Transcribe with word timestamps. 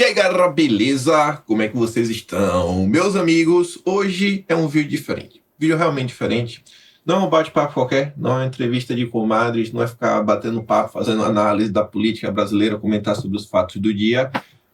E 0.00 0.02
aí 0.02 0.14
galera, 0.14 0.48
beleza? 0.48 1.42
Como 1.46 1.60
é 1.60 1.68
que 1.68 1.76
vocês 1.76 2.08
estão? 2.08 2.86
Meus 2.86 3.16
amigos, 3.16 3.78
hoje 3.84 4.46
é 4.48 4.56
um 4.56 4.66
vídeo 4.66 4.88
diferente. 4.88 5.42
Vídeo 5.58 5.76
realmente 5.76 6.06
diferente. 6.06 6.64
Não 7.04 7.16
é 7.16 7.18
um 7.18 7.28
bate-papo 7.28 7.74
qualquer, 7.74 8.14
não 8.16 8.30
é 8.30 8.34
uma 8.36 8.46
entrevista 8.46 8.94
de 8.94 9.04
comadres, 9.04 9.70
não 9.70 9.82
é 9.82 9.86
ficar 9.86 10.22
batendo 10.22 10.62
papo, 10.62 10.90
fazendo 10.90 11.22
análise 11.22 11.70
da 11.70 11.84
política 11.84 12.32
brasileira, 12.32 12.78
comentar 12.78 13.14
sobre 13.14 13.36
os 13.36 13.44
fatos 13.44 13.76
do 13.76 13.92
dia, 13.92 14.30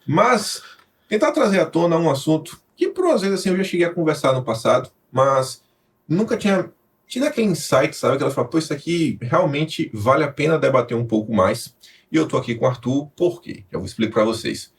mas 0.07 0.63
tentar 1.09 1.33
trazer 1.33 1.59
à 1.59 1.67
tona 1.67 1.97
um 1.97 2.09
assunto 2.09 2.61
que 2.77 2.87
por 2.87 3.11
vezes 3.19 3.33
assim 3.33 3.49
eu 3.49 3.57
já 3.57 3.65
cheguei 3.65 3.85
a 3.85 3.93
conversar 3.93 4.33
no 4.33 4.45
passado, 4.45 4.93
mas 5.11 5.61
nunca 6.09 6.37
tinha 6.37 6.71
tido 7.05 7.27
aquele 7.27 7.49
insight, 7.49 7.97
sabe? 7.97 8.17
Que 8.17 8.23
ela 8.23 8.33
fala, 8.33 8.47
pô, 8.47 8.59
isso 8.59 8.73
aqui 8.73 9.19
realmente 9.21 9.91
vale 9.93 10.23
a 10.23 10.31
pena 10.31 10.57
debater 10.57 10.97
um 10.97 11.05
pouco 11.05 11.35
mais. 11.35 11.75
E 12.13 12.17
eu 12.17 12.29
tô 12.29 12.37
aqui 12.37 12.55
com 12.55 12.65
o 12.65 12.69
Arthur, 12.69 13.07
por 13.17 13.43
quê? 13.43 13.65
Eu 13.73 13.81
vou 13.81 13.87
explicar 13.87 14.15
para 14.15 14.25
vocês. 14.27 14.76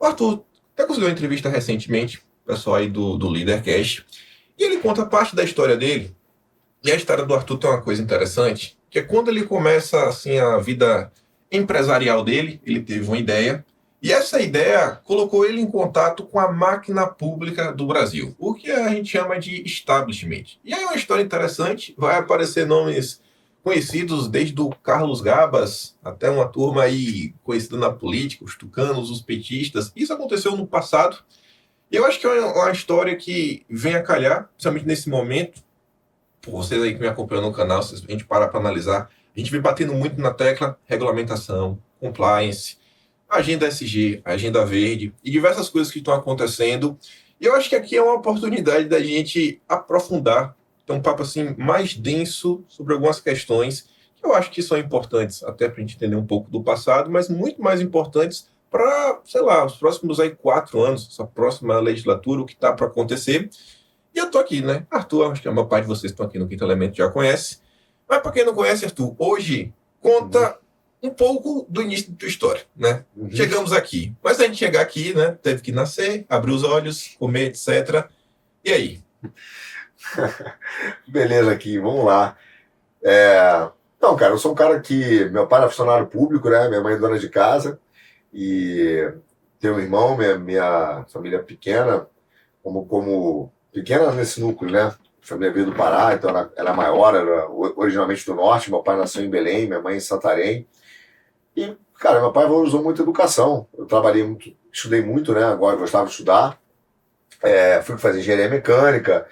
O 0.00 0.06
Arthur 0.06 0.42
até 0.72 0.86
conseguiu 0.86 1.08
uma 1.08 1.12
entrevista 1.12 1.50
recentemente, 1.50 2.22
pessoal 2.46 2.76
aí 2.76 2.88
do, 2.88 3.18
do 3.18 3.28
Leadercast, 3.28 4.06
e 4.58 4.64
ele 4.64 4.78
conta 4.78 5.04
parte 5.04 5.36
da 5.36 5.44
história 5.44 5.76
dele. 5.76 6.16
E 6.82 6.90
a 6.90 6.96
história 6.96 7.26
do 7.26 7.34
Arthur 7.34 7.58
tem 7.58 7.68
uma 7.68 7.82
coisa 7.82 8.02
interessante, 8.02 8.78
que 8.88 8.98
é 8.98 9.02
quando 9.02 9.28
ele 9.28 9.44
começa 9.44 10.08
assim 10.08 10.38
a 10.38 10.56
vida 10.56 11.12
empresarial 11.52 12.24
dele, 12.24 12.62
ele 12.64 12.80
teve 12.80 13.06
uma 13.06 13.18
ideia, 13.18 13.62
e 14.02 14.10
essa 14.10 14.40
ideia 14.40 14.98
colocou 15.04 15.44
ele 15.44 15.60
em 15.60 15.70
contato 15.70 16.24
com 16.24 16.40
a 16.40 16.50
máquina 16.50 17.06
pública 17.06 17.70
do 17.70 17.86
Brasil, 17.86 18.34
o 18.38 18.54
que 18.54 18.70
a 18.70 18.88
gente 18.88 19.10
chama 19.10 19.38
de 19.38 19.62
establishment. 19.66 20.56
E 20.64 20.72
aí 20.72 20.82
é 20.82 20.86
uma 20.86 20.96
história 20.96 21.22
interessante, 21.22 21.94
vai 21.98 22.16
aparecer 22.16 22.66
nomes 22.66 23.20
conhecidos 23.62 24.28
desde 24.28 24.60
o 24.60 24.70
Carlos 24.70 25.20
Gabas 25.20 25.96
até 26.02 26.30
uma 26.30 26.48
turma 26.48 26.82
aí 26.82 27.34
conhecida 27.42 27.76
na 27.76 27.90
política, 27.90 28.44
os 28.44 28.56
tucanos, 28.56 29.10
os 29.10 29.20
petistas. 29.20 29.92
Isso 29.94 30.12
aconteceu 30.12 30.56
no 30.56 30.66
passado. 30.66 31.18
E 31.90 31.96
eu 31.96 32.06
acho 32.06 32.20
que 32.20 32.26
é 32.26 32.40
uma 32.40 32.70
história 32.70 33.14
que 33.16 33.64
vem 33.68 33.94
a 33.94 34.02
calhar, 34.02 34.48
principalmente 34.52 34.86
nesse 34.86 35.08
momento. 35.08 35.62
Por 36.40 36.52
vocês 36.52 36.82
aí 36.82 36.94
que 36.94 37.00
me 37.00 37.08
acompanham 37.08 37.42
no 37.42 37.52
canal, 37.52 37.82
se 37.82 37.94
a 37.94 38.12
gente 38.12 38.24
parar 38.24 38.48
para 38.48 38.60
analisar, 38.60 39.10
a 39.34 39.38
gente 39.38 39.50
vem 39.50 39.60
batendo 39.60 39.92
muito 39.92 40.20
na 40.20 40.32
tecla 40.32 40.78
regulamentação, 40.86 41.78
compliance, 41.98 42.78
agenda 43.28 43.66
SG, 43.66 44.22
agenda 44.24 44.64
verde 44.64 45.12
e 45.22 45.30
diversas 45.30 45.68
coisas 45.68 45.92
que 45.92 45.98
estão 45.98 46.14
acontecendo. 46.14 46.98
E 47.40 47.44
eu 47.44 47.54
acho 47.54 47.68
que 47.68 47.76
aqui 47.76 47.96
é 47.96 48.02
uma 48.02 48.14
oportunidade 48.14 48.88
da 48.88 49.02
gente 49.02 49.60
aprofundar 49.68 50.56
ter 50.90 50.92
um 50.92 51.00
papo 51.00 51.22
assim 51.22 51.54
mais 51.56 51.94
denso 51.94 52.64
sobre 52.66 52.94
algumas 52.94 53.20
questões 53.20 53.88
que 54.16 54.26
eu 54.26 54.34
acho 54.34 54.50
que 54.50 54.62
são 54.62 54.76
importantes 54.76 55.42
até 55.44 55.68
para 55.68 55.78
a 55.78 55.80
gente 55.80 55.96
entender 55.96 56.16
um 56.16 56.26
pouco 56.26 56.50
do 56.50 56.62
passado, 56.62 57.10
mas 57.10 57.28
muito 57.28 57.62
mais 57.62 57.80
importantes 57.80 58.48
para, 58.70 59.20
sei 59.24 59.40
lá, 59.40 59.64
os 59.64 59.76
próximos 59.76 60.20
aí 60.20 60.30
quatro 60.30 60.82
anos, 60.82 61.08
essa 61.10 61.24
próxima 61.24 61.78
legislatura, 61.80 62.42
o 62.42 62.46
que 62.46 62.52
está 62.52 62.72
para 62.72 62.86
acontecer. 62.86 63.48
E 64.14 64.18
eu 64.18 64.30
tô 64.30 64.38
aqui, 64.38 64.60
né? 64.60 64.86
Arthur, 64.90 65.32
acho 65.32 65.42
que 65.42 65.48
a 65.48 65.52
maior 65.52 65.66
parte 65.66 65.84
de 65.84 65.88
vocês 65.88 66.12
estão 66.12 66.26
aqui 66.26 66.38
no 66.38 66.46
Quinto 66.46 66.64
Elemento 66.64 66.96
já 66.96 67.08
conhece. 67.08 67.60
Mas 68.08 68.20
para 68.20 68.30
quem 68.30 68.44
não 68.44 68.54
conhece, 68.54 68.84
Arthur, 68.84 69.14
hoje 69.18 69.72
conta 70.00 70.58
um 71.02 71.10
pouco 71.10 71.66
do 71.68 71.80
início 71.80 72.10
da 72.10 72.18
tua 72.18 72.28
história, 72.28 72.62
né? 72.76 73.04
Uhum. 73.16 73.30
Chegamos 73.30 73.72
aqui. 73.72 74.14
Mas 74.22 74.38
a 74.38 74.44
gente 74.44 74.58
chegar 74.58 74.82
aqui, 74.82 75.14
né? 75.14 75.36
Teve 75.42 75.62
que 75.62 75.72
nascer, 75.72 76.26
abrir 76.28 76.52
os 76.52 76.62
olhos, 76.62 77.16
comer, 77.18 77.46
etc. 77.46 78.08
E 78.64 78.70
aí? 78.70 79.00
Beleza 81.06 81.52
aqui, 81.52 81.78
vamos 81.78 82.04
lá. 82.04 82.36
É... 83.02 83.68
Não, 84.00 84.16
cara, 84.16 84.32
eu 84.32 84.38
sou 84.38 84.52
um 84.52 84.54
cara 84.54 84.80
que. 84.80 85.26
Meu 85.26 85.46
pai 85.46 85.60
era 85.60 85.68
funcionário 85.68 86.06
público, 86.06 86.48
né? 86.48 86.68
Minha 86.68 86.80
mãe 86.80 86.94
é 86.94 86.98
dona 86.98 87.18
de 87.18 87.28
casa. 87.28 87.78
E 88.32 89.12
tenho 89.58 89.74
um 89.74 89.80
irmão, 89.80 90.16
minha, 90.16 90.38
minha 90.38 91.04
família 91.08 91.36
é 91.36 91.42
pequena, 91.42 92.06
como, 92.62 92.86
como 92.86 93.52
pequena 93.72 94.10
nesse 94.12 94.40
núcleo, 94.40 94.72
né? 94.72 94.94
Família 95.20 95.52
veio 95.52 95.66
do 95.66 95.74
Pará, 95.74 96.14
então 96.14 96.30
ela, 96.30 96.50
ela 96.56 96.70
é 96.70 96.74
maior, 96.74 97.14
era 97.14 97.48
originalmente 97.50 98.24
do 98.24 98.34
norte. 98.34 98.70
Meu 98.70 98.82
pai 98.82 98.96
nasceu 98.96 99.22
em 99.22 99.28
Belém, 99.28 99.66
minha 99.66 99.80
mãe 99.80 99.96
em 99.96 100.00
Santarém. 100.00 100.66
E, 101.54 101.76
cara, 101.98 102.20
meu 102.20 102.32
pai 102.32 102.46
valorizou 102.46 102.82
muito 102.82 103.02
a 103.02 103.04
educação. 103.04 103.68
Eu 103.76 103.84
trabalhei 103.84 104.24
muito, 104.24 104.50
estudei 104.72 105.02
muito, 105.02 105.34
né? 105.34 105.44
Agora 105.44 105.76
gostava 105.76 106.06
de 106.06 106.12
estudar. 106.12 106.58
É, 107.42 107.82
fui 107.82 107.98
fazer 107.98 108.20
engenharia 108.20 108.48
mecânica, 108.48 109.26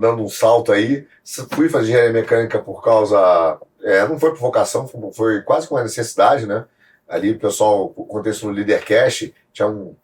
dando 0.00 0.22
um 0.22 0.28
salto 0.28 0.72
aí. 0.72 1.06
Fui 1.50 1.68
fazer 1.68 1.90
engenharia 1.90 2.12
mecânica 2.12 2.58
por 2.58 2.82
causa. 2.82 3.58
É, 3.82 4.06
não 4.06 4.18
foi 4.18 4.30
por 4.30 4.38
vocação, 4.38 4.88
foi 5.12 5.42
quase 5.42 5.68
com 5.68 5.74
uma 5.74 5.82
necessidade, 5.82 6.46
né? 6.46 6.64
Ali 7.08 7.32
o 7.32 7.38
pessoal, 7.38 7.92
o 7.94 8.04
contexto 8.04 8.46
no 8.46 8.52
Leadercast, 8.52 9.34
tinha 9.52 9.68
um. 9.68 9.94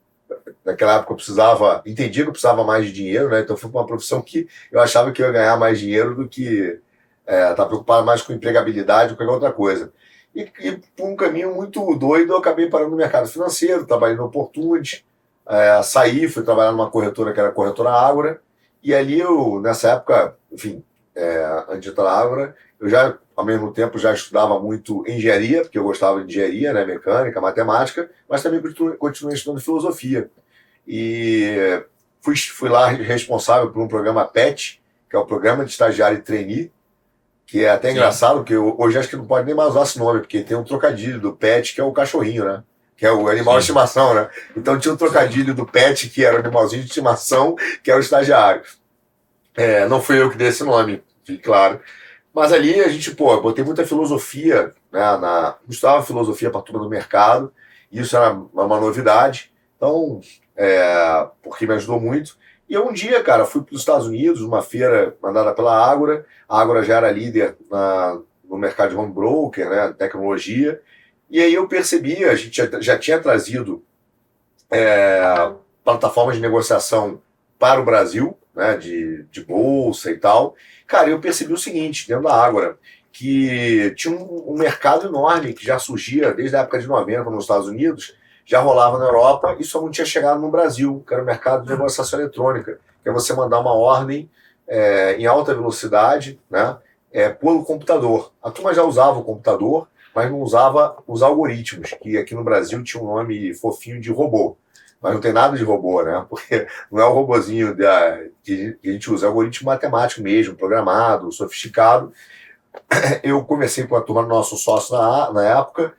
Naquela 0.65 0.97
época 0.97 1.12
eu 1.12 1.17
precisava, 1.17 1.83
entendia 1.87 2.23
que 2.23 2.29
eu 2.29 2.33
precisava 2.33 2.62
mais 2.65 2.84
de 2.87 2.93
dinheiro, 2.93 3.31
né? 3.31 3.41
Então 3.41 3.56
fui 3.56 3.71
para 3.71 3.81
uma 3.81 3.87
profissão 3.87 4.21
que 4.21 4.47
eu 4.71 4.81
achava 4.81 5.11
que 5.12 5.23
eu 5.23 5.27
ia 5.27 5.33
ganhar 5.33 5.56
mais 5.56 5.79
dinheiro 5.79 6.15
do 6.15 6.29
que 6.29 6.79
é, 7.27 7.55
tá 7.55 7.65
preocupado 7.65 8.05
mais 8.05 8.23
com 8.23 8.33
empregabilidade 8.33 9.12
ou 9.12 9.17
qualquer 9.17 9.33
outra 9.33 9.53
coisa. 9.53 9.93
E, 10.35 10.50
e 10.61 10.77
por 10.97 11.06
um 11.06 11.17
caminho 11.17 11.55
muito 11.55 11.95
doido, 11.95 12.33
eu 12.33 12.39
acabei 12.39 12.69
parando 12.69 12.91
no 12.91 12.97
mercado 12.97 13.29
financeiro, 13.29 13.87
trabalhei 13.87 14.17
no 14.17 14.25
Opportunity, 14.25 15.05
é, 15.47 15.83
saí, 15.83 16.29
fui 16.29 16.43
trabalhar 16.43 16.73
numa 16.73 16.91
corretora 16.91 17.33
que 17.33 17.41
era 17.41 17.49
a 17.49 17.53
corretora 17.53 17.91
Ágora, 17.91 18.41
e 18.83 18.94
ali 18.94 19.19
eu, 19.19 19.61
nessa 19.61 19.93
época, 19.93 20.37
enfim, 20.50 20.83
é, 21.15 21.65
antes 21.69 21.93
da 21.94 22.11
Ágora, 22.11 22.56
eu 22.81 22.89
já, 22.89 23.19
ao 23.34 23.44
mesmo 23.44 23.72
tempo, 23.72 23.99
já 23.99 24.12
estudava 24.12 24.59
muito 24.61 25.05
engenharia, 25.06 25.62
porque 25.62 25.78
eu 25.78 25.83
gostava 25.83 26.22
de 26.22 26.31
engenharia, 26.31 26.72
né, 26.72 26.84
mecânica, 26.84 27.41
matemática, 27.41 28.11
mas 28.28 28.43
também 28.43 28.62
continuei 28.99 29.34
estudando 29.34 29.61
filosofia. 29.61 30.31
E 30.87 31.83
fui, 32.21 32.37
fui 32.37 32.69
lá 32.69 32.88
responsável 32.88 33.71
por 33.71 33.83
um 33.83 33.88
programa 33.88 34.25
PET, 34.25 34.81
que 35.11 35.17
é 35.17 35.19
o 35.19 35.27
Programa 35.27 35.65
de 35.65 35.71
Estagiário 35.71 36.19
e 36.19 36.22
Trainee, 36.22 36.72
que 37.47 37.65
é 37.65 37.71
até 37.71 37.88
Sim. 37.88 37.97
engraçado, 37.97 38.37
porque 38.37 38.56
hoje 38.56 38.99
acho 38.99 39.09
que 39.09 39.17
não 39.17 39.27
pode 39.27 39.47
nem 39.47 39.55
mais 39.55 39.71
usar 39.71 39.83
esse 39.83 39.99
nome, 39.99 40.21
porque 40.21 40.43
tem 40.43 40.56
um 40.56 40.65
trocadilho 40.65 41.19
do 41.19 41.33
PET, 41.33 41.75
que 41.75 41.81
é 41.81 41.84
o 41.84 41.93
cachorrinho, 41.93 42.44
né? 42.44 42.62
Que 42.98 43.06
é 43.06 43.12
o 43.12 43.28
animal 43.28 43.54
Sim. 43.54 43.59
de 43.59 43.62
estimação, 43.62 44.12
né? 44.12 44.28
Então 44.56 44.76
tinha 44.76 44.92
um 44.92 44.97
trocadilho 44.97 45.54
do 45.54 45.64
pet, 45.64 46.10
que 46.10 46.25
era 46.25 46.36
o 46.36 46.41
animalzinho 46.41 46.82
de 46.82 46.88
estimação, 46.88 47.54
que 47.82 47.92
era 47.92 48.00
o 48.00 48.03
estagiário. 48.03 48.62
É, 49.56 49.86
não 49.86 50.03
fui 50.03 50.20
eu 50.20 50.28
que 50.28 50.36
dei 50.36 50.48
esse 50.48 50.64
nome, 50.64 51.00
fique 51.25 51.41
claro. 51.41 51.81
Mas 52.34 52.53
ali 52.53 52.81
a 52.81 52.88
gente, 52.88 53.12
pô, 53.12 53.41
botei 53.41 53.64
muita 53.64 53.87
filosofia, 53.87 54.72
né? 54.91 55.16
Na, 55.16 55.56
filosofia 56.04 56.50
para 56.50 56.60
turma 56.60 56.82
do 56.82 56.91
mercado, 56.91 57.53
e 57.91 58.00
isso 58.00 58.16
era 58.16 58.32
uma 58.32 58.81
novidade. 58.81 59.53
Então, 59.76 60.20
é, 60.56 61.28
porque 61.41 61.69
me 61.69 61.75
ajudou 61.75 62.00
muito. 62.00 62.37
E 62.69 62.75
eu 62.75 62.88
um 62.88 62.92
dia, 62.92 63.22
cara, 63.22 63.44
fui 63.44 63.62
para 63.62 63.75
os 63.76 63.81
Estados 63.81 64.08
Unidos, 64.08 64.41
uma 64.42 64.60
feira 64.60 65.16
mandada 65.22 65.54
pela 65.54 65.88
Ágora. 65.88 66.26
A 66.48 66.60
Ágora 66.60 66.82
já 66.82 66.97
era 66.97 67.12
líder 67.12 67.56
na, 67.70 68.19
no 68.42 68.58
mercado 68.58 68.91
de 68.91 68.97
home 68.97 69.12
broker, 69.12 69.70
né, 69.70 69.94
tecnologia. 69.97 70.81
E 71.31 71.41
aí 71.41 71.55
eu 71.55 71.69
percebi, 71.69 72.25
a 72.25 72.34
gente 72.34 72.56
já, 72.56 72.81
já 72.81 72.99
tinha 72.99 73.19
trazido 73.21 73.84
é, 74.71 75.53
plataformas 75.84 76.37
de 76.37 76.43
negociação 76.43 77.21
para 77.59 77.81
o 77.81 77.84
Brasil, 77.84 78.37
né, 78.55 78.77
de, 78.77 79.25
de 79.25 79.44
bolsa 79.44 80.11
e 80.11 80.17
tal. 80.17 80.55
Cara, 80.87 81.11
eu 81.11 81.21
percebi 81.21 81.53
o 81.53 81.59
seguinte, 81.59 82.09
dentro 82.09 82.25
da 82.25 82.34
Ágora, 82.34 82.78
que 83.12 83.93
tinha 83.97 84.15
um, 84.15 84.53
um, 84.53 84.56
mercado 84.56 85.09
enorme 85.09 85.53
que 85.53 85.65
já 85.65 85.78
surgia 85.78 86.33
desde 86.33 86.56
a 86.56 86.61
época 86.61 86.78
de 86.78 86.87
90 86.87 87.31
nos 87.31 87.44
Estados 87.44 87.69
Unidos, 87.69 88.17
já 88.44 88.61
rolava 88.61 88.99
na 88.99 89.06
Europa 89.06 89.56
e 89.59 89.65
só 89.65 89.81
não 89.81 89.91
tinha 89.91 90.06
chegado 90.06 90.41
no 90.41 90.50
Brasil, 90.50 91.05
que 91.06 91.12
era 91.12 91.22
o 91.22 91.27
mercado 91.27 91.65
de 91.65 91.71
negociação 91.71 92.19
eletrônica, 92.19 92.78
que 93.03 93.09
é 93.09 93.12
você 93.12 93.34
mandar 93.34 93.59
uma 93.61 93.75
ordem 93.75 94.31
é, 94.67 95.17
em 95.17 95.27
alta 95.27 95.55
velocidade 95.55 96.41
né, 96.50 96.77
é, 97.12 97.28
pelo 97.28 97.65
computador. 97.65 98.32
A 98.43 98.50
turma 98.50 98.73
já 98.73 98.82
usava 98.85 99.19
o 99.19 99.25
computador, 99.25 99.88
mas 100.14 100.31
não 100.31 100.40
usava 100.40 101.02
os 101.06 101.22
algoritmos, 101.22 101.94
que 102.02 102.16
aqui 102.16 102.34
no 102.34 102.44
Brasil 102.44 102.82
tinha 102.82 103.02
um 103.02 103.06
nome 103.06 103.55
fofinho 103.55 104.00
de 104.00 104.10
robô. 104.10 104.56
Mas 105.00 105.14
não 105.14 105.20
tem 105.20 105.32
nada 105.32 105.56
de 105.56 105.62
robô, 105.62 106.02
né? 106.02 106.25
Porque 106.28 106.66
não 106.90 107.00
é 107.00 107.05
o 107.06 107.12
robozinho 107.12 107.75
da, 107.76 108.20
que 108.43 108.76
a 108.84 108.88
gente 108.88 109.10
usa, 109.10 109.26
é 109.26 109.28
algoritmo 109.28 109.66
matemático 109.66 110.22
mesmo, 110.22 110.56
programado, 110.56 111.31
sofisticado. 111.31 112.12
Eu 113.22 113.44
comecei 113.44 113.87
com 113.87 113.96
a 113.96 114.00
turma 114.00 114.22
do 114.22 114.28
nosso 114.28 114.56
sócio 114.56 114.96
na, 114.96 115.32
na 115.32 115.44
época, 115.44 115.94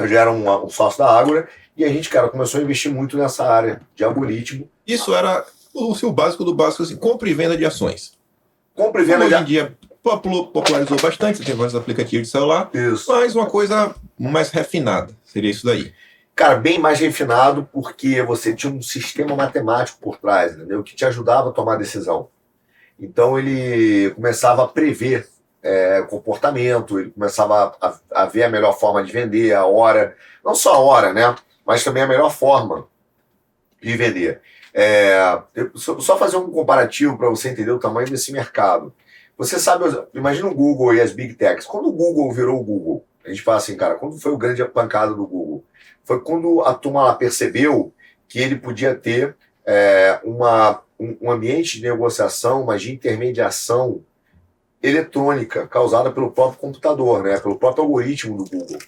eu 0.00 0.08
já 0.08 0.20
era 0.20 0.32
um, 0.32 0.64
um 0.64 0.70
sócio 0.70 0.98
da 0.98 1.10
Ágora, 1.10 1.46
e 1.76 1.84
a 1.84 1.88
gente, 1.88 2.08
cara, 2.08 2.30
começou 2.30 2.58
a 2.58 2.62
investir 2.62 2.90
muito 2.90 3.18
nessa 3.18 3.44
área 3.44 3.82
de 3.94 4.02
algoritmo. 4.02 4.66
Isso 4.86 5.14
era 5.14 5.44
o, 5.74 5.92
o 5.92 6.12
básico 6.12 6.42
do 6.42 6.54
básico, 6.54 6.82
assim, 6.82 6.96
compra 6.96 7.28
e 7.28 7.34
venda 7.34 7.56
de 7.56 7.66
ações. 7.66 8.18
Compra 8.74 9.02
e 9.02 9.04
venda 9.04 9.18
Como 9.18 9.28
de... 9.28 9.34
Hoje 9.34 9.42
em 9.42 9.46
dia, 9.46 9.78
popularizou 10.02 10.98
bastante, 11.00 11.38
você 11.38 11.44
tem 11.44 11.54
vários 11.54 11.74
aplicativos 11.74 12.26
de 12.26 12.32
celular, 12.32 12.70
isso. 12.72 13.10
mas 13.10 13.34
uma 13.34 13.46
coisa 13.46 13.94
mais 14.18 14.50
refinada, 14.50 15.12
seria 15.24 15.50
isso 15.50 15.66
daí. 15.66 15.92
Cara, 16.34 16.56
bem 16.56 16.78
mais 16.78 16.98
refinado, 17.00 17.68
porque 17.72 18.22
você 18.22 18.54
tinha 18.54 18.72
um 18.72 18.80
sistema 18.80 19.36
matemático 19.36 19.98
por 20.00 20.16
trás, 20.16 20.54
entendeu? 20.54 20.82
Que 20.82 20.94
te 20.94 21.04
ajudava 21.04 21.50
a 21.50 21.52
tomar 21.52 21.76
decisão. 21.76 22.28
Então 22.98 23.38
ele 23.38 24.10
começava 24.14 24.64
a 24.64 24.68
prever 24.68 25.28
é, 25.62 26.02
comportamento, 26.08 26.98
ele 26.98 27.10
começava 27.10 27.76
a, 27.80 28.22
a, 28.22 28.26
ver 28.26 28.44
a 28.44 28.48
melhor 28.48 28.78
forma 28.78 29.02
de 29.04 29.12
vender, 29.12 29.52
a 29.52 29.66
hora, 29.66 30.16
não 30.44 30.54
só 30.54 30.74
a 30.74 30.78
hora, 30.78 31.12
né? 31.12 31.34
mas 31.70 31.84
também 31.84 32.02
a 32.02 32.06
melhor 32.06 32.30
forma 32.30 32.88
de 33.80 33.96
vender. 33.96 34.40
É, 34.74 35.40
só 35.76 36.16
fazer 36.16 36.36
um 36.36 36.50
comparativo 36.50 37.16
para 37.16 37.28
você 37.28 37.48
entender 37.48 37.70
o 37.70 37.78
tamanho 37.78 38.10
desse 38.10 38.32
mercado. 38.32 38.92
Você 39.40 39.58
sabe, 39.58 39.86
imagina 40.12 40.48
o 40.48 40.54
Google 40.54 40.92
e 40.92 41.00
as 41.00 41.14
Big 41.14 41.32
Techs. 41.32 41.64
Quando 41.64 41.88
o 41.88 41.92
Google 41.92 42.30
virou 42.30 42.60
o 42.60 42.62
Google, 42.62 43.06
a 43.24 43.30
gente 43.30 43.40
fala 43.40 43.56
assim, 43.56 43.74
cara, 43.74 43.94
quando 43.94 44.20
foi 44.20 44.30
o 44.32 44.36
grande 44.36 44.62
pancada 44.66 45.14
do 45.14 45.26
Google? 45.26 45.64
Foi 46.04 46.20
quando 46.20 46.60
a 46.60 46.74
turma 46.74 47.04
lá 47.04 47.14
percebeu 47.14 47.90
que 48.28 48.38
ele 48.38 48.56
podia 48.56 48.94
ter 48.94 49.34
é, 49.64 50.20
uma, 50.24 50.82
um, 50.98 51.16
um 51.22 51.30
ambiente 51.30 51.78
de 51.78 51.88
negociação, 51.88 52.64
mas 52.66 52.82
de 52.82 52.92
intermediação 52.92 54.04
eletrônica 54.82 55.66
causada 55.66 56.12
pelo 56.12 56.32
próprio 56.32 56.60
computador, 56.60 57.22
né, 57.22 57.40
pelo 57.40 57.58
próprio 57.58 57.84
algoritmo 57.84 58.36
do 58.36 58.44
Google. 58.44 58.78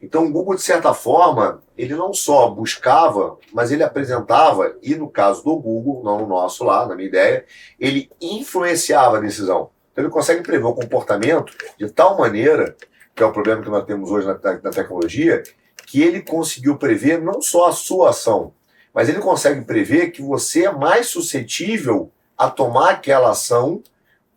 Então, 0.00 0.24
o 0.24 0.32
Google, 0.32 0.54
de 0.54 0.62
certa 0.62 0.94
forma, 0.94 1.62
ele 1.76 1.94
não 1.94 2.14
só 2.14 2.48
buscava, 2.48 3.36
mas 3.52 3.70
ele 3.70 3.82
apresentava, 3.82 4.74
e 4.82 4.94
no 4.94 5.10
caso 5.10 5.44
do 5.44 5.54
Google, 5.54 6.02
não 6.02 6.20
no 6.20 6.28
nosso 6.28 6.64
lá, 6.64 6.86
na 6.86 6.94
minha 6.94 7.08
ideia, 7.08 7.44
ele 7.78 8.08
influenciava 8.22 9.18
a 9.18 9.20
decisão. 9.20 9.68
Então, 9.92 10.04
ele 10.04 10.12
consegue 10.12 10.42
prever 10.42 10.64
o 10.64 10.74
comportamento 10.74 11.54
de 11.78 11.88
tal 11.90 12.16
maneira, 12.16 12.74
que 13.14 13.22
é 13.22 13.26
o 13.26 13.32
problema 13.32 13.62
que 13.62 13.68
nós 13.68 13.84
temos 13.84 14.10
hoje 14.10 14.26
na, 14.26 14.34
na 14.34 14.70
tecnologia, 14.70 15.42
que 15.86 16.02
ele 16.02 16.22
conseguiu 16.22 16.76
prever 16.76 17.20
não 17.20 17.42
só 17.42 17.68
a 17.68 17.72
sua 17.72 18.10
ação, 18.10 18.54
mas 18.94 19.08
ele 19.08 19.18
consegue 19.18 19.62
prever 19.62 20.10
que 20.10 20.22
você 20.22 20.64
é 20.64 20.72
mais 20.72 21.06
suscetível 21.08 22.10
a 22.36 22.48
tomar 22.48 22.90
aquela 22.90 23.30
ação 23.30 23.82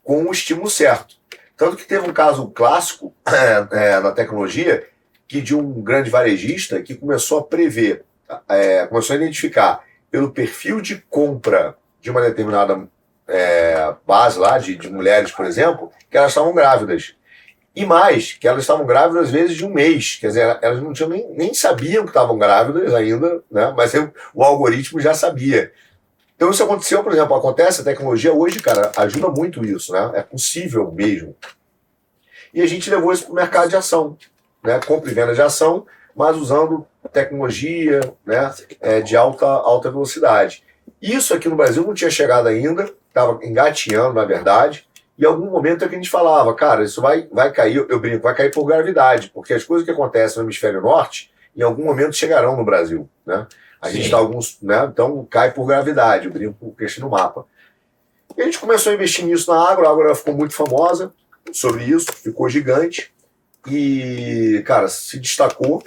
com 0.03 0.25
o 0.25 0.31
estímulo 0.31 0.69
certo. 0.69 1.15
Tanto 1.57 1.77
que 1.77 1.87
teve 1.87 2.09
um 2.09 2.13
caso 2.13 2.49
clássico 2.49 3.13
é, 3.25 3.93
é, 3.93 3.99
na 3.99 4.11
tecnologia 4.11 4.87
que 5.27 5.41
de 5.41 5.55
um 5.55 5.81
grande 5.81 6.09
varejista 6.09 6.81
que 6.81 6.93
começou 6.95 7.39
a 7.39 7.43
prever, 7.43 8.03
é, 8.47 8.85
começou 8.85 9.13
a 9.13 9.17
identificar 9.17 9.83
pelo 10.11 10.31
perfil 10.31 10.81
de 10.81 10.97
compra 11.09 11.75
de 11.99 12.11
uma 12.11 12.21
determinada 12.21 12.87
é, 13.27 13.93
base 14.05 14.39
lá, 14.39 14.57
de, 14.57 14.75
de 14.75 14.89
mulheres, 14.89 15.31
por 15.31 15.45
exemplo, 15.45 15.91
que 16.09 16.17
elas 16.17 16.31
estavam 16.31 16.53
grávidas. 16.53 17.15
E 17.75 17.85
mais, 17.85 18.33
que 18.33 18.47
elas 18.47 18.61
estavam 18.61 18.85
grávidas 18.85 19.25
às 19.25 19.31
vezes 19.31 19.57
de 19.57 19.65
um 19.65 19.73
mês. 19.73 20.17
Quer 20.19 20.27
dizer, 20.27 20.59
elas 20.61 20.81
não 20.81 20.93
tinham 20.93 21.09
nem, 21.09 21.27
nem 21.31 21.53
sabiam 21.53 22.03
que 22.03 22.09
estavam 22.09 22.37
grávidas 22.37 22.93
ainda, 22.93 23.43
né? 23.51 23.73
mas 23.75 23.93
eu, 23.93 24.13
o 24.33 24.43
algoritmo 24.43 25.01
já 25.01 25.13
sabia. 25.13 25.73
Então 26.35 26.49
isso 26.51 26.63
aconteceu, 26.63 27.03
por 27.03 27.11
exemplo, 27.11 27.35
acontece, 27.35 27.81
a 27.81 27.83
tecnologia 27.83 28.33
hoje, 28.33 28.61
cara, 28.61 28.91
ajuda 28.97 29.29
muito 29.29 29.63
isso, 29.65 29.93
né? 29.93 30.11
É 30.15 30.21
possível 30.21 30.91
mesmo. 30.91 31.35
E 32.53 32.61
a 32.61 32.67
gente 32.67 32.89
levou 32.89 33.13
isso 33.13 33.23
para 33.23 33.31
o 33.31 33.35
mercado 33.35 33.69
de 33.69 33.75
ação, 33.75 34.17
né? 34.61 34.79
Compra 34.85 35.09
e 35.09 35.13
venda 35.13 35.33
de 35.33 35.41
ação, 35.41 35.85
mas 36.13 36.35
usando 36.35 36.85
tecnologia 37.11 38.01
né? 38.25 38.53
É, 38.81 38.99
de 38.99 39.15
alta, 39.15 39.45
alta 39.45 39.89
velocidade. 39.89 40.63
Isso 41.01 41.33
aqui 41.33 41.47
no 41.47 41.55
Brasil 41.55 41.83
não 41.83 41.93
tinha 41.93 42.09
chegado 42.09 42.47
ainda, 42.47 42.93
estava 43.15 43.39
engateando, 43.45 44.13
na 44.13 44.25
verdade. 44.25 44.85
E 45.17 45.23
em 45.23 45.25
algum 45.25 45.49
momento 45.49 45.85
é 45.85 45.87
que 45.87 45.95
a 45.95 45.97
gente 45.97 46.09
falava, 46.09 46.53
cara, 46.53 46.83
isso 46.83 47.01
vai, 47.01 47.27
vai 47.31 47.49
cair, 47.51 47.85
eu 47.87 47.99
brinco, 47.99 48.23
vai 48.23 48.35
cair 48.35 48.51
por 48.51 48.65
gravidade, 48.65 49.31
porque 49.33 49.53
as 49.53 49.63
coisas 49.63 49.85
que 49.85 49.91
acontecem 49.91 50.37
no 50.37 50.43
hemisfério 50.43 50.81
norte, 50.81 51.31
em 51.55 51.61
algum 51.61 51.85
momento 51.85 52.13
chegarão 52.13 52.57
no 52.57 52.65
Brasil, 52.65 53.09
né? 53.25 53.47
A 53.81 53.87
Sim. 53.87 53.93
gente 53.93 54.05
está 54.05 54.17
alguns, 54.17 54.57
né? 54.61 54.89
Então 54.91 55.25
cai 55.29 55.53
por 55.53 55.65
gravidade, 55.65 56.25
eu 56.25 56.33
brinco 56.33 56.55
com 56.59 56.67
o 56.67 56.99
no 56.99 57.09
mapa. 57.09 57.45
E 58.35 58.41
a 58.41 58.45
gente 58.45 58.59
começou 58.59 58.91
a 58.91 58.95
investir 58.95 59.23
nisso 59.23 59.49
na 59.49 59.69
Agro, 59.69 59.87
a 59.87 59.91
Agro 59.91 60.13
ficou 60.13 60.33
muito 60.33 60.53
famosa 60.53 61.13
sobre 61.53 61.85
isso, 61.85 62.11
ficou 62.11 62.49
gigante 62.49 63.13
e, 63.67 64.61
cara, 64.65 64.89
se 64.89 65.17
destacou, 65.17 65.81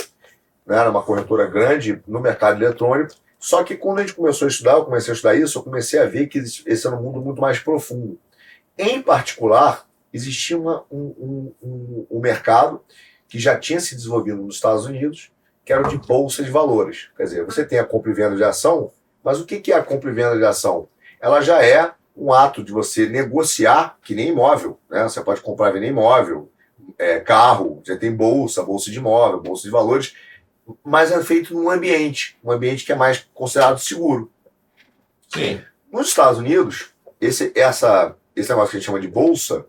né? 0.67 0.79
Era 0.79 0.91
uma 0.91 1.03
corretora 1.03 1.47
grande 1.47 2.01
no 2.09 2.21
mercado 2.21 2.63
eletrônico. 2.63 3.15
Só 3.39 3.63
que 3.63 3.77
quando 3.77 3.99
a 3.99 4.01
gente 4.03 4.15
começou 4.15 4.47
a 4.47 4.51
estudar, 4.51 4.73
eu 4.73 4.85
comecei 4.85 5.13
a 5.13 5.15
estudar 5.15 5.35
isso, 5.37 5.59
eu 5.59 5.63
comecei 5.63 6.01
a 6.01 6.07
ver 6.07 6.27
que 6.27 6.39
esse 6.39 6.87
era 6.87 6.97
um 6.97 7.03
mundo 7.03 7.21
muito 7.21 7.41
mais 7.41 7.59
profundo. 7.59 8.19
Em 8.77 9.01
particular, 9.01 9.87
existia 10.13 10.59
uma, 10.59 10.85
um, 10.91 11.53
um, 11.63 12.07
um 12.11 12.21
mercado 12.21 12.81
que 13.29 13.39
já 13.39 13.57
tinha 13.59 13.79
se 13.79 13.95
desenvolvido 13.95 14.43
nos 14.43 14.57
Estados 14.57 14.87
Unidos, 14.87 15.31
que 15.65 15.73
era 15.73 15.87
o 15.87 15.89
de 15.89 15.99
bolsa 15.99 16.43
de 16.43 16.51
valores. 16.51 17.11
Quer 17.17 17.25
dizer, 17.25 17.45
você 17.45 17.65
tem 17.65 17.79
a 17.79 17.85
compra 17.85 18.11
e 18.11 18.15
venda 18.15 18.35
de 18.35 18.43
ação, 18.43 18.91
mas 19.23 19.41
o 19.41 19.45
que 19.45 19.71
é 19.71 19.77
a 19.77 19.83
compra 19.83 20.11
e 20.11 20.15
venda 20.15 20.37
de 20.37 20.45
ação? 20.45 20.89
Ela 21.21 21.41
já 21.41 21.63
é 21.63 21.93
um 22.17 22.33
ato 22.33 22.65
de 22.65 22.73
você 22.73 23.09
negociar, 23.09 23.97
que 24.03 24.15
nem 24.15 24.29
imóvel. 24.29 24.79
Né? 24.91 25.03
Você 25.05 25.21
pode 25.21 25.41
comprar 25.41 25.71
e 25.71 25.73
vender 25.75 25.89
imóvel, 25.89 26.51
é, 26.99 27.21
carro, 27.21 27.81
você 27.85 27.97
tem 27.97 28.15
bolsa, 28.15 28.63
bolsa 28.63 28.91
de 28.91 28.99
imóvel, 28.99 29.41
bolsa 29.41 29.63
de 29.63 29.71
valores, 29.71 30.15
mas 30.85 31.13
é 31.13 31.23
feito 31.23 31.55
num 31.55 31.71
ambiente, 31.71 32.37
um 32.43 32.51
ambiente 32.51 32.85
que 32.85 32.93
é 32.93 32.97
mais 32.97 33.29
considerado 33.35 33.79
seguro. 33.79 34.31
Sim. 35.29 35.61
Nos 35.93 36.09
Estados 36.09 36.39
Unidos, 36.39 36.91
esse, 37.21 37.53
essa, 37.55 38.17
esse 38.35 38.49
negócio 38.49 38.71
que 38.71 38.77
a 38.77 38.81
gente 38.81 38.87
chama 38.87 39.01
de 39.01 39.09
bolsa, 39.09 39.67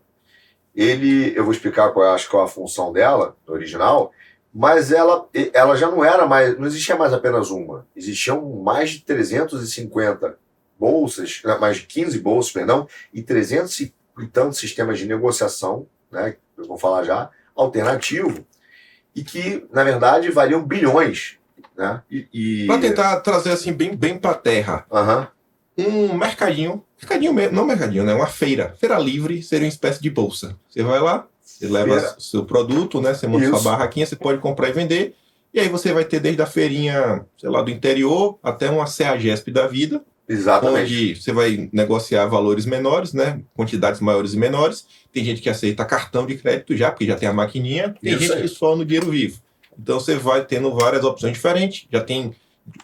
ele, 0.74 1.36
eu 1.36 1.44
vou 1.44 1.52
explicar 1.52 1.90
qual 1.90 2.06
é, 2.06 2.14
acho, 2.14 2.28
qual 2.30 2.42
é 2.42 2.46
a 2.46 2.48
função 2.48 2.92
dela, 2.92 3.36
no 3.46 3.54
original, 3.54 4.12
mas 4.52 4.90
ela, 4.90 5.28
ela 5.52 5.76
já 5.76 5.90
não 5.90 6.04
era 6.04 6.26
mais, 6.26 6.58
não 6.58 6.66
existia 6.66 6.96
mais 6.96 7.12
apenas 7.12 7.50
uma, 7.50 7.86
existiam 7.94 8.62
mais 8.62 8.90
de 8.90 9.00
350 9.00 10.38
bolsas, 10.78 11.40
né, 11.44 11.56
mais 11.58 11.76
de 11.78 11.86
15 11.86 12.18
bolsas, 12.18 12.52
perdão, 12.52 12.88
e 13.12 13.22
300 13.22 13.80
e 13.80 13.92
tantos 14.32 14.58
sistemas 14.58 14.98
de 14.98 15.06
negociação, 15.06 15.86
né, 16.10 16.36
eu 16.56 16.64
vou 16.64 16.78
falar 16.78 17.04
já, 17.04 17.30
alternativo, 17.54 18.44
e 19.14 19.22
que, 19.22 19.66
na 19.72 19.84
verdade, 19.84 20.30
valiam 20.30 20.62
bilhões. 20.62 21.36
Né? 21.76 22.02
E, 22.10 22.28
e... 22.32 22.66
Para 22.66 22.80
tentar 22.80 23.20
trazer 23.20 23.52
assim 23.52 23.72
bem, 23.72 23.94
bem 23.94 24.18
para 24.18 24.32
a 24.32 24.34
terra, 24.34 24.86
uhum. 24.90 26.10
um 26.10 26.14
mercadinho, 26.14 26.84
mercadinho 27.00 27.32
mesmo, 27.32 27.56
não 27.56 27.66
mercadinho, 27.66 28.04
né? 28.04 28.14
uma 28.14 28.26
feira, 28.26 28.74
feira 28.78 28.98
livre 28.98 29.42
seria 29.42 29.66
uma 29.66 29.70
espécie 29.72 30.00
de 30.00 30.10
bolsa. 30.10 30.56
Você 30.68 30.82
vai 30.82 31.00
lá, 31.00 31.26
você 31.60 31.66
leva 31.66 31.94
Feira. 31.94 32.16
seu 32.18 32.44
produto, 32.44 33.00
né? 33.00 33.12
Você 33.12 33.26
monta 33.26 33.44
Isso. 33.44 33.58
sua 33.58 33.72
barraquinha, 33.72 34.06
você 34.06 34.16
pode 34.16 34.38
comprar 34.38 34.70
e 34.70 34.72
vender. 34.72 35.14
E 35.52 35.60
aí 35.60 35.68
você 35.68 35.92
vai 35.92 36.04
ter 36.04 36.20
desde 36.20 36.40
a 36.40 36.46
feirinha, 36.46 37.26
sei 37.36 37.50
lá, 37.50 37.60
do 37.60 37.70
interior 37.70 38.38
até 38.42 38.70
uma 38.70 38.86
CEAGESP 38.86 39.50
da 39.50 39.66
vida. 39.66 40.02
Exatamente. 40.30 40.84
Onde 40.84 41.14
você 41.16 41.32
vai 41.32 41.68
negociar 41.72 42.24
valores 42.26 42.64
menores, 42.64 43.12
né? 43.12 43.40
Quantidades 43.52 44.00
maiores 44.00 44.32
e 44.32 44.36
menores. 44.36 44.86
Tem 45.12 45.24
gente 45.24 45.42
que 45.42 45.50
aceita 45.50 45.84
cartão 45.84 46.24
de 46.24 46.36
crédito 46.36 46.76
já, 46.76 46.92
porque 46.92 47.04
já 47.04 47.16
tem 47.16 47.28
a 47.28 47.32
maquininha. 47.32 47.92
Tem 48.00 48.12
Isso 48.12 48.22
gente 48.22 48.32
aí. 48.34 48.42
que 48.42 48.48
só 48.48 48.76
no 48.76 48.84
dinheiro 48.84 49.10
vivo. 49.10 49.40
Então 49.76 49.98
você 49.98 50.14
vai 50.14 50.44
tendo 50.44 50.72
várias 50.72 51.02
opções 51.02 51.32
diferentes. 51.32 51.88
Já 51.90 52.00
tem 52.00 52.32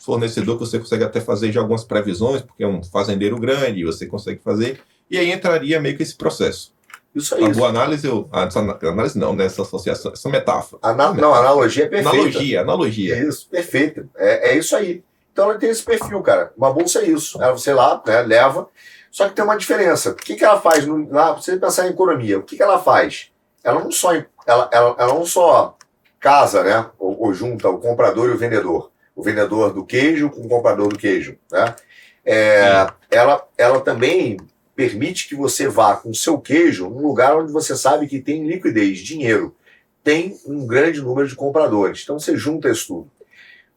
fornecedor 0.01 0.59
que 0.59 0.67
você 0.67 0.81
consegue 0.81 1.05
até 1.05 1.21
fazer 1.21 1.53
já 1.53 1.61
algumas 1.61 1.85
previsões, 1.85 2.43
porque 2.43 2.65
é 2.65 2.67
um 2.67 2.83
fazendeiro 2.83 3.39
grande, 3.39 3.85
você 3.85 4.07
consegue 4.07 4.41
fazer. 4.43 4.81
E 5.09 5.17
aí 5.17 5.31
entraria 5.31 5.81
meio 5.81 5.97
que 5.97 6.03
esse 6.03 6.17
processo. 6.17 6.75
Isso 7.15 7.33
aí. 7.37 7.45
A 7.45 7.49
boa 7.51 7.69
análise, 7.69 8.05
eu, 8.05 8.29
a, 8.33 8.49
análise 8.89 9.17
não, 9.17 9.37
né? 9.37 9.45
Essa 9.45 9.63
associação, 9.63 10.13
essa 10.13 10.29
metáfora. 10.29 10.81
Ana, 10.83 11.15
não, 11.15 11.33
a 11.33 11.39
analogia 11.39 11.85
é 11.85 11.89
perfeita. 11.89 12.11
Analogia, 12.11 12.61
analogia. 12.61 13.19
Isso, 13.25 13.49
perfeito. 13.49 14.11
É, 14.17 14.51
é 14.51 14.59
isso 14.59 14.75
aí. 14.75 15.03
Então 15.37 15.51
ela 15.51 15.59
tem 15.59 15.69
esse 15.69 15.83
perfil, 15.83 16.23
cara. 16.23 16.51
Uma 16.57 16.73
bolsa 16.73 17.01
é 17.01 17.11
isso. 17.11 17.43
Ela, 17.43 17.53
você 17.53 17.75
lá, 17.75 18.03
né, 18.07 18.23
leva. 18.23 18.71
Só 19.11 19.29
que 19.29 19.35
tem 19.35 19.45
uma 19.45 19.59
diferença. 19.59 20.13
O 20.13 20.15
que, 20.15 20.35
que 20.35 20.43
ela 20.43 20.59
faz? 20.59 20.87
No, 20.87 21.11
lá, 21.11 21.33
você 21.35 21.59
pensar 21.59 21.87
em 21.87 21.91
economia, 21.91 22.39
o 22.39 22.43
que, 22.43 22.57
que 22.57 22.63
ela 22.63 22.79
faz? 22.79 23.31
Ela 23.63 23.85
não 23.85 23.91
só, 23.91 24.15
ela, 24.15 24.71
ela, 24.73 24.97
ela 24.99 25.13
não 25.13 25.27
só 25.27 25.77
casa, 26.19 26.65
né? 26.65 26.87
Ou, 26.99 27.21
ou, 27.21 27.35
junta 27.35 27.69
o 27.69 27.77
comprador 27.77 28.31
e 28.31 28.33
o 28.33 28.39
vendedor. 28.39 28.91
O 29.15 29.23
vendedor 29.23 29.75
do 29.75 29.85
queijo 29.85 30.31
com 30.31 30.41
o 30.41 30.49
comprador 30.49 30.89
do 30.89 30.99
queijo. 30.99 31.37
Né? 31.53 31.77
É, 32.25 32.87
ela, 33.11 33.47
ela 33.59 33.81
também 33.83 34.39
permite 34.75 35.29
que 35.29 35.35
você 35.35 35.69
vá 35.69 35.97
com 35.97 36.15
seu 36.15 36.39
queijo 36.39 36.89
num 36.89 37.07
lugar 37.07 37.37
onde 37.37 37.53
você 37.53 37.77
sabe 37.77 38.07
que 38.07 38.23
tem 38.23 38.47
liquidez, 38.47 39.01
dinheiro, 39.01 39.55
tem 40.03 40.39
um 40.47 40.67
grande 40.67 41.03
número 41.03 41.29
de 41.29 41.35
compradores. 41.35 42.01
Então 42.05 42.19
você 42.19 42.39
junta 42.39 42.71
isso 42.71 42.87
tudo. 42.87 43.16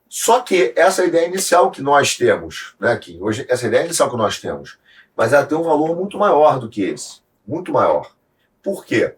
Só 0.10 0.42
que 0.42 0.74
essa 0.76 1.04
é 1.04 1.08
ideia 1.08 1.28
inicial 1.28 1.70
que 1.70 1.84
nós 1.84 2.18
temos, 2.18 2.76
né, 2.80 2.92
aqui, 2.92 3.20
hoje, 3.22 3.46
essa 3.48 3.68
ideia 3.68 3.86
inicial 3.86 4.10
que 4.10 4.18
nós 4.18 4.40
temos, 4.40 4.80
mas 5.16 5.34
ela 5.34 5.46
tem 5.46 5.56
um 5.56 5.64
valor 5.64 5.96
muito 5.96 6.18
maior 6.18 6.60
do 6.60 6.68
que 6.68 6.82
esse, 6.82 7.22
muito 7.48 7.72
maior. 7.72 8.12
Por 8.64 8.84
quê? 8.84 9.14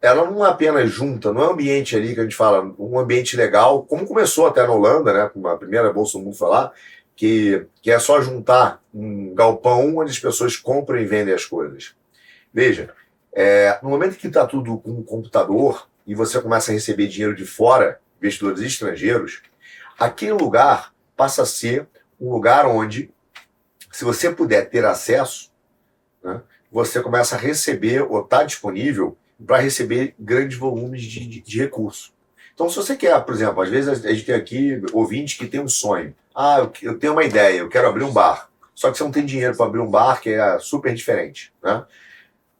Ela 0.00 0.28
não 0.30 0.42
apenas 0.42 0.90
junta, 0.90 1.30
não 1.30 1.42
é 1.42 1.48
um 1.48 1.52
ambiente 1.52 1.94
ali 1.94 2.14
que 2.14 2.20
a 2.20 2.22
gente 2.22 2.36
fala, 2.36 2.74
um 2.78 2.98
ambiente 2.98 3.36
legal, 3.36 3.82
como 3.82 4.06
começou 4.06 4.46
até 4.46 4.66
na 4.66 4.72
Holanda, 4.72 5.12
né, 5.12 5.28
com 5.28 5.46
a 5.46 5.58
primeira 5.58 5.92
bolsa 5.92 6.16
do 6.16 6.24
mundo 6.24 6.36
falar, 6.36 6.72
que, 7.14 7.66
que 7.82 7.90
é 7.90 7.98
só 7.98 8.20
juntar 8.22 8.82
um 8.94 9.34
galpão 9.34 9.98
onde 9.98 10.10
as 10.10 10.18
pessoas 10.18 10.56
compram 10.56 10.98
e 10.98 11.04
vendem 11.04 11.34
as 11.34 11.44
coisas. 11.44 11.94
Veja, 12.52 12.94
é, 13.32 13.78
no 13.82 13.90
momento 13.90 14.16
que 14.16 14.28
está 14.28 14.46
tudo 14.46 14.78
com 14.78 14.92
o 14.92 15.04
computador 15.04 15.86
e 16.06 16.14
você 16.14 16.40
começa 16.40 16.70
a 16.70 16.74
receber 16.74 17.08
dinheiro 17.08 17.34
de 17.34 17.44
fora, 17.44 18.00
investidores 18.18 18.62
estrangeiros, 18.62 19.42
aquele 19.98 20.32
lugar 20.32 20.94
passa 21.16 21.42
a 21.42 21.46
ser 21.46 21.88
um 22.20 22.30
lugar 22.30 22.66
onde, 22.66 23.10
se 23.92 24.04
você 24.04 24.30
puder 24.30 24.68
ter 24.68 24.84
acesso, 24.84 25.50
né, 26.22 26.40
você 26.70 27.00
começa 27.00 27.36
a 27.36 27.38
receber 27.38 28.02
ou 28.02 28.20
está 28.20 28.42
disponível 28.42 29.16
para 29.46 29.58
receber 29.58 30.14
grandes 30.18 30.58
volumes 30.58 31.02
de, 31.02 31.26
de, 31.26 31.40
de 31.40 31.58
recursos. 31.58 32.12
Então, 32.54 32.68
se 32.68 32.76
você 32.76 32.96
quer, 32.96 33.20
por 33.24 33.34
exemplo, 33.34 33.62
às 33.62 33.68
vezes 33.68 34.04
a 34.04 34.12
gente 34.12 34.24
tem 34.24 34.34
aqui 34.34 34.80
ouvintes 34.92 35.36
que 35.36 35.46
tem 35.46 35.60
um 35.60 35.68
sonho. 35.68 36.14
Ah, 36.34 36.68
eu 36.82 36.98
tenho 36.98 37.12
uma 37.12 37.24
ideia, 37.24 37.58
eu 37.58 37.68
quero 37.68 37.88
abrir 37.88 38.04
um 38.04 38.12
bar. 38.12 38.48
Só 38.74 38.90
que 38.90 38.98
você 38.98 39.04
não 39.04 39.10
tem 39.10 39.24
dinheiro 39.24 39.56
para 39.56 39.66
abrir 39.66 39.80
um 39.80 39.90
bar, 39.90 40.20
que 40.20 40.30
é 40.30 40.58
super 40.58 40.94
diferente. 40.94 41.52
Né? 41.62 41.84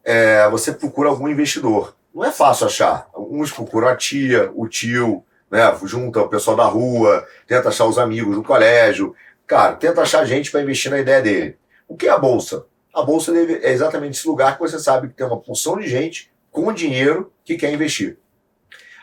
É, 0.03 0.49
você 0.49 0.71
procura 0.73 1.09
algum 1.09 1.27
investidor. 1.27 1.95
Não 2.13 2.23
é 2.23 2.31
fácil 2.31 2.67
achar. 2.67 3.09
Uns 3.15 3.51
procuram 3.51 3.87
a 3.87 3.95
tia, 3.95 4.51
o 4.53 4.67
tio, 4.67 5.25
né? 5.49 5.61
junta 5.83 6.21
o 6.21 6.29
pessoal 6.29 6.57
da 6.57 6.65
rua, 6.65 7.25
tenta 7.47 7.69
achar 7.69 7.85
os 7.85 7.97
amigos 7.97 8.35
do 8.35 8.43
colégio. 8.43 9.15
Cara, 9.47 9.75
tenta 9.75 10.01
achar 10.01 10.25
gente 10.25 10.51
para 10.51 10.61
investir 10.61 10.91
na 10.91 10.99
ideia 10.99 11.21
dele. 11.21 11.57
O 11.87 11.95
que 11.95 12.07
é 12.07 12.11
a 12.11 12.17
bolsa? 12.17 12.65
A 12.93 13.01
bolsa 13.03 13.31
é 13.37 13.71
exatamente 13.71 14.17
esse 14.17 14.27
lugar 14.27 14.55
que 14.55 14.61
você 14.61 14.79
sabe 14.79 15.09
que 15.09 15.13
tem 15.13 15.25
uma 15.25 15.39
porção 15.39 15.77
de 15.77 15.87
gente 15.87 16.31
com 16.51 16.71
dinheiro 16.73 17.31
que 17.43 17.57
quer 17.57 17.71
investir. 17.71 18.17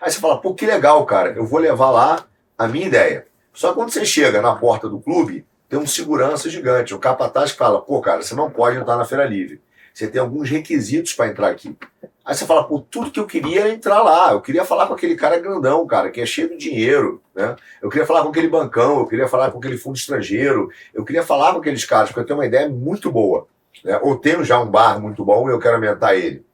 Aí 0.01 0.11
você 0.11 0.19
fala, 0.19 0.41
pô, 0.41 0.55
que 0.55 0.67
legal, 0.67 1.05
cara, 1.07 1.33
eu 1.33 1.47
vou 1.47 1.61
levar 1.61 1.91
lá 1.91 2.27
a 2.59 2.67
minha 2.67 2.87
ideia. 2.87 3.27
Só 3.53 3.69
que 3.69 3.75
quando 3.75 3.91
você 3.91 4.05
chega 4.05 4.41
na 4.41 4.57
porta 4.57 4.89
do 4.89 4.99
clube, 4.99 5.47
tem 5.69 5.79
um 5.79 5.87
segurança 5.87 6.49
gigante. 6.51 6.95
O 6.95 6.99
capataz 6.99 7.53
fala, 7.53 7.81
pô, 7.81 8.01
cara, 8.01 8.23
você 8.23 8.35
não 8.35 8.51
pode 8.51 8.79
entrar 8.79 8.97
na 8.97 9.05
Feira 9.05 9.25
Livre. 9.25 9.61
Você 9.93 10.09
tem 10.09 10.21
alguns 10.21 10.49
requisitos 10.49 11.13
para 11.13 11.29
entrar 11.29 11.49
aqui. 11.49 11.77
Aí 12.25 12.35
você 12.37 12.47
fala, 12.47 12.63
pô, 12.65 12.81
tudo 12.81 13.11
que 13.11 13.19
eu 13.19 13.27
queria 13.27 13.63
era 13.63 13.71
entrar 13.71 14.01
lá. 14.03 14.33
Eu 14.33 14.41
queria 14.41 14.65
falar 14.65 14.87
com 14.87 14.95
aquele 14.95 15.17
cara 15.17 15.41
grandão, 15.41 15.85
cara, 15.87 16.11
que 16.11 16.21
é 16.21 16.27
cheio 16.27 16.51
de 16.51 16.57
dinheiro, 16.57 17.21
né? 17.35 17.57
Eu 17.81 17.89
queria 17.89 18.07
falar 18.07 18.23
com 18.23 18.29
aquele 18.29 18.49
bancão, 18.49 19.01
eu 19.01 19.07
queria 19.07 19.27
falar 19.27 19.51
com 19.51 19.59
aquele 19.59 19.77
fundo 19.77 19.97
estrangeiro, 19.97 20.71
eu 20.95 21.05
queria 21.05 21.25
falar 21.25 21.53
com 21.53 21.59
aqueles 21.59 21.85
caras, 21.85 22.11
porque 22.11 22.21
eu 22.21 22.27
tenho 22.27 22.39
uma 22.39 22.47
ideia 22.47 22.69
muito 22.69 23.11
boa. 23.11 23.49
Né? 23.85 23.99
Ou 24.03 24.17
tenho 24.17 24.45
já 24.45 24.61
um 24.61 24.71
bar 24.71 25.01
muito 25.01 25.25
bom 25.25 25.49
e 25.49 25.53
eu 25.53 25.59
quero 25.59 25.75
aumentar 25.75 26.15
ele. 26.15 26.45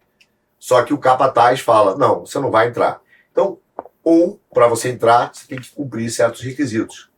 Só 0.58 0.82
que 0.82 0.94
o 0.94 0.98
capataz 0.98 1.60
fala, 1.60 1.96
não, 1.96 2.24
você 2.24 2.38
não 2.38 2.50
vai 2.50 2.68
entrar. 2.68 3.00
Então, 3.30 3.58
ou 4.02 4.40
para 4.52 4.66
você 4.66 4.88
entrar, 4.88 5.30
você 5.34 5.46
tem 5.46 5.60
que 5.60 5.70
cumprir 5.70 6.10
certos 6.10 6.40
requisitos. 6.40 7.10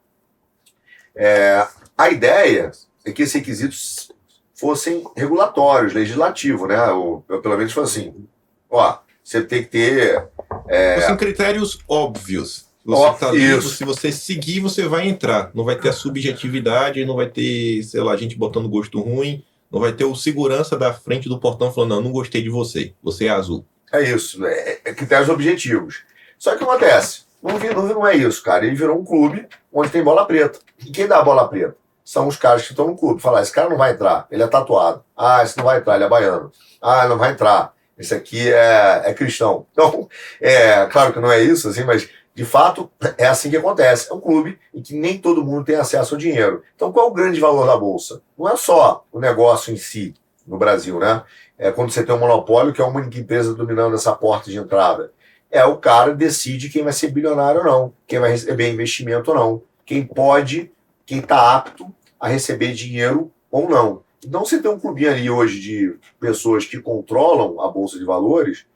É, 1.14 1.66
a 1.96 2.10
ideia 2.10 2.72
é 3.04 3.12
que 3.12 3.22
esses 3.22 3.34
requisitos 3.34 4.12
fossem 4.54 5.04
regulatórios, 5.16 5.94
legislativos, 5.94 6.68
né? 6.68 6.84
Ou, 6.90 7.22
pelo 7.22 7.56
menos 7.56 7.72
foi 7.72 7.84
assim. 7.84 8.28
Ó, 8.70 8.98
você 9.22 9.42
tem 9.42 9.62
que 9.62 9.70
ter. 9.70 10.28
É... 10.68 11.00
São 11.02 11.16
critérios 11.16 11.78
óbvios. 11.88 12.70
Você 12.84 13.18
tá 13.18 13.30
livre, 13.30 13.68
se 13.68 13.84
você 13.84 14.10
seguir, 14.10 14.60
você 14.60 14.88
vai 14.88 15.06
entrar. 15.06 15.50
Não 15.54 15.64
vai 15.64 15.76
ter 15.76 15.90
a 15.90 15.92
subjetividade, 15.92 17.04
não 17.04 17.14
vai 17.16 17.26
ter, 17.26 17.82
sei 17.82 18.00
lá, 18.00 18.16
gente 18.16 18.36
botando 18.36 18.68
gosto 18.68 19.00
ruim, 19.00 19.44
não 19.70 19.80
vai 19.80 19.92
ter 19.92 20.04
o 20.04 20.14
segurança 20.16 20.76
da 20.76 20.92
frente 20.92 21.28
do 21.28 21.38
portão 21.38 21.72
falando, 21.72 21.90
não, 21.90 22.00
não 22.00 22.12
gostei 22.12 22.42
de 22.42 22.48
você, 22.48 22.94
você 23.02 23.26
é 23.26 23.30
azul. 23.30 23.64
É 23.92 24.02
isso, 24.02 24.44
é, 24.44 24.80
é 24.84 24.94
critérios 24.94 25.28
objetivos. 25.28 26.02
Só 26.38 26.56
que 26.56 26.64
acontece, 26.64 27.24
não, 27.42 27.58
não, 27.58 27.86
não 27.86 28.06
é 28.06 28.16
isso, 28.16 28.42
cara. 28.42 28.64
Ele 28.64 28.74
virou 28.74 28.98
um 28.98 29.04
clube 29.04 29.46
onde 29.72 29.90
tem 29.90 30.02
bola 30.02 30.24
preta. 30.24 30.58
E 30.78 30.90
quem 30.90 31.06
dá 31.06 31.18
a 31.18 31.24
bola 31.24 31.48
preta? 31.48 31.76
São 32.04 32.26
os 32.26 32.36
caras 32.36 32.62
que 32.62 32.72
estão 32.72 32.86
no 32.86 32.96
clube. 32.96 33.20
Falar, 33.20 33.42
esse 33.42 33.52
cara 33.52 33.68
não 33.68 33.76
vai 33.76 33.92
entrar, 33.92 34.26
ele 34.30 34.42
é 34.42 34.46
tatuado. 34.46 35.04
Ah, 35.16 35.42
esse 35.42 35.56
não 35.56 35.64
vai 35.64 35.78
entrar, 35.78 35.96
ele 35.96 36.04
é 36.04 36.08
baiano. 36.08 36.50
Ah, 36.80 37.06
não 37.06 37.18
vai 37.18 37.32
entrar, 37.32 37.74
esse 38.00 38.14
aqui 38.14 38.50
é, 38.52 39.02
é 39.04 39.14
cristão. 39.14 39.66
Então, 39.72 40.08
é 40.40 40.86
claro 40.86 41.12
que 41.12 41.20
não 41.20 41.30
é 41.30 41.42
isso, 41.42 41.68
assim, 41.68 41.84
mas 41.84 42.08
de 42.34 42.44
fato 42.44 42.90
é 43.16 43.26
assim 43.26 43.50
que 43.50 43.56
acontece. 43.56 44.10
É 44.10 44.14
um 44.14 44.20
clube 44.20 44.58
em 44.74 44.82
que 44.82 44.94
nem 44.94 45.18
todo 45.18 45.44
mundo 45.44 45.64
tem 45.64 45.76
acesso 45.76 46.14
ao 46.14 46.20
dinheiro. 46.20 46.62
Então, 46.74 46.92
qual 46.92 47.06
é 47.06 47.10
o 47.10 47.14
grande 47.14 47.40
valor 47.40 47.66
da 47.66 47.76
bolsa? 47.76 48.22
Não 48.38 48.48
é 48.48 48.56
só 48.56 49.04
o 49.12 49.20
negócio 49.20 49.72
em 49.72 49.76
si 49.76 50.14
no 50.46 50.58
Brasil, 50.58 50.98
né? 50.98 51.22
É 51.58 51.70
quando 51.70 51.90
você 51.90 52.02
tem 52.02 52.14
um 52.14 52.18
monopólio, 52.18 52.72
que 52.72 52.80
é 52.80 52.84
uma 52.84 53.00
única 53.00 53.18
empresa 53.18 53.54
dominando 53.54 53.94
essa 53.94 54.12
porta 54.12 54.50
de 54.50 54.58
entrada 54.58 55.12
é 55.50 55.64
o 55.64 55.76
cara 55.76 56.14
decide 56.14 56.68
quem 56.68 56.84
vai 56.84 56.92
ser 56.92 57.10
bilionário 57.10 57.60
ou 57.60 57.66
não, 57.66 57.92
quem 58.06 58.20
vai 58.20 58.30
receber 58.30 58.70
investimento 58.70 59.30
ou 59.32 59.36
não, 59.36 59.62
quem 59.84 60.06
pode, 60.06 60.70
quem 61.04 61.18
está 61.18 61.56
apto 61.56 61.92
a 62.18 62.28
receber 62.28 62.72
dinheiro 62.72 63.32
ou 63.50 63.68
não. 63.68 64.02
Então 64.24 64.44
você 64.44 64.60
tem 64.60 64.70
um 64.70 64.78
clubinho 64.78 65.10
ali 65.10 65.30
hoje 65.30 65.60
de 65.60 65.96
pessoas 66.18 66.66
que 66.66 66.80
controlam 66.80 67.60
a 67.60 67.68
Bolsa 67.68 67.98
de 67.98 68.04
Valores, 68.04 68.66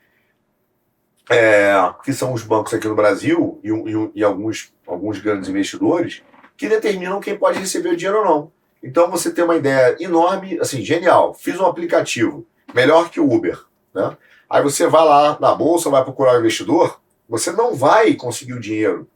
é, 1.30 1.74
que 2.02 2.12
são 2.12 2.32
os 2.32 2.42
bancos 2.42 2.72
aqui 2.74 2.88
no 2.88 2.94
Brasil 2.94 3.60
e, 3.62 3.68
e, 3.70 4.10
e, 4.16 4.24
alguns, 4.24 4.72
alguns 4.86 5.18
grandes 5.18 5.48
investidores, 5.48 6.22
que 6.56 6.68
determinam 6.68 7.20
quem 7.20 7.36
pode 7.36 7.58
receber 7.58 7.90
o 7.90 7.96
dinheiro 7.96 8.18
ou 8.20 8.24
não. 8.24 8.52
Então 8.82 9.10
você 9.10 9.30
tem 9.30 9.44
uma 9.44 9.56
ideia 9.56 9.96
enorme, 9.98 10.58
assim, 10.60 10.82
genial. 10.82 11.34
Fiz 11.34 11.58
um 11.58 11.66
aplicativo 11.66 12.46
melhor 12.74 13.10
que 13.10 13.20
o 13.20 13.30
Uber, 13.30 13.58
né? 13.94 14.16
Aí 14.48 14.62
você 14.62 14.86
vai 14.86 15.04
lá 15.04 15.38
na 15.40 15.54
bolsa, 15.54 15.90
vai 15.90 16.04
procurar 16.04 16.36
um 16.36 16.40
investidor, 16.40 17.00
você 17.28 17.50
não 17.50 17.74
vai 17.74 18.14
conseguir 18.14 18.52
o 18.52 18.60
dinheiro 18.60 19.08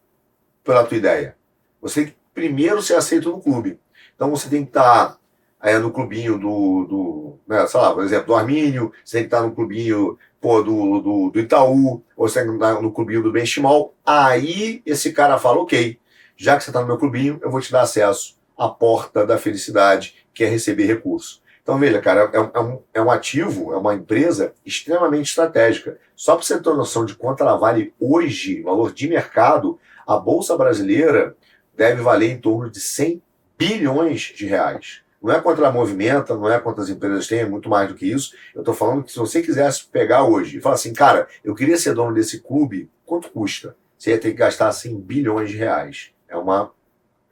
pela 0.64 0.84
tua 0.84 0.96
ideia. 0.96 1.36
Você 1.80 2.02
tem 2.02 2.10
que 2.10 2.18
primeiro 2.34 2.82
ser 2.82 2.94
aceito 2.94 3.30
no 3.30 3.40
clube. 3.40 3.78
Então 4.14 4.30
você 4.30 4.48
tem 4.48 4.64
que 4.64 4.70
estar 4.70 5.18
é, 5.62 5.78
no 5.78 5.90
clubinho 5.90 6.38
do, 6.38 6.84
do 6.84 7.38
né, 7.46 7.66
sei 7.66 7.80
lá, 7.80 7.92
por 7.92 8.04
exemplo, 8.04 8.26
do 8.26 8.34
Armínio, 8.34 8.92
você 9.04 9.18
tem 9.18 9.22
que 9.22 9.34
estar 9.34 9.42
no 9.42 9.54
clubinho 9.54 10.18
pô, 10.40 10.62
do, 10.62 11.00
do, 11.00 11.30
do 11.30 11.40
Itaú, 11.40 12.02
ou 12.16 12.28
você 12.28 12.40
tem 12.40 12.48
que 12.48 12.54
estar 12.54 12.80
no 12.80 12.92
clubinho 12.92 13.22
do 13.22 13.32
Benchimol. 13.32 13.94
Aí 14.04 14.82
esse 14.86 15.12
cara 15.12 15.38
fala, 15.38 15.58
ok, 15.60 15.98
já 16.36 16.56
que 16.56 16.62
você 16.62 16.70
está 16.70 16.80
no 16.80 16.86
meu 16.86 16.98
clubinho, 16.98 17.38
eu 17.42 17.50
vou 17.50 17.60
te 17.60 17.72
dar 17.72 17.82
acesso 17.82 18.36
à 18.56 18.68
porta 18.68 19.26
da 19.26 19.38
felicidade, 19.38 20.14
que 20.32 20.44
é 20.44 20.46
receber 20.48 20.86
recurso. 20.86 21.42
Então, 21.62 21.78
veja, 21.78 22.00
cara, 22.00 22.30
é, 22.32 22.36
é, 22.36 22.60
um, 22.60 22.82
é 22.94 23.02
um 23.02 23.10
ativo, 23.10 23.74
é 23.74 23.76
uma 23.76 23.94
empresa 23.94 24.54
extremamente 24.64 25.28
estratégica. 25.28 25.98
Só 26.16 26.34
para 26.34 26.44
você 26.44 26.58
ter 26.58 26.74
noção 26.74 27.04
de 27.04 27.14
quanto 27.14 27.42
ela 27.42 27.56
vale 27.56 27.92
hoje, 28.00 28.62
valor 28.62 28.92
de 28.92 29.06
mercado, 29.06 29.78
a 30.06 30.16
Bolsa 30.16 30.56
Brasileira 30.56 31.36
deve 31.76 32.00
valer 32.00 32.30
em 32.30 32.40
torno 32.40 32.70
de 32.70 32.80
100 32.80 33.22
bilhões 33.58 34.32
de 34.34 34.46
reais. 34.46 35.02
Não 35.22 35.32
é 35.32 35.40
quanto 35.40 35.60
ela 35.60 35.72
movimenta, 35.72 36.36
não 36.36 36.50
é 36.50 36.60
quantas 36.60 36.88
empresas 36.88 37.26
tem, 37.26 37.40
é 37.40 37.46
muito 37.46 37.68
mais 37.68 37.88
do 37.88 37.94
que 37.94 38.06
isso. 38.06 38.34
Eu 38.54 38.60
estou 38.60 38.74
falando 38.74 39.02
que 39.02 39.10
se 39.10 39.18
você 39.18 39.42
quisesse 39.42 39.86
pegar 39.86 40.24
hoje 40.24 40.58
e 40.58 40.60
falar 40.60 40.76
assim, 40.76 40.92
cara, 40.92 41.26
eu 41.42 41.54
queria 41.54 41.76
ser 41.76 41.94
dono 41.94 42.14
desse 42.14 42.40
clube, 42.40 42.90
quanto 43.04 43.30
custa? 43.30 43.76
Você 43.98 44.10
ia 44.10 44.18
ter 44.18 44.30
que 44.30 44.36
gastar 44.36 44.70
100 44.70 45.00
bilhões 45.00 45.50
de 45.50 45.56
reais. 45.56 46.12
É 46.28 46.36
uma, 46.36 46.72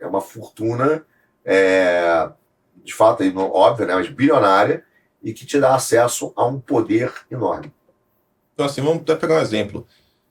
é 0.00 0.06
uma 0.06 0.20
fortuna 0.20 1.06
é, 1.44 2.28
de 2.82 2.92
fato, 2.92 3.22
óbvio, 3.52 3.86
né, 3.86 3.94
mas 3.94 4.08
bilionária, 4.08 4.84
e 5.22 5.32
que 5.32 5.46
te 5.46 5.58
dá 5.60 5.74
acesso 5.74 6.32
a 6.36 6.44
um 6.44 6.60
poder 6.60 7.12
enorme. 7.30 7.72
Então, 8.52 8.66
assim, 8.66 8.80
vamos 8.80 9.02
até 9.02 9.14
pegar 9.14 9.36
um 9.36 9.40
exemplo. 9.40 9.86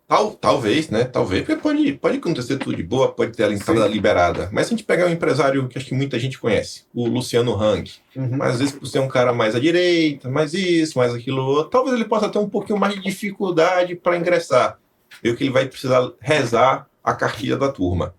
Tal, 0.08 0.34
talvez, 0.36 0.90
né? 0.90 1.04
Talvez, 1.04 1.44
porque 1.44 1.60
pode, 1.60 1.94
pode 1.94 2.18
acontecer 2.18 2.58
tudo 2.58 2.76
de 2.76 2.84
boa, 2.84 3.12
pode 3.12 3.32
ter 3.32 3.46
a 3.46 3.52
entrada 3.52 3.88
liberada. 3.88 4.50
Mas 4.52 4.68
se 4.68 4.74
a 4.74 4.78
gente 4.78 4.86
pegar 4.86 5.08
um 5.08 5.10
empresário 5.10 5.68
que 5.68 5.80
acho 5.80 5.88
que 5.88 5.96
muita 5.96 6.20
gente 6.20 6.38
conhece, 6.38 6.84
o 6.94 7.08
Luciano 7.08 7.60
Hang, 7.60 7.92
uhum. 8.16 8.38
mas 8.38 8.54
às 8.54 8.60
vezes 8.60 8.76
por 8.76 8.86
ser 8.86 9.00
um 9.00 9.08
cara 9.08 9.34
mais 9.34 9.56
à 9.56 9.60
direita, 9.60 10.30
mais 10.30 10.54
isso, 10.54 11.00
mais 11.00 11.12
aquilo 11.12 11.42
outro, 11.42 11.72
talvez 11.72 11.96
ele 11.96 12.06
possa 12.06 12.30
ter 12.30 12.38
um 12.38 12.48
pouquinho 12.48 12.78
mais 12.78 12.94
de 12.94 13.02
dificuldade 13.02 13.96
para 13.96 14.16
ingressar. 14.16 14.78
Meio 15.24 15.36
que 15.36 15.44
ele 15.44 15.52
vai 15.52 15.66
precisar 15.66 16.12
rezar 16.20 16.88
a 17.04 17.14
cartilha 17.16 17.58
da 17.58 17.72
turma. 17.72 18.14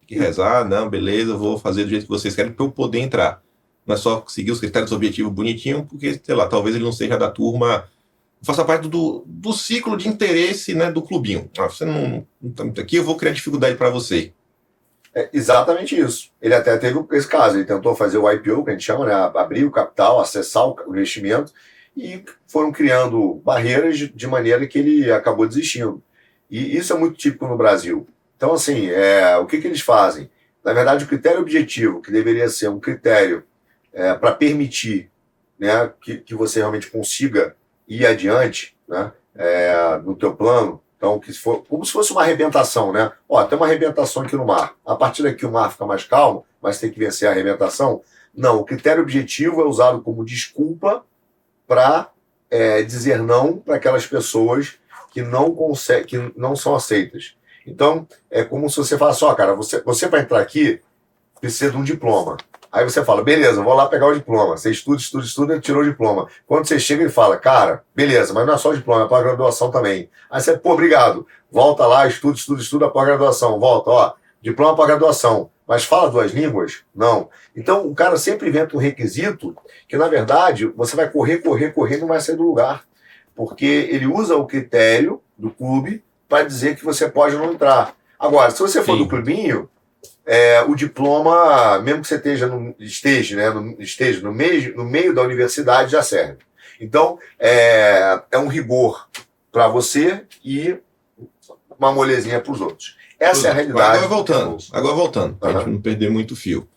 Tem 0.00 0.18
que 0.18 0.18
rezar, 0.18 0.68
não, 0.68 0.90
beleza, 0.90 1.34
vou 1.34 1.58
fazer 1.58 1.84
do 1.84 1.90
jeito 1.90 2.02
que 2.02 2.10
vocês 2.10 2.36
querem 2.36 2.52
para 2.52 2.66
eu 2.66 2.70
poder 2.70 2.98
entrar. 2.98 3.42
Não 3.86 3.94
é 3.94 3.98
só 3.98 4.22
seguir 4.28 4.50
os 4.50 4.60
critérios 4.60 4.92
objetivos 4.92 5.32
bonitinho, 5.32 5.84
porque, 5.84 6.20
sei 6.22 6.34
lá, 6.34 6.46
talvez 6.46 6.76
ele 6.76 6.84
não 6.84 6.92
seja 6.92 7.16
da 7.16 7.30
turma, 7.30 7.84
faça 8.44 8.64
parte 8.64 8.88
do, 8.88 9.24
do 9.26 9.52
ciclo 9.52 9.96
de 9.96 10.08
interesse 10.08 10.74
né, 10.74 10.90
do 10.90 11.02
clubinho. 11.02 11.50
Ah, 11.58 11.68
você 11.68 11.84
não 11.84 12.26
está 12.42 12.64
muito 12.64 12.80
aqui, 12.80 12.96
eu 12.96 13.04
vou 13.04 13.16
criar 13.16 13.32
dificuldade 13.32 13.76
para 13.76 13.90
você. 13.90 14.32
É 15.14 15.30
exatamente 15.32 15.98
isso. 15.98 16.30
Ele 16.42 16.54
até 16.54 16.76
teve 16.76 17.02
esse 17.12 17.28
caso, 17.28 17.56
ele 17.56 17.64
tentou 17.64 17.94
fazer 17.94 18.18
o 18.18 18.30
IPO, 18.30 18.64
que 18.64 18.70
a 18.70 18.72
gente 18.72 18.84
chama, 18.84 19.06
né, 19.06 19.14
abrir 19.14 19.64
o 19.64 19.70
capital, 19.70 20.20
acessar 20.20 20.66
o 20.66 20.76
investimento, 20.90 21.52
e 21.96 22.24
foram 22.48 22.72
criando 22.72 23.34
barreiras 23.44 23.96
de, 23.96 24.08
de 24.08 24.26
maneira 24.26 24.66
que 24.66 24.78
ele 24.78 25.10
acabou 25.10 25.46
desistindo. 25.46 26.02
E 26.50 26.76
isso 26.76 26.92
é 26.92 26.98
muito 26.98 27.16
típico 27.16 27.46
no 27.46 27.56
Brasil. 27.56 28.06
Então, 28.36 28.52
assim, 28.52 28.88
é, 28.90 29.36
o 29.38 29.46
que, 29.46 29.58
que 29.58 29.66
eles 29.66 29.80
fazem? 29.80 30.28
Na 30.64 30.72
verdade, 30.72 31.04
o 31.04 31.08
critério 31.08 31.40
objetivo, 31.40 32.02
que 32.02 32.10
deveria 32.10 32.48
ser 32.48 32.68
um 32.68 32.80
critério 32.80 33.44
é, 33.92 34.12
para 34.14 34.32
permitir 34.32 35.10
né, 35.58 35.92
que, 36.00 36.18
que 36.18 36.34
você 36.34 36.58
realmente 36.58 36.90
consiga 36.90 37.54
ir 37.88 38.06
adiante 38.06 38.76
né, 38.88 39.12
é, 39.34 39.98
no 40.04 40.14
teu 40.16 40.34
plano. 40.34 40.80
Então, 40.96 41.18
que 41.18 41.32
for, 41.32 41.64
como 41.68 41.84
se 41.84 41.92
fosse 41.92 42.12
uma 42.12 42.22
arrebentação, 42.22 42.92
né? 42.92 43.12
Ó, 43.28 43.42
tem 43.44 43.58
uma 43.58 43.66
arrebentação 43.66 44.22
aqui 44.22 44.36
no 44.36 44.46
mar. 44.46 44.74
A 44.86 44.96
partir 44.96 45.22
daqui 45.22 45.44
o 45.44 45.52
mar 45.52 45.70
fica 45.70 45.84
mais 45.84 46.04
calmo, 46.04 46.46
mas 46.62 46.78
tem 46.78 46.90
que 46.90 46.98
vencer 46.98 47.28
a 47.28 47.30
arrebentação. 47.30 48.00
Não, 48.34 48.58
o 48.58 48.64
critério 48.64 49.02
objetivo 49.02 49.60
é 49.60 49.64
usado 49.64 50.00
como 50.00 50.24
desculpa 50.24 51.04
para 51.66 52.10
é, 52.50 52.82
dizer 52.82 53.18
não 53.18 53.58
para 53.58 53.76
aquelas 53.76 54.06
pessoas 54.06 54.78
que 55.10 55.22
não 55.22 55.54
conseguem, 55.54 56.06
que 56.06 56.32
não 56.36 56.56
são 56.56 56.74
aceitas. 56.74 57.36
Então, 57.66 58.06
é 58.30 58.42
como 58.42 58.68
se 58.68 58.76
você 58.76 58.96
falasse, 58.96 59.24
ó, 59.24 59.34
cara, 59.34 59.54
você, 59.54 59.80
você 59.82 60.08
para 60.08 60.20
entrar 60.20 60.40
aqui 60.40 60.80
precisa 61.40 61.70
de 61.70 61.76
um 61.76 61.84
diploma. 61.84 62.36
Aí 62.74 62.82
você 62.82 63.04
fala, 63.04 63.22
beleza, 63.22 63.62
vou 63.62 63.72
lá 63.72 63.86
pegar 63.86 64.08
o 64.08 64.14
diploma. 64.14 64.56
Você 64.56 64.68
estuda, 64.68 64.96
estuda, 64.96 65.24
estuda, 65.24 65.60
tirou 65.60 65.80
o 65.80 65.84
diploma. 65.84 66.26
Quando 66.44 66.66
você 66.66 66.76
chega, 66.76 67.04
ele 67.04 67.10
fala, 67.10 67.36
cara, 67.36 67.84
beleza, 67.94 68.34
mas 68.34 68.44
não 68.44 68.54
é 68.54 68.58
só 68.58 68.70
o 68.70 68.76
diploma, 68.76 69.04
é 69.04 69.08
para 69.08 69.22
graduação 69.22 69.70
também. 69.70 70.10
Aí 70.28 70.40
você, 70.40 70.58
pô, 70.58 70.72
obrigado. 70.72 71.24
Volta 71.52 71.86
lá, 71.86 72.04
estuda, 72.08 72.36
estuda, 72.36 72.60
estuda 72.60 72.90
para 72.90 73.06
graduação. 73.06 73.60
Volta, 73.60 73.90
ó, 73.90 74.12
diploma 74.42 74.74
para 74.74 74.86
graduação. 74.86 75.50
Mas 75.68 75.84
fala 75.84 76.10
duas 76.10 76.32
línguas? 76.32 76.82
Não. 76.92 77.30
Então 77.54 77.86
o 77.86 77.94
cara 77.94 78.16
sempre 78.16 78.48
inventa 78.48 78.74
um 78.74 78.80
requisito 78.80 79.56
que, 79.86 79.96
na 79.96 80.08
verdade, 80.08 80.66
você 80.66 80.96
vai 80.96 81.08
correr, 81.08 81.38
correr, 81.38 81.70
correr 81.70 81.98
e 81.98 82.00
não 82.00 82.08
vai 82.08 82.20
sair 82.20 82.34
do 82.34 82.42
lugar. 82.42 82.82
Porque 83.36 83.64
ele 83.64 84.08
usa 84.08 84.34
o 84.34 84.48
critério 84.48 85.22
do 85.38 85.48
clube 85.48 86.02
para 86.28 86.42
dizer 86.42 86.74
que 86.74 86.84
você 86.84 87.08
pode 87.08 87.36
não 87.36 87.52
entrar. 87.52 87.94
Agora, 88.18 88.50
se 88.50 88.58
você 88.58 88.82
for 88.82 88.96
Sim. 88.96 89.04
do 89.04 89.08
clubinho, 89.08 89.68
é, 90.26 90.62
o 90.62 90.74
diploma, 90.74 91.78
mesmo 91.80 92.02
que 92.02 92.08
você 92.08 92.16
esteja 92.16 92.46
no, 92.46 92.74
esteja, 92.78 93.36
né, 93.36 93.50
no, 93.50 93.80
esteja 93.80 94.20
no, 94.22 94.32
meio, 94.32 94.76
no 94.76 94.84
meio 94.84 95.14
da 95.14 95.22
universidade, 95.22 95.92
já 95.92 96.02
serve. 96.02 96.38
Então, 96.80 97.18
é, 97.38 98.20
é 98.30 98.38
um 98.38 98.48
rigor 98.48 99.08
para 99.52 99.68
você 99.68 100.24
e 100.44 100.76
uma 101.78 101.92
molezinha 101.92 102.40
para 102.40 102.52
os 102.52 102.60
outros. 102.60 102.96
Essa 103.18 103.48
é 103.48 103.50
a 103.50 103.54
realidade. 103.54 103.98
Agora 103.98 104.08
voltando, 104.08 104.56
agora 104.72 104.94
voltando, 104.94 105.34
para 105.36 105.50
a 105.50 105.52
gente 105.52 105.70
não 105.70 105.80
perder 105.80 106.10
muito 106.10 106.34
fio. 106.34 106.68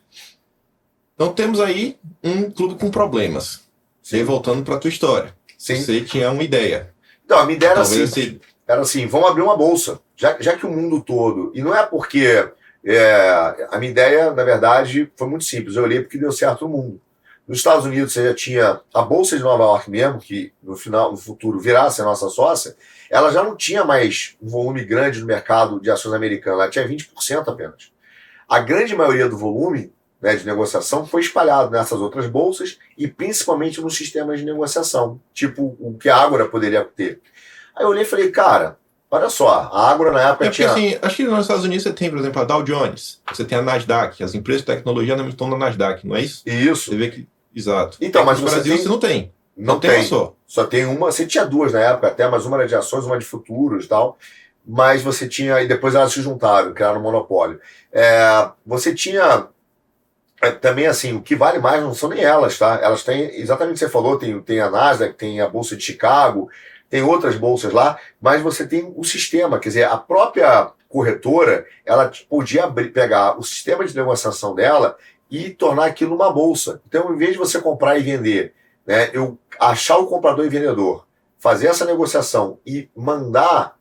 Então 1.16 1.34
temos 1.34 1.60
aí 1.60 1.98
um 2.24 2.51
clube 2.51 2.75
com 2.75 2.92
problemas. 2.92 3.68
Você 4.01 4.24
voltando 4.24 4.63
para 4.63 4.75
a 4.75 4.77
tua 4.77 4.89
história. 4.89 5.36
Sim. 5.58 5.82
Você 5.82 6.01
tinha 6.01 6.32
uma 6.32 6.44
ideia. 6.44 6.94
Então, 7.25 7.39
a 7.39 7.46
minha 7.46 7.58
ideia 7.58 7.72
era 7.72 7.82
assim, 7.82 8.39
era 8.66 8.82
assim, 8.82 9.06
vamos 9.08 9.30
abrir 9.30 9.42
uma 9.42 9.58
bolsa. 9.58 10.00
Já, 10.16 10.38
já 10.39 10.56
que 10.56 10.66
o 10.66 10.72
mundo 10.72 11.01
todo, 11.01 11.51
e 11.54 11.62
não 11.62 11.75
é 11.75 11.86
porque 11.86 12.50
é, 12.96 13.67
a 13.70 13.77
minha 13.77 13.91
ideia, 13.91 14.32
na 14.32 14.44
verdade, 14.44 15.12
foi 15.15 15.27
muito 15.27 15.44
simples. 15.44 15.75
Eu 15.75 15.84
olhei 15.84 16.01
porque 16.01 16.17
deu 16.17 16.32
certo 16.32 16.67
no 16.67 16.77
mundo. 16.77 17.01
Nos 17.48 17.60
Estados 17.60 17.86
Unidos 17.86 18.13
você 18.13 18.27
já 18.27 18.34
tinha 18.34 18.82
a 18.94 19.01
Bolsa 19.01 19.38
de 19.38 19.44
Nova 19.44 19.63
York 19.63 19.89
mesmo, 19.89 20.20
que 20.20 20.53
no 20.62 20.75
final, 20.75 21.12
no 21.12 21.17
futuro 21.17 21.60
virasse 21.60 22.01
a 22.01 22.06
nossa 22.06 22.29
sócia, 22.29 22.75
ela 23.10 23.32
já 23.32 23.41
não 23.41 23.56
tinha 23.56 23.86
mais 23.86 24.36
um 24.41 24.50
volume 24.50 24.84
grande 24.84 25.22
no 25.22 25.25
mercado 25.25 25.79
de 25.79 25.89
ações 25.89 26.13
americanas, 26.13 26.60
ela 26.60 26.70
tinha 26.70 26.88
20% 26.88 27.48
apenas. 27.48 27.91
A 28.50 28.60
grande 28.60 28.96
maioria 28.96 29.29
do 29.29 29.38
volume 29.38 29.94
né, 30.22 30.36
de 30.36 30.46
negociação 30.46 31.06
foi 31.06 31.22
espalhado 31.22 31.72
nessas 31.72 32.00
outras 32.00 32.27
bolsas 32.27 32.79
e 32.98 33.08
principalmente 33.08 33.79
nos 33.82 33.96
sistemas 33.96 34.39
de 34.39 34.46
negociação, 34.46 35.20
tipo 35.34 35.77
o 35.79 35.98
que 35.98 36.10
a 36.10 36.17
Ágora 36.17 36.48
poderia 36.48 36.84
ter. 36.84 37.22
Aí 37.75 37.86
eu 37.86 37.89
olhei 37.89 38.03
e 38.03 38.06
falei, 38.06 38.29
cara, 38.29 38.77
olha 39.10 39.30
só, 39.30 39.70
a 39.72 39.90
Ágora 39.90 40.12
na 40.12 40.22
época 40.22 40.46
é 40.46 40.50
porque, 40.50 40.64
tinha... 40.64 40.72
Assim, 40.72 41.00
acho 41.02 41.16
que 41.16 41.24
nos 41.24 41.42
Estados 41.42 41.64
Unidos 41.64 41.84
você 41.84 41.94
tem, 41.94 42.10
por 42.10 42.20
exemplo, 42.20 42.42
a 42.42 42.46
Dow 42.46 42.64
Jones, 42.64 43.22
você 43.32 43.46
tem 43.46 43.58
a 43.58 43.62
Nasdaq, 43.62 44.24
as 44.24 44.34
empresas 44.34 44.62
de 44.62 44.68
tecnologia 44.68 45.16
não 45.16 45.28
estão 45.30 45.50
na 45.50 45.58
Nasdaq, 45.58 46.08
não 46.08 46.16
é 46.16 46.22
isso? 46.22 46.42
Isso. 46.46 46.92
Você 46.92 46.98
vê 46.98 47.10
que... 47.10 47.28
Exato. 47.56 47.98
Então, 48.00 48.24
mas 48.24 48.40
no 48.40 48.46
Brasil 48.46 48.74
tem... 48.74 48.84
você 48.84 48.90
não 48.90 49.00
tem. 49.00 49.34
Não, 49.58 49.74
não 49.74 49.80
tem, 49.80 49.90
tem 49.90 50.04
só. 50.04 50.36
Só 50.46 50.66
tem 50.66 50.86
uma. 50.86 51.12
Você 51.12 51.26
tinha 51.26 51.44
duas 51.44 51.74
na 51.74 51.80
época 51.80 52.08
até, 52.08 52.28
mas 52.30 52.46
uma 52.46 52.58
era 52.58 52.68
de 52.68 52.76
ações, 52.76 53.06
uma 53.06 53.18
de 53.18 53.26
futuros 53.26 53.86
e 53.86 53.88
tal. 53.88 54.18
Mas 54.66 55.02
você 55.02 55.28
tinha. 55.28 55.60
E 55.62 55.68
depois 55.68 55.96
elas 55.96 56.14
se 56.14 56.22
juntaram, 56.22 56.74
criaram 56.74 57.00
um 57.00 57.04
monopólio. 57.04 57.60
É, 57.92 58.50
você 58.64 58.94
tinha. 58.94 59.48
É, 60.40 60.52
também 60.52 60.86
assim, 60.86 61.14
o 61.14 61.22
que 61.22 61.36
vale 61.36 61.58
mais 61.58 61.82
não 61.82 61.96
são 61.96 62.10
nem 62.10 62.24
elas, 62.24 62.60
tá? 62.60 62.80
Elas 62.80 63.04
têm, 63.04 63.40
exatamente 63.40 63.72
o 63.72 63.74
que 63.74 63.80
você 63.80 63.90
falou, 63.90 64.20
tem, 64.20 64.40
tem 64.40 64.60
a 64.60 64.70
Nasdaq, 64.70 65.16
tem 65.16 65.42
a 65.42 65.50
Bolsa 65.50 65.76
de 65.76 65.84
Chicago, 65.84 66.48
tem 66.89 67.03
outras 67.03 67.36
bolsas 67.36 67.74
lá, 67.74 68.00
mas 68.22 68.41
você 68.41 68.65
tem 68.65 68.94
o 68.96 69.03
sistema, 69.03 69.60
quer 69.60 69.70
dizer, 69.70 69.84
a 69.84 69.98
própria 69.98 70.72
corretora, 70.88 71.65
ela 71.86 72.12
podia 72.29 72.63
abrir, 72.63 72.91
pegar 72.91 73.38
o 73.38 73.44
sistema 73.44 73.86
de 73.86 73.96
negociação 73.96 74.56
dela 74.56 74.98
e 75.29 75.50
tornar 75.50 75.86
aquilo 75.86 76.15
uma 76.15 76.32
bolsa. 76.32 76.82
Então, 76.88 77.13
em 77.13 77.17
vez 77.17 77.34
de 77.34 77.38
você 77.38 77.60
comprar 77.60 77.98
e 77.98 78.03
vender 78.03 78.53
né, 78.88 79.10
eu 79.13 79.38
achar 79.60 79.98
o 79.98 80.08
comprador 80.08 80.46
e 80.46 80.50
vendedor, 80.50 81.06
fazer 81.38 81.67
essa 81.67 81.86
negociação 81.86 82.58
e 82.65 82.89
mandar, 82.96 83.77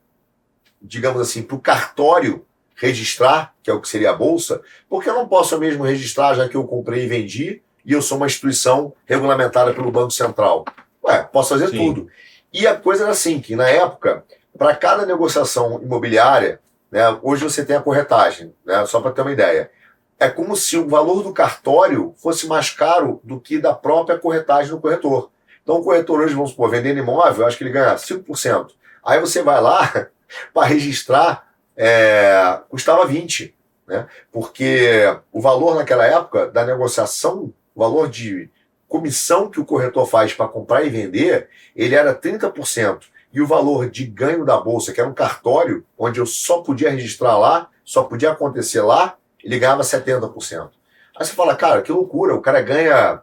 digamos 0.82 1.20
assim, 1.20 1.42
para 1.42 1.56
o 1.56 1.60
cartório 1.60 2.44
registrar, 2.74 3.54
que 3.62 3.70
é 3.70 3.72
o 3.72 3.80
que 3.80 3.88
seria 3.88 4.10
a 4.10 4.16
bolsa, 4.16 4.60
porque 4.88 5.08
eu 5.08 5.14
não 5.14 5.28
posso 5.28 5.56
mesmo 5.58 5.84
registrar 5.84 6.34
já 6.34 6.48
que 6.48 6.56
eu 6.56 6.64
comprei 6.64 7.04
e 7.04 7.08
vendi 7.08 7.62
e 7.84 7.92
eu 7.92 8.02
sou 8.02 8.18
uma 8.18 8.26
instituição 8.26 8.92
regulamentada 9.06 9.72
pelo 9.72 9.92
Banco 9.92 10.10
Central. 10.10 10.64
Ué, 11.04 11.22
posso 11.22 11.50
fazer 11.50 11.68
Sim. 11.68 11.76
tudo. 11.76 12.08
E 12.56 12.66
a 12.66 12.74
coisa 12.74 13.02
era 13.02 13.12
assim, 13.12 13.38
que 13.38 13.54
na 13.54 13.68
época, 13.68 14.24
para 14.56 14.74
cada 14.74 15.04
negociação 15.04 15.80
imobiliária, 15.82 16.58
né, 16.90 17.02
hoje 17.22 17.44
você 17.44 17.64
tem 17.64 17.76
a 17.76 17.82
corretagem, 17.82 18.54
né, 18.64 18.86
só 18.86 19.00
para 19.00 19.10
ter 19.10 19.20
uma 19.20 19.32
ideia 19.32 19.70
é 20.18 20.28
como 20.28 20.56
se 20.56 20.76
o 20.76 20.88
valor 20.88 21.22
do 21.22 21.32
cartório 21.32 22.14
fosse 22.16 22.46
mais 22.46 22.70
caro 22.70 23.20
do 23.22 23.38
que 23.38 23.58
da 23.58 23.74
própria 23.74 24.18
corretagem 24.18 24.70
do 24.70 24.80
corretor. 24.80 25.30
Então, 25.62 25.76
o 25.76 25.84
corretor 25.84 26.20
hoje, 26.20 26.34
vamos 26.34 26.50
supor, 26.50 26.70
vendendo 26.70 26.98
imóvel, 26.98 27.46
acho 27.46 27.58
que 27.58 27.64
ele 27.64 27.72
ganha 27.72 27.94
5%. 27.94 28.70
Aí 29.04 29.20
você 29.20 29.42
vai 29.42 29.60
lá 29.60 30.08
para 30.54 30.66
registrar, 30.66 31.46
é, 31.76 32.60
custava 32.68 33.06
20%. 33.06 33.52
Né? 33.86 34.06
Porque 34.32 35.02
o 35.30 35.40
valor 35.40 35.76
naquela 35.76 36.06
época 36.06 36.48
da 36.48 36.64
negociação, 36.64 37.52
o 37.74 37.80
valor 37.80 38.08
de 38.08 38.50
comissão 38.88 39.50
que 39.50 39.60
o 39.60 39.64
corretor 39.64 40.06
faz 40.06 40.32
para 40.32 40.48
comprar 40.48 40.84
e 40.84 40.88
vender, 40.88 41.48
ele 41.74 41.94
era 41.94 42.14
30%. 42.14 43.04
E 43.32 43.40
o 43.40 43.46
valor 43.46 43.90
de 43.90 44.06
ganho 44.06 44.44
da 44.44 44.58
bolsa, 44.58 44.92
que 44.92 45.00
era 45.00 45.08
um 45.08 45.14
cartório, 45.14 45.84
onde 45.98 46.20
eu 46.20 46.26
só 46.26 46.62
podia 46.62 46.90
registrar 46.90 47.36
lá, 47.36 47.68
só 47.84 48.04
podia 48.04 48.32
acontecer 48.32 48.80
lá, 48.80 49.16
ele 49.42 49.58
ganhava 49.58 49.82
70%. 49.82 50.70
Aí 51.18 51.24
você 51.24 51.32
fala, 51.32 51.56
cara, 51.56 51.82
que 51.82 51.92
loucura, 51.92 52.34
o 52.34 52.40
cara 52.40 52.60
ganha 52.62 53.22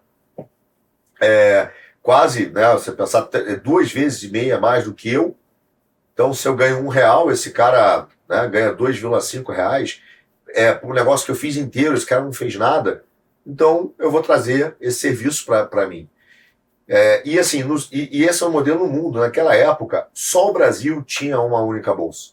é, 1.22 1.70
quase, 2.02 2.48
né, 2.50 2.74
você 2.74 2.92
pensar, 2.92 3.30
é 3.34 3.56
duas 3.56 3.92
vezes 3.92 4.24
e 4.24 4.30
meia 4.30 4.60
mais 4.60 4.84
do 4.84 4.94
que 4.94 5.10
eu. 5.10 5.36
Então, 6.14 6.34
se 6.34 6.48
eu 6.48 6.56
ganho 6.56 6.84
um 6.84 6.90
real, 6.90 7.32
esse 7.32 7.52
cara 7.52 8.08
né, 8.28 8.48
ganha 8.48 8.74
2,5 8.74 9.52
reais. 9.54 10.02
É, 10.50 10.80
um 10.84 10.94
negócio 10.94 11.26
que 11.26 11.32
eu 11.32 11.36
fiz 11.36 11.56
inteiro, 11.58 11.96
esse 11.96 12.06
cara 12.06 12.24
não 12.24 12.34
fez 12.34 12.56
nada. 12.56 13.04
Então, 13.46 13.94
eu 14.00 14.10
vou 14.10 14.22
trazer 14.22 14.76
esse 14.80 15.00
serviço 15.00 15.46
para 15.46 15.88
mim. 15.88 16.10
É, 16.88 17.22
e 17.26 17.40
assim, 17.40 17.64
nos, 17.64 17.90
e, 17.92 18.10
e, 18.12 18.24
esse 18.24 18.44
é 18.44 18.46
o 18.46 18.52
modelo 18.52 18.86
no 18.86 18.92
mundo. 18.92 19.20
Naquela 19.20 19.56
época, 19.56 20.08
só 20.14 20.50
o 20.50 20.54
Brasil 20.54 21.02
tinha 21.04 21.40
uma 21.40 21.62
única 21.62 21.94
bolsa. 21.94 22.32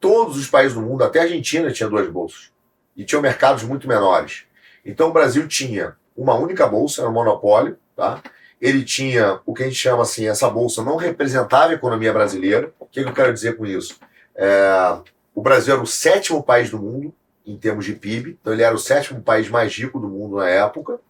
Todos 0.00 0.36
os 0.36 0.48
países 0.48 0.74
do 0.74 0.82
mundo, 0.82 1.02
até 1.02 1.20
a 1.20 1.22
Argentina, 1.22 1.72
tinha 1.72 1.88
duas 1.88 2.08
bolsas 2.08 2.52
e 2.96 3.04
tinham 3.04 3.22
mercados 3.22 3.62
muito 3.62 3.88
menores. 3.88 4.44
Então 4.84 5.08
o 5.08 5.12
Brasil 5.12 5.46
tinha 5.46 5.96
uma 6.16 6.34
única 6.34 6.66
bolsa, 6.66 7.02
era 7.02 7.10
um 7.10 7.12
monopólio, 7.12 7.78
tá? 7.94 8.20
Ele 8.60 8.84
tinha 8.84 9.40
o 9.46 9.54
que 9.54 9.62
a 9.62 9.66
gente 9.66 9.76
chama 9.76 10.02
assim, 10.02 10.26
essa 10.26 10.50
bolsa 10.50 10.82
não 10.82 10.96
representava 10.96 11.70
a 11.70 11.74
economia 11.74 12.12
brasileira. 12.12 12.72
O 12.78 12.86
que, 12.86 13.02
que 13.02 13.08
eu 13.08 13.14
quero 13.14 13.32
dizer 13.32 13.56
com 13.56 13.64
isso? 13.64 14.00
É, 14.34 14.98
o 15.32 15.40
Brasil 15.40 15.74
era 15.74 15.82
o 15.82 15.86
sétimo 15.86 16.42
país 16.42 16.70
do 16.70 16.78
mundo 16.78 17.14
em 17.48 17.56
termos 17.56 17.84
de 17.84 17.94
PIB, 17.94 18.38
então 18.40 18.52
ele 18.52 18.62
era 18.62 18.74
o 18.74 18.78
sétimo 18.78 19.22
país 19.22 19.48
mais 19.48 19.74
rico 19.74 19.98
do 19.98 20.08
mundo 20.08 20.36
na 20.36 20.48
época, 20.48 21.00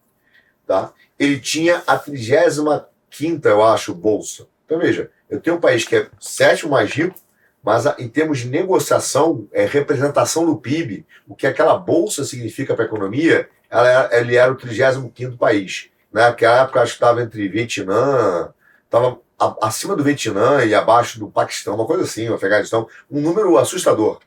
tá? 0.66 0.92
Ele 1.18 1.38
tinha 1.40 1.82
a 1.86 1.98
35 1.98 2.86
quinta, 3.10 3.48
eu 3.48 3.64
acho, 3.64 3.94
bolsa. 3.94 4.46
Então 4.64 4.78
veja, 4.78 5.10
eu 5.28 5.40
tenho 5.40 5.56
um 5.56 5.60
país 5.60 5.84
que 5.84 5.96
é 5.96 6.08
sétimo 6.20 6.72
mais 6.72 6.90
rico, 6.90 7.16
mas 7.62 7.84
em 7.98 8.08
termos 8.08 8.38
de 8.38 8.48
negociação, 8.48 9.48
é, 9.52 9.64
representação 9.64 10.46
do 10.46 10.56
PIB, 10.56 11.04
o 11.26 11.34
que 11.34 11.46
aquela 11.46 11.76
bolsa 11.76 12.24
significa 12.24 12.74
para 12.74 12.84
a 12.84 12.86
economia, 12.86 13.48
ela, 13.68 14.08
ele 14.16 14.36
era 14.36 14.52
o 14.52 14.56
35 14.56 15.36
país. 15.36 15.90
Né? 16.12 16.22
Naquela 16.22 16.62
época, 16.62 16.80
acho 16.80 16.92
que 16.92 16.96
estava 16.96 17.22
entre 17.22 17.48
Vietnã, 17.48 18.52
estava 18.84 19.18
acima 19.60 19.94
do 19.94 20.04
Vietnã 20.04 20.64
e 20.64 20.74
abaixo 20.74 21.18
do 21.18 21.28
Paquistão, 21.28 21.74
uma 21.74 21.86
coisa 21.86 22.04
assim, 22.04 22.28
o 22.28 22.34
Afeganistão, 22.34 22.88
um 23.10 23.20
número 23.20 23.56
assustador. 23.56 24.20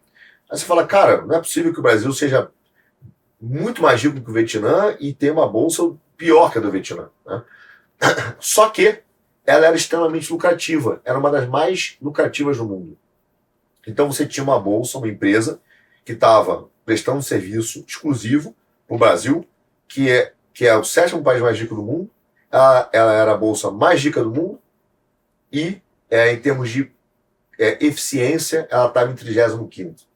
Aí 0.51 0.57
você 0.57 0.65
fala, 0.65 0.85
cara, 0.85 1.21
não 1.21 1.35
é 1.35 1.39
possível 1.39 1.71
que 1.71 1.79
o 1.79 1.83
Brasil 1.83 2.11
seja 2.11 2.51
muito 3.39 3.81
mais 3.81 4.03
rico 4.03 4.19
que 4.19 4.29
o 4.29 4.33
Vietnã 4.33 4.95
e 4.99 5.13
tenha 5.13 5.31
uma 5.31 5.47
bolsa 5.47 5.81
pior 6.17 6.51
que 6.51 6.57
a 6.57 6.61
do 6.61 6.69
Vietnã. 6.69 7.09
Né? 7.25 7.41
Só 8.37 8.69
que 8.69 9.01
ela 9.45 9.65
era 9.65 9.75
extremamente 9.75 10.31
lucrativa, 10.31 11.01
era 11.05 11.17
uma 11.17 11.31
das 11.31 11.47
mais 11.47 11.97
lucrativas 12.01 12.57
do 12.57 12.65
mundo. 12.65 12.97
Então 13.87 14.11
você 14.11 14.27
tinha 14.27 14.43
uma 14.43 14.59
bolsa, 14.59 14.97
uma 14.97 15.07
empresa, 15.07 15.59
que 16.03 16.11
estava 16.11 16.69
prestando 16.85 17.19
um 17.19 17.23
serviço 17.23 17.83
exclusivo 17.87 18.53
para 18.85 18.95
o 18.95 18.99
Brasil, 18.99 19.47
que 19.87 20.09
é, 20.09 20.33
que 20.53 20.67
é 20.67 20.75
o 20.75 20.83
sétimo 20.83 21.23
país 21.23 21.41
mais 21.41 21.57
rico 21.57 21.75
do 21.75 21.81
mundo, 21.81 22.09
ela, 22.51 22.89
ela 22.91 23.13
era 23.13 23.31
a 23.31 23.37
bolsa 23.37 23.71
mais 23.71 24.03
rica 24.03 24.21
do 24.21 24.29
mundo, 24.29 24.59
e 25.51 25.81
é, 26.09 26.33
em 26.33 26.39
termos 26.39 26.69
de 26.69 26.91
é, 27.57 27.83
eficiência, 27.83 28.67
ela 28.69 28.87
estava 28.87 29.11
em 29.11 29.15
35. 29.15 30.10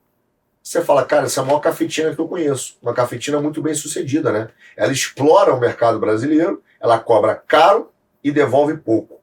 Você 0.65 0.81
fala, 0.83 1.05
cara, 1.05 1.27
essa 1.27 1.41
é 1.41 1.43
a 1.43 1.45
maior 1.45 1.59
cafetina 1.59 2.15
que 2.15 2.19
eu 2.19 2.27
conheço. 2.27 2.75
Uma 2.81 2.91
cafetina 2.91 3.39
muito 3.39 3.61
bem 3.61 3.75
sucedida, 3.75 4.31
né? 4.31 4.47
Ela 4.75 4.91
explora 4.91 5.53
o 5.53 5.59
mercado 5.59 5.99
brasileiro, 5.99 6.63
ela 6.79 6.97
cobra 6.97 7.35
caro 7.35 7.91
e 8.23 8.31
devolve 8.31 8.75
pouco. 8.77 9.21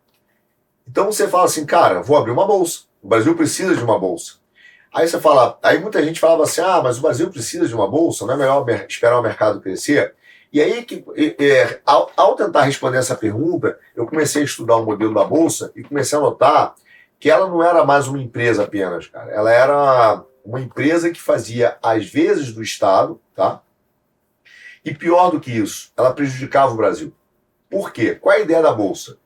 Então 0.86 1.06
você 1.06 1.26
fala 1.26 1.46
assim, 1.46 1.66
cara, 1.66 2.00
vou 2.00 2.16
abrir 2.16 2.30
uma 2.30 2.46
bolsa. 2.46 2.82
O 3.02 3.08
Brasil 3.08 3.34
precisa 3.34 3.74
de 3.74 3.82
uma 3.82 3.98
bolsa. 3.98 4.34
Aí 4.94 5.08
você 5.08 5.18
fala, 5.18 5.58
aí 5.64 5.80
muita 5.80 6.00
gente 6.00 6.20
falava 6.20 6.44
assim: 6.44 6.60
ah, 6.60 6.80
mas 6.80 6.98
o 6.98 7.02
Brasil 7.02 7.28
precisa 7.28 7.66
de 7.66 7.74
uma 7.74 7.90
bolsa, 7.90 8.24
não 8.24 8.34
é 8.34 8.36
melhor 8.36 8.64
esperar 8.88 9.18
o 9.18 9.22
mercado 9.22 9.60
crescer? 9.60 10.14
E 10.52 10.60
aí, 10.60 10.84
que, 10.84 11.04
é, 11.40 11.80
ao, 11.84 12.12
ao, 12.16 12.36
tentar 12.36 12.62
responder 12.62 12.98
essa 12.98 13.16
pergunta, 13.16 13.76
eu 13.96 14.06
comecei 14.06 14.42
a 14.42 14.44
estudar 14.44 14.76
o 14.76 14.84
modelo 14.84 15.12
da 15.12 15.24
Bolsa 15.24 15.72
e 15.74 15.82
comecei 15.82 16.16
a 16.16 16.20
notar 16.20 16.74
que 17.18 17.30
ela 17.30 17.48
não 17.48 17.64
era 17.64 17.84
mais 17.84 18.06
uma 18.06 18.20
empresa 18.20 18.62
apenas, 18.62 19.08
cara. 19.08 19.32
Ela 19.32 19.50
era 19.50 20.24
uma 20.44 20.60
empresa 20.60 21.10
que 21.10 21.20
fazia 21.20 21.76
às 21.82 22.06
vezes 22.06 22.52
do 22.52 22.62
Estado, 22.62 23.20
tá? 23.34 23.62
E 24.84 24.92
pior 24.92 25.30
do 25.30 25.40
que 25.40 25.50
isso, 25.50 25.92
ela 25.96 26.12
prejudicava 26.12 26.72
o 26.72 26.76
Brasil. 26.76 27.12
Por 27.70 27.92
quê? 27.92 28.14
Qual 28.14 28.34
é 28.34 28.38
a 28.38 28.42
ideia 28.42 28.62
da 28.62 28.72
Bolsa? 28.72 29.16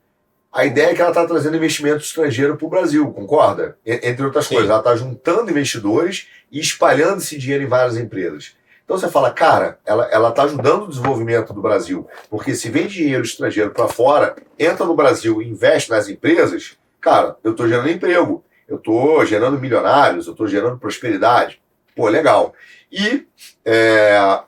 A 0.51 0.65
ideia 0.65 0.91
é 0.91 0.93
que 0.93 1.01
ela 1.01 1.11
está 1.11 1.25
trazendo 1.25 1.57
investimento 1.57 2.03
estrangeiro 2.03 2.55
para 2.55 2.65
o 2.65 2.69
Brasil, 2.69 3.11
concorda? 3.11 3.77
Entre 3.85 4.25
outras 4.25 4.45
Sim. 4.45 4.55
coisas, 4.55 4.69
ela 4.69 4.79
está 4.79 4.95
juntando 4.95 5.51
investidores 5.51 6.27
e 6.51 6.59
espalhando 6.59 7.17
esse 7.17 7.37
dinheiro 7.37 7.63
em 7.63 7.67
várias 7.67 7.97
empresas. 7.97 8.55
Então 8.85 8.97
você 8.97 9.09
fala, 9.09 9.31
cara, 9.31 9.79
ela 9.85 10.29
está 10.29 10.43
ajudando 10.43 10.83
o 10.83 10.87
desenvolvimento 10.87 11.53
do 11.53 11.61
Brasil, 11.61 12.07
porque 12.29 12.55
se 12.55 12.69
vem 12.69 12.87
dinheiro 12.87 13.23
estrangeiro 13.23 13.71
para 13.71 13.89
fora, 13.89 14.35
entra 14.57 14.85
no 14.85 14.95
Brasil 14.95 15.41
e 15.41 15.49
investe 15.49 15.89
nas 15.89 16.07
empresas, 16.07 16.77
cara, 17.01 17.35
eu 17.43 17.51
estou 17.51 17.67
gerando 17.67 17.89
emprego, 17.89 18.45
eu 18.67 18.77
estou 18.77 19.25
gerando 19.25 19.59
milionários, 19.59 20.27
eu 20.27 20.33
estou 20.33 20.47
gerando 20.47 20.77
prosperidade. 20.77 21.61
Pô, 21.95 22.07
legal. 22.07 22.53
E 22.91 23.25
é, 23.65 24.39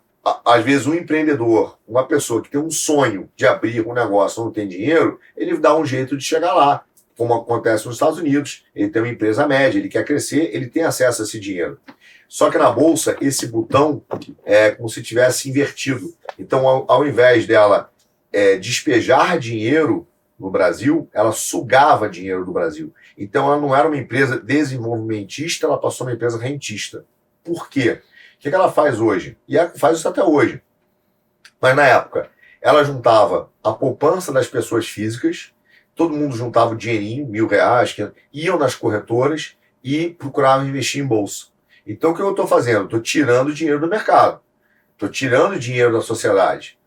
às 0.45 0.63
vezes 0.63 0.85
um 0.85 0.93
empreendedor, 0.93 1.77
uma 1.87 2.05
pessoa 2.05 2.41
que 2.41 2.49
tem 2.49 2.59
um 2.59 2.69
sonho 2.69 3.29
de 3.35 3.47
abrir 3.47 3.85
um 3.85 3.93
negócio, 3.93 4.43
não 4.43 4.51
tem 4.51 4.67
dinheiro, 4.67 5.19
ele 5.35 5.57
dá 5.57 5.75
um 5.75 5.85
jeito 5.85 6.17
de 6.17 6.23
chegar 6.23 6.53
lá, 6.53 6.83
como 7.17 7.33
acontece 7.33 7.85
nos 7.85 7.95
Estados 7.95 8.19
Unidos. 8.19 8.65
Ele 8.75 8.89
tem 8.89 9.01
uma 9.01 9.11
empresa 9.11 9.47
média, 9.47 9.79
ele 9.79 9.89
quer 9.89 10.05
crescer, 10.05 10.51
ele 10.53 10.67
tem 10.67 10.83
acesso 10.83 11.21
a 11.21 11.25
esse 11.25 11.39
dinheiro. 11.39 11.79
Só 12.27 12.51
que 12.51 12.57
na 12.57 12.69
bolsa, 12.69 13.17
esse 13.19 13.47
botão 13.47 14.03
é 14.45 14.71
como 14.71 14.87
se 14.87 15.01
tivesse 15.01 15.49
invertido. 15.49 16.13
Então, 16.37 16.67
ao, 16.67 16.85
ao 16.87 17.07
invés 17.07 17.47
dela 17.47 17.91
é, 18.31 18.57
despejar 18.57 19.39
dinheiro 19.39 20.07
no 20.39 20.49
Brasil, 20.49 21.09
ela 21.13 21.31
sugava 21.31 22.09
dinheiro 22.09 22.45
do 22.45 22.53
Brasil. 22.53 22.93
Então, 23.17 23.45
ela 23.45 23.59
não 23.59 23.75
era 23.75 23.87
uma 23.87 23.97
empresa 23.97 24.39
desenvolvimentista, 24.39 25.65
ela 25.65 25.77
passou 25.77 26.07
uma 26.07 26.13
empresa 26.13 26.39
rentista. 26.39 27.05
Por 27.43 27.69
quê? 27.69 28.01
O 28.35 28.39
que, 28.39 28.47
ela 28.47 28.71
faz 28.71 29.01
hoje? 29.01 29.37
E 29.47 29.57
ela 29.57 29.69
faz 29.75 29.97
isso 29.97 30.07
até 30.07 30.23
hoje. 30.23 30.61
Mas 31.59 31.75
na 31.75 31.85
época, 31.85 32.29
ela 32.61 32.83
juntava 32.83 33.51
a 33.61 33.73
poupança 33.73 34.31
das 34.31 34.47
pessoas 34.47 34.87
físicas, 34.87 35.53
todo 35.93 36.15
mundo 36.15 36.35
juntava 36.35 36.71
o 36.71 36.77
dinheirinho, 36.77 37.27
mil 37.27 37.47
reais, 37.47 37.91
que 37.91 38.09
iam 38.31 38.57
nas 38.57 38.75
corretoras 38.75 39.57
e 39.83 40.11
procuravam 40.11 40.67
investir 40.67 41.03
em 41.03 41.07
bolsa. 41.07 41.47
Então 41.85 42.11
o 42.11 42.15
que 42.15 42.21
eu 42.21 42.29
estou 42.29 42.47
fazendo? 42.47 42.85
Estou 42.85 43.01
tirando 43.01 43.53
dinheiro 43.53 43.79
do 43.79 43.87
mercado. 43.87 44.39
Estou 44.93 45.09
tirando 45.09 45.59
dinheiro 45.59 45.91
da 45.91 46.01
sociedade. 46.01 46.77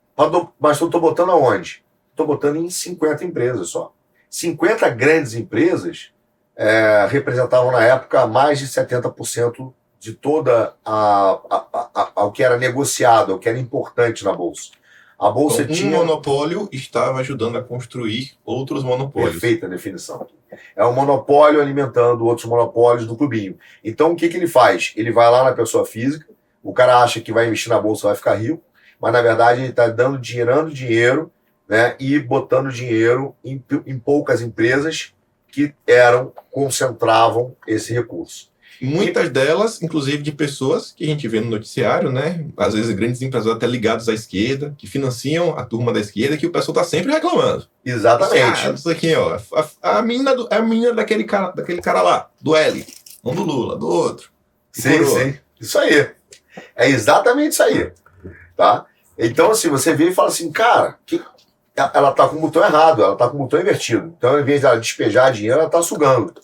Mas 0.59 0.81
estou 0.81 1.01
botando 1.01 1.33
aonde? 1.33 1.82
Estou 2.13 2.27
botando 2.27 2.57
em 2.57 2.71
50 2.71 3.25
empresas 3.25 3.69
só. 3.69 3.93
50 4.31 4.89
grandes 4.91 5.35
empresas 5.35 6.11
é, 6.57 7.07
representavam 7.11 7.73
na 7.73 7.85
época 7.85 8.27
mais 8.27 8.59
de 8.59 8.67
70% 8.67 9.73
de 9.99 10.13
toda 10.15 10.75
a, 10.85 11.41
a, 11.51 11.67
a, 11.73 12.11
a, 12.17 12.25
o 12.25 12.33
que 12.33 12.43
era 12.43 12.57
negociado, 12.57 13.35
o 13.35 13.39
que 13.39 13.49
era 13.49 13.59
importante 13.59 14.25
na 14.25 14.33
bolsa. 14.33 14.71
A 15.19 15.31
bolsa 15.31 15.63
então, 15.63 15.75
tinha 15.77 15.97
um 15.97 16.01
monopólio 16.01 16.69
estava 16.73 17.21
ajudando 17.21 17.57
a 17.57 17.63
construir 17.63 18.33
outros 18.45 18.83
monopólios. 18.83 19.33
Perfeita 19.33 19.69
definição. 19.69 20.27
É 20.75 20.85
um 20.85 20.93
monopólio 20.93 21.61
alimentando 21.61 22.27
outros 22.27 22.47
monopólios 22.47 23.07
do 23.07 23.17
clubinho. 23.17 23.57
Então 23.85 24.13
o 24.13 24.17
que, 24.17 24.29
que 24.29 24.37
ele 24.37 24.49
faz? 24.49 24.93
Ele 24.97 25.13
vai 25.13 25.31
lá 25.31 25.45
na 25.45 25.53
pessoa 25.53 25.87
física, 25.87 26.27
o 26.63 26.73
cara 26.73 27.03
acha 27.03 27.21
que 27.21 27.33
vai 27.33 27.47
investir 27.47 27.71
na 27.71 27.81
bolsa 27.81 28.09
vai 28.09 28.17
ficar 28.17 28.35
rico, 28.35 28.63
mas 29.01 29.13
na 29.13 29.23
verdade 29.23 29.61
ele 29.61 29.71
está 29.71 29.87
dando, 29.89 30.23
gerando 30.23 30.71
dinheiro 30.71 31.31
né, 31.73 31.97
e 31.99 32.19
botando 32.19 32.71
dinheiro 32.71 33.35
em, 33.43 33.65
em 33.87 33.99
poucas 33.99 34.43
empresas 34.43 35.15
que 35.49 35.73
eram, 35.87 36.31
concentravam 36.51 37.57
esse 37.67 37.95
recurso. 37.95 38.53
Muitas 38.79 39.31
delas, 39.31 39.81
inclusive, 39.81 40.23
de 40.23 40.33
pessoas 40.33 40.93
que 40.93 41.05
a 41.05 41.07
gente 41.07 41.27
vê 41.27 41.41
no 41.41 41.49
noticiário, 41.49 42.13
né? 42.13 42.45
Às 42.59 42.75
vezes 42.75 42.95
grandes 42.95 43.23
empresários 43.23 43.57
até 43.57 43.67
ligados 43.67 44.07
à 44.07 44.13
esquerda, 44.13 44.75
que 44.77 44.87
financiam 44.87 45.57
a 45.57 45.65
turma 45.65 45.95
da 45.95 46.01
esquerda, 46.01 46.37
que 46.37 46.47
o 46.47 46.53
pessoal 46.53 46.75
tá 46.75 46.85
sempre 46.85 47.11
reclamando. 47.11 47.67
Exatamente. 47.83 48.67
Ah, 48.67 48.73
isso 48.73 48.91
aqui, 48.91 49.15
ó. 49.15 49.39
A, 49.83 49.99
a 49.99 50.03
menina, 50.03 50.35
do, 50.35 50.49
a 50.51 50.61
menina 50.61 50.93
daquele, 50.93 51.25
cara, 51.25 51.53
daquele 51.53 51.81
cara 51.81 52.03
lá, 52.03 52.29
do 52.39 52.55
L. 52.55 52.85
Não 53.25 53.35
do 53.35 53.45
Lula, 53.45 53.79
do 53.79 53.89
outro. 53.89 54.31
Sim, 54.73 55.03
sim. 55.07 55.39
Isso 55.59 55.79
aí. 55.79 56.11
É 56.77 56.87
exatamente 56.87 57.53
isso 57.53 57.63
aí. 57.63 57.93
Tá? 58.55 58.85
Então, 59.17 59.53
assim, 59.53 59.69
você 59.69 59.95
vê 59.95 60.09
e 60.09 60.15
fala 60.15 60.29
assim, 60.29 60.51
cara, 60.51 60.99
que... 61.07 61.23
ela 61.95 62.13
tá 62.13 62.29
com 62.29 62.37
o 62.37 62.41
botão 62.41 62.63
errado, 62.65 63.03
ela 63.03 63.17
tá 63.17 63.29
com 63.29 63.37
o 63.37 63.41
botão 63.41 63.61
invertido. 63.61 64.15
Então, 64.17 64.31
ao 64.31 64.41
invés 64.41 64.61
de 64.61 64.67
ela 64.67 64.79
despejar 64.79 65.33
dinheiro, 65.33 65.61
ela 65.61 65.71
tá 65.71 65.83
sugando 65.83 66.35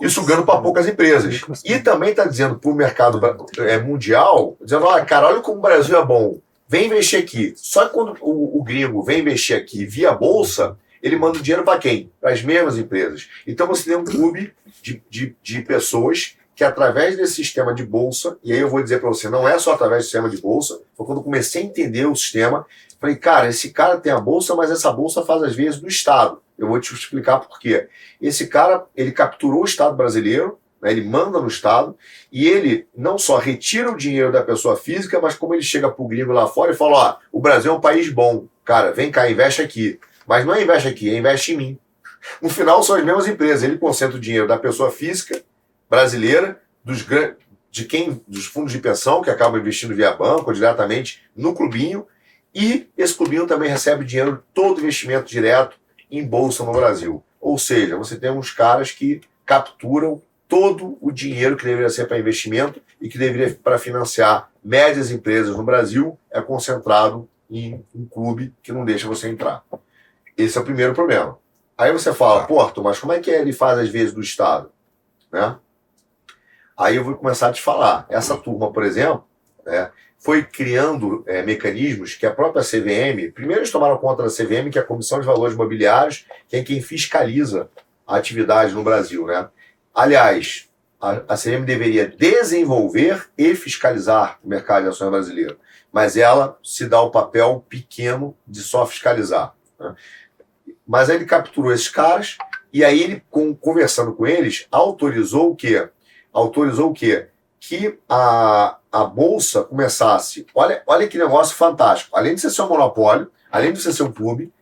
e 0.00 0.08
sugando 0.08 0.44
para 0.44 0.60
poucas 0.60 0.88
empresas. 0.88 1.42
E 1.64 1.78
também 1.78 2.10
está 2.10 2.24
dizendo 2.24 2.58
para 2.58 2.70
o 2.70 2.74
mercado 2.74 3.20
é, 3.58 3.78
mundial, 3.78 4.56
dizendo, 4.60 4.86
olha, 4.86 5.04
cara, 5.04 5.28
olha 5.28 5.40
como 5.40 5.58
o 5.58 5.62
Brasil 5.62 5.98
é 5.98 6.04
bom, 6.04 6.38
vem 6.66 6.86
investir 6.86 7.18
aqui. 7.18 7.52
Só 7.56 7.86
que 7.86 7.92
quando 7.92 8.16
o, 8.20 8.58
o 8.58 8.62
gringo 8.62 9.02
vem 9.02 9.20
investir 9.20 9.56
aqui 9.56 9.84
via 9.84 10.12
bolsa, 10.12 10.76
ele 11.02 11.16
manda 11.16 11.38
o 11.38 11.42
dinheiro 11.42 11.64
para 11.64 11.78
quem? 11.78 12.10
Para 12.20 12.32
as 12.32 12.42
mesmas 12.42 12.78
empresas. 12.78 13.28
Então 13.46 13.66
você 13.66 13.90
tem 13.90 13.96
um 13.96 14.04
clube 14.04 14.52
de, 14.82 15.02
de, 15.08 15.36
de 15.42 15.62
pessoas 15.62 16.36
que 16.54 16.64
através 16.64 17.16
desse 17.16 17.36
sistema 17.36 17.74
de 17.74 17.82
bolsa, 17.84 18.36
e 18.44 18.52
aí 18.52 18.60
eu 18.60 18.68
vou 18.68 18.82
dizer 18.82 19.00
para 19.00 19.08
você, 19.08 19.30
não 19.30 19.48
é 19.48 19.58
só 19.58 19.72
através 19.72 20.02
do 20.02 20.04
sistema 20.04 20.28
de 20.28 20.36
bolsa, 20.36 20.78
foi 20.94 21.06
quando 21.06 21.18
eu 21.18 21.24
comecei 21.24 21.62
a 21.62 21.64
entender 21.64 22.04
o 22.04 22.14
sistema, 22.14 22.66
falei, 23.00 23.16
cara, 23.16 23.48
esse 23.48 23.70
cara 23.70 23.98
tem 23.98 24.12
a 24.12 24.20
bolsa, 24.20 24.54
mas 24.54 24.70
essa 24.70 24.92
bolsa 24.92 25.24
faz 25.24 25.42
às 25.42 25.54
vezes 25.54 25.80
do 25.80 25.88
Estado. 25.88 26.40
Eu 26.58 26.68
vou 26.68 26.78
te 26.78 26.92
explicar 26.92 27.38
por 27.38 27.58
quê. 27.58 27.88
Esse 28.20 28.46
cara, 28.46 28.84
ele 28.94 29.10
capturou 29.10 29.62
o 29.62 29.64
Estado 29.64 29.96
brasileiro, 29.96 30.58
né, 30.80 30.90
ele 30.92 31.02
manda 31.02 31.40
no 31.40 31.48
Estado, 31.48 31.96
e 32.30 32.46
ele 32.46 32.86
não 32.94 33.16
só 33.16 33.38
retira 33.38 33.90
o 33.90 33.96
dinheiro 33.96 34.30
da 34.30 34.42
pessoa 34.42 34.76
física, 34.76 35.18
mas 35.20 35.34
como 35.34 35.54
ele 35.54 35.62
chega 35.62 35.90
pro 35.90 36.06
gringo 36.06 36.32
lá 36.32 36.46
fora 36.46 36.72
e 36.72 36.76
fala, 36.76 36.96
ó, 36.96 37.16
o 37.32 37.40
Brasil 37.40 37.72
é 37.72 37.74
um 37.74 37.80
país 37.80 38.10
bom, 38.10 38.46
cara, 38.64 38.92
vem 38.92 39.10
cá, 39.10 39.30
investe 39.30 39.62
aqui. 39.62 39.98
Mas 40.26 40.44
não 40.44 40.54
é 40.54 40.62
investe 40.62 40.86
aqui, 40.86 41.10
é 41.10 41.16
investe 41.16 41.52
em 41.52 41.56
mim. 41.56 41.78
No 42.40 42.50
final 42.50 42.82
são 42.82 42.96
as 42.96 43.04
mesmas 43.04 43.26
empresas, 43.26 43.62
ele 43.62 43.78
concentra 43.78 44.16
o 44.16 44.20
dinheiro 44.20 44.46
da 44.46 44.58
pessoa 44.58 44.90
física 44.90 45.42
brasileira, 45.88 46.60
dos 46.84 47.04
de 47.70 47.84
quem 47.84 48.22
dos 48.26 48.46
fundos 48.46 48.72
de 48.72 48.78
pensão 48.78 49.22
que 49.22 49.30
acabam 49.30 49.60
investindo 49.60 49.94
via 49.94 50.12
banco 50.12 50.52
diretamente 50.52 51.22
no 51.36 51.54
clubinho, 51.54 52.06
e 52.54 52.88
esse 52.96 53.14
clubinho 53.14 53.46
também 53.46 53.70
recebe 53.70 54.04
dinheiro 54.04 54.42
todo 54.52 54.80
investimento 54.80 55.26
direto 55.26 55.78
em 56.10 56.26
bolsa 56.26 56.64
no 56.64 56.72
Brasil. 56.72 57.22
Ou 57.40 57.56
seja, 57.58 57.96
você 57.96 58.16
tem 58.16 58.30
uns 58.30 58.50
caras 58.50 58.90
que 58.90 59.20
capturam 59.46 60.20
todo 60.48 60.98
o 61.00 61.12
dinheiro 61.12 61.56
que 61.56 61.64
deveria 61.64 61.88
ser 61.88 62.06
para 62.06 62.18
investimento 62.18 62.82
e 63.00 63.08
que 63.08 63.16
deveria 63.16 63.56
para 63.62 63.78
financiar 63.78 64.50
médias 64.62 65.10
empresas 65.10 65.56
no 65.56 65.62
Brasil 65.62 66.18
é 66.30 66.40
concentrado 66.42 67.28
em 67.48 67.84
um 67.94 68.04
clube 68.04 68.52
que 68.62 68.72
não 68.72 68.84
deixa 68.84 69.06
você 69.06 69.28
entrar. 69.28 69.64
Esse 70.36 70.58
é 70.58 70.60
o 70.60 70.64
primeiro 70.64 70.92
problema. 70.92 71.38
Aí 71.78 71.92
você 71.92 72.12
fala, 72.12 72.40
tá. 72.40 72.46
Porto, 72.46 72.82
mas 72.82 72.98
como 72.98 73.12
é 73.12 73.20
que 73.20 73.30
ele 73.30 73.52
faz 73.52 73.78
às 73.78 73.88
vezes 73.88 74.12
do 74.12 74.20
Estado? 74.20 74.70
Né? 75.32 75.56
Aí 76.76 76.96
eu 76.96 77.04
vou 77.04 77.14
começar 77.14 77.48
a 77.48 77.52
te 77.52 77.62
falar. 77.62 78.06
Essa 78.08 78.36
turma, 78.36 78.72
por 78.72 78.82
exemplo, 78.82 79.24
né, 79.64 79.90
foi 80.20 80.44
criando 80.44 81.24
é, 81.26 81.42
mecanismos 81.42 82.14
que 82.14 82.26
a 82.26 82.30
própria 82.30 82.62
CVM, 82.62 83.32
primeiro 83.32 83.62
eles 83.62 83.70
tomaram 83.70 83.96
conta 83.96 84.22
da 84.22 84.28
CVM, 84.28 84.70
que 84.70 84.78
é 84.78 84.82
a 84.82 84.84
Comissão 84.84 85.18
de 85.18 85.26
Valores 85.26 85.54
Imobiliários, 85.54 86.26
que 86.46 86.56
é 86.56 86.62
quem 86.62 86.82
fiscaliza 86.82 87.70
a 88.06 88.16
atividade 88.16 88.74
no 88.74 88.84
Brasil. 88.84 89.26
Né? 89.26 89.48
Aliás, 89.94 90.68
a, 91.00 91.22
a 91.26 91.36
CVM 91.36 91.64
deveria 91.64 92.06
desenvolver 92.06 93.30
e 93.36 93.54
fiscalizar 93.54 94.38
o 94.44 94.48
mercado 94.48 94.82
de 94.82 94.88
ações 94.90 95.10
brasileiro, 95.10 95.58
mas 95.90 96.18
ela 96.18 96.58
se 96.62 96.86
dá 96.86 97.00
o 97.00 97.10
papel 97.10 97.64
pequeno 97.66 98.36
de 98.46 98.60
só 98.60 98.84
fiscalizar. 98.86 99.54
Né? 99.78 99.94
Mas 100.86 101.08
aí 101.08 101.16
ele 101.16 101.24
capturou 101.24 101.72
esses 101.72 101.88
caras 101.88 102.36
e 102.70 102.84
aí 102.84 103.02
ele, 103.02 103.22
com, 103.30 103.54
conversando 103.54 104.12
com 104.12 104.26
eles, 104.26 104.66
autorizou 104.70 105.52
o 105.52 105.56
quê? 105.56 105.88
Autorizou 106.30 106.90
o 106.90 106.94
quê? 106.94 107.28
Que 107.58 107.98
a, 108.06 108.76
a 108.90 109.04
bolsa 109.04 109.62
começasse. 109.62 110.46
Olha, 110.54 110.82
olha 110.86 111.08
que 111.08 111.18
negócio 111.18 111.54
fantástico. 111.54 112.16
Além 112.16 112.34
de 112.34 112.40
ser 112.40 112.62
um 112.62 112.68
monopólio, 112.68 113.30
além 113.50 113.72
de 113.72 113.80
ser 113.80 114.02
um 114.02 114.12
clube, 114.12 114.52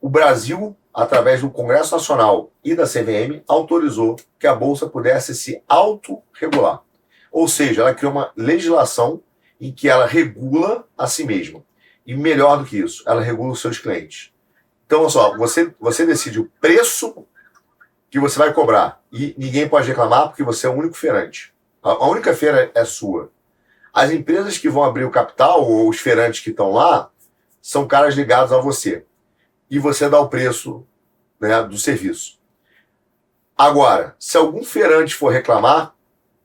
o 0.00 0.08
Brasil, 0.08 0.76
através 0.92 1.40
do 1.40 1.50
Congresso 1.50 1.94
Nacional 1.94 2.50
e 2.62 2.74
da 2.74 2.84
CVM, 2.84 3.42
autorizou 3.46 4.16
que 4.38 4.46
a 4.46 4.54
bolsa 4.54 4.86
pudesse 4.86 5.34
se 5.34 5.62
autorregular. 5.68 6.82
Ou 7.30 7.48
seja, 7.48 7.82
ela 7.82 7.94
criou 7.94 8.12
uma 8.12 8.32
legislação 8.36 9.22
em 9.60 9.72
que 9.72 9.88
ela 9.88 10.06
regula 10.06 10.86
a 10.96 11.06
si 11.06 11.24
mesma. 11.24 11.62
E 12.06 12.14
melhor 12.14 12.58
do 12.58 12.64
que 12.64 12.78
isso, 12.78 13.02
ela 13.06 13.20
regula 13.20 13.52
os 13.52 13.60
seus 13.60 13.78
clientes. 13.78 14.32
Então, 14.86 15.00
olha 15.00 15.10
só, 15.10 15.36
você, 15.36 15.74
você 15.80 16.06
decide 16.06 16.38
o 16.38 16.50
preço 16.60 17.26
que 18.08 18.20
você 18.20 18.38
vai 18.38 18.52
cobrar 18.52 19.02
e 19.12 19.34
ninguém 19.36 19.68
pode 19.68 19.88
reclamar 19.88 20.28
porque 20.28 20.44
você 20.44 20.66
é 20.66 20.70
o 20.70 20.74
único 20.74 20.96
feirante. 20.96 21.52
A 21.82 22.06
única 22.06 22.34
feira 22.34 22.70
é 22.74 22.84
sua. 22.84 23.30
As 23.96 24.10
empresas 24.10 24.58
que 24.58 24.68
vão 24.68 24.84
abrir 24.84 25.06
o 25.06 25.10
capital, 25.10 25.64
ou 25.64 25.88
os 25.88 25.98
feirantes 25.98 26.40
que 26.40 26.50
estão 26.50 26.70
lá, 26.70 27.08
são 27.62 27.88
caras 27.88 28.14
ligados 28.14 28.52
a 28.52 28.58
você. 28.58 29.06
E 29.70 29.78
você 29.78 30.06
dá 30.06 30.20
o 30.20 30.28
preço 30.28 30.86
né, 31.40 31.62
do 31.62 31.78
serviço. 31.78 32.38
Agora, 33.56 34.14
se 34.18 34.36
algum 34.36 34.62
feirante 34.62 35.14
for 35.14 35.32
reclamar, 35.32 35.94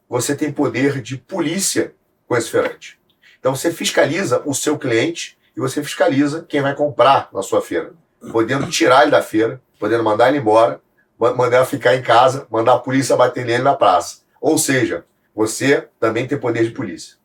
você 0.08 0.34
tem 0.34 0.50
poder 0.50 1.02
de 1.02 1.18
polícia 1.18 1.94
com 2.26 2.38
esse 2.38 2.50
feirante. 2.50 2.98
Então 3.38 3.54
você 3.54 3.70
fiscaliza 3.70 4.42
o 4.46 4.54
seu 4.54 4.80
cliente 4.80 5.38
e 5.54 5.60
você 5.60 5.84
fiscaliza 5.84 6.46
quem 6.48 6.62
vai 6.62 6.74
comprar 6.74 7.28
na 7.34 7.42
sua 7.42 7.62
feira, 7.62 7.92
podendo 8.32 8.70
tirar 8.70 9.02
ele 9.02 9.12
da 9.12 9.22
feira, 9.22 9.62
podendo 9.78 10.06
mandar 10.06 10.30
ele 10.30 10.38
embora, 10.38 10.80
mandar 11.20 11.58
ele 11.58 11.66
ficar 11.66 11.98
em 11.98 12.02
casa, 12.02 12.48
mandar 12.50 12.76
a 12.76 12.80
polícia 12.80 13.18
bater 13.18 13.44
nele 13.46 13.62
na 13.62 13.76
praça. 13.76 14.22
Ou 14.40 14.58
seja, 14.58 15.04
você 15.36 15.90
também 16.00 16.26
tem 16.26 16.38
poder 16.38 16.64
de 16.64 16.72
polícia. 16.72 17.20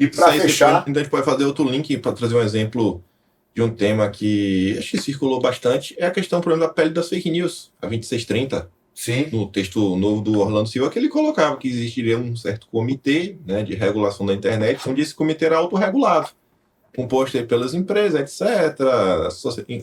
E 0.00 0.08
para 0.08 0.32
fechar. 0.32 0.84
Então 0.88 0.98
a 0.98 1.04
gente 1.04 1.10
pode 1.10 1.26
fazer 1.26 1.44
outro 1.44 1.68
link 1.68 1.98
para 1.98 2.12
trazer 2.12 2.34
um 2.34 2.40
exemplo 2.40 3.04
de 3.54 3.60
um 3.60 3.68
tema 3.68 4.08
que 4.08 4.76
acho 4.78 4.92
que 4.92 4.98
circulou 4.98 5.40
bastante, 5.40 5.94
é 5.98 6.06
a 6.06 6.10
questão, 6.10 6.40
por 6.40 6.52
exemplo, 6.52 6.68
da 6.68 6.72
pele 6.72 6.90
das 6.90 7.10
fake 7.10 7.30
news, 7.30 7.70
a 7.82 7.86
2630. 7.86 8.70
Sim. 8.94 9.28
No 9.32 9.46
texto 9.46 9.96
novo 9.96 10.20
do 10.20 10.40
Orlando 10.40 10.68
Silva, 10.68 10.90
que 10.90 10.98
ele 10.98 11.08
colocava 11.08 11.56
que 11.56 11.68
existiria 11.68 12.18
um 12.18 12.34
certo 12.36 12.66
comitê 12.68 13.36
né, 13.46 13.62
de 13.62 13.74
regulação 13.74 14.26
da 14.26 14.34
internet, 14.34 14.80
onde 14.88 15.00
esse 15.00 15.14
comitê 15.14 15.46
era 15.46 15.56
autorregulado, 15.56 16.28
composto 16.94 17.42
pelas 17.46 17.72
empresas, 17.72 18.20
etc., 18.20 18.78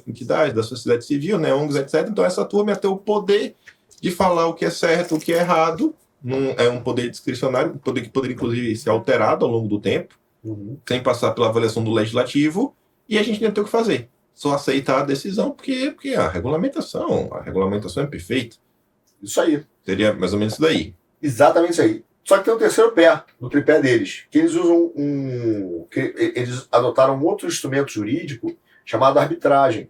entidades 0.06 0.54
da 0.54 0.62
sociedade 0.62 1.06
civil, 1.06 1.40
né, 1.40 1.54
ONGs, 1.54 1.76
etc. 1.78 2.08
Então, 2.10 2.24
essa 2.24 2.46
turma 2.46 2.72
ia 2.72 2.76
ter 2.76 2.88
o 2.88 2.98
poder 2.98 3.56
de 4.00 4.12
falar 4.12 4.48
o 4.48 4.54
que 4.54 4.66
é 4.66 4.70
certo, 4.70 5.16
o 5.16 5.20
que 5.20 5.34
é 5.34 5.38
errado, 5.38 5.96
num, 6.28 6.52
é 6.58 6.70
um 6.70 6.82
poder 6.84 7.10
discricionário, 7.10 7.72
um 7.72 7.78
poder 7.78 8.02
que 8.02 8.10
poderia, 8.10 8.36
inclusive, 8.36 8.76
ser 8.76 8.90
alterado 8.90 9.46
ao 9.46 9.52
longo 9.52 9.70
do 9.70 9.80
tempo, 9.80 10.20
uhum. 10.44 10.78
sem 10.86 11.02
passar 11.02 11.32
pela 11.32 11.48
avaliação 11.48 11.82
do 11.82 11.94
legislativo, 11.94 12.76
e 13.08 13.18
a 13.18 13.24
gente 13.24 13.42
não 13.42 13.50
tem 13.50 13.62
o 13.62 13.66
que 13.66 13.72
fazer. 13.72 14.10
Só 14.34 14.54
aceitar 14.54 15.00
a 15.00 15.06
decisão, 15.06 15.52
porque, 15.52 15.92
porque 15.92 16.16
a 16.16 16.28
regulamentação, 16.28 17.30
a 17.32 17.42
regulamentação 17.42 18.04
é 18.04 18.08
perfeita. 18.08 18.58
Isso 19.24 19.40
aí. 19.40 19.63
Seria 19.86 20.13
mais 20.13 20.34
ou 20.34 20.40
menos 20.40 20.56
isso 20.56 20.62
daí. 20.62 20.94
Exatamente 21.22 21.72
isso 21.72 21.82
aí. 21.82 22.04
Só 22.26 22.38
que 22.38 22.44
tem 22.44 22.54
um 22.54 22.58
terceiro 22.58 22.92
pé 22.92 23.24
no 23.40 23.50
tripé 23.50 23.80
deles, 23.80 24.26
que 24.30 24.38
eles 24.38 24.54
usam 24.54 24.92
um. 24.98 25.88
Que 25.90 26.13
eles 26.36 26.68
adotaram 26.70 27.16
um 27.16 27.24
outro 27.24 27.48
instrumento 27.48 27.90
jurídico 27.90 28.54
chamado 28.84 29.18
arbitragem. 29.18 29.90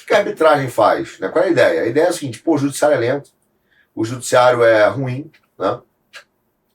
O 0.00 0.06
que 0.06 0.14
a 0.14 0.18
arbitragem 0.18 0.68
faz? 0.68 1.18
Né? 1.18 1.28
Qual 1.28 1.44
é 1.44 1.48
a 1.48 1.50
ideia? 1.50 1.82
A 1.82 1.86
ideia 1.88 2.04
é 2.04 2.08
a 2.08 2.12
seguinte: 2.12 2.38
pô, 2.38 2.54
o 2.54 2.58
judiciário 2.58 2.96
é 2.96 3.00
lento, 3.00 3.32
o 3.94 4.04
judiciário 4.04 4.62
é 4.62 4.88
ruim, 4.88 5.30
né? 5.58 5.80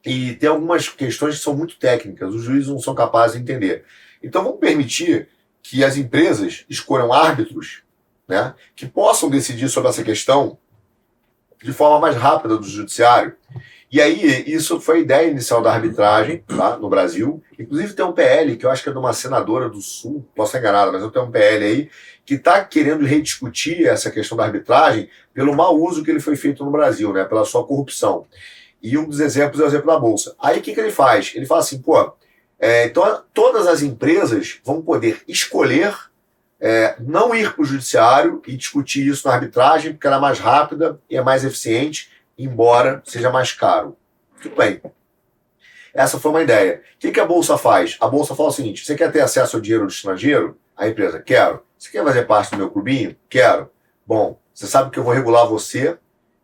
E 0.05 0.33
tem 0.35 0.47
algumas 0.47 0.87
questões 0.87 1.37
que 1.37 1.43
são 1.43 1.55
muito 1.55 1.77
técnicas, 1.79 2.33
os 2.33 2.43
juízes 2.43 2.67
não 2.67 2.79
são 2.79 2.93
capazes 2.93 3.35
de 3.35 3.41
entender. 3.41 3.85
Então 4.21 4.43
vamos 4.43 4.59
permitir 4.59 5.29
que 5.63 5.83
as 5.83 5.97
empresas 5.97 6.63
escolham 6.69 7.11
árbitros 7.11 7.81
né, 8.27 8.53
que 8.75 8.85
possam 8.85 9.29
decidir 9.29 9.67
sobre 9.67 9.89
essa 9.89 10.03
questão 10.03 10.57
de 11.63 11.73
forma 11.73 11.99
mais 11.99 12.15
rápida 12.15 12.57
do 12.57 12.67
judiciário. 12.67 13.35
E 13.91 14.01
aí, 14.01 14.43
isso 14.47 14.81
foi 14.81 14.97
a 14.97 14.99
ideia 14.99 15.27
inicial 15.29 15.61
da 15.61 15.71
arbitragem 15.71 16.43
tá, 16.47 16.75
no 16.77 16.89
Brasil. 16.89 17.41
Inclusive, 17.57 17.93
tem 17.93 18.03
um 18.03 18.11
PL, 18.11 18.57
que 18.57 18.65
eu 18.65 18.71
acho 18.71 18.83
que 18.83 18.89
é 18.89 18.91
de 18.91 18.97
uma 18.97 19.13
senadora 19.13 19.69
do 19.69 19.79
Sul, 19.79 20.25
posso 20.35 20.49
estar 20.49 20.59
enganado, 20.59 20.91
mas 20.91 21.01
eu 21.01 21.11
tenho 21.11 21.25
um 21.25 21.31
PL 21.31 21.63
aí, 21.63 21.89
que 22.25 22.33
está 22.33 22.63
querendo 22.63 23.05
rediscutir 23.05 23.85
essa 23.85 24.09
questão 24.09 24.37
da 24.37 24.43
arbitragem 24.43 25.09
pelo 25.33 25.55
mau 25.55 25.79
uso 25.79 26.03
que 26.03 26.11
ele 26.11 26.19
foi 26.19 26.35
feito 26.35 26.65
no 26.65 26.71
Brasil, 26.71 27.13
né, 27.13 27.23
pela 27.23 27.45
sua 27.45 27.65
corrupção. 27.65 28.25
E 28.81 28.97
um 28.97 29.07
dos 29.07 29.19
exemplos 29.19 29.61
é 29.61 29.63
o 29.63 29.67
exemplo 29.67 29.87
da 29.87 29.99
Bolsa. 29.99 30.35
Aí, 30.39 30.59
o 30.59 30.61
que, 30.61 30.73
que 30.73 30.79
ele 30.79 30.91
faz? 30.91 31.31
Ele 31.35 31.45
fala 31.45 31.61
assim, 31.61 31.79
pô, 31.79 32.13
é, 32.59 32.85
então 32.85 33.23
todas 33.33 33.67
as 33.67 33.81
empresas 33.81 34.59
vão 34.63 34.81
poder 34.81 35.21
escolher 35.27 35.93
é, 36.59 36.95
não 36.99 37.35
ir 37.35 37.53
para 37.53 37.61
o 37.61 37.65
judiciário 37.65 38.41
e 38.47 38.55
discutir 38.55 39.05
isso 39.05 39.27
na 39.27 39.33
arbitragem, 39.33 39.93
porque 39.93 40.07
ela 40.07 40.17
é 40.17 40.19
mais 40.19 40.39
rápida 40.39 40.99
e 41.09 41.17
é 41.17 41.21
mais 41.21 41.43
eficiente, 41.43 42.09
embora 42.37 43.01
seja 43.05 43.29
mais 43.29 43.51
caro. 43.51 43.97
Tudo 44.41 44.55
bem. 44.55 44.81
Essa 45.93 46.19
foi 46.19 46.31
uma 46.31 46.43
ideia. 46.43 46.81
O 46.95 46.99
que, 46.99 47.11
que 47.11 47.19
a 47.19 47.25
Bolsa 47.25 47.57
faz? 47.57 47.97
A 48.01 48.07
Bolsa 48.07 48.35
fala 48.35 48.49
o 48.49 48.51
seguinte: 48.51 48.85
você 48.85 48.95
quer 48.95 49.11
ter 49.11 49.21
acesso 49.21 49.55
ao 49.55 49.61
dinheiro 49.61 49.85
do 49.85 49.91
estrangeiro? 49.91 50.57
A 50.75 50.87
empresa, 50.87 51.21
quero. 51.21 51.63
Você 51.77 51.89
quer 51.89 52.03
fazer 52.03 52.25
parte 52.25 52.51
do 52.51 52.57
meu 52.57 52.69
clubinho? 52.69 53.15
Quero. 53.29 53.71
Bom, 54.05 54.37
você 54.53 54.67
sabe 54.67 54.91
que 54.91 54.99
eu 54.99 55.03
vou 55.03 55.13
regular 55.13 55.47
você 55.47 55.97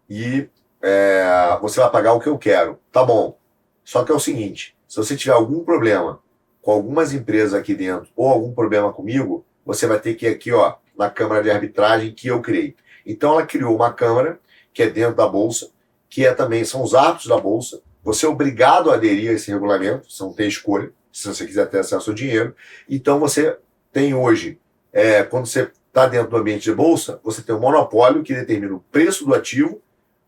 e 0.10 0.50
é, 0.82 1.58
você 1.62 1.80
vai 1.80 1.90
pagar 1.90 2.14
o 2.14 2.20
que 2.20 2.28
eu 2.28 2.38
quero. 2.38 2.80
Tá 2.92 3.04
bom. 3.04 3.38
Só 3.84 4.04
que 4.04 4.12
é 4.12 4.16
o 4.16 4.20
seguinte: 4.20 4.76
se 4.88 4.98
você 4.98 5.18
tiver 5.18 5.34
algum 5.34 5.64
problema 5.64 6.20
com 6.62 6.72
algumas 6.72 7.14
empresas 7.14 7.54
aqui 7.54 7.76
dentro 7.76 8.10
ou 8.16 8.30
algum 8.30 8.54
problema 8.54 8.94
comigo, 8.94 9.46
você 9.66 9.86
vai 9.86 10.00
ter 10.00 10.16
que 10.16 10.26
ir 10.26 10.30
aqui, 10.30 10.52
ó, 10.52 10.76
na 10.98 11.10
Câmara 11.10 11.44
de 11.44 11.52
Arbitragem 11.52 12.14
que 12.14 12.28
eu 12.28 12.42
criei. 12.42 12.76
Então 13.06 13.34
ela 13.34 13.46
criou 13.46 13.76
uma 13.76 13.92
Câmara, 13.92 14.40
que 14.74 14.84
é 14.84 14.90
dentro 14.90 15.16
da 15.16 15.28
Bolsa, 15.28 15.72
que 16.12 16.26
é 16.26 16.34
também, 16.34 16.66
são 16.66 16.84
os 16.84 16.94
árbitros 16.94 17.28
da 17.28 17.38
Bolsa. 17.38 17.82
Você 18.04 18.26
é 18.26 18.30
obrigado 18.30 18.92
a 18.92 18.96
aderir 18.96 19.32
a 19.32 19.34
esse 19.34 19.50
regulamento, 19.50 20.12
você 20.12 20.22
não 20.22 20.34
tem 20.34 20.48
escolha, 20.48 20.92
se 21.12 21.28
você 21.28 21.46
quiser 21.46 21.68
ter 21.70 21.80
acesso 21.80 22.10
ao 22.10 22.16
dinheiro. 22.16 22.54
Então 22.90 23.20
você 23.20 23.58
tem 23.94 24.14
hoje, 24.14 24.60
é, 24.92 25.24
quando 25.24 25.46
você 25.46 25.72
está 25.88 26.06
dentro 26.08 26.30
do 26.30 26.38
ambiente 26.38 26.64
de 26.64 26.74
Bolsa, 26.74 27.20
você 27.24 27.42
tem 27.42 27.56
um 27.56 27.60
monopólio 27.60 28.24
que 28.24 28.34
determina 28.34 28.76
o 28.76 28.84
preço 28.92 29.26
do 29.26 29.34
ativo, 29.34 29.82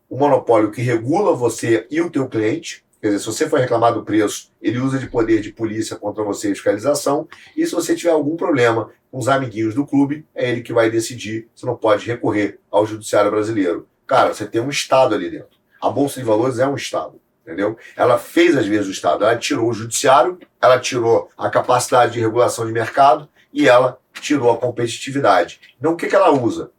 o 0.08 0.16
um 0.16 0.18
monopólio 0.18 0.70
que 0.70 0.80
regula 0.80 1.36
você 1.36 1.86
e 1.90 2.00
o 2.00 2.10
teu 2.10 2.28
cliente, 2.28 2.84
Quer 3.04 3.08
dizer, 3.08 3.20
se 3.20 3.26
você 3.26 3.50
for 3.50 3.60
reclamar 3.60 3.92
do 3.92 4.02
preço, 4.02 4.50
ele 4.62 4.78
usa 4.78 4.98
de 4.98 5.06
poder 5.06 5.42
de 5.42 5.52
polícia 5.52 5.94
contra 5.94 6.24
você 6.24 6.48
e 6.48 6.54
fiscalização. 6.54 7.28
E 7.54 7.66
se 7.66 7.74
você 7.74 7.94
tiver 7.94 8.12
algum 8.12 8.34
problema 8.34 8.90
com 9.10 9.18
os 9.18 9.28
amiguinhos 9.28 9.74
do 9.74 9.84
clube, 9.84 10.24
é 10.34 10.50
ele 10.50 10.62
que 10.62 10.72
vai 10.72 10.88
decidir. 10.88 11.46
Você 11.54 11.66
não 11.66 11.76
pode 11.76 12.06
recorrer 12.06 12.58
ao 12.70 12.86
judiciário 12.86 13.30
brasileiro. 13.30 13.86
Cara, 14.06 14.32
você 14.32 14.46
tem 14.46 14.58
um 14.58 14.70
Estado 14.70 15.14
ali 15.14 15.30
dentro. 15.30 15.53
A 15.84 15.90
Bolsa 15.90 16.18
de 16.18 16.26
Valores 16.26 16.58
é 16.58 16.66
um 16.66 16.74
Estado. 16.74 17.20
Entendeu? 17.42 17.76
Ela 17.94 18.18
fez 18.18 18.56
as 18.56 18.66
vezes 18.66 18.88
o 18.88 18.90
Estado. 18.90 19.24
Ela 19.24 19.36
tirou 19.36 19.68
o 19.68 19.72
judiciário, 19.74 20.38
ela 20.60 20.80
tirou 20.80 21.28
a 21.36 21.50
capacidade 21.50 22.14
de 22.14 22.20
regulação 22.20 22.64
de 22.64 22.72
mercado 22.72 23.28
e 23.52 23.68
ela 23.68 23.98
tirou 24.14 24.50
a 24.50 24.56
competitividade. 24.56 25.60
Então, 25.78 25.92
o 25.92 25.96
que, 25.96 26.06
que 26.06 26.16
ela 26.16 26.30
usa? 26.30 26.70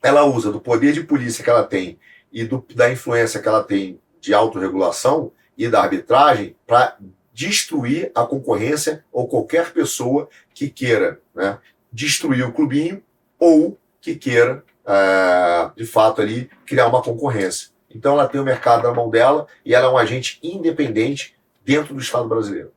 Ela 0.00 0.24
usa 0.24 0.52
do 0.52 0.60
poder 0.60 0.92
de 0.92 1.02
polícia 1.02 1.42
que 1.42 1.50
ela 1.50 1.64
tem 1.64 1.98
e 2.32 2.44
do, 2.44 2.64
da 2.74 2.90
influência 2.90 3.40
que 3.40 3.48
ela 3.48 3.64
tem 3.64 4.00
de 4.20 4.32
autorregulação 4.32 5.32
e 5.58 5.68
da 5.68 5.82
arbitragem 5.82 6.54
para 6.66 6.96
destruir 7.32 8.12
a 8.14 8.24
concorrência 8.24 9.04
ou 9.10 9.26
qualquer 9.26 9.72
pessoa 9.72 10.28
que 10.54 10.68
queira 10.68 11.20
né, 11.34 11.58
destruir 11.92 12.46
o 12.46 12.52
clubinho 12.52 13.02
ou 13.38 13.76
que 14.00 14.14
queira, 14.14 14.64
é, 14.86 15.70
de 15.76 15.84
fato, 15.84 16.20
ali 16.20 16.48
criar 16.64 16.86
uma 16.86 17.02
concorrência. 17.02 17.70
Então 17.94 18.12
ela 18.12 18.28
tem 18.28 18.40
o 18.40 18.44
mercado 18.44 18.84
na 18.84 18.94
mão 18.94 19.10
dela 19.10 19.46
e 19.64 19.74
ela 19.74 19.86
é 19.86 19.90
um 19.90 19.98
agente 19.98 20.38
independente 20.42 21.34
dentro 21.64 21.94
do 21.94 22.00
Estado 22.00 22.28
brasileiro. 22.28 22.72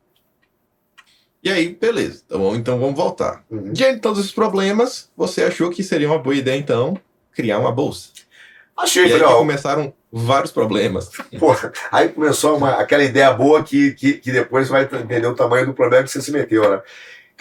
E 1.44 1.52
aí, 1.52 1.76
beleza. 1.76 2.24
Então, 2.26 2.56
então 2.56 2.80
vamos 2.80 2.96
voltar. 2.96 3.44
Uhum. 3.50 3.74
Diante 3.74 3.96
de 3.96 4.02
todos 4.02 4.20
esses 4.20 4.32
problemas, 4.32 5.12
você 5.16 5.44
achou 5.44 5.70
que 5.70 5.84
seria 5.84 6.08
uma 6.08 6.18
boa 6.18 6.36
ideia, 6.36 6.58
então, 6.58 6.98
criar 7.34 7.60
uma 7.60 7.72
bolsa? 7.72 8.10
Achei, 8.78 9.08
e 9.08 9.14
aí 9.14 9.20
começaram 9.20 9.94
vários 10.12 10.52
problemas. 10.52 11.10
Porra, 11.38 11.72
aí 11.92 12.10
começou 12.10 12.58
uma, 12.58 12.76
aquela 12.76 13.04
ideia 13.04 13.32
boa 13.34 13.62
que, 13.62 13.92
que, 13.92 14.14
que 14.14 14.32
depois 14.32 14.70
vai 14.70 14.84
entender 14.84 15.28
o 15.28 15.36
tamanho 15.36 15.66
do 15.66 15.74
problema 15.74 16.04
que 16.04 16.12
você 16.12 16.22
se 16.22 16.32
meteu, 16.32 16.70
né? 16.70 16.82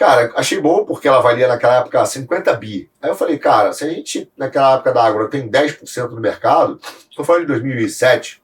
Cara, 0.03 0.33
achei 0.35 0.59
bom 0.59 0.83
porque 0.83 1.07
ela 1.07 1.21
valia 1.21 1.47
naquela 1.47 1.77
época 1.77 2.05
50 2.05 2.53
bi. 2.57 2.91
Aí 3.01 3.09
eu 3.09 3.15
falei, 3.15 3.37
cara, 3.37 3.71
se 3.71 3.85
a 3.85 3.89
gente 3.89 4.29
naquela 4.35 4.73
época 4.73 4.91
da 4.91 5.01
Água 5.01 5.29
tem 5.29 5.49
10% 5.49 6.09
do 6.09 6.19
mercado, 6.19 6.77
estou 7.09 7.23
falando 7.23 7.43
de 7.43 7.47
2007, 7.47 8.43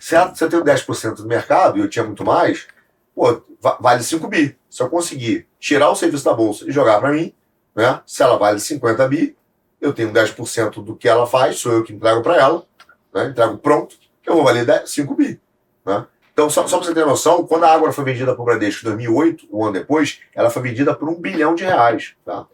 se 0.00 0.16
você 0.16 0.48
tem 0.48 0.58
10% 0.58 1.16
do 1.16 1.26
mercado 1.26 1.76
e 1.76 1.82
eu 1.82 1.88
tinha 1.90 2.02
muito 2.02 2.24
mais, 2.24 2.66
pô, 3.14 3.42
vale 3.78 4.02
5 4.02 4.26
bi. 4.26 4.56
Se 4.70 4.82
eu 4.82 4.88
conseguir 4.88 5.46
tirar 5.60 5.90
o 5.90 5.94
serviço 5.94 6.24
da 6.24 6.32
bolsa 6.32 6.64
e 6.66 6.72
jogar 6.72 6.98
para 6.98 7.12
mim, 7.12 7.34
né? 7.74 8.00
Se 8.06 8.22
ela 8.22 8.38
vale 8.38 8.58
50 8.58 9.06
bi, 9.08 9.36
eu 9.82 9.92
tenho 9.92 10.10
10% 10.10 10.82
do 10.82 10.96
que 10.96 11.10
ela 11.10 11.26
faz, 11.26 11.58
sou 11.58 11.72
eu 11.72 11.84
que 11.84 11.92
entrego 11.92 12.22
para 12.22 12.38
ela, 12.38 12.64
né? 13.12 13.26
entrego 13.26 13.58
pronto, 13.58 13.94
eu 14.24 14.32
vou 14.36 14.44
valer 14.44 14.64
10, 14.64 14.90
5 14.90 15.14
bi. 15.14 15.38
Né? 15.84 16.06
Então, 16.36 16.50
só, 16.50 16.66
só 16.66 16.76
para 16.76 16.86
você 16.86 16.92
ter 16.92 17.06
noção, 17.06 17.46
quando 17.46 17.64
a 17.64 17.72
Água 17.72 17.90
foi 17.94 18.04
vendida 18.04 18.34
para 18.34 18.42
o 18.42 18.44
Bradesco 18.44 18.82
em 18.82 18.90
2008, 18.90 19.48
um 19.50 19.64
ano 19.64 19.72
depois, 19.72 20.20
ela 20.34 20.50
foi 20.50 20.60
vendida 20.60 20.92
por 20.92 21.08
um 21.08 21.14
bilhão 21.14 21.54
de 21.54 21.64
reais. 21.64 22.14
Tá? 22.26 22.46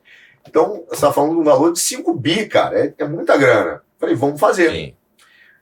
Então, 0.49 0.85
você 0.87 0.95
está 0.95 1.13
falando 1.13 1.33
de 1.33 1.41
um 1.41 1.43
valor 1.43 1.73
de 1.73 1.81
5 1.81 2.15
bi, 2.15 2.47
cara, 2.47 2.79
é, 2.79 2.95
é 2.97 3.05
muita 3.09 3.37
grana. 3.37 3.83
Falei, 3.99 4.15
vamos 4.15 4.39
fazer. 4.39 4.95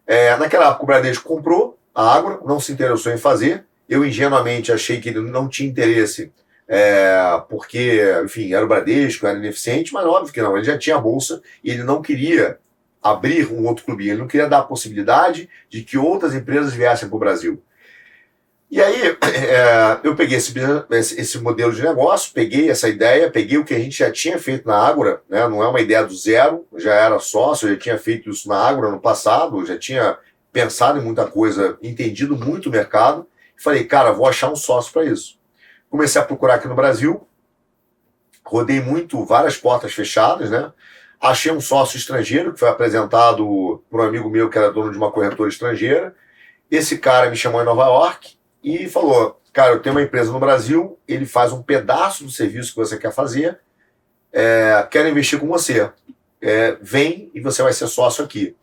É, 0.06 0.36
naquela 0.36 0.66
época, 0.68 0.82
o 0.82 0.86
Bradesco 0.86 1.26
comprou 1.26 1.78
a 1.94 2.14
Água, 2.14 2.42
não 2.44 2.60
se 2.60 2.70
interessou 2.72 3.10
em 3.10 3.16
fazer. 3.16 3.64
Eu 3.88 4.04
ingenuamente 4.04 4.70
achei 4.70 5.00
que 5.00 5.08
ele 5.08 5.22
não 5.22 5.48
tinha 5.48 5.70
interesse 5.70 6.30
é, 6.68 7.42
porque, 7.48 8.02
enfim, 8.22 8.52
era 8.52 8.66
o 8.66 8.68
Bradesco, 8.68 9.26
era 9.26 9.38
ineficiente, 9.38 9.94
mas 9.94 10.04
óbvio 10.04 10.30
que 10.30 10.42
não, 10.42 10.54
ele 10.58 10.66
já 10.66 10.76
tinha 10.76 10.96
a 10.96 11.00
bolsa 11.00 11.40
e 11.64 11.70
ele 11.70 11.84
não 11.84 12.02
queria 12.02 12.58
abrir 13.02 13.50
um 13.50 13.66
outro 13.66 13.86
clube, 13.86 14.10
ele 14.10 14.18
não 14.20 14.28
queria 14.28 14.46
dar 14.46 14.58
a 14.58 14.64
possibilidade 14.64 15.48
de 15.70 15.82
que 15.82 15.96
outras 15.96 16.34
empresas 16.34 16.74
viessem 16.74 17.08
para 17.08 17.16
o 17.16 17.18
Brasil. 17.18 17.62
E 18.70 18.80
aí, 18.80 19.02
é, 19.08 19.98
eu 20.04 20.14
peguei 20.14 20.38
esse, 20.38 20.54
esse, 20.92 21.38
modelo 21.40 21.72
de 21.72 21.82
negócio, 21.82 22.32
peguei 22.32 22.70
essa 22.70 22.88
ideia, 22.88 23.28
peguei 23.28 23.58
o 23.58 23.64
que 23.64 23.74
a 23.74 23.78
gente 23.78 23.98
já 23.98 24.12
tinha 24.12 24.38
feito 24.38 24.68
na 24.68 24.78
Ágora, 24.78 25.22
né? 25.28 25.48
não 25.48 25.60
é 25.60 25.66
uma 25.66 25.80
ideia 25.80 26.04
do 26.04 26.14
zero, 26.14 26.64
já 26.76 26.94
era 26.94 27.18
sócio, 27.18 27.68
já 27.68 27.76
tinha 27.76 27.98
feito 27.98 28.30
isso 28.30 28.48
na 28.48 28.56
Ágora 28.56 28.88
no 28.88 29.00
passado, 29.00 29.66
já 29.66 29.76
tinha 29.76 30.16
pensado 30.52 31.00
em 31.00 31.02
muita 31.02 31.26
coisa, 31.26 31.76
entendido 31.82 32.36
muito 32.36 32.68
o 32.68 32.72
mercado. 32.72 33.26
Falei, 33.56 33.84
cara, 33.84 34.12
vou 34.12 34.28
achar 34.28 34.48
um 34.52 34.56
sócio 34.56 34.92
para 34.92 35.04
isso. 35.04 35.36
Comecei 35.88 36.20
a 36.20 36.24
procurar 36.24 36.54
aqui 36.54 36.68
no 36.68 36.76
Brasil, 36.76 37.26
rodei 38.44 38.80
muito, 38.80 39.24
várias 39.24 39.56
portas 39.56 39.92
fechadas, 39.92 40.48
né? 40.48 40.72
Achei 41.20 41.50
um 41.50 41.60
sócio 41.60 41.96
estrangeiro 41.96 42.52
que 42.52 42.60
foi 42.60 42.68
apresentado 42.68 43.82
por 43.90 44.00
um 44.00 44.04
amigo 44.04 44.30
meu 44.30 44.48
que 44.48 44.56
era 44.56 44.70
dono 44.70 44.92
de 44.92 44.96
uma 44.96 45.10
corretora 45.10 45.50
estrangeira. 45.50 46.14
Esse 46.70 46.98
cara 46.98 47.28
me 47.28 47.36
chamou 47.36 47.60
em 47.60 47.64
Nova 47.64 47.84
York 47.84 48.39
e 48.62 48.88
falou: 48.88 49.40
Cara, 49.52 49.72
eu 49.72 49.80
tenho 49.80 49.94
uma 49.94 50.02
empresa 50.02 50.32
no 50.32 50.38
Brasil, 50.38 50.98
ele 51.06 51.26
faz 51.26 51.52
um 51.52 51.62
pedaço 51.62 52.24
do 52.24 52.30
serviço 52.30 52.70
que 52.70 52.78
você 52.78 52.96
quer 52.96 53.12
fazer, 53.12 53.58
é, 54.32 54.86
quero 54.90 55.08
investir 55.08 55.38
com 55.38 55.46
você. 55.46 55.90
É, 56.42 56.76
vem 56.80 57.30
e 57.34 57.40
você 57.40 57.62
vai 57.62 57.72
ser 57.72 57.86
sócio 57.86 58.24
aqui. 58.24 58.56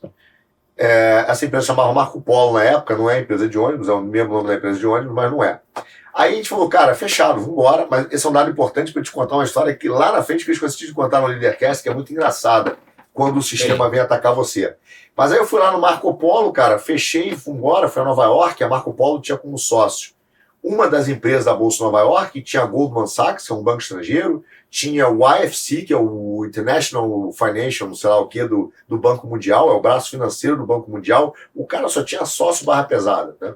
É, 0.75 1.25
essa 1.27 1.45
empresa 1.45 1.65
chamava 1.65 1.91
Marco 1.91 2.21
Polo 2.21 2.53
na 2.53 2.63
época, 2.63 2.95
não 2.95 3.09
é 3.09 3.19
empresa 3.19 3.47
de 3.47 3.57
ônibus, 3.57 3.89
é 3.89 3.93
o 3.93 4.01
mesmo 4.01 4.33
nome 4.33 4.47
da 4.47 4.55
empresa 4.55 4.79
de 4.79 4.85
ônibus, 4.87 5.13
mas 5.13 5.31
não 5.31 5.43
é. 5.43 5.59
Aí 6.13 6.33
a 6.33 6.35
gente 6.35 6.49
falou, 6.49 6.69
cara, 6.69 6.95
fechado, 6.95 7.39
vamos 7.39 7.49
embora, 7.49 7.87
mas 7.89 8.07
esse 8.11 8.25
é 8.25 8.29
um 8.29 8.33
dado 8.33 8.49
importante 8.49 8.91
para 8.91 9.03
te 9.03 9.11
contar 9.11 9.35
uma 9.35 9.43
história 9.43 9.75
que 9.75 9.89
lá 9.89 10.11
na 10.11 10.23
frente 10.23 10.45
que 10.45 10.51
eu 10.51 10.53
esqueci 10.53 10.87
de 10.87 10.93
contar 10.93 11.21
no 11.21 11.27
Leadercast, 11.27 11.83
que 11.83 11.89
é 11.89 11.93
muito 11.93 12.11
engraçada, 12.11 12.77
quando 13.17 13.37
o 13.37 13.41
sistema 13.41 13.85
Sim. 13.85 13.91
vem 13.91 13.99
atacar 13.99 14.35
você. 14.35 14.75
Mas 15.15 15.31
aí 15.31 15.39
eu 15.39 15.47
fui 15.47 15.59
lá 15.59 15.71
no 15.71 15.81
Marco 15.81 16.13
Polo, 16.13 16.53
cara, 16.53 16.77
fechei, 16.77 17.35
fui 17.35 17.53
embora, 17.53 17.89
fui 17.89 18.01
a 18.01 18.05
Nova 18.05 18.25
York, 18.25 18.63
a 18.63 18.69
Marco 18.69 18.93
Polo 18.93 19.19
tinha 19.19 19.37
como 19.37 19.57
sócio 19.57 20.15
uma 20.67 20.89
das 20.89 21.07
empresas 21.07 21.45
da 21.45 21.53
Bolsa 21.53 21.77
de 21.77 21.83
Nova 21.83 22.01
York, 22.01 22.41
tinha 22.41 22.63
a 22.63 22.65
Goldman 22.65 23.07
Sachs, 23.07 23.47
que 23.47 23.53
é 23.53 23.55
um 23.55 23.63
banco 23.63 23.81
estrangeiro, 23.81 24.43
tinha 24.69 25.07
o 25.07 25.19
IFC, 25.25 25.83
que 25.83 25.93
é 25.93 25.97
o 25.97 26.45
International 26.45 27.31
Financial, 27.31 27.87
não 27.87 27.95
sei 27.95 28.09
lá 28.09 28.19
o 28.19 28.27
que, 28.27 28.43
do, 28.43 28.73
do 28.87 28.97
Banco 28.97 29.25
Mundial, 29.27 29.69
é 29.69 29.73
o 29.73 29.79
braço 29.79 30.09
financeiro 30.09 30.57
do 30.57 30.65
Banco 30.65 30.91
Mundial. 30.91 31.33
O 31.55 31.65
cara 31.65 31.87
só 31.87 32.03
tinha 32.03 32.25
sócio 32.25 32.65
barra 32.65 32.83
pesada, 32.83 33.37
né? 33.39 33.53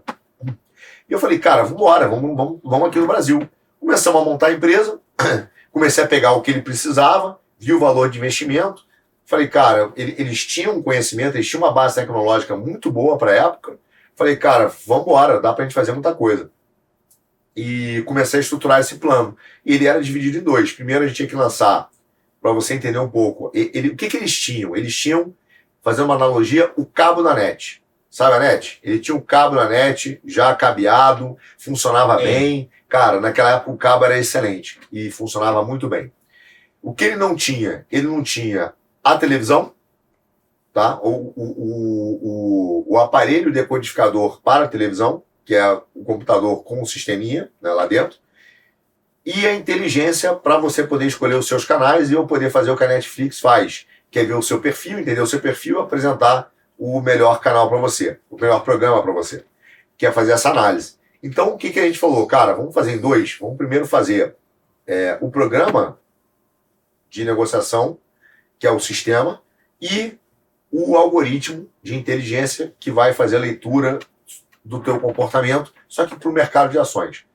E 1.09 1.13
eu 1.13 1.19
falei, 1.19 1.37
cara, 1.37 1.63
vamos 1.63 1.81
embora, 1.81 2.07
vamos, 2.07 2.37
vamos, 2.37 2.59
vamos 2.63 2.87
aqui 2.87 2.99
no 2.99 3.07
Brasil. 3.07 3.49
Começamos 3.77 4.21
a 4.21 4.25
montar 4.25 4.47
a 4.47 4.53
empresa, 4.53 4.99
comecei 5.73 6.03
a 6.03 6.07
pegar 6.07 6.31
o 6.31 6.41
que 6.41 6.51
ele 6.51 6.61
precisava, 6.61 7.37
vi 7.59 7.73
o 7.73 7.79
valor 7.79 8.09
de 8.09 8.17
investimento, 8.17 8.85
Falei, 9.31 9.47
cara, 9.47 9.93
eles 9.95 10.45
tinham 10.45 10.83
conhecimento, 10.83 11.37
eles 11.37 11.47
tinham 11.47 11.63
uma 11.63 11.71
base 11.71 11.95
tecnológica 11.95 12.53
muito 12.57 12.91
boa 12.91 13.17
para 13.17 13.31
a 13.31 13.35
época. 13.35 13.79
Falei, 14.13 14.35
cara, 14.35 14.69
vamos 14.85 15.03
embora, 15.03 15.39
dá 15.39 15.53
para 15.53 15.63
a 15.63 15.65
gente 15.65 15.73
fazer 15.73 15.93
muita 15.93 16.13
coisa. 16.13 16.51
E 17.55 18.03
comecei 18.05 18.41
a 18.41 18.41
estruturar 18.41 18.81
esse 18.81 18.95
plano. 18.95 19.37
E 19.65 19.73
ele 19.73 19.87
era 19.87 20.03
dividido 20.03 20.37
em 20.37 20.43
dois. 20.43 20.73
Primeiro 20.73 21.05
a 21.05 21.07
gente 21.07 21.15
tinha 21.15 21.29
que 21.29 21.35
lançar, 21.37 21.89
para 22.41 22.51
você 22.51 22.73
entender 22.73 22.99
um 22.99 23.09
pouco, 23.09 23.49
ele, 23.53 23.91
o 23.91 23.95
que, 23.95 24.09
que 24.09 24.17
eles 24.17 24.37
tinham? 24.37 24.75
Eles 24.75 24.93
tinham, 24.93 25.33
fazendo 25.81 26.05
uma 26.07 26.15
analogia, 26.15 26.69
o 26.75 26.85
cabo 26.85 27.23
da 27.23 27.33
net. 27.33 27.81
Sabe 28.09 28.35
a 28.35 28.39
net? 28.39 28.79
Ele 28.83 28.99
tinha 28.99 29.15
um 29.15 29.21
cabo 29.21 29.55
na 29.55 29.69
net, 29.69 30.19
já 30.25 30.53
cabeado, 30.53 31.37
funcionava 31.57 32.21
é. 32.21 32.25
bem. 32.25 32.69
Cara, 32.89 33.21
naquela 33.21 33.51
época 33.51 33.71
o 33.71 33.77
cabo 33.77 34.03
era 34.03 34.19
excelente 34.19 34.77
e 34.91 35.09
funcionava 35.09 35.63
muito 35.63 35.87
bem. 35.87 36.11
O 36.81 36.93
que 36.93 37.05
ele 37.05 37.15
não 37.15 37.33
tinha? 37.33 37.85
Ele 37.89 38.07
não 38.07 38.21
tinha 38.21 38.73
a 39.03 39.17
televisão, 39.17 39.73
tá? 40.73 40.99
o, 41.01 41.33
o, 41.35 42.85
o, 42.87 42.93
o 42.93 42.97
aparelho 42.97 43.51
decodificador 43.51 44.41
para 44.41 44.65
a 44.65 44.67
televisão, 44.67 45.23
que 45.45 45.55
é 45.55 45.71
o 45.93 46.03
computador 46.03 46.63
com 46.63 46.81
o 46.81 46.85
sisteminha 46.85 47.51
né, 47.61 47.71
lá 47.71 47.85
dentro, 47.85 48.19
e 49.25 49.45
a 49.45 49.53
inteligência 49.53 50.33
para 50.33 50.57
você 50.57 50.83
poder 50.83 51.05
escolher 51.05 51.35
os 51.35 51.47
seus 51.47 51.63
canais 51.65 52.09
e 52.09 52.13
eu 52.13 52.25
poder 52.25 52.49
fazer 52.49 52.71
o 52.71 52.77
que 52.77 52.83
a 52.83 52.87
Netflix 52.87 53.39
faz, 53.39 53.85
que 54.09 54.19
é 54.19 54.25
ver 54.25 54.33
o 54.33 54.41
seu 54.41 54.59
perfil, 54.59 54.99
entender 54.99 55.21
o 55.21 55.27
seu 55.27 55.39
perfil 55.39 55.79
apresentar 55.79 56.51
o 56.77 56.99
melhor 56.99 57.39
canal 57.39 57.69
para 57.69 57.77
você, 57.77 58.19
o 58.29 58.35
melhor 58.35 58.63
programa 58.63 59.01
para 59.03 59.11
você, 59.11 59.45
que 59.97 60.05
é 60.05 60.11
fazer 60.11 60.31
essa 60.31 60.49
análise. 60.49 60.95
Então, 61.21 61.49
o 61.49 61.57
que, 61.57 61.69
que 61.69 61.79
a 61.79 61.85
gente 61.85 61.99
falou? 61.99 62.25
Cara, 62.25 62.53
vamos 62.53 62.73
fazer 62.73 62.93
em 62.93 62.97
dois. 62.97 63.37
Vamos 63.39 63.57
primeiro 63.57 63.85
fazer 63.85 64.35
é, 64.87 65.17
o 65.21 65.29
programa 65.29 65.99
de 67.09 67.23
negociação 67.23 67.99
que 68.61 68.67
é 68.67 68.71
o 68.71 68.79
sistema, 68.79 69.41
e 69.81 70.19
o 70.71 70.95
algoritmo 70.95 71.67
de 71.81 71.95
inteligência 71.95 72.75
que 72.79 72.91
vai 72.91 73.11
fazer 73.11 73.37
a 73.37 73.39
leitura 73.39 73.97
do 74.63 74.79
teu 74.79 74.99
comportamento, 74.99 75.73
só 75.87 76.05
que 76.05 76.15
para 76.15 76.29
o 76.29 76.31
mercado 76.31 76.69
de 76.69 76.77
ações. 76.77 77.25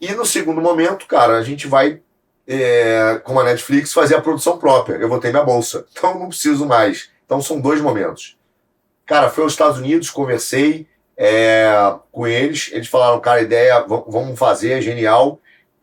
E 0.00 0.14
no 0.14 0.24
segundo 0.24 0.60
momento, 0.60 1.08
cara, 1.08 1.36
a 1.38 1.42
gente 1.42 1.66
vai, 1.66 2.00
é, 2.46 3.20
como 3.24 3.40
a 3.40 3.44
Netflix, 3.44 3.92
fazer 3.92 4.14
a 4.14 4.20
produção 4.20 4.58
própria. 4.58 4.94
Eu 4.94 5.08
vou 5.08 5.18
ter 5.18 5.32
minha 5.32 5.42
bolsa, 5.42 5.84
então 5.90 6.16
não 6.16 6.28
preciso 6.28 6.64
mais. 6.64 7.10
Então 7.26 7.42
são 7.42 7.60
dois 7.60 7.80
momentos. 7.80 8.38
Cara, 9.04 9.30
fui 9.30 9.42
aos 9.42 9.54
Estados 9.54 9.78
Unidos, 9.78 10.08
conversei 10.08 10.86
é, 11.16 11.68
com 12.12 12.28
eles, 12.28 12.70
eles 12.72 12.86
falaram, 12.86 13.18
cara, 13.18 13.42
ideia, 13.42 13.84
vamos 13.88 14.38
fazer, 14.38 14.74
é 14.74 14.80
genial, 14.80 15.40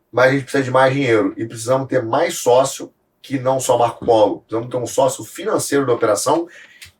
mas 0.09 0.27
a 0.27 0.31
gente 0.31 0.43
precisa 0.43 0.63
de 0.63 0.71
mais 0.71 0.93
dinheiro 0.93 1.33
e 1.35 1.45
precisamos 1.45 1.89
ter 1.89 2.01
mais 2.01 2.37
sócio 2.37 2.93
que 3.25 3.39
não 3.39 3.59
só 3.59 3.75
Marco 3.75 4.05
Polo. 4.05 4.41
Precisamos 4.41 4.69
ter 4.69 4.77
um 4.77 4.85
sócio 4.85 5.23
financeiro 5.23 5.85
da 5.85 5.93
operação 5.93 6.47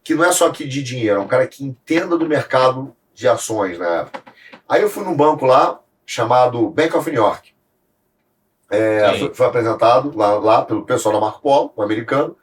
que 0.03 0.15
não 0.15 0.25
é 0.25 0.31
só 0.31 0.47
aqui 0.47 0.67
de 0.67 0.83
dinheiro, 0.83 1.19
é 1.19 1.23
um 1.23 1.27
cara 1.27 1.47
que 1.47 1.63
entenda 1.63 2.17
do 2.17 2.27
mercado 2.27 2.95
de 3.13 3.27
ações 3.27 3.77
na 3.77 4.01
época. 4.01 4.23
Aí 4.67 4.81
eu 4.81 4.89
fui 4.89 5.03
num 5.03 5.15
banco 5.15 5.45
lá 5.45 5.79
chamado 6.05 6.69
Bank 6.69 6.95
of 6.95 7.09
New 7.09 7.21
York. 7.21 7.53
É, 8.69 9.17
foi, 9.19 9.33
foi, 9.33 9.45
apresentado 9.45 10.15
lá, 10.15 10.33
lá, 10.33 10.65
pelo 10.65 10.85
pessoal 10.85 11.13
da 11.13 11.21
Marco 11.21 11.41
Polo, 11.41 11.73
um 11.77 11.81
americano, 11.81 12.35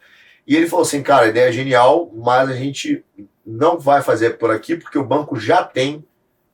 e 0.47 0.57
ele 0.57 0.69
falou 0.69 0.85
assim, 0.85 1.03
cara, 1.03 1.27
a 1.27 1.29
ideia 1.29 1.49
é 1.49 1.53
genial, 1.53 2.11
mas 2.15 2.49
a 2.49 2.55
gente 2.55 3.05
não 3.45 3.79
vai 3.79 4.03
fazer 4.03 4.39
por 4.39 4.51
aqui 4.51 4.77
porque 4.77 4.99
o 4.99 5.05
banco 5.05 5.39
já 5.39 5.63
tem 5.63 6.05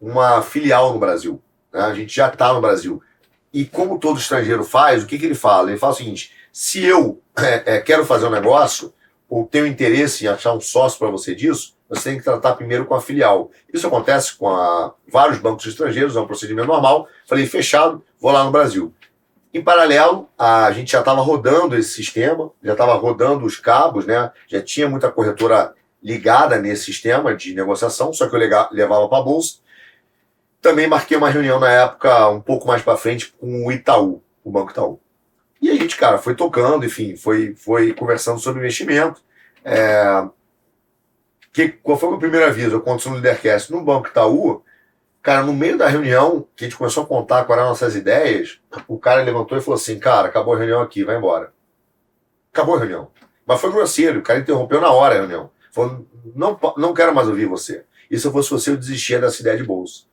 uma 0.00 0.42
filial 0.42 0.92
no 0.92 0.98
Brasil. 0.98 1.40
Né? 1.72 1.80
A 1.80 1.94
gente 1.94 2.14
já 2.14 2.28
está 2.28 2.52
no 2.52 2.60
Brasil. 2.60 3.02
E 3.52 3.64
como 3.64 3.98
todo 3.98 4.18
estrangeiro 4.18 4.64
faz, 4.64 5.02
o 5.02 5.06
que, 5.06 5.18
que 5.18 5.26
ele 5.26 5.34
fala? 5.34 5.70
Ele 5.70 5.78
fala 5.78 5.92
o 5.92 5.96
seguinte: 5.96 6.37
se 6.58 6.84
eu 6.84 7.22
é, 7.38 7.76
é, 7.76 7.80
quero 7.80 8.04
fazer 8.04 8.26
um 8.26 8.30
negócio, 8.30 8.92
ou 9.28 9.46
tenho 9.46 9.64
interesse 9.64 10.24
em 10.24 10.28
achar 10.28 10.52
um 10.52 10.60
sócio 10.60 10.98
para 10.98 11.08
você 11.08 11.32
disso, 11.32 11.76
você 11.88 12.10
tem 12.10 12.18
que 12.18 12.24
tratar 12.24 12.56
primeiro 12.56 12.84
com 12.84 12.96
a 12.96 13.00
filial. 13.00 13.52
Isso 13.72 13.86
acontece 13.86 14.34
com 14.34 14.48
a, 14.48 14.92
vários 15.06 15.38
bancos 15.38 15.64
estrangeiros, 15.66 16.16
é 16.16 16.20
um 16.20 16.26
procedimento 16.26 16.66
normal. 16.66 17.06
Falei, 17.28 17.46
fechado, 17.46 18.02
vou 18.20 18.32
lá 18.32 18.42
no 18.42 18.50
Brasil. 18.50 18.92
Em 19.54 19.62
paralelo, 19.62 20.28
a 20.36 20.72
gente 20.72 20.90
já 20.90 20.98
estava 20.98 21.20
rodando 21.20 21.76
esse 21.76 21.90
sistema, 21.90 22.50
já 22.60 22.72
estava 22.72 22.94
rodando 22.94 23.46
os 23.46 23.56
cabos, 23.56 24.04
né? 24.04 24.32
já 24.48 24.60
tinha 24.60 24.88
muita 24.88 25.12
corretora 25.12 25.74
ligada 26.02 26.58
nesse 26.58 26.86
sistema 26.86 27.36
de 27.36 27.54
negociação, 27.54 28.12
só 28.12 28.28
que 28.28 28.34
eu 28.34 28.68
levava 28.72 29.08
para 29.08 29.18
a 29.18 29.22
Bolsa. 29.22 29.58
Também 30.60 30.88
marquei 30.88 31.16
uma 31.16 31.30
reunião 31.30 31.60
na 31.60 31.70
época, 31.70 32.28
um 32.30 32.40
pouco 32.40 32.66
mais 32.66 32.82
para 32.82 32.96
frente, 32.96 33.32
com 33.38 33.64
o 33.64 33.70
Itaú, 33.70 34.20
o 34.42 34.50
Banco 34.50 34.72
Itaú. 34.72 34.98
E 35.60 35.70
a 35.70 35.74
gente, 35.74 35.96
cara, 35.96 36.18
foi 36.18 36.34
tocando, 36.34 36.84
enfim, 36.84 37.16
foi, 37.16 37.54
foi 37.54 37.92
conversando 37.92 38.38
sobre 38.38 38.60
investimento. 38.60 39.22
É... 39.64 40.28
Que, 41.52 41.68
qual 41.68 41.98
foi 41.98 42.08
o 42.08 42.12
meu 42.12 42.20
primeiro 42.20 42.46
aviso? 42.46 42.76
Eu 42.76 42.80
conto 42.80 43.08
no 43.10 43.16
Lidercast 43.16 43.72
no 43.72 43.82
Banco 43.82 44.08
Itaú. 44.08 44.62
Cara, 45.20 45.42
no 45.42 45.52
meio 45.52 45.76
da 45.76 45.88
reunião, 45.88 46.46
que 46.54 46.64
a 46.64 46.68
gente 46.68 46.78
começou 46.78 47.02
a 47.02 47.06
contar 47.06 47.44
quais 47.44 47.58
eram 47.58 47.70
nossas 47.70 47.96
ideias, 47.96 48.60
o 48.86 48.98
cara 48.98 49.22
levantou 49.22 49.58
e 49.58 49.60
falou 49.60 49.76
assim: 49.76 49.98
Cara, 49.98 50.28
acabou 50.28 50.54
a 50.54 50.58
reunião 50.58 50.80
aqui, 50.80 51.04
vai 51.04 51.16
embora. 51.16 51.52
Acabou 52.52 52.76
a 52.76 52.78
reunião. 52.78 53.10
Mas 53.44 53.60
foi 53.60 53.72
grosseiro, 53.72 54.20
o 54.20 54.22
cara 54.22 54.38
interrompeu 54.38 54.80
na 54.80 54.90
hora 54.90 55.16
a 55.16 55.18
reunião. 55.18 55.50
Falou: 55.72 56.06
Não, 56.34 56.58
não 56.76 56.94
quero 56.94 57.14
mais 57.14 57.28
ouvir 57.28 57.46
você. 57.46 57.84
E 58.10 58.18
se 58.18 58.26
eu 58.26 58.32
fosse 58.32 58.50
você, 58.50 58.70
eu 58.70 58.76
desistia 58.76 59.20
dessa 59.20 59.40
ideia 59.40 59.56
de 59.56 59.64
bolsa. 59.64 60.04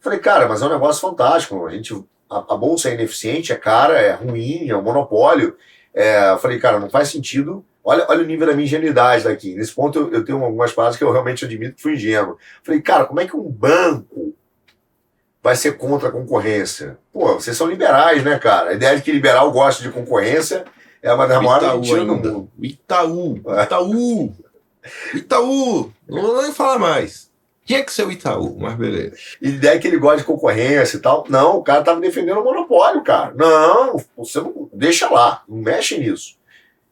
Falei, 0.00 0.18
cara, 0.18 0.48
mas 0.48 0.62
é 0.62 0.66
um 0.66 0.70
negócio 0.70 1.00
fantástico. 1.00 1.66
A 1.66 1.70
gente 1.70 1.94
a, 2.32 2.54
a, 2.54 2.56
bolsa 2.56 2.88
é 2.88 2.94
ineficiente, 2.94 3.52
é 3.52 3.56
cara, 3.56 3.98
é 4.00 4.12
ruim, 4.12 4.68
é 4.68 4.76
um 4.76 4.82
monopólio. 4.82 5.56
É, 5.94 6.30
eu 6.30 6.38
falei, 6.38 6.58
cara, 6.58 6.78
não 6.78 6.88
faz 6.88 7.08
sentido. 7.08 7.64
Olha, 7.84 8.06
olha 8.08 8.22
o 8.22 8.26
nível 8.26 8.46
da 8.46 8.54
minha 8.54 8.64
ingenuidade 8.64 9.24
daqui. 9.24 9.54
Nesse 9.54 9.74
ponto 9.74 9.98
eu, 9.98 10.12
eu 10.12 10.24
tenho 10.24 10.42
algumas 10.42 10.72
palavras 10.72 10.96
que 10.96 11.04
eu 11.04 11.10
realmente 11.10 11.44
admito 11.44 11.74
que 11.74 11.82
fui 11.82 11.94
ingênuo. 11.94 12.38
Falei, 12.62 12.80
cara, 12.80 13.04
como 13.04 13.20
é 13.20 13.26
que 13.26 13.36
um 13.36 13.48
banco 13.48 14.34
vai 15.42 15.56
ser 15.56 15.76
contra 15.76 16.08
a 16.08 16.12
concorrência? 16.12 16.96
Pô, 17.12 17.34
vocês 17.34 17.56
são 17.56 17.66
liberais, 17.66 18.22
né, 18.24 18.38
cara? 18.38 18.70
A 18.70 18.74
ideia 18.74 18.96
de 18.96 19.02
que 19.02 19.10
liberal 19.10 19.50
gosta 19.50 19.82
de 19.82 19.90
concorrência 19.90 20.64
é 21.02 21.12
uma 21.12 21.26
das 21.26 21.42
maiores 21.42 21.68
mentiras 21.74 22.06
do 22.06 22.14
mundo. 22.14 22.48
Itaú, 22.60 23.42
Itaú, 23.64 24.34
Itaú, 25.14 25.92
não 26.08 26.22
vou 26.22 26.42
nem 26.42 26.52
falar 26.52 26.78
mais. 26.78 27.31
Tinha 27.64 27.84
que 27.84 27.92
ser 27.92 28.06
o 28.06 28.10
Itaú, 28.10 28.56
mas 28.58 28.74
beleza. 28.74 29.16
E 29.40 29.50
ideia 29.50 29.78
que 29.78 29.86
ele 29.86 29.98
gosta 29.98 30.18
de 30.18 30.24
concorrência 30.24 30.96
e 30.96 31.00
tal. 31.00 31.24
Não, 31.28 31.58
o 31.58 31.62
cara 31.62 31.82
tava 31.82 32.00
defendendo 32.00 32.40
o 32.40 32.44
monopólio, 32.44 33.02
cara. 33.02 33.32
Não, 33.34 34.02
você 34.16 34.40
não. 34.40 34.68
Deixa 34.72 35.08
lá, 35.08 35.42
não 35.48 35.58
mexe 35.58 35.96
nisso. 35.98 36.36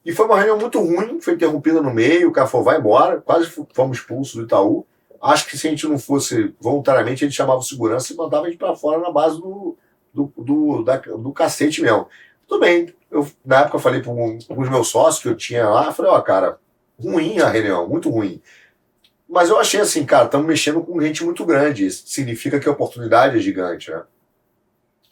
E 0.04 0.12
foi 0.12 0.26
uma 0.26 0.36
reunião 0.36 0.58
muito 0.58 0.78
ruim, 0.80 1.20
foi 1.20 1.34
interrompida 1.34 1.82
no 1.82 1.92
meio, 1.92 2.28
o 2.28 2.32
cara 2.32 2.46
falou, 2.46 2.64
vai 2.64 2.78
embora, 2.78 3.20
quase 3.20 3.50
fomos 3.74 3.98
expulsos 3.98 4.34
do 4.34 4.42
Itaú. 4.42 4.86
acho 5.20 5.46
que 5.46 5.58
se 5.58 5.66
a 5.66 5.70
gente 5.70 5.86
não 5.86 5.98
fosse 5.98 6.54
voluntariamente, 6.58 7.26
gente 7.26 7.36
chamava 7.36 7.60
segurança 7.62 8.12
e 8.12 8.16
mandava 8.16 8.46
a 8.46 8.48
gente 8.48 8.58
para 8.58 8.74
fora 8.74 8.98
na 8.98 9.10
base 9.10 9.38
do, 9.38 9.76
do, 10.14 10.32
do, 10.38 10.82
da, 10.82 10.96
do 10.96 11.32
cacete 11.32 11.82
mesmo. 11.82 12.08
Tudo 12.48 12.60
bem, 12.60 12.94
eu, 13.10 13.26
na 13.44 13.60
época 13.60 13.76
eu 13.76 13.80
falei 13.80 14.00
para 14.00 14.10
um, 14.10 14.38
os 14.38 14.68
meus 14.70 14.88
sócios 14.88 15.22
que 15.22 15.28
eu 15.28 15.36
tinha 15.36 15.68
lá, 15.68 15.92
falei, 15.92 16.10
ó, 16.10 16.18
oh, 16.18 16.22
cara, 16.22 16.58
ruim 16.98 17.38
a 17.38 17.48
reunião, 17.48 17.86
muito 17.86 18.08
ruim. 18.08 18.40
Mas 19.30 19.48
eu 19.48 19.60
achei 19.60 19.80
assim, 19.80 20.04
cara, 20.04 20.24
estamos 20.24 20.44
mexendo 20.44 20.82
com 20.82 21.00
gente 21.00 21.24
muito 21.24 21.46
grande. 21.46 21.86
Isso 21.86 22.02
significa 22.08 22.58
que 22.58 22.68
a 22.68 22.72
oportunidade 22.72 23.36
é 23.36 23.40
gigante, 23.40 23.88
né? 23.88 24.02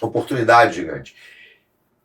Oportunidade 0.03 0.75
gigante. 0.75 1.15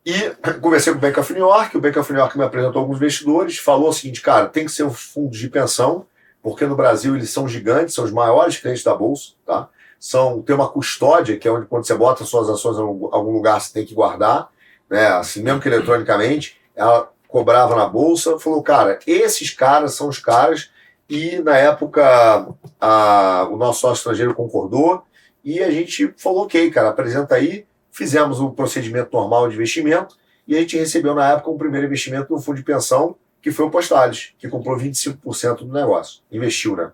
E 0.05 0.13
conversei 0.61 0.93
com 0.93 0.99
o 0.99 1.01
Bank 1.01 1.19
of 1.19 1.33
New 1.33 1.41
York, 1.41 1.75
o 1.75 1.81
Bank 1.81 1.97
of 1.97 2.13
New 2.13 2.21
York 2.21 2.37
me 2.37 2.43
apresentou 2.43 2.81
alguns 2.81 2.97
investidores, 2.97 3.57
falou 3.57 3.89
o 3.89 3.93
seguinte, 3.93 4.21
cara, 4.21 4.47
tem 4.47 4.65
que 4.65 4.71
ser 4.71 4.83
um 4.83 4.93
fundo 4.93 5.31
de 5.31 5.49
pensão, 5.49 6.05
porque 6.41 6.67
no 6.67 6.75
Brasil 6.75 7.15
eles 7.15 7.31
são 7.31 7.47
gigantes, 7.47 7.95
são 7.95 8.05
os 8.05 8.11
maiores 8.11 8.57
clientes 8.57 8.83
da 8.83 8.93
Bolsa, 8.93 9.31
tá? 9.43 9.67
São, 9.99 10.39
tem 10.43 10.55
uma 10.55 10.69
custódia, 10.69 11.37
que 11.37 11.47
é 11.47 11.51
onde 11.51 11.65
quando 11.65 11.87
você 11.87 11.95
bota 11.95 12.25
suas 12.25 12.47
ações 12.47 12.77
em 12.77 12.81
algum 12.81 13.31
lugar, 13.31 13.59
você 13.59 13.73
tem 13.73 13.85
que 13.85 13.95
guardar, 13.95 14.49
né? 14.87 15.07
Assim, 15.07 15.41
mesmo 15.41 15.59
que 15.59 15.67
eletronicamente, 15.67 16.61
ela 16.75 17.11
cobrava 17.27 17.75
na 17.75 17.87
Bolsa, 17.87 18.37
falou, 18.37 18.61
cara, 18.61 18.99
esses 19.07 19.49
caras 19.49 19.95
são 19.95 20.09
os 20.09 20.19
caras, 20.19 20.69
e 21.13 21.39
na 21.43 21.55
época 21.55 22.55
a, 22.81 23.47
o 23.51 23.55
nosso 23.55 23.81
sócio 23.81 23.99
estrangeiro 23.99 24.33
concordou, 24.33 25.03
e 25.43 25.61
a 25.61 25.69
gente 25.69 26.11
falou, 26.17 26.45
ok, 26.45 26.71
cara, 26.71 26.89
apresenta 26.89 27.35
aí, 27.35 27.67
fizemos 27.91 28.39
o 28.39 28.47
um 28.47 28.51
procedimento 28.51 29.15
normal 29.15 29.47
de 29.47 29.53
investimento, 29.53 30.17
e 30.47 30.57
a 30.57 30.59
gente 30.59 30.75
recebeu 30.75 31.13
na 31.13 31.33
época 31.33 31.51
um 31.51 31.57
primeiro 31.57 31.85
investimento 31.85 32.33
no 32.33 32.41
fundo 32.41 32.55
de 32.55 32.63
pensão, 32.63 33.15
que 33.43 33.51
foi 33.51 33.63
o 33.63 33.69
Postales, 33.69 34.33
que 34.39 34.49
comprou 34.49 34.75
25% 34.75 35.57
do 35.57 35.71
negócio. 35.71 36.21
Investiu, 36.31 36.75
né? 36.75 36.91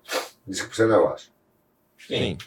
25% 0.50 0.76
do 0.76 0.88
negócio. 0.90 1.32
Sim. 2.06 2.38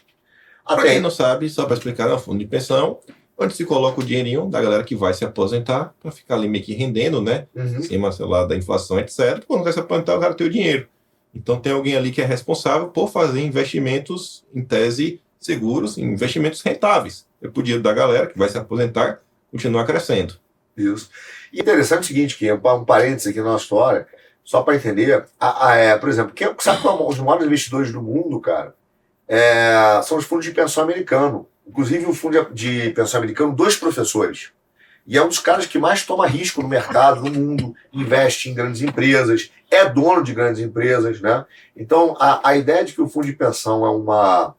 Para 0.67 0.83
quem 0.83 1.01
não 1.01 1.11
sabe, 1.11 1.49
só 1.49 1.65
para 1.65 1.75
explicar, 1.75 2.11
é 2.11 2.15
um 2.15 2.19
fundo 2.19 2.39
de 2.39 2.47
pensão 2.47 2.99
onde 3.39 3.55
se 3.55 3.65
coloca 3.65 3.99
o 3.99 4.05
dinheirinho 4.05 4.47
da 4.47 4.61
galera 4.61 4.85
que 4.85 4.95
vai 4.95 5.15
se 5.15 5.25
aposentar 5.25 5.95
para 6.01 6.11
ficar 6.11 6.35
ali 6.35 6.49
meio 6.49 6.63
que 6.63 6.75
rendendo, 6.75 7.23
né? 7.23 7.47
Uhum. 7.55 7.83
Cima, 7.83 8.13
sei 8.13 8.27
lá, 8.27 8.45
da 8.45 8.55
inflação, 8.55 8.99
etc. 8.99 9.43
Quando 9.47 9.65
vai 9.65 9.73
se 9.73 9.81
aposentar, 9.81 10.17
o 10.17 10.21
cara 10.21 10.35
tem 10.35 10.47
o 10.47 10.51
dinheiro. 10.51 10.87
Então 11.35 11.59
tem 11.59 11.73
alguém 11.73 11.97
ali 11.97 12.11
que 12.11 12.21
é 12.21 12.25
responsável 12.25 12.89
por 12.89 13.11
fazer 13.11 13.41
investimentos, 13.41 14.45
em 14.55 14.63
tese, 14.63 15.21
seguros, 15.41 15.99
investimentos 15.99 16.61
rentáveis. 16.63 17.27
É 17.41 17.47
o 17.47 17.63
dinheiro 17.63 17.83
da 17.83 17.93
galera 17.93 18.27
que 18.27 18.39
vai 18.39 18.49
se 18.49 18.59
aposentar 18.59 19.21
continuar 19.51 19.85
crescendo. 19.85 20.35
Isso. 20.77 21.11
E 21.53 21.61
interessante 21.61 22.05
o 22.05 22.07
seguinte, 22.07 22.39
que 22.39 22.49
é 22.49 22.55
um 22.55 22.85
parênteses 22.85 23.29
aqui 23.29 23.39
na 23.39 23.53
nossa 23.53 23.65
história, 23.65 24.07
só 24.45 24.63
para 24.63 24.75
entender, 24.75 25.25
a, 25.39 25.69
a, 25.69 25.77
é, 25.77 25.99
por 25.99 26.09
exemplo, 26.09 26.33
quem 26.33 26.49
sabe 26.59 26.83
qual 26.83 27.07
os 27.07 27.19
maiores 27.19 27.47
investidores 27.47 27.93
do 27.93 28.03
mundo, 28.03 28.41
cara, 28.41 28.75
é, 29.29 30.01
são 30.03 30.19
os 30.19 30.25
fundos 30.25 30.45
de 30.45 30.53
pensão 30.53 30.83
americano. 30.83 31.47
Inclusive 31.67 32.07
o 32.07 32.15
fundo 32.15 32.49
de 32.53 32.91
pensão 32.91 33.21
americano, 33.21 33.55
dois 33.55 33.77
professores. 33.77 34.51
E 35.07 35.19
é 35.19 35.23
um 35.23 35.29
dos 35.29 35.41
caras 35.41 35.67
que 35.67 35.79
mais 35.79 36.05
toma 36.05 36.27
risco 36.27 36.63
no 36.63 36.69
mercado, 36.69 37.23
no 37.23 37.31
mundo, 37.31 37.75
investe 37.93 38.49
em 38.49 38.55
grandes 38.55 38.83
empresas, 38.83 39.51
é 39.71 39.89
dono 39.89 40.23
de 40.23 40.33
grandes 40.33 40.63
empresas, 40.63 41.21
né? 41.21 41.45
Então, 41.77 42.17
a, 42.21 42.51
a 42.51 42.57
ideia 42.57 42.85
de 42.85 42.93
que 42.93 43.01
o 43.01 43.09
fundo 43.09 43.27
de 43.27 43.33
pensão 43.33 43.85
é 43.85 43.91
uma, 43.91 44.55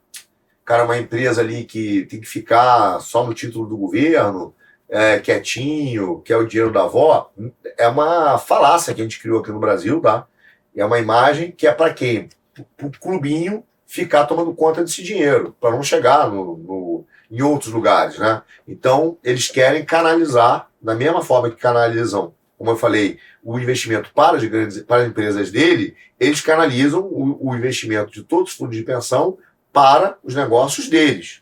cara, 0.66 0.84
uma 0.84 0.98
empresa 0.98 1.42
ali 1.42 1.64
que 1.64 2.06
tem 2.06 2.20
que 2.20 2.28
ficar 2.28 3.00
só 3.00 3.26
no 3.26 3.34
título 3.34 3.66
do 3.66 3.78
governo, 3.78 4.54
é, 4.90 5.20
quietinho, 5.20 6.22
que 6.22 6.34
é 6.34 6.38
o 6.38 6.46
dinheiro 6.46 6.72
da 6.72 6.84
avó, 6.84 7.32
é 7.78 7.88
uma 7.88 8.38
falácia 8.38 8.94
que 8.94 9.02
a 9.02 9.04
gente 9.04 9.20
criou 9.20 9.40
aqui 9.40 9.52
no 9.52 9.60
Brasil, 9.60 10.02
tá? 10.02 10.28
É 10.76 10.84
uma 10.84 11.00
imagem 11.00 11.52
que 11.52 11.66
é 11.66 11.72
para 11.72 11.94
quem? 11.94 12.30
Para 12.76 12.88
o 12.88 12.92
clubinho 12.92 13.64
ficar 13.88 14.26
tomando 14.26 14.54
conta 14.54 14.84
desse 14.84 15.04
dinheiro, 15.04 15.56
para 15.60 15.72
não 15.72 15.84
chegar 15.84 16.30
no, 16.30 16.58
no, 16.58 17.06
em 17.34 17.42
outros 17.42 17.74
lugares, 17.74 18.20
né? 18.20 18.44
Então, 18.68 19.18
eles 19.24 19.50
querem 19.50 19.84
canalizar, 19.84 20.70
da 20.80 20.94
mesma 20.94 21.24
forma 21.24 21.50
que 21.50 21.56
canalizam, 21.56 22.32
como 22.60 22.70
eu 22.70 22.78
falei, 22.78 23.18
o 23.44 23.60
investimento 23.60 24.12
para 24.14 24.38
as 24.38 24.44
grandes 24.44 24.84
para 24.84 25.02
as 25.02 25.08
empresas 25.10 25.50
dele, 25.50 25.96
eles 26.20 26.42
canalizam 26.42 27.02
o, 27.02 27.50
o 27.50 27.56
investimento 27.56 28.12
de 28.12 28.24
todos 28.24 28.52
os 28.52 28.58
fundos 28.58 28.78
de 28.78 28.84
pensão 28.84 29.40
para 29.72 30.16
os 30.24 30.36
negócios 30.36 30.88
deles. 30.88 31.42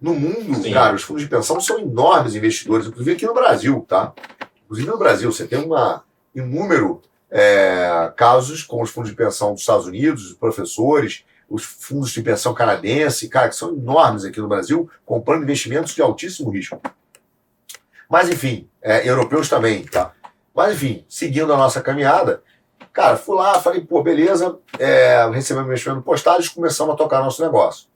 No 0.00 0.14
mundo, 0.14 0.62
Sim. 0.62 0.72
cara, 0.72 0.94
os 0.94 1.02
fundos 1.02 1.24
de 1.24 1.28
pensão 1.28 1.60
são 1.60 1.80
enormes 1.80 2.36
investidores, 2.36 2.86
inclusive 2.86 3.16
aqui 3.16 3.26
no 3.26 3.34
Brasil, 3.34 3.84
tá? 3.88 4.12
Inclusive 4.64 4.88
no 4.88 4.98
Brasil, 4.98 5.32
você 5.32 5.44
tem 5.44 5.58
uma 5.58 6.04
inúmero 6.32 7.02
é, 7.28 8.12
casos 8.16 8.62
com 8.62 8.80
os 8.80 8.90
fundos 8.90 9.10
de 9.10 9.16
pensão 9.16 9.52
dos 9.52 9.62
Estados 9.62 9.86
Unidos, 9.86 10.26
os 10.26 10.34
professores, 10.34 11.24
os 11.52 11.64
fundos 11.64 12.10
de 12.10 12.22
pensão 12.22 12.54
canadense, 12.54 13.28
cara, 13.28 13.50
que 13.50 13.54
são 13.54 13.74
enormes 13.74 14.24
aqui 14.24 14.40
no 14.40 14.48
Brasil, 14.48 14.90
comprando 15.04 15.42
investimentos 15.42 15.94
de 15.94 16.00
altíssimo 16.00 16.48
risco. 16.48 16.80
Mas, 18.08 18.30
enfim, 18.30 18.68
é, 18.80 19.06
europeus 19.06 19.50
também, 19.50 19.84
tá? 19.84 20.12
Mas, 20.54 20.74
enfim, 20.74 21.04
seguindo 21.06 21.52
a 21.52 21.56
nossa 21.56 21.82
caminhada, 21.82 22.42
cara, 22.90 23.18
fui 23.18 23.36
lá, 23.36 23.60
falei, 23.60 23.82
pô, 23.82 24.02
beleza, 24.02 24.58
é, 24.78 25.28
recebemos 25.30 25.68
investimento 25.68 26.00
postagem, 26.00 26.50
começamos 26.54 26.94
a 26.94 26.96
tocar 26.96 27.22
nosso 27.22 27.42
negócio. 27.42 27.86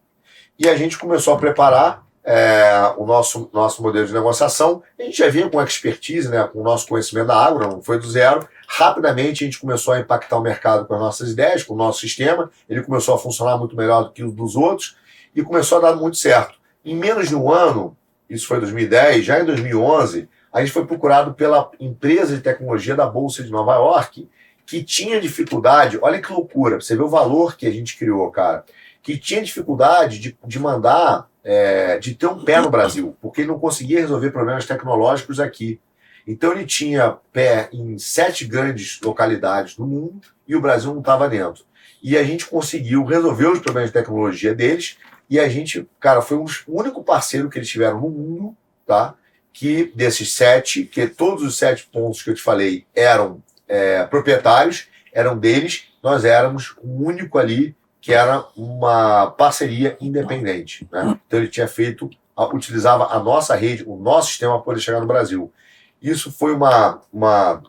E 0.58 0.68
a 0.68 0.76
gente 0.76 0.98
começou 0.98 1.32
a 1.32 1.38
preparar 1.38 2.06
é, 2.22 2.92
o 2.98 3.06
nosso, 3.06 3.48
nosso 3.54 3.82
modelo 3.82 4.06
de 4.06 4.12
negociação. 4.12 4.82
A 4.98 5.02
gente 5.02 5.16
já 5.16 5.30
vinha 5.30 5.48
com 5.48 5.62
expertise, 5.62 6.28
né, 6.28 6.46
com 6.46 6.60
o 6.60 6.62
nosso 6.62 6.86
conhecimento 6.88 7.28
da 7.28 7.42
água, 7.42 7.66
não 7.66 7.80
foi 7.80 7.98
do 7.98 8.10
zero. 8.10 8.46
Rapidamente 8.68 9.44
a 9.44 9.46
gente 9.46 9.58
começou 9.58 9.94
a 9.94 10.00
impactar 10.00 10.36
o 10.36 10.42
mercado 10.42 10.86
com 10.86 10.94
as 10.94 11.00
nossas 11.00 11.30
ideias, 11.30 11.62
com 11.62 11.74
o 11.74 11.76
nosso 11.76 12.00
sistema. 12.00 12.50
Ele 12.68 12.82
começou 12.82 13.14
a 13.14 13.18
funcionar 13.18 13.56
muito 13.56 13.76
melhor 13.76 14.04
do 14.04 14.12
que 14.12 14.22
o 14.22 14.30
dos 14.30 14.56
outros 14.56 14.96
e 15.34 15.42
começou 15.42 15.78
a 15.78 15.80
dar 15.82 15.96
muito 15.96 16.16
certo. 16.16 16.58
Em 16.84 16.94
menos 16.94 17.28
de 17.28 17.36
um 17.36 17.50
ano, 17.50 17.96
isso 18.28 18.46
foi 18.46 18.58
em 18.58 18.60
2010, 18.60 19.24
já 19.24 19.40
em 19.40 19.44
2011, 19.44 20.28
a 20.52 20.60
gente 20.60 20.72
foi 20.72 20.86
procurado 20.86 21.34
pela 21.34 21.70
empresa 21.78 22.34
de 22.34 22.42
tecnologia 22.42 22.94
da 22.94 23.06
Bolsa 23.06 23.42
de 23.42 23.50
Nova 23.50 23.74
York, 23.74 24.28
que 24.64 24.82
tinha 24.82 25.20
dificuldade, 25.20 25.98
olha 26.00 26.20
que 26.20 26.32
loucura, 26.32 26.80
você 26.80 26.96
vê 26.96 27.02
o 27.02 27.08
valor 27.08 27.56
que 27.56 27.66
a 27.66 27.70
gente 27.70 27.96
criou, 27.96 28.30
cara 28.30 28.64
que 29.06 29.16
tinha 29.16 29.40
dificuldade 29.40 30.18
de, 30.18 30.36
de 30.44 30.58
mandar, 30.58 31.28
é, 31.44 31.96
de 31.96 32.12
ter 32.16 32.26
um 32.26 32.42
pé 32.42 32.60
no 32.60 32.68
Brasil, 32.68 33.16
porque 33.22 33.42
ele 33.42 33.48
não 33.48 33.58
conseguia 33.60 34.00
resolver 34.00 34.32
problemas 34.32 34.66
tecnológicos 34.66 35.38
aqui. 35.38 35.78
Então 36.26 36.52
ele 36.52 36.66
tinha 36.66 37.16
pé 37.32 37.68
em 37.72 37.98
sete 37.98 38.44
grandes 38.44 39.00
localidades 39.00 39.76
do 39.76 39.86
mundo 39.86 40.20
e 40.46 40.56
o 40.56 40.60
Brasil 40.60 40.92
não 40.92 41.00
estava 41.00 41.28
dentro. 41.28 41.64
E 42.02 42.16
a 42.16 42.22
gente 42.22 42.46
conseguiu 42.46 43.04
resolver 43.04 43.46
os 43.46 43.60
problemas 43.60 43.90
de 43.90 43.94
tecnologia 43.94 44.54
deles 44.54 44.96
e 45.28 45.38
a 45.38 45.48
gente, 45.48 45.88
cara, 46.00 46.22
foi 46.22 46.36
o 46.36 46.46
único 46.68 47.02
parceiro 47.02 47.48
que 47.48 47.58
eles 47.58 47.68
tiveram 47.68 48.00
no 48.00 48.08
mundo, 48.08 48.56
tá? 48.86 49.14
Que 49.52 49.92
desses 49.94 50.32
sete, 50.32 50.84
que 50.84 51.06
todos 51.06 51.42
os 51.42 51.56
sete 51.56 51.88
pontos 51.90 52.22
que 52.22 52.30
eu 52.30 52.34
te 52.34 52.42
falei 52.42 52.84
eram 52.94 53.42
é, 53.66 54.04
proprietários, 54.04 54.88
eram 55.12 55.36
deles, 55.36 55.84
nós 56.02 56.24
éramos 56.24 56.76
o 56.82 57.04
único 57.04 57.38
ali 57.38 57.74
que 58.00 58.12
era 58.12 58.46
uma 58.56 59.32
parceria 59.32 59.96
independente. 60.00 60.86
Né? 60.92 61.18
Então 61.26 61.40
ele 61.40 61.48
tinha 61.48 61.66
feito, 61.66 62.08
utilizava 62.52 63.06
a 63.06 63.18
nossa 63.18 63.56
rede, 63.56 63.82
o 63.84 63.96
nosso 63.96 64.28
sistema 64.28 64.54
para 64.54 64.62
poder 64.62 64.80
chegar 64.80 65.00
no 65.00 65.06
Brasil. 65.08 65.52
Isso 66.00 66.30
foi 66.30 66.52
uma, 66.52 67.00
uma, 67.12 67.62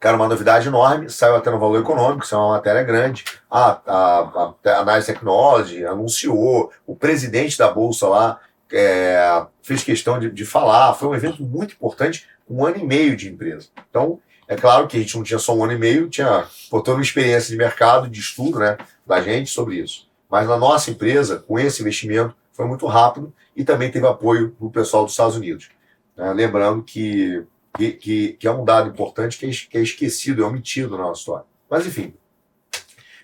cara, 0.00 0.16
uma 0.16 0.28
novidade 0.28 0.68
enorme, 0.68 1.08
saiu 1.08 1.36
até 1.36 1.50
no 1.50 1.58
Valor 1.58 1.80
Econômico, 1.80 2.24
isso 2.24 2.34
é 2.34 2.38
uma 2.38 2.50
matéria 2.50 2.82
grande. 2.82 3.24
A, 3.50 3.80
a, 3.86 4.54
a, 4.64 4.80
a 4.80 4.84
Nice 4.84 5.06
Technology 5.06 5.84
anunciou, 5.84 6.70
o 6.86 6.94
presidente 6.94 7.56
da 7.56 7.70
Bolsa 7.70 8.08
lá 8.08 8.40
é, 8.72 9.46
fez 9.62 9.82
questão 9.82 10.18
de, 10.18 10.30
de 10.30 10.44
falar, 10.44 10.94
foi 10.94 11.08
um 11.08 11.14
evento 11.14 11.42
muito 11.42 11.74
importante, 11.74 12.26
um 12.48 12.64
ano 12.64 12.78
e 12.78 12.84
meio 12.84 13.16
de 13.16 13.28
empresa. 13.28 13.68
Então, 13.88 14.20
é 14.46 14.56
claro 14.56 14.86
que 14.86 14.96
a 14.96 15.00
gente 15.00 15.16
não 15.16 15.22
tinha 15.22 15.38
só 15.38 15.56
um 15.56 15.64
ano 15.64 15.72
e 15.72 15.78
meio, 15.78 16.08
tinha 16.08 16.46
toda 16.70 16.92
uma 16.92 17.02
experiência 17.02 17.50
de 17.50 17.56
mercado, 17.56 18.08
de 18.08 18.20
estudo 18.20 18.58
né, 18.58 18.76
da 19.06 19.20
gente 19.20 19.50
sobre 19.50 19.76
isso. 19.76 20.08
Mas 20.28 20.48
na 20.48 20.56
nossa 20.56 20.90
empresa, 20.90 21.38
com 21.38 21.58
esse 21.58 21.80
investimento, 21.80 22.34
foi 22.52 22.66
muito 22.66 22.86
rápido 22.86 23.32
e 23.56 23.64
também 23.64 23.90
teve 23.90 24.06
apoio 24.06 24.54
do 24.60 24.70
pessoal 24.70 25.04
dos 25.04 25.12
Estados 25.12 25.36
Unidos. 25.36 25.70
Né? 26.16 26.32
Lembrando 26.32 26.82
que, 26.82 27.44
que, 27.76 28.36
que, 28.38 28.46
é 28.46 28.50
um 28.50 28.64
dado 28.64 28.88
importante 28.88 29.38
que 29.38 29.46
é, 29.46 29.50
que 29.50 29.78
é 29.78 29.80
esquecido, 29.80 30.42
é 30.42 30.46
omitido 30.46 30.96
na 30.96 31.04
nossa 31.04 31.20
história. 31.20 31.44
Mas 31.68 31.86
enfim, 31.86 32.14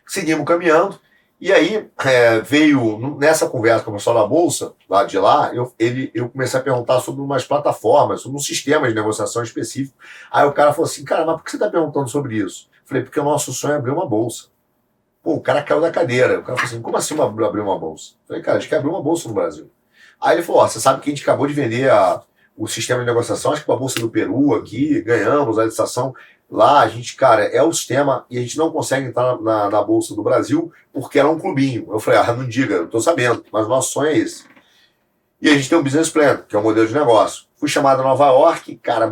seguimos 0.07 0.45
caminhando 0.45 0.99
e 1.41 1.51
aí 1.51 1.89
é, 2.05 2.41
veio, 2.41 3.17
nessa 3.17 3.49
conversa 3.49 3.83
com 3.83 3.91
o 3.91 3.95
pessoal 3.95 4.17
da 4.17 4.27
Bolsa, 4.27 4.75
lá 4.87 5.05
de 5.05 5.19
lá, 5.19 5.55
eu, 5.55 5.73
ele, 5.79 6.11
eu 6.13 6.29
comecei 6.29 6.61
a 6.61 6.63
perguntar 6.63 7.01
sobre 7.01 7.23
umas 7.23 7.47
plataformas, 7.47 8.21
sobre 8.21 8.37
um 8.37 8.41
sistema 8.41 8.87
de 8.87 8.95
negociação 8.95 9.43
específico. 9.43 9.97
Aí 10.31 10.47
o 10.47 10.53
cara 10.53 10.75
falou 10.75 10.85
assim, 10.85 11.03
cara, 11.03 11.25
mas 11.25 11.37
por 11.37 11.45
que 11.45 11.51
você 11.51 11.57
está 11.57 11.71
perguntando 11.71 12.11
sobre 12.11 12.37
isso? 12.37 12.69
Eu 12.83 12.89
falei, 12.89 13.03
porque 13.03 13.19
o 13.19 13.25
nosso 13.25 13.55
sonho 13.55 13.73
é 13.73 13.77
abrir 13.79 13.91
uma 13.91 14.07
bolsa. 14.07 14.49
Pô, 15.23 15.35
o 15.35 15.41
cara 15.41 15.63
caiu 15.63 15.81
da 15.81 15.91
cadeira. 15.91 16.41
O 16.41 16.43
cara 16.43 16.59
falou 16.59 16.71
assim, 16.71 16.83
como 16.83 16.97
assim 16.99 17.19
abrir 17.19 17.61
uma 17.61 17.79
bolsa? 17.79 18.13
Eu 18.25 18.29
falei, 18.29 18.43
cara, 18.43 18.59
a 18.59 18.61
gente 18.61 18.69
quer 18.69 18.77
abrir 18.77 18.91
uma 18.91 19.03
bolsa 19.03 19.27
no 19.27 19.35
Brasil. 19.35 19.71
Aí 20.21 20.37
ele 20.37 20.43
falou, 20.43 20.61
ó, 20.61 20.69
você 20.69 20.79
sabe 20.79 21.01
que 21.01 21.09
a 21.09 21.15
gente 21.15 21.23
acabou 21.23 21.47
de 21.47 21.55
vender 21.55 21.91
a, 21.91 22.23
o 22.61 22.69
sistema 22.69 23.01
de 23.01 23.07
negociação, 23.07 23.53
acho 23.53 23.63
que 23.63 23.67
para 23.67 23.75
a 23.75 23.79
Bolsa 23.79 23.99
do 23.99 24.11
Peru 24.11 24.55
aqui, 24.55 25.01
ganhamos 25.01 25.59
a 25.59 25.65
licitação. 25.65 26.15
Lá 26.51 26.81
a 26.81 26.89
gente, 26.89 27.17
cara, 27.17 27.45
é 27.45 27.63
o 27.63 27.73
sistema 27.73 28.27
e 28.29 28.37
a 28.37 28.43
gente 28.43 28.59
não 28.59 28.71
consegue 28.71 29.07
entrar 29.07 29.41
na, 29.41 29.71
na, 29.71 29.83
Bolsa 29.83 30.15
do 30.15 30.23
Brasil 30.23 30.71
porque 30.93 31.19
era 31.19 31.27
um 31.27 31.39
clubinho. 31.39 31.87
Eu 31.91 31.99
falei, 31.99 32.21
ah, 32.21 32.35
não 32.35 32.47
diga, 32.47 32.75
eu 32.75 32.87
tô 32.87 33.01
sabendo, 33.01 33.43
mas 33.51 33.65
o 33.65 33.69
nosso 33.71 33.93
sonho 33.93 34.09
é 34.09 34.19
esse. 34.19 34.45
E 35.41 35.49
a 35.49 35.55
gente 35.55 35.71
tem 35.71 35.79
um 35.79 35.83
business 35.83 36.11
plan, 36.11 36.45
que 36.47 36.55
é 36.55 36.59
um 36.59 36.63
modelo 36.63 36.87
de 36.87 36.93
negócio. 36.93 37.47
Fui 37.57 37.69
chamado 37.69 38.01
a 38.01 38.05
Nova 38.05 38.27
York, 38.27 38.77
cara, 38.77 39.11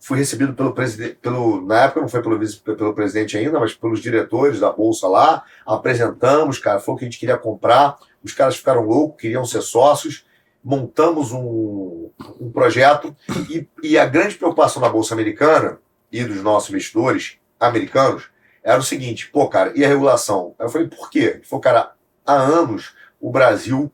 fui 0.00 0.18
recebido 0.18 0.54
pelo 0.54 0.72
presidente, 0.72 1.18
pelo, 1.22 1.64
na 1.64 1.84
época 1.84 2.00
não 2.00 2.08
foi 2.08 2.20
pelo, 2.20 2.40
pelo 2.76 2.94
presidente 2.94 3.36
ainda, 3.38 3.60
mas 3.60 3.74
pelos 3.74 4.00
diretores 4.00 4.58
da 4.58 4.72
Bolsa 4.72 5.06
lá, 5.06 5.44
apresentamos, 5.64 6.58
cara, 6.58 6.82
o 6.84 6.96
que 6.96 7.04
a 7.04 7.08
gente 7.08 7.20
queria 7.20 7.38
comprar, 7.38 7.96
os 8.24 8.32
caras 8.32 8.56
ficaram 8.56 8.82
loucos, 8.82 9.20
queriam 9.20 9.44
ser 9.44 9.62
sócios, 9.62 10.26
montamos 10.62 11.32
um, 11.32 12.10
um 12.40 12.50
projeto 12.50 13.14
e, 13.48 13.66
e 13.82 13.98
a 13.98 14.06
grande 14.06 14.34
preocupação 14.34 14.82
da 14.82 14.88
Bolsa 14.88 15.14
Americana 15.14 15.78
e 16.10 16.24
dos 16.24 16.42
nossos 16.42 16.70
investidores 16.70 17.38
americanos 17.58 18.30
era 18.62 18.78
o 18.78 18.82
seguinte, 18.82 19.28
pô, 19.30 19.48
cara, 19.48 19.72
e 19.74 19.84
a 19.84 19.88
regulação? 19.88 20.54
Eu 20.58 20.68
falei, 20.68 20.88
por 20.88 21.10
quê? 21.10 21.34
Ele 21.36 21.44
falou, 21.44 21.60
cara, 21.60 21.92
há 22.26 22.34
anos 22.34 22.94
o 23.20 23.30
Brasil, 23.30 23.90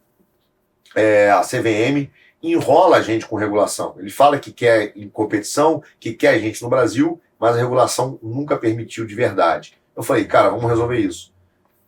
é, 0.94 1.30
a 1.30 1.42
CVM, 1.42 2.10
enrola 2.42 2.96
a 2.96 3.02
gente 3.02 3.26
com 3.26 3.36
regulação. 3.36 3.94
Ele 3.98 4.10
fala 4.10 4.38
que 4.38 4.52
quer 4.52 4.92
competição, 5.12 5.82
que 5.98 6.12
quer 6.12 6.30
a 6.30 6.38
gente 6.38 6.62
no 6.62 6.68
Brasil, 6.68 7.20
mas 7.38 7.56
a 7.56 7.58
regulação 7.58 8.18
nunca 8.22 8.56
permitiu 8.56 9.06
de 9.06 9.14
verdade. 9.14 9.78
Eu 9.96 10.02
falei, 10.02 10.24
cara, 10.24 10.50
vamos 10.50 10.68
resolver 10.68 10.98
isso. 10.98 11.32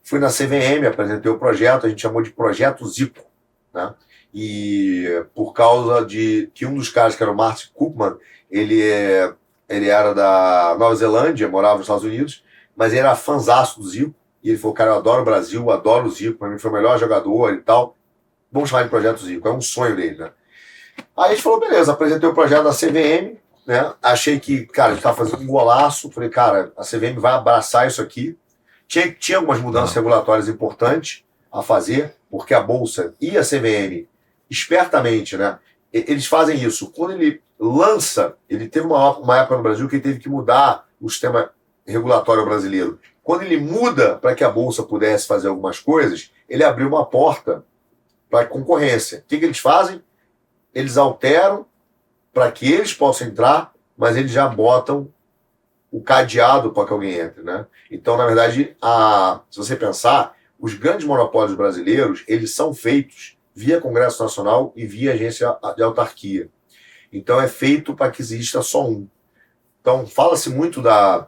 Fui 0.02 0.18
na 0.18 0.28
CVM, 0.28 0.86
apresentei 0.86 1.30
o 1.30 1.38
projeto, 1.38 1.86
a 1.86 1.88
gente 1.88 2.00
chamou 2.00 2.22
de 2.22 2.30
Projeto 2.30 2.86
Zico, 2.86 3.24
né? 3.74 3.92
E 4.38 5.24
por 5.34 5.54
causa 5.54 6.04
de 6.04 6.50
que 6.52 6.66
um 6.66 6.74
dos 6.74 6.90
caras, 6.90 7.16
que 7.16 7.22
era 7.22 7.32
o 7.32 7.34
Martin 7.34 7.70
Koopman, 7.72 8.18
ele, 8.50 8.82
é, 8.82 9.32
ele 9.66 9.88
era 9.88 10.12
da 10.12 10.76
Nova 10.78 10.94
Zelândia, 10.94 11.48
morava 11.48 11.76
nos 11.76 11.84
Estados 11.84 12.04
Unidos, 12.04 12.44
mas 12.76 12.92
ele 12.92 13.00
era 13.00 13.16
fãzaço 13.16 13.80
do 13.80 13.88
Zico. 13.88 14.14
E 14.44 14.50
ele 14.50 14.58
falou, 14.58 14.74
cara, 14.74 14.90
eu 14.90 14.96
adoro 14.96 15.22
o 15.22 15.24
Brasil, 15.24 15.70
adoro 15.70 16.06
o 16.06 16.10
Zico, 16.10 16.38
para 16.38 16.50
mim 16.50 16.58
foi 16.58 16.70
o 16.70 16.74
melhor 16.74 16.98
jogador 16.98 17.54
e 17.54 17.62
tal. 17.62 17.96
Vamos 18.52 18.68
chamar 18.68 18.82
de 18.82 18.90
Projeto 18.90 19.24
Zico, 19.24 19.48
é 19.48 19.52
um 19.54 19.62
sonho 19.62 19.96
dele, 19.96 20.18
né? 20.18 20.30
Aí 21.16 21.24
a 21.24 21.28
gente 21.30 21.40
falou, 21.40 21.58
beleza, 21.58 21.92
apresentei 21.92 22.28
o 22.28 22.34
projeto 22.34 22.64
da 22.64 22.74
CVM, 22.74 23.38
né? 23.66 23.94
Achei 24.02 24.38
que, 24.38 24.66
cara, 24.66 24.90
gente 24.90 24.98
estava 24.98 25.16
fazendo 25.16 25.42
um 25.42 25.46
golaço. 25.46 26.10
Falei, 26.10 26.28
cara, 26.28 26.74
a 26.76 26.82
CVM 26.82 27.18
vai 27.18 27.32
abraçar 27.32 27.86
isso 27.86 28.02
aqui. 28.02 28.36
Tinha, 28.86 29.10
tinha 29.12 29.38
algumas 29.38 29.62
mudanças 29.62 29.94
regulatórias 29.94 30.46
importantes 30.46 31.24
a 31.50 31.62
fazer, 31.62 32.14
porque 32.30 32.52
a 32.52 32.60
Bolsa 32.60 33.14
e 33.18 33.38
a 33.38 33.42
CVM, 33.42 34.06
espertamente, 34.50 35.36
né? 35.36 35.58
Eles 35.92 36.26
fazem 36.26 36.62
isso. 36.62 36.90
Quando 36.90 37.12
ele 37.12 37.40
lança, 37.58 38.36
ele 38.48 38.68
teve 38.68 38.86
uma, 38.86 39.16
uma 39.16 39.38
época 39.38 39.56
no 39.56 39.62
Brasil 39.62 39.88
que 39.88 39.96
ele 39.96 40.02
teve 40.02 40.18
que 40.18 40.28
mudar 40.28 40.86
o 41.00 41.08
sistema 41.08 41.50
regulatório 41.86 42.44
brasileiro. 42.44 42.98
Quando 43.22 43.42
ele 43.42 43.58
muda 43.58 44.16
para 44.16 44.34
que 44.34 44.44
a 44.44 44.50
Bolsa 44.50 44.82
pudesse 44.82 45.26
fazer 45.26 45.48
algumas 45.48 45.80
coisas, 45.80 46.30
ele 46.48 46.62
abriu 46.62 46.88
uma 46.88 47.06
porta 47.06 47.64
para 48.30 48.46
concorrência. 48.46 49.18
O 49.18 49.22
que, 49.22 49.38
que 49.38 49.44
eles 49.44 49.58
fazem? 49.58 50.02
eles 50.76 50.98
alteram 50.98 51.64
para 52.34 52.52
que 52.52 52.70
eles 52.70 52.92
possam 52.92 53.28
entrar, 53.28 53.72
mas 53.96 54.14
eles 54.14 54.30
já 54.30 54.46
botam 54.46 55.10
o 55.90 56.02
cadeado 56.02 56.70
para 56.70 56.84
que 56.86 56.92
alguém 56.92 57.14
entre, 57.14 57.42
né? 57.42 57.66
Então, 57.90 58.14
na 58.14 58.26
verdade, 58.26 58.76
a, 58.82 59.40
se 59.50 59.56
você 59.56 59.74
pensar, 59.74 60.36
os 60.60 60.74
grandes 60.74 61.06
monopólios 61.06 61.56
brasileiros, 61.56 62.24
eles 62.28 62.54
são 62.54 62.74
feitos 62.74 63.35
via 63.56 63.80
Congresso 63.80 64.22
Nacional 64.22 64.70
e 64.76 64.84
via 64.84 65.14
agência 65.14 65.56
de 65.74 65.82
autarquia. 65.82 66.50
Então, 67.10 67.40
é 67.40 67.48
feito 67.48 67.94
para 67.94 68.10
que 68.10 68.20
exista 68.20 68.60
só 68.60 68.86
um. 68.86 69.08
Então, 69.80 70.06
fala-se 70.06 70.50
muito 70.50 70.82
da, 70.82 71.26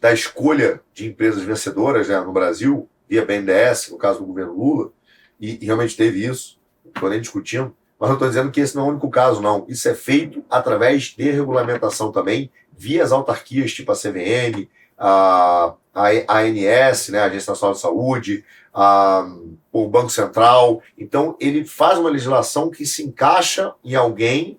da 0.00 0.12
escolha 0.12 0.80
de 0.94 1.08
empresas 1.08 1.42
vencedoras 1.42 2.08
né, 2.08 2.20
no 2.20 2.32
Brasil, 2.32 2.88
via 3.08 3.24
BNDES, 3.24 3.90
no 3.90 3.98
caso 3.98 4.20
do 4.20 4.26
governo 4.26 4.52
Lula, 4.52 4.92
e, 5.40 5.58
e 5.60 5.66
realmente 5.66 5.96
teve 5.96 6.24
isso, 6.24 6.60
estou 6.86 7.10
nem 7.10 7.20
discutindo, 7.20 7.74
mas 7.98 8.10
eu 8.10 8.14
estou 8.14 8.28
dizendo 8.28 8.52
que 8.52 8.60
esse 8.60 8.76
não 8.76 8.84
é 8.84 8.86
o 8.86 8.90
único 8.90 9.10
caso, 9.10 9.42
não. 9.42 9.66
Isso 9.68 9.88
é 9.88 9.94
feito 9.94 10.44
através 10.48 11.14
de 11.16 11.28
regulamentação 11.28 12.12
também, 12.12 12.52
via 12.76 13.02
as 13.02 13.10
autarquias 13.10 13.72
tipo 13.72 13.90
a 13.90 13.96
CVM, 13.96 14.68
a, 14.96 15.74
a 15.98 16.38
ANS, 16.40 17.08
né, 17.08 17.20
a 17.20 17.24
Agência 17.24 17.50
Nacional 17.50 17.74
de 17.74 17.80
Saúde, 17.80 18.44
a, 18.72 19.26
o 19.72 19.88
Banco 19.88 20.10
Central. 20.10 20.82
Então, 20.96 21.36
ele 21.40 21.64
faz 21.64 21.98
uma 21.98 22.10
legislação 22.10 22.70
que 22.70 22.86
se 22.86 23.02
encaixa 23.04 23.74
em 23.84 23.94
alguém, 23.94 24.58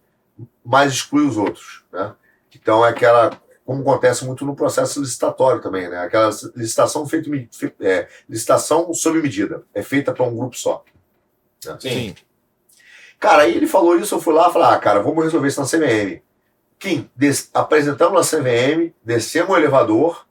mas 0.63 0.93
exclui 0.93 1.25
os 1.25 1.37
outros. 1.37 1.83
Né? 1.91 2.13
Então, 2.53 2.85
é 2.85 2.89
aquela. 2.89 3.31
Como 3.65 3.81
acontece 3.81 4.25
muito 4.25 4.43
no 4.45 4.55
processo 4.55 4.99
licitatório 4.99 5.61
também, 5.61 5.87
né? 5.87 5.99
Aquela 5.99 6.31
licitação 6.55 7.07
feita, 7.07 7.29
é, 7.79 8.07
licitação 8.27 8.91
sob 8.95 9.21
medida, 9.21 9.61
é 9.75 9.83
feita 9.83 10.11
para 10.11 10.25
um 10.25 10.35
grupo 10.35 10.57
só. 10.57 10.83
Né? 11.63 11.77
Sim. 11.79 12.15
Cara, 13.19 13.43
aí 13.43 13.55
ele 13.55 13.67
falou 13.67 13.95
isso, 13.95 14.15
eu 14.15 14.19
fui 14.19 14.33
lá 14.33 14.49
e 14.49 14.53
falei, 14.53 14.69
ah, 14.69 14.79
cara, 14.79 15.03
vamos 15.03 15.23
resolver 15.23 15.47
isso 15.47 15.61
na 15.61 15.67
CVM. 15.67 16.19
Kim, 16.79 17.09
apresentamos 17.53 18.31
na 18.31 18.39
CVM, 18.39 18.91
descemos 19.03 19.51
o 19.51 19.57
elevador, 19.57 20.25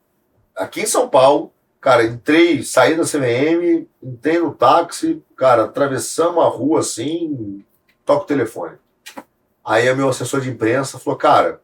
aqui 0.59 0.83
em 0.83 0.87
São 0.87 1.09
Paulo, 1.09 1.53
cara, 1.81 2.05
entrei, 2.05 2.63
saí 2.63 2.97
da 2.97 3.05
CVM, 3.05 3.87
entrei 4.03 4.39
no 4.39 4.53
táxi, 4.53 5.23
cara, 5.37 5.65
atravessamos 5.65 6.45
a 6.45 6.49
rua 6.49 6.81
assim, 6.81 7.65
toco 8.05 8.25
o 8.25 8.27
telefone. 8.27 8.77
Aí 9.65 9.91
o 9.91 9.97
meu 9.97 10.09
assessor 10.09 10.41
de 10.41 10.51
imprensa 10.51 10.99
falou, 10.99 11.19
cara, 11.19 11.61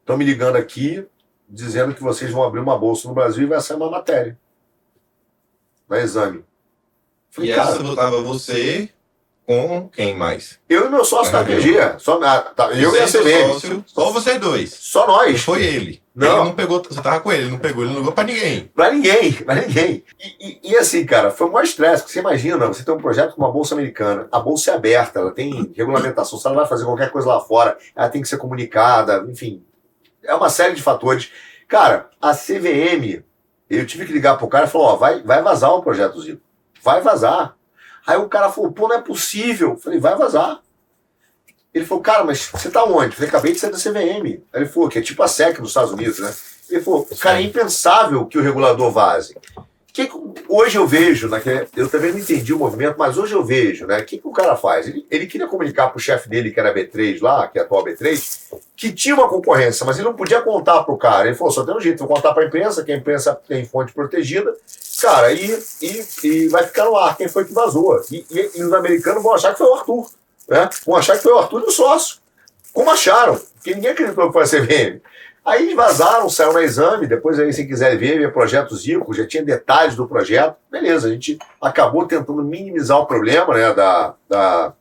estão 0.00 0.16
me 0.16 0.24
ligando 0.24 0.56
aqui, 0.56 1.06
dizendo 1.48 1.94
que 1.94 2.02
vocês 2.02 2.30
vão 2.30 2.42
abrir 2.42 2.60
uma 2.60 2.78
bolsa 2.78 3.06
no 3.08 3.14
Brasil 3.14 3.44
e 3.44 3.46
vai 3.46 3.60
sair 3.60 3.76
uma 3.76 3.90
matéria. 3.90 4.38
Na 5.88 6.00
exame. 6.00 6.44
Falei, 7.30 7.50
e 7.50 7.52
essa 7.52 7.94
cara, 7.94 8.22
você 8.22 8.90
com 9.46 9.88
quem 9.88 10.14
mais? 10.14 10.60
Eu 10.68 10.86
e 10.86 10.90
meu 10.90 11.06
sócio 11.06 11.32
da 11.32 11.42
PG. 11.42 11.98
Só, 11.98 12.18
tá, 12.18 12.70
eu 12.72 12.94
e 12.94 13.00
a 13.00 13.06
CVM. 13.06 13.82
Só 13.86 14.12
vocês 14.12 14.38
dois. 14.38 14.74
Só 14.74 15.06
nós. 15.06 15.42
Foi 15.42 15.64
ele. 15.64 16.02
Não. 16.18 16.38
Ele 16.38 16.44
não 16.46 16.54
pegou. 16.54 16.82
Você 16.82 17.00
tava 17.00 17.20
com 17.20 17.30
ele, 17.30 17.44
ele 17.44 17.50
não 17.52 17.60
pegou, 17.60 17.84
ele 17.84 17.92
não 17.92 18.00
ligou 18.00 18.12
pra 18.12 18.24
ninguém. 18.24 18.64
Pra 18.74 18.90
ninguém, 18.90 19.32
pra 19.34 19.54
ninguém. 19.54 20.04
E, 20.18 20.36
e, 20.40 20.72
e 20.72 20.76
assim, 20.76 21.06
cara, 21.06 21.30
foi 21.30 21.46
o 21.46 21.52
maior 21.52 21.62
estresse, 21.62 22.02
porque 22.02 22.12
você 22.12 22.18
imagina, 22.18 22.66
você 22.66 22.82
tem 22.82 22.92
um 22.92 22.98
projeto 22.98 23.36
com 23.36 23.42
uma 23.42 23.52
bolsa 23.52 23.76
americana. 23.76 24.26
A 24.32 24.40
bolsa 24.40 24.72
é 24.72 24.74
aberta, 24.74 25.20
ela 25.20 25.30
tem 25.30 25.72
regulamentação. 25.76 26.36
Se 26.36 26.44
ela 26.48 26.56
vai 26.56 26.66
fazer 26.66 26.84
qualquer 26.84 27.12
coisa 27.12 27.28
lá 27.28 27.38
fora, 27.38 27.78
ela 27.94 28.08
tem 28.08 28.20
que 28.20 28.26
ser 28.26 28.36
comunicada, 28.36 29.24
enfim. 29.30 29.62
É 30.24 30.34
uma 30.34 30.50
série 30.50 30.74
de 30.74 30.82
fatores. 30.82 31.30
Cara, 31.68 32.10
a 32.20 32.34
CVM, 32.34 33.22
eu 33.70 33.86
tive 33.86 34.04
que 34.04 34.12
ligar 34.12 34.36
pro 34.36 34.48
cara 34.48 34.66
e 34.66 34.68
falou: 34.68 34.88
ó, 34.88 34.96
vai, 34.96 35.22
vai 35.22 35.40
vazar 35.40 35.70
o 35.70 35.82
projeto 35.82 36.20
Zico. 36.20 36.42
Vai 36.82 37.00
vazar. 37.00 37.54
Aí 38.04 38.16
o 38.16 38.28
cara 38.28 38.50
falou, 38.50 38.72
pô, 38.72 38.88
não 38.88 38.96
é 38.96 39.00
possível. 39.02 39.70
Eu 39.70 39.76
falei, 39.76 40.00
vai 40.00 40.16
vazar. 40.16 40.60
Ele 41.74 41.84
falou, 41.84 42.02
cara, 42.02 42.24
mas 42.24 42.46
você 42.46 42.70
tá 42.70 42.84
onde? 42.84 43.06
Eu 43.06 43.12
falei, 43.12 43.28
acabei 43.28 43.52
de 43.52 43.58
sair 43.58 43.70
da 43.70 43.78
CVM. 43.78 44.26
Aí 44.52 44.62
ele 44.62 44.66
falou, 44.66 44.88
que 44.88 44.98
é 44.98 45.02
tipo 45.02 45.22
a 45.22 45.28
SEC 45.28 45.60
dos 45.60 45.70
Estados 45.70 45.92
Unidos, 45.92 46.18
né? 46.18 46.34
Ele 46.70 46.82
falou, 46.82 47.06
cara, 47.20 47.38
é 47.38 47.42
impensável 47.42 48.26
que 48.26 48.38
o 48.38 48.42
regulador 48.42 48.90
vaze. 48.90 49.36
Que 49.92 50.08
hoje 50.48 50.76
eu 50.76 50.86
vejo, 50.86 51.28
naquele, 51.28 51.66
eu 51.74 51.88
também 51.88 52.12
não 52.12 52.18
entendi 52.18 52.52
o 52.52 52.58
movimento, 52.58 52.96
mas 52.96 53.18
hoje 53.18 53.34
eu 53.34 53.44
vejo, 53.44 53.86
né? 53.86 53.98
O 53.98 54.04
que, 54.04 54.18
que 54.18 54.28
o 54.28 54.32
cara 54.32 54.54
faz? 54.54 54.86
Ele, 54.86 55.04
ele 55.10 55.26
queria 55.26 55.48
comunicar 55.48 55.88
pro 55.88 55.98
chefe 55.98 56.28
dele, 56.28 56.52
que 56.52 56.60
era 56.60 56.72
B3 56.72 57.20
lá, 57.20 57.48
que 57.48 57.58
é 57.58 57.62
atual 57.62 57.84
B3, 57.84 58.52
que 58.76 58.92
tinha 58.92 59.14
uma 59.14 59.28
concorrência, 59.28 59.84
mas 59.84 59.96
ele 59.96 60.06
não 60.06 60.14
podia 60.14 60.40
contar 60.40 60.84
pro 60.84 60.96
cara. 60.96 61.26
Ele 61.26 61.36
falou, 61.36 61.52
só 61.52 61.64
tem 61.64 61.74
um 61.74 61.80
jeito, 61.80 61.98
vou 61.98 62.08
contar 62.08 62.32
pra 62.32 62.46
imprensa, 62.46 62.84
que 62.84 62.92
a 62.92 62.96
imprensa 62.96 63.34
tem 63.48 63.64
fonte 63.64 63.92
protegida, 63.92 64.54
Cara, 65.00 65.32
e, 65.32 65.64
e, 65.80 66.06
e 66.24 66.48
vai 66.48 66.66
ficar 66.66 66.84
no 66.86 66.96
ar 66.96 67.16
quem 67.16 67.28
foi 67.28 67.44
que 67.44 67.52
vazou. 67.52 68.00
E, 68.10 68.26
e, 68.30 68.50
e, 68.56 68.64
os 68.64 68.72
americanos 68.72 69.22
vão 69.22 69.32
achar 69.32 69.52
que 69.52 69.58
foi 69.58 69.68
o 69.68 69.74
Arthur. 69.74 70.10
Né? 70.48 70.68
Vão 70.86 70.96
achar 70.96 71.16
que 71.16 71.22
foi 71.22 71.32
o 71.32 71.38
Arthur 71.38 71.62
e 71.62 71.66
o 71.66 71.70
sócio. 71.70 72.18
Como 72.72 72.90
acharam? 72.90 73.38
Porque 73.54 73.74
ninguém 73.74 73.90
acreditou 73.90 74.26
que 74.26 74.32
foi 74.32 74.42
a 74.42 74.46
CVM. 74.46 75.00
Aí 75.44 75.74
vazaram, 75.74 76.28
saiu 76.28 76.52
no 76.52 76.60
exame, 76.60 77.06
depois 77.06 77.38
aí, 77.38 77.52
se 77.52 77.66
quiser 77.66 77.96
ver, 77.96 78.18
ver 78.18 78.32
projetos 78.32 78.82
Zico, 78.82 79.14
já 79.14 79.26
tinha 79.26 79.42
detalhes 79.42 79.96
do 79.96 80.06
projeto. 80.06 80.56
Beleza, 80.70 81.08
a 81.08 81.10
gente 81.10 81.38
acabou 81.60 82.06
tentando 82.06 82.42
minimizar 82.42 82.98
o 82.98 83.06
problema 83.06 83.54
né, 83.54 83.72
da, 83.72 84.14
da, 84.28 84.72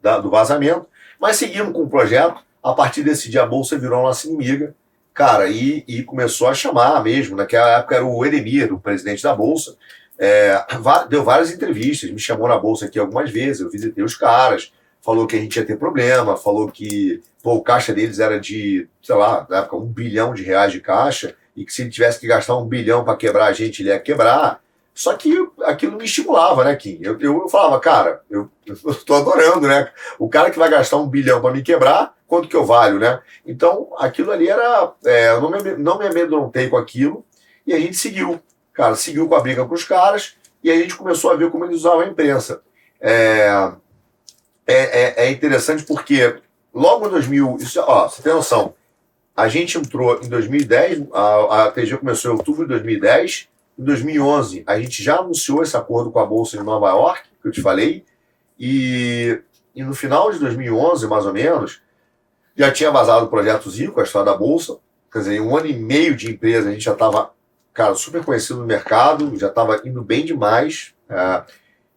da 0.00 0.18
do 0.18 0.30
vazamento, 0.30 0.86
mas 1.20 1.36
seguimos 1.36 1.72
com 1.72 1.82
o 1.82 1.88
projeto. 1.88 2.40
A 2.62 2.72
partir 2.72 3.02
desse 3.02 3.28
dia, 3.28 3.42
a 3.42 3.46
Bolsa 3.46 3.76
virou 3.76 4.02
nossa 4.02 4.26
inimiga. 4.28 4.74
Cara, 5.12 5.48
e, 5.48 5.84
e 5.86 6.02
começou 6.02 6.48
a 6.48 6.54
chamar 6.54 7.02
mesmo. 7.02 7.36
Naquela 7.36 7.78
época 7.78 7.96
era 7.96 8.04
o 8.04 8.24
Edemir, 8.24 8.72
o 8.72 8.80
presidente 8.80 9.22
da 9.22 9.34
Bolsa. 9.34 9.76
É, 10.18 10.64
deu 11.08 11.24
várias 11.24 11.50
entrevistas, 11.50 12.10
me 12.10 12.18
chamou 12.18 12.48
na 12.48 12.56
Bolsa 12.58 12.86
aqui 12.86 12.98
algumas 12.98 13.30
vezes, 13.30 13.60
eu 13.60 13.70
visitei 13.70 14.04
os 14.04 14.16
caras, 14.16 14.72
falou 15.00 15.26
que 15.26 15.36
a 15.36 15.38
gente 15.38 15.56
ia 15.56 15.64
ter 15.64 15.76
problema, 15.76 16.36
falou 16.36 16.70
que 16.70 17.20
pô, 17.42 17.54
o 17.54 17.62
caixa 17.62 17.92
deles 17.92 18.20
era 18.20 18.40
de, 18.40 18.88
sei 19.02 19.14
lá, 19.14 19.46
na 19.50 19.58
época, 19.58 19.76
um 19.76 19.86
bilhão 19.86 20.32
de 20.32 20.42
reais 20.42 20.72
de 20.72 20.80
caixa, 20.80 21.36
e 21.54 21.64
que 21.64 21.72
se 21.72 21.82
ele 21.82 21.90
tivesse 21.90 22.18
que 22.18 22.26
gastar 22.26 22.56
um 22.56 22.66
bilhão 22.66 23.04
para 23.04 23.16
quebrar 23.16 23.46
a 23.46 23.52
gente, 23.52 23.82
ele 23.82 23.90
ia 23.90 24.00
quebrar. 24.00 24.60
Só 24.94 25.14
que 25.14 25.36
aquilo 25.62 25.98
me 25.98 26.04
estimulava, 26.04 26.64
né, 26.64 26.74
Kim? 26.74 26.98
Eu, 27.02 27.18
eu, 27.20 27.40
eu 27.42 27.48
falava, 27.48 27.78
cara, 27.80 28.22
eu, 28.30 28.48
eu 28.66 28.94
tô 29.04 29.14
adorando, 29.14 29.68
né? 29.68 29.90
O 30.18 30.28
cara 30.28 30.50
que 30.50 30.58
vai 30.58 30.70
gastar 30.70 30.96
um 30.96 31.08
bilhão 31.08 31.40
para 31.40 31.52
me 31.52 31.62
quebrar, 31.62 32.14
quanto 32.26 32.48
que 32.48 32.56
eu 32.56 32.64
valho, 32.64 32.98
né? 32.98 33.20
Então, 33.44 33.90
aquilo 33.98 34.30
ali 34.30 34.48
era. 34.48 34.92
É, 35.04 35.30
eu 35.30 35.40
não 35.40 35.50
me, 35.50 35.76
não 35.76 35.98
me 35.98 36.06
amedrontei 36.06 36.68
com 36.68 36.76
aquilo 36.76 37.24
e 37.66 37.74
a 37.74 37.78
gente 37.78 37.96
seguiu. 37.96 38.40
Cara, 38.74 38.96
seguiu 38.96 39.28
com 39.28 39.34
a 39.34 39.40
briga 39.40 39.64
com 39.64 39.74
os 39.74 39.84
caras 39.84 40.34
e 40.62 40.70
a 40.70 40.76
gente 40.76 40.96
começou 40.96 41.30
a 41.30 41.36
ver 41.36 41.50
como 41.50 41.64
eles 41.64 41.76
usavam 41.78 42.00
a 42.00 42.06
imprensa. 42.06 42.60
É, 43.00 43.72
é, 44.66 44.74
é, 44.74 45.26
é 45.26 45.30
interessante 45.30 45.84
porque 45.84 46.40
logo 46.72 47.06
em 47.06 47.10
2000, 47.10 47.56
isso, 47.60 47.80
ó, 47.80 48.08
você 48.08 48.20
tem 48.20 48.32
noção, 48.32 48.74
a 49.36 49.48
gente 49.48 49.78
entrou 49.78 50.20
em 50.22 50.28
2010, 50.28 51.08
a, 51.12 51.64
a 51.64 51.70
TG 51.70 51.98
começou 51.98 52.32
em 52.32 52.36
outubro 52.36 52.62
de 52.62 52.68
2010, 52.68 53.48
em 53.78 53.84
2011 53.84 54.64
a 54.66 54.78
gente 54.78 55.02
já 55.02 55.16
anunciou 55.16 55.62
esse 55.62 55.76
acordo 55.76 56.10
com 56.10 56.18
a 56.18 56.26
Bolsa 56.26 56.56
de 56.56 56.62
Nova 56.62 56.88
York, 56.88 57.22
que 57.42 57.48
eu 57.48 57.52
te 57.52 57.60
falei, 57.60 58.04
e, 58.58 59.40
e 59.74 59.82
no 59.82 59.94
final 59.94 60.30
de 60.30 60.38
2011, 60.38 61.06
mais 61.08 61.26
ou 61.26 61.32
menos, 61.32 61.82
já 62.56 62.70
tinha 62.70 62.90
vazado 62.90 63.26
o 63.26 63.28
projeto 63.28 63.70
Zico, 63.70 64.00
a 64.00 64.04
história 64.04 64.30
da 64.30 64.38
Bolsa, 64.38 64.78
quer 65.12 65.18
dizer, 65.18 65.40
um 65.40 65.56
ano 65.56 65.66
e 65.66 65.74
meio 65.74 66.16
de 66.16 66.30
empresa 66.30 66.68
a 66.68 66.72
gente 66.72 66.84
já 66.84 66.92
estava, 66.92 67.32
cara, 67.74 67.94
super 67.96 68.24
conhecido 68.24 68.60
no 68.60 68.66
mercado, 68.66 69.36
já 69.36 69.48
estava 69.48 69.82
indo 69.84 70.00
bem 70.00 70.24
demais, 70.24 70.94
é, 71.08 71.42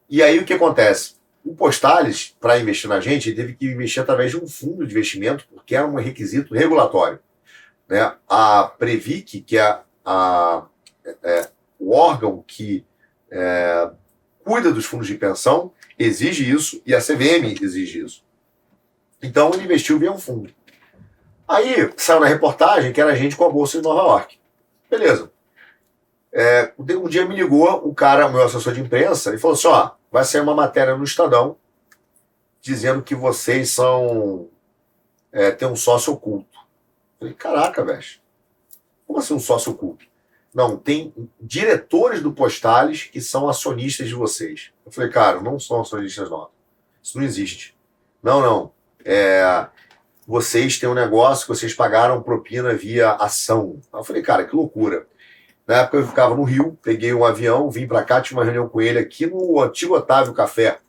e 0.09 0.23
aí 0.23 0.39
o 0.39 0.45
que 0.45 0.53
acontece? 0.53 1.15
O 1.45 1.55
Postales, 1.55 2.35
para 2.41 2.59
investir 2.59 2.89
na 2.89 2.99
gente, 2.99 3.33
teve 3.33 3.53
que 3.53 3.67
investir 3.67 4.01
através 4.01 4.31
de 4.31 4.37
um 4.37 4.47
fundo 4.47 4.85
de 4.85 4.91
investimento, 4.91 5.47
porque 5.53 5.75
era 5.75 5.87
um 5.87 5.95
requisito 5.95 6.53
regulatório. 6.53 7.19
Né? 7.87 8.13
A 8.27 8.63
Previc, 8.77 9.41
que 9.41 9.57
é, 9.57 9.79
a, 10.03 10.65
é 11.23 11.49
o 11.79 11.93
órgão 11.93 12.43
que 12.45 12.85
é, 13.31 13.89
cuida 14.43 14.71
dos 14.71 14.85
fundos 14.85 15.07
de 15.07 15.15
pensão, 15.15 15.71
exige 15.97 16.49
isso 16.49 16.81
e 16.85 16.93
a 16.93 16.99
CVM 16.99 17.61
exige 17.61 18.03
isso. 18.03 18.23
Então 19.21 19.51
ele 19.53 19.63
investiu 19.63 19.99
via 19.99 20.11
um 20.11 20.17
fundo. 20.17 20.53
Aí 21.47 21.91
saiu 21.95 22.19
na 22.19 22.27
reportagem 22.27 22.91
que 22.91 22.99
era 22.99 23.15
gente 23.15 23.35
com 23.35 23.45
a 23.45 23.49
bolsa 23.49 23.77
de 23.77 23.83
Nova 23.83 24.01
York. 24.01 24.37
Beleza. 24.89 25.31
É, 26.31 26.73
um 26.77 27.07
dia 27.07 27.25
me 27.25 27.35
ligou 27.35 27.87
um 27.87 27.93
cara, 27.93 28.29
meu 28.29 28.43
assessor 28.43 28.73
de 28.73 28.81
imprensa, 28.81 29.33
e 29.33 29.37
falou 29.37 29.55
assim: 29.55 29.67
ó, 29.67 29.91
vai 30.11 30.23
sair 30.23 30.41
uma 30.41 30.53
matéria 30.53 30.95
no 30.95 31.03
Estadão 31.03 31.57
dizendo 32.61 33.01
que 33.01 33.15
vocês 33.15 33.71
são. 33.71 34.49
É, 35.31 35.51
tem 35.51 35.67
um 35.67 35.75
sócio 35.75 36.13
oculto. 36.13 36.57
Falei, 37.19 37.33
caraca, 37.33 37.83
velho. 37.83 38.03
Como 39.05 39.19
assim 39.19 39.33
um 39.33 39.39
sócio 39.39 39.71
oculto? 39.71 40.05
Não, 40.53 40.75
tem 40.75 41.13
diretores 41.39 42.21
do 42.21 42.31
Postales 42.31 43.03
que 43.03 43.21
são 43.21 43.47
acionistas 43.47 44.07
de 44.07 44.15
vocês. 44.15 44.71
Eu 44.85 44.91
falei, 44.91 45.09
cara, 45.09 45.41
não 45.41 45.59
são 45.59 45.81
acionistas 45.81 46.29
não. 46.29 46.49
Isso 47.01 47.17
não 47.17 47.25
existe. 47.25 47.77
Não, 48.21 48.41
não. 48.41 48.71
É, 49.05 49.67
vocês 50.27 50.77
têm 50.79 50.89
um 50.89 50.93
negócio 50.93 51.45
que 51.45 51.55
vocês 51.55 51.73
pagaram 51.73 52.21
propina 52.21 52.73
via 52.73 53.13
ação. 53.13 53.79
Eu 53.93 54.03
falei, 54.03 54.21
cara, 54.21 54.45
que 54.45 54.55
loucura. 54.55 55.07
Na 55.67 55.79
época 55.79 55.97
eu 55.97 56.07
ficava 56.07 56.33
no 56.33 56.43
Rio, 56.43 56.77
peguei 56.81 57.13
um 57.13 57.25
avião, 57.25 57.69
vim 57.69 57.85
para 57.85 58.01
cá, 58.01 58.21
tinha 58.21 58.37
uma 58.37 58.45
reunião 58.45 58.69
com 58.69 58.79
ele 58.79 58.97
aqui 58.97 59.25
no 59.25 59.61
antigo 59.61 59.95
Otávio 59.95 60.33
Café, 60.33 60.79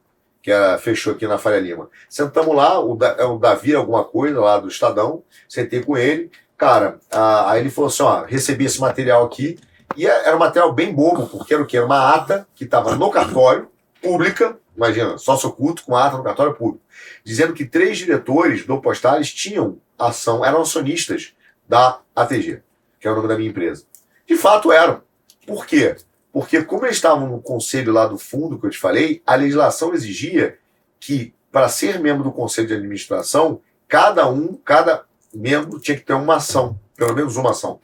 que 0.40 0.52
era, 0.52 0.78
fechou 0.78 1.14
aqui 1.14 1.26
na 1.26 1.36
Faria 1.36 1.58
Lima. 1.58 1.90
Sentamos 2.08 2.54
lá, 2.54 2.78
o, 2.78 2.94
da, 2.94 3.08
é 3.18 3.24
o 3.24 3.38
Davi 3.38 3.74
alguma 3.74 4.04
coisa 4.04 4.40
lá 4.40 4.58
do 4.58 4.68
Estadão, 4.68 5.24
sentei 5.48 5.82
com 5.82 5.98
ele. 5.98 6.30
Cara, 6.56 7.00
a, 7.10 7.50
aí 7.50 7.60
ele 7.60 7.70
falou 7.70 7.88
assim: 7.88 8.04
ó, 8.04 8.22
recebi 8.22 8.66
esse 8.66 8.80
material 8.80 9.24
aqui, 9.24 9.58
e 9.96 10.06
é, 10.06 10.26
era 10.28 10.36
um 10.36 10.38
material 10.38 10.72
bem 10.72 10.94
bobo, 10.94 11.26
porque 11.26 11.54
era 11.54 11.62
o 11.62 11.66
quê? 11.66 11.76
Era 11.76 11.86
uma 11.86 12.14
ata 12.14 12.46
que 12.54 12.62
estava 12.62 12.94
no 12.94 13.10
cartório, 13.10 13.68
pública, 14.00 14.56
imagina, 14.76 15.18
sócio 15.18 15.48
oculto 15.48 15.84
com 15.84 15.96
a 15.96 16.06
ata 16.06 16.16
no 16.16 16.22
cartório 16.22 16.54
público, 16.54 16.84
dizendo 17.24 17.52
que 17.52 17.64
três 17.64 17.98
diretores 17.98 18.64
do 18.64 18.80
Postales 18.80 19.32
tinham 19.32 19.78
ação, 19.98 20.44
eram 20.44 20.62
acionistas 20.62 21.34
da 21.68 22.00
ATG, 22.14 22.62
que 23.00 23.08
é 23.08 23.10
o 23.10 23.16
nome 23.16 23.26
da 23.26 23.36
minha 23.36 23.50
empresa. 23.50 23.87
De 24.28 24.36
fato 24.36 24.70
eram. 24.70 25.02
Por 25.46 25.64
quê? 25.64 25.96
Porque, 26.30 26.62
como 26.62 26.84
eles 26.84 26.96
estavam 26.96 27.26
no 27.26 27.40
conselho 27.40 27.94
lá 27.94 28.06
do 28.06 28.18
fundo 28.18 28.58
que 28.58 28.66
eu 28.66 28.70
te 28.70 28.78
falei, 28.78 29.22
a 29.26 29.34
legislação 29.34 29.94
exigia 29.94 30.58
que, 31.00 31.34
para 31.50 31.66
ser 31.70 31.98
membro 31.98 32.22
do 32.22 32.30
conselho 32.30 32.68
de 32.68 32.74
administração, 32.74 33.62
cada 33.88 34.28
um, 34.28 34.54
cada 34.54 35.06
membro 35.32 35.80
tinha 35.80 35.96
que 35.96 36.04
ter 36.04 36.12
uma 36.12 36.36
ação, 36.36 36.78
pelo 36.94 37.14
menos 37.14 37.36
uma 37.36 37.52
ação. 37.52 37.80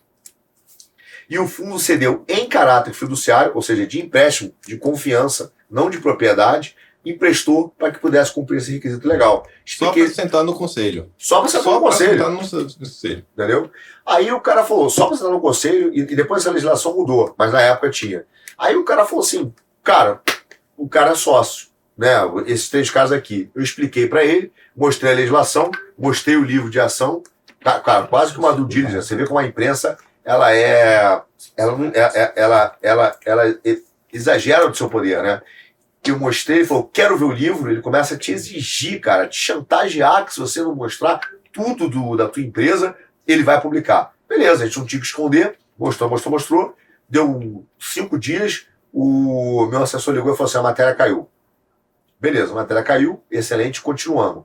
E 1.31 1.39
o 1.39 1.49
fundo 1.49 1.79
cedeu 1.79 2.23
em 2.29 2.47
caráter 2.47 2.93
fiduciário, 2.93 3.53
ou 3.55 3.63
seja, 3.63 3.87
de 3.87 4.03
empréstimo, 4.03 4.55
de 4.67 4.77
confiança, 4.77 5.51
não 5.71 5.89
de 5.89 5.99
propriedade, 5.99 6.77
emprestou 7.05 7.75
para 7.79 7.91
que 7.91 7.99
pudesse 7.99 8.33
cumprir 8.33 8.59
esse 8.59 8.73
requisito 8.73 9.07
legal. 9.07 9.47
Expliquei... 9.65 10.07
Só 10.07 10.15
para 10.15 10.23
sentar 10.23 10.45
no 10.45 10.55
conselho. 10.55 11.11
Só 11.19 11.41
para 11.41 11.49
sentar 11.49 11.65
só 11.65 11.75
no 11.75 11.81
conselho. 11.81 12.11
Sentar 12.13 12.31
no 12.31 12.39
conselho. 12.39 13.27
Entendeu? 13.37 13.71
Aí 14.07 14.33
o 14.33 14.41
cara 14.41 14.65
falou, 14.65 14.89
só 14.89 15.07
para 15.07 15.17
sentar 15.17 15.33
no 15.33 15.41
conselho, 15.41 15.93
e, 15.95 16.01
e 16.01 16.17
depois 16.17 16.43
essa 16.43 16.51
legislação 16.51 16.95
mudou, 16.95 17.35
mas 17.37 17.53
na 17.53 17.61
época 17.61 17.91
tinha. 17.91 18.25
Aí 18.57 18.77
o 18.77 18.85
cara 18.85 19.05
falou 19.05 19.25
assim, 19.25 19.53
cara, 19.83 20.21
o 20.77 20.89
cara 20.89 21.13
é 21.13 21.15
sócio, 21.15 21.69
né? 21.97 22.17
Esses 22.47 22.69
três 22.69 22.91
casos 22.91 23.17
aqui. 23.17 23.51
Eu 23.55 23.63
expliquei 23.63 24.07
para 24.07 24.25
ele, 24.25 24.53
mostrei 24.77 25.13
a 25.13 25.17
legislação, 25.17 25.71
mostrei 25.99 26.37
o 26.37 26.45
livro 26.45 26.71
de 26.71 26.81
ação, 26.81 27.23
cara, 27.63 28.07
quase 28.07 28.33
que 28.33 28.39
uma 28.39 28.53
due 28.53 28.67
diligence. 28.67 29.09
Você 29.09 29.17
vê 29.17 29.27
como 29.27 29.39
a 29.39 29.47
imprensa, 29.47 29.97
ela 30.25 30.53
é, 30.55 30.95
ela, 30.97 31.27
ela, 31.57 31.93
é, 31.95 32.01
é, 32.01 32.33
ela, 32.37 32.77
ela, 32.83 33.17
ela 33.25 33.59
exagera 34.13 34.69
do 34.69 34.77
seu 34.77 34.89
poder, 34.89 35.23
né? 35.23 35.43
Que 36.05 36.11
eu 36.11 36.19
mostrei, 36.19 36.59
ele 36.59 36.67
falou, 36.67 36.85
quero 36.85 37.17
ver 37.17 37.25
o 37.25 37.33
livro, 37.33 37.71
ele 37.71 37.81
começa 37.81 38.15
a 38.15 38.19
te 38.19 38.31
exigir, 38.31 39.01
cara, 39.01 39.27
te 39.27 39.39
chantagear 39.39 40.27
que 40.27 40.35
se 40.35 40.39
você 40.39 40.61
não 40.63 40.75
mostrar 40.75 41.19
tudo 41.51 41.89
do, 41.89 42.15
da 42.15 42.29
tua 42.29 42.43
empresa, 42.43 42.95
ele 43.27 43.43
vai 43.43 43.59
publicar. 43.59 44.13
Beleza, 44.29 44.63
a 44.63 44.67
gente 44.67 44.79
não 44.79 44.85
tinha 44.85 45.01
que 45.01 45.07
esconder, 45.07 45.57
mostrou, 45.79 46.11
mostrou, 46.11 46.33
mostrou, 46.33 46.77
deu 47.09 47.67
cinco 47.81 48.19
dias, 48.19 48.67
o 48.93 49.67
meu 49.67 49.83
assessor 49.83 50.15
ligou 50.15 50.35
e 50.35 50.37
falou 50.37 50.51
assim, 50.51 50.59
a 50.59 50.63
matéria 50.63 50.95
caiu. 50.95 51.27
Beleza, 52.21 52.53
a 52.53 52.57
matéria 52.57 52.83
caiu, 52.83 53.23
excelente, 53.31 53.81
continuamos. 53.81 54.45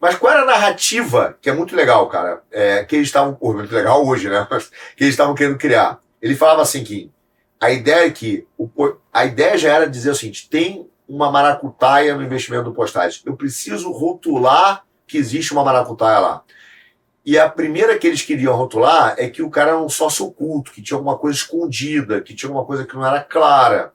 Mas 0.00 0.14
qual 0.14 0.32
era 0.32 0.42
a 0.42 0.46
narrativa, 0.46 1.36
que 1.42 1.50
é 1.50 1.52
muito 1.52 1.74
legal, 1.74 2.08
cara, 2.08 2.40
é, 2.52 2.84
que 2.84 2.94
eles 2.94 3.08
estavam, 3.08 3.36
muito 3.40 3.74
legal 3.74 4.06
hoje, 4.06 4.28
né, 4.28 4.46
que 4.96 5.02
eles 5.02 5.14
estavam 5.14 5.34
querendo 5.34 5.58
criar. 5.58 5.98
Ele 6.22 6.36
falava 6.36 6.62
assim 6.62 6.84
que 6.84 7.10
a 7.60 7.70
ideia 7.70 8.06
é 8.06 8.10
que, 8.10 8.46
o, 8.56 8.70
a 9.12 9.24
ideia 9.24 9.58
já 9.58 9.74
era 9.74 9.90
dizer 9.90 10.10
o 10.10 10.14
seguinte, 10.14 10.48
tem 10.48 10.88
uma 11.10 11.28
maracutaia 11.30 12.14
no 12.14 12.22
investimento 12.22 12.64
do 12.64 12.72
postais. 12.72 13.20
Eu 13.26 13.36
preciso 13.36 13.90
rotular 13.90 14.84
que 15.08 15.18
existe 15.18 15.52
uma 15.52 15.64
maracutaia 15.64 16.20
lá. 16.20 16.44
E 17.26 17.36
a 17.36 17.50
primeira 17.50 17.98
que 17.98 18.06
eles 18.06 18.22
queriam 18.22 18.54
rotular 18.54 19.16
é 19.18 19.28
que 19.28 19.42
o 19.42 19.50
cara 19.50 19.70
era 19.70 19.80
um 19.80 19.88
sócio 19.88 20.24
oculto, 20.24 20.70
que 20.70 20.80
tinha 20.80 20.96
alguma 20.96 21.18
coisa 21.18 21.36
escondida, 21.36 22.20
que 22.20 22.32
tinha 22.32 22.48
alguma 22.48 22.64
coisa 22.64 22.86
que 22.86 22.94
não 22.94 23.04
era 23.04 23.20
clara. 23.20 23.92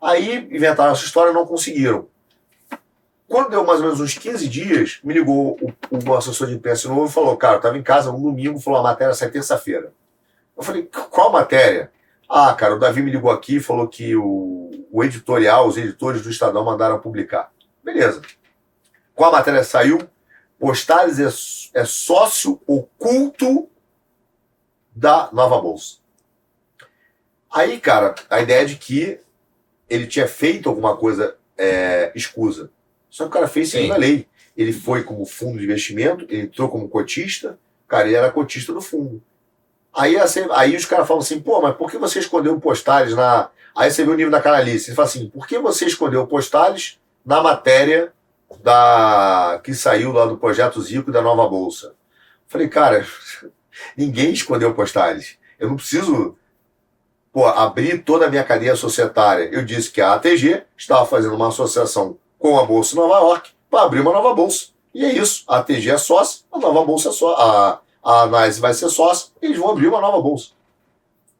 Aí 0.00 0.48
inventaram 0.50 0.92
essa 0.92 1.04
história 1.04 1.30
e 1.30 1.34
não 1.34 1.46
conseguiram. 1.46 2.08
Quando 3.28 3.50
deu 3.50 3.62
mais 3.62 3.78
ou 3.78 3.86
menos 3.86 4.00
uns 4.00 4.14
15 4.14 4.48
dias, 4.48 4.98
me 5.04 5.12
ligou 5.12 5.58
o, 5.60 6.10
o 6.10 6.14
assessor 6.14 6.48
de 6.48 6.54
imprensa 6.54 6.88
novo 6.88 7.04
e 7.06 7.12
falou: 7.12 7.36
Cara, 7.36 7.54
eu 7.54 7.58
estava 7.58 7.78
em 7.78 7.82
casa 7.82 8.10
no 8.10 8.18
domingo, 8.18 8.58
falou: 8.58 8.80
A 8.80 8.82
matéria 8.82 9.14
sai 9.14 9.30
terça-feira. 9.30 9.92
Eu 10.56 10.62
falei: 10.62 10.88
Qual 11.10 11.30
matéria? 11.30 11.92
Ah, 12.32 12.54
cara, 12.54 12.76
o 12.76 12.78
Davi 12.78 13.02
me 13.02 13.10
ligou 13.10 13.28
aqui 13.28 13.56
e 13.56 13.60
falou 13.60 13.88
que 13.88 14.14
o, 14.14 14.70
o 14.92 15.02
editorial, 15.02 15.66
os 15.66 15.76
editores 15.76 16.22
do 16.22 16.30
Estadão 16.30 16.64
mandaram 16.64 17.00
publicar. 17.00 17.52
Beleza. 17.82 18.22
Qual 19.12 19.30
a 19.30 19.38
matéria 19.38 19.64
saiu? 19.64 19.98
Postales 20.56 21.18
é, 21.18 21.80
é 21.80 21.84
sócio 21.84 22.60
oculto 22.68 23.68
da 24.94 25.28
Nova 25.32 25.60
Bolsa. 25.60 25.96
Aí, 27.50 27.80
cara, 27.80 28.14
a 28.30 28.40
ideia 28.40 28.62
é 28.62 28.64
de 28.64 28.76
que 28.76 29.18
ele 29.88 30.06
tinha 30.06 30.28
feito 30.28 30.68
alguma 30.68 30.96
coisa 30.96 31.36
é, 31.58 32.12
escusa. 32.14 32.70
Só 33.08 33.24
que 33.24 33.30
o 33.30 33.32
cara 33.32 33.48
fez 33.48 33.70
segundo 33.70 33.94
a 33.94 33.96
lei. 33.96 34.28
Ele 34.56 34.72
foi 34.72 35.02
como 35.02 35.26
fundo 35.26 35.58
de 35.58 35.64
investimento, 35.64 36.26
ele 36.28 36.42
entrou 36.42 36.68
como 36.68 36.88
cotista, 36.88 37.58
cara, 37.88 38.06
ele 38.06 38.16
era 38.16 38.30
cotista 38.30 38.72
do 38.72 38.80
fundo. 38.80 39.20
Aí, 39.92 40.16
assim, 40.16 40.46
aí 40.52 40.76
os 40.76 40.84
caras 40.84 41.06
falam 41.06 41.22
assim, 41.22 41.40
pô, 41.40 41.60
mas 41.60 41.76
por 41.76 41.90
que 41.90 41.98
você 41.98 42.18
escondeu 42.18 42.58
postales 42.60 43.14
na. 43.14 43.50
Aí 43.74 43.90
você 43.90 44.04
vê 44.04 44.10
o 44.10 44.14
nível 44.14 44.30
da 44.30 44.40
canalice. 44.40 44.90
Ele 44.90 44.96
fala 44.96 45.08
assim, 45.08 45.28
por 45.28 45.46
que 45.46 45.58
você 45.58 45.86
escondeu 45.86 46.26
postales 46.26 46.98
na 47.24 47.42
matéria 47.42 48.12
da 48.62 49.60
que 49.62 49.74
saiu 49.74 50.12
lá 50.12 50.26
do 50.26 50.36
projeto 50.36 50.80
Zico 50.80 51.10
da 51.10 51.22
nova 51.22 51.48
Bolsa? 51.48 51.94
Falei, 52.46 52.68
cara, 52.68 53.06
ninguém 53.96 54.32
escondeu 54.32 54.74
postales. 54.74 55.38
Eu 55.58 55.68
não 55.68 55.76
preciso 55.76 56.36
pô, 57.32 57.46
abrir 57.46 58.02
toda 58.02 58.26
a 58.26 58.30
minha 58.30 58.44
cadeia 58.44 58.76
societária. 58.76 59.48
Eu 59.52 59.64
disse 59.64 59.90
que 59.90 60.00
a 60.00 60.14
ATG 60.14 60.64
estava 60.76 61.06
fazendo 61.06 61.34
uma 61.34 61.48
associação 61.48 62.18
com 62.38 62.58
a 62.58 62.64
Bolsa 62.64 62.96
Nova 62.96 63.18
York 63.18 63.50
para 63.70 63.84
abrir 63.84 64.00
uma 64.00 64.12
nova 64.12 64.34
bolsa. 64.34 64.68
E 64.92 65.04
é 65.04 65.12
isso. 65.12 65.44
A 65.46 65.58
ATG 65.58 65.90
é 65.90 65.98
sócia, 65.98 66.44
a 66.52 66.58
nova 66.58 66.84
bolsa 66.84 67.10
é 67.10 67.12
sócia. 67.12 67.44
A, 67.44 67.80
a 68.02 68.26
Nice 68.26 68.60
vai 68.60 68.74
ser 68.74 68.88
sócio, 68.88 69.32
eles 69.40 69.58
vão 69.58 69.70
abrir 69.70 69.88
uma 69.88 70.00
nova 70.00 70.20
bolsa. 70.20 70.50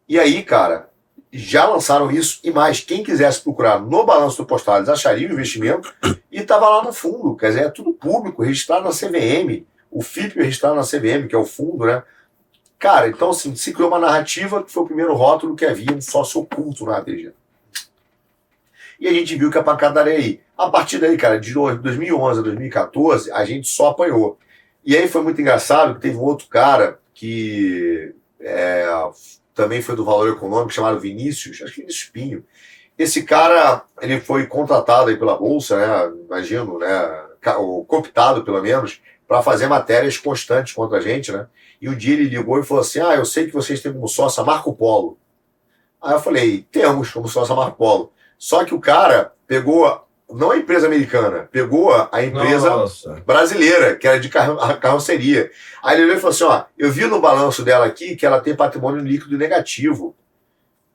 E 0.08 0.18
aí, 0.18 0.42
cara, 0.42 0.90
já 1.32 1.66
lançaram 1.66 2.10
isso 2.10 2.40
e 2.42 2.50
mais. 2.50 2.80
Quem 2.80 3.02
quisesse 3.02 3.40
procurar 3.40 3.80
no 3.80 4.04
balanço 4.04 4.38
do 4.38 4.46
Postales 4.46 4.88
acharia 4.88 5.28
o 5.28 5.32
investimento 5.32 5.94
e 6.30 6.40
estava 6.40 6.68
lá 6.68 6.82
no 6.82 6.92
fundo. 6.92 7.36
Quer 7.36 7.48
dizer, 7.48 7.64
é 7.66 7.70
tudo 7.70 7.92
público, 7.92 8.42
registrado 8.42 8.84
na 8.84 8.90
CVM. 8.90 9.64
o 9.90 10.02
FIP 10.02 10.36
registrado 10.36 10.76
na 10.76 10.82
CVM, 10.82 11.28
que 11.28 11.34
é 11.34 11.38
o 11.38 11.44
fundo, 11.44 11.84
né? 11.84 12.02
Cara, 12.78 13.08
então 13.08 13.30
assim, 13.30 13.54
se 13.54 13.72
criou 13.72 13.88
uma 13.88 13.98
narrativa 13.98 14.62
que 14.62 14.72
foi 14.72 14.82
o 14.82 14.86
primeiro 14.86 15.14
rótulo 15.14 15.54
que 15.54 15.66
havia 15.66 15.92
um 15.92 16.00
sócio 16.00 16.40
oculto 16.40 16.86
na 16.86 16.98
ATG. 16.98 17.32
E 18.98 19.08
a 19.08 19.12
gente 19.12 19.34
viu 19.36 19.50
que 19.50 19.58
a 19.58 19.62
pancadaria 19.62 20.14
aí. 20.14 20.40
A 20.56 20.68
partir 20.68 20.98
daí, 20.98 21.16
cara, 21.16 21.40
de 21.40 21.54
2011 21.54 22.40
a 22.40 22.42
2014, 22.42 23.32
a 23.32 23.44
gente 23.44 23.68
só 23.68 23.88
apanhou. 23.88 24.38
E 24.84 24.96
aí 24.96 25.08
foi 25.08 25.22
muito 25.22 25.40
engraçado 25.40 25.94
que 25.94 26.00
teve 26.00 26.16
um 26.16 26.22
outro 26.22 26.48
cara 26.48 26.98
que 27.12 28.14
é, 28.40 28.86
também 29.54 29.82
foi 29.82 29.94
do 29.94 30.04
Valor 30.04 30.30
Econômico, 30.30 30.72
chamado 30.72 30.98
Vinícius, 30.98 31.60
acho 31.62 31.74
que 31.74 31.80
Vinícius 31.80 32.10
Pinho. 32.10 32.44
Esse 32.96 33.22
cara, 33.22 33.84
ele 34.00 34.20
foi 34.20 34.46
contratado 34.46 35.10
aí 35.10 35.16
pela 35.16 35.36
Bolsa, 35.36 35.76
né, 35.78 36.16
imagino, 36.26 36.78
né, 36.78 37.24
ou 37.58 37.84
cooptado 37.84 38.44
pelo 38.44 38.60
menos, 38.60 39.00
para 39.26 39.42
fazer 39.42 39.68
matérias 39.68 40.18
constantes 40.18 40.72
contra 40.72 40.98
a 40.98 41.00
gente, 41.00 41.30
né? 41.30 41.46
E 41.80 41.88
um 41.88 41.96
dia 41.96 42.14
ele 42.14 42.24
ligou 42.24 42.58
e 42.58 42.64
falou 42.64 42.82
assim: 42.82 42.98
Ah, 42.98 43.14
eu 43.14 43.24
sei 43.24 43.46
que 43.46 43.52
vocês 43.52 43.80
têm 43.80 43.92
como 43.92 44.08
sócio 44.08 44.42
a 44.42 44.44
Marco 44.44 44.74
Polo. 44.74 45.16
Aí 46.02 46.12
eu 46.12 46.20
falei: 46.20 46.66
Temos 46.70 47.10
como 47.10 47.28
sócio 47.28 47.54
a 47.54 47.56
Marco 47.56 47.78
Polo. 47.78 48.12
Só 48.36 48.64
que 48.64 48.74
o 48.74 48.80
cara 48.80 49.32
pegou, 49.46 50.04
não 50.32 50.50
a 50.50 50.56
empresa 50.56 50.86
americana, 50.86 51.48
pegou 51.50 51.92
a 52.10 52.22
empresa 52.22 52.70
Nossa. 52.70 53.22
brasileira, 53.26 53.96
que 53.96 54.06
era 54.06 54.18
de 54.18 54.28
carro, 54.28 54.56
carroceria. 54.78 55.50
Aí 55.82 55.96
ele 55.96 56.04
olhou 56.04 56.16
e 56.16 56.20
falou 56.20 56.34
assim: 56.34 56.44
ó, 56.44 56.64
eu 56.78 56.90
vi 56.90 57.06
no 57.06 57.20
balanço 57.20 57.62
dela 57.62 57.86
aqui 57.86 58.16
que 58.16 58.24
ela 58.24 58.40
tem 58.40 58.54
patrimônio 58.54 59.02
líquido 59.02 59.36
negativo. 59.36 60.14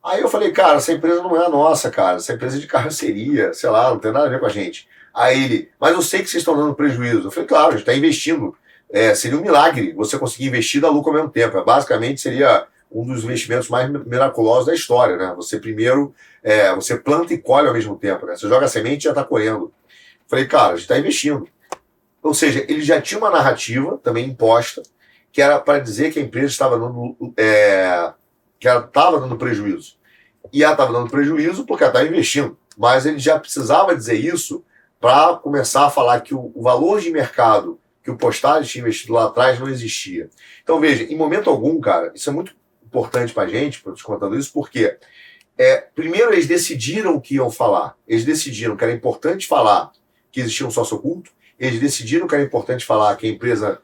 Aí 0.04 0.22
eu 0.22 0.30
falei, 0.30 0.52
cara, 0.52 0.78
essa 0.78 0.94
empresa 0.94 1.24
não 1.24 1.36
é 1.36 1.46
a 1.46 1.50
nossa, 1.50 1.90
cara. 1.90 2.18
Essa 2.18 2.34
empresa 2.34 2.58
é 2.58 2.60
de 2.60 2.68
carroceria, 2.68 3.54
sei 3.54 3.70
lá, 3.70 3.90
não 3.90 3.98
tem 3.98 4.12
nada 4.12 4.28
a 4.28 4.30
ver 4.30 4.40
com 4.40 4.46
a 4.46 4.50
gente. 4.50 4.88
Aí 5.14 5.44
ele, 5.44 5.72
mas 5.80 5.94
eu 5.94 6.02
sei 6.02 6.22
que 6.22 6.30
vocês 6.30 6.42
estão 6.42 6.56
dando 6.56 6.76
prejuízo. 6.76 7.28
Eu 7.28 7.32
falei, 7.32 7.48
claro, 7.48 7.68
a 7.70 7.72
gente 7.72 7.80
está 7.80 7.94
investindo. 7.94 8.56
É, 8.90 9.16
seria 9.16 9.38
um 9.38 9.42
milagre 9.42 9.94
você 9.94 10.20
conseguir 10.20 10.48
investir 10.48 10.80
da 10.80 10.90
lucro 10.90 11.10
ao 11.12 11.18
mesmo 11.18 11.32
tempo. 11.32 11.64
Basicamente 11.64 12.22
seria 12.22 12.68
um 12.96 13.06
dos 13.06 13.26
investimentos 13.26 13.68
mais 13.68 13.90
miraculosos 13.90 14.68
da 14.68 14.74
história, 14.74 15.18
né? 15.18 15.34
Você 15.36 15.60
primeiro, 15.60 16.16
é, 16.42 16.74
você 16.74 16.98
planta 16.98 17.34
e 17.34 17.38
colhe 17.38 17.68
ao 17.68 17.74
mesmo 17.74 17.98
tempo, 17.98 18.26
né? 18.26 18.38
Você 18.38 18.48
joga 18.48 18.66
a 18.66 18.70
semente 18.70 19.02
e 19.02 19.04
já 19.04 19.10
está 19.10 19.24
colhendo. 19.24 19.74
Falei, 20.28 20.46
cara, 20.48 20.70
a 20.70 20.72
gente 20.72 20.84
está 20.84 20.98
investindo. 20.98 21.46
Ou 22.24 22.34
seja, 22.34 22.66
ele 22.70 22.82
já 22.82 23.02
tinha 23.02 23.20
uma 23.20 23.30
narrativa 23.30 24.00
também 24.02 24.26
imposta, 24.26 24.82
que 25.32 25.42
era 25.42 25.60
para 25.60 25.80
dizer 25.80 26.14
que 26.14 26.20
a 26.20 26.22
empresa 26.22 26.48
estava 26.48 26.80
dando, 26.80 27.18
é, 27.36 28.14
que 28.58 28.68
ela 28.68 28.86
estava 28.86 29.20
dando 29.20 29.36
prejuízo. 29.36 29.98
E 30.54 30.64
ela 30.64 30.72
estava 30.72 30.94
dando 30.94 31.10
prejuízo 31.10 31.66
porque 31.66 31.84
ela 31.84 31.92
estava 31.92 32.08
investindo. 32.08 32.58
Mas 32.78 33.06
ele 33.06 33.20
já 33.20 33.38
precisava 33.38 33.96
dizer 33.96 34.16
isso 34.16 34.64
para 35.02 35.36
começar 35.36 35.86
a 35.86 35.90
falar 35.90 36.22
que 36.22 36.34
o, 36.34 36.52
o 36.56 36.64
valor 36.64 37.02
de 37.02 37.12
mercado 37.12 37.78
que 38.02 38.12
o 38.12 38.18
Postales 38.18 38.70
tinha 38.70 38.84
investido 38.84 39.14
lá 39.14 39.26
atrás 39.26 39.60
não 39.60 39.68
existia. 39.68 40.30
Então, 40.64 40.80
veja, 40.80 41.04
em 41.04 41.18
momento 41.18 41.50
algum, 41.50 41.82
cara, 41.82 42.12
isso 42.14 42.30
é 42.30 42.34
muito 42.34 42.56
importante 42.96 43.34
para 43.34 43.44
a 43.44 43.48
gente, 43.48 43.82
para 43.82 43.94
contando 44.02 44.38
isso, 44.38 44.52
porque 44.54 44.98
é, 45.58 45.78
primeiro 45.94 46.34
eles 46.34 46.48
decidiram 46.48 47.16
o 47.16 47.22
que 47.22 47.36
iam 47.36 47.52
falar. 47.52 47.96
Eles 48.08 48.24
decidiram 48.24 48.78
que 48.78 48.84
era 48.84 48.94
importante 48.94 49.48
falar 49.48 49.92
que 50.32 50.40
existia 50.40 50.66
um 50.66 50.72
sócio 50.72 50.98
oculto, 50.98 51.32
eles 51.60 51.80
decidiram 51.80 52.28
que 52.28 52.36
era 52.36 52.44
importante 52.44 52.86
falar 52.86 53.16
que 53.16 53.28
a 53.28 53.30
empresa 53.30 53.82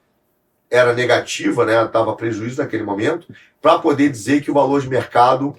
era 0.69 0.93
negativa, 0.93 1.65
né, 1.65 1.83
estava 1.83 2.15
prejuízo 2.15 2.61
naquele 2.61 2.83
momento, 2.83 3.27
para 3.61 3.79
poder 3.79 4.09
dizer 4.09 4.41
que 4.41 4.51
o 4.51 4.53
valor 4.53 4.81
de 4.81 4.89
mercado 4.89 5.57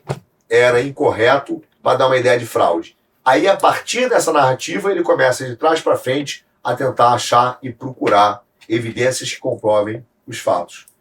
era 0.49 0.83
incorreto, 0.83 1.63
para 1.83 1.99
dar 1.99 2.07
uma 2.07 2.17
ideia 2.17 2.39
de 2.39 2.47
fraude. 2.47 2.97
Aí, 3.25 3.47
a 3.49 3.57
partir 3.57 4.09
dessa 4.09 4.33
narrativa, 4.33 4.91
ele 4.91 5.03
começa 5.03 5.47
de 5.47 5.57
trás 5.57 5.81
para 5.81 5.97
frente 5.97 6.45
a 6.63 6.75
tentar 6.75 7.13
achar 7.13 7.59
e 7.63 7.73
procurar 7.73 8.43
evidências 8.69 9.33
que 9.33 9.41
comprovem 9.41 10.05
os 10.27 10.39
fatos. 10.39 10.92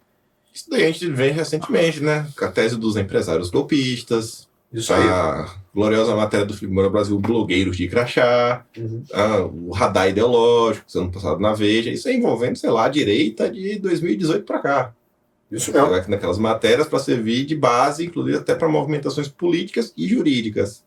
Isso 0.54 0.70
daí 0.70 0.84
a 0.84 0.88
gente 0.88 1.08
vê 1.08 1.30
recentemente, 1.30 2.02
né? 2.02 2.28
Com 2.38 2.45
a 2.45 2.52
tese 2.52 2.78
dos 2.78 2.97
empresários 2.97 3.49
golpistas. 3.49 4.49
Isso 4.72 4.93
aí. 4.93 5.08
A 5.08 5.54
gloriosa 5.74 6.16
matéria 6.16 6.45
do 6.45 6.54
Felipe 6.54 6.74
Moura 6.74 6.89
Brasil, 6.89 7.18
blogueiros 7.20 7.78
de 7.78 7.88
crachá. 7.88 8.66
Uhum. 8.78 9.04
A, 9.14 9.41
o 9.41 9.72
radar 9.72 10.10
ideológico, 10.10 10.86
ano 10.95 11.12
passado 11.12 11.39
na 11.39 11.54
Veja. 11.54 11.89
Isso 11.89 12.08
aí 12.08 12.16
envolvendo, 12.16 12.56
sei 12.58 12.70
lá, 12.70 12.86
a 12.86 12.89
direita 12.89 13.49
de 13.49 13.80
2018 13.80 14.45
para 14.45 14.60
cá. 14.60 14.93
Isso 15.52 15.72
mesmo. 15.74 15.89
Naquelas 16.08 16.38
matérias 16.38 16.88
para 16.88 16.99
servir 16.99 17.45
de 17.45 17.56
base, 17.56 18.06
inclusive 18.06 18.38
até 18.38 18.56
para 18.56 18.70
movimentações 18.70 19.28
políticas 19.28 19.93
e 19.97 20.08
jurídicas. 20.08 20.84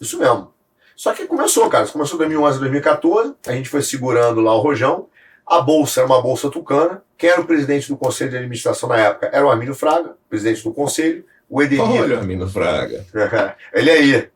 Isso 0.00 0.18
mesmo. 0.18 0.52
Só 0.94 1.12
que 1.12 1.26
começou, 1.26 1.68
cara. 1.68 1.84
Isso 1.84 1.92
começou 1.92 2.16
em 2.16 2.18
2011, 2.18 2.60
2014. 2.60 3.34
A 3.46 3.52
gente 3.52 3.68
foi 3.68 3.82
segurando 3.82 4.40
lá 4.40 4.54
o 4.54 4.60
rojão. 4.60 5.08
A 5.48 5.62
bolsa 5.62 6.00
era 6.00 6.06
uma 6.06 6.20
bolsa 6.20 6.50
tucana. 6.50 7.02
Quem 7.16 7.30
era 7.30 7.40
o 7.40 7.46
presidente 7.46 7.88
do 7.88 7.96
conselho 7.96 8.30
de 8.30 8.36
administração 8.36 8.88
na 8.88 8.98
época 8.98 9.30
era 9.32 9.46
o 9.46 9.50
Armínio 9.50 9.74
Fraga, 9.74 10.14
presidente 10.28 10.62
do 10.62 10.74
conselho. 10.74 11.24
O 11.48 11.62
Edemir. 11.62 12.02
Olha 12.02 12.16
o 12.16 12.18
Armínio 12.18 12.46
Fraga. 12.46 13.04
ele 13.72 13.90
aí. 13.90 14.28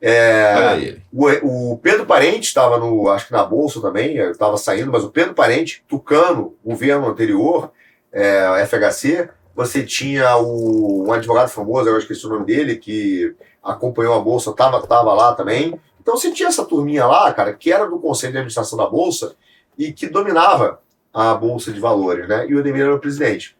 É, 0.00 0.96
o, 1.12 1.72
o, 1.72 1.78
Pedro 1.78 2.06
Parente 2.06 2.46
estava 2.46 2.78
no, 2.78 3.08
acho 3.08 3.26
que 3.26 3.32
na 3.32 3.44
bolsa 3.44 3.80
também, 3.80 4.16
estava 4.16 4.56
saindo, 4.56 4.92
mas 4.92 5.02
o 5.02 5.10
Pedro 5.10 5.34
Parente, 5.34 5.84
tucano, 5.88 6.56
governo 6.64 7.08
anterior, 7.08 7.72
é, 8.12 8.64
FHC, 8.64 9.28
você 9.56 9.82
tinha 9.82 10.36
o, 10.36 11.08
um 11.08 11.12
advogado 11.12 11.48
famoso, 11.48 11.88
eu 11.88 11.98
esqueci 11.98 12.24
o 12.26 12.30
nome 12.30 12.46
dele, 12.46 12.76
que 12.76 13.34
acompanhou 13.62 14.14
a 14.14 14.20
Bolsa, 14.20 14.50
estava 14.50 14.80
tava 14.86 15.12
lá 15.12 15.34
também. 15.34 15.78
Então 16.00 16.16
você 16.16 16.30
tinha 16.30 16.48
essa 16.48 16.64
turminha 16.64 17.06
lá, 17.06 17.32
cara, 17.32 17.52
que 17.52 17.72
era 17.72 17.86
do 17.86 17.98
Conselho 17.98 18.32
de 18.32 18.38
Administração 18.38 18.78
da 18.78 18.86
Bolsa 18.86 19.34
e 19.78 19.92
que 19.92 20.08
dominava 20.08 20.82
a 21.14 21.32
Bolsa 21.34 21.72
de 21.72 21.80
Valores, 21.80 22.28
né? 22.28 22.46
E 22.48 22.54
o 22.54 22.58
Ademir 22.58 22.82
era 22.82 22.94
o 22.94 22.98
presidente. 22.98 23.56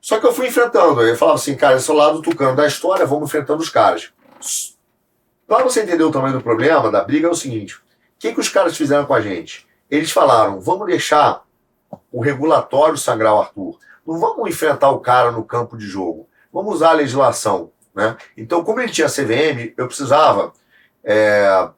Só 0.00 0.18
que 0.18 0.26
eu 0.26 0.32
fui 0.32 0.48
enfrentando, 0.48 1.00
eu 1.02 1.16
falava 1.16 1.38
assim, 1.38 1.56
cara, 1.56 1.76
esse 1.76 1.90
é 1.90 1.94
o 1.94 1.96
lado 1.96 2.20
tucano 2.20 2.56
da 2.56 2.66
história, 2.66 3.06
vamos 3.06 3.28
enfrentando 3.28 3.62
os 3.62 3.70
caras. 3.70 4.12
Para 5.46 5.64
você 5.64 5.82
entender 5.82 6.04
o 6.04 6.10
tamanho 6.10 6.34
do 6.34 6.42
problema, 6.42 6.90
da 6.90 7.02
briga, 7.02 7.26
é 7.26 7.30
o 7.30 7.34
seguinte: 7.34 7.76
o 7.76 7.80
que, 8.18 8.32
que 8.32 8.40
os 8.40 8.48
caras 8.48 8.76
fizeram 8.76 9.06
com 9.06 9.14
a 9.14 9.20
gente? 9.20 9.66
Eles 9.90 10.10
falaram, 10.10 10.60
vamos 10.60 10.86
deixar 10.86 11.42
o 12.12 12.20
regulatório 12.20 12.98
sangrar 12.98 13.34
o 13.34 13.40
Arthur. 13.40 13.78
Não 14.06 14.18
vamos 14.18 14.48
enfrentar 14.48 14.90
o 14.90 15.00
cara 15.00 15.32
no 15.32 15.44
campo 15.44 15.76
de 15.76 15.86
jogo. 15.86 16.28
Vamos 16.52 16.74
usar 16.74 16.90
a 16.90 16.94
legislação. 16.94 17.70
Né? 17.94 18.16
Então, 18.36 18.62
como 18.62 18.80
ele 18.80 18.92
tinha 18.92 19.08
CVM, 19.08 19.72
eu 19.76 19.86
precisava. 19.86 20.52
É, 21.02 21.70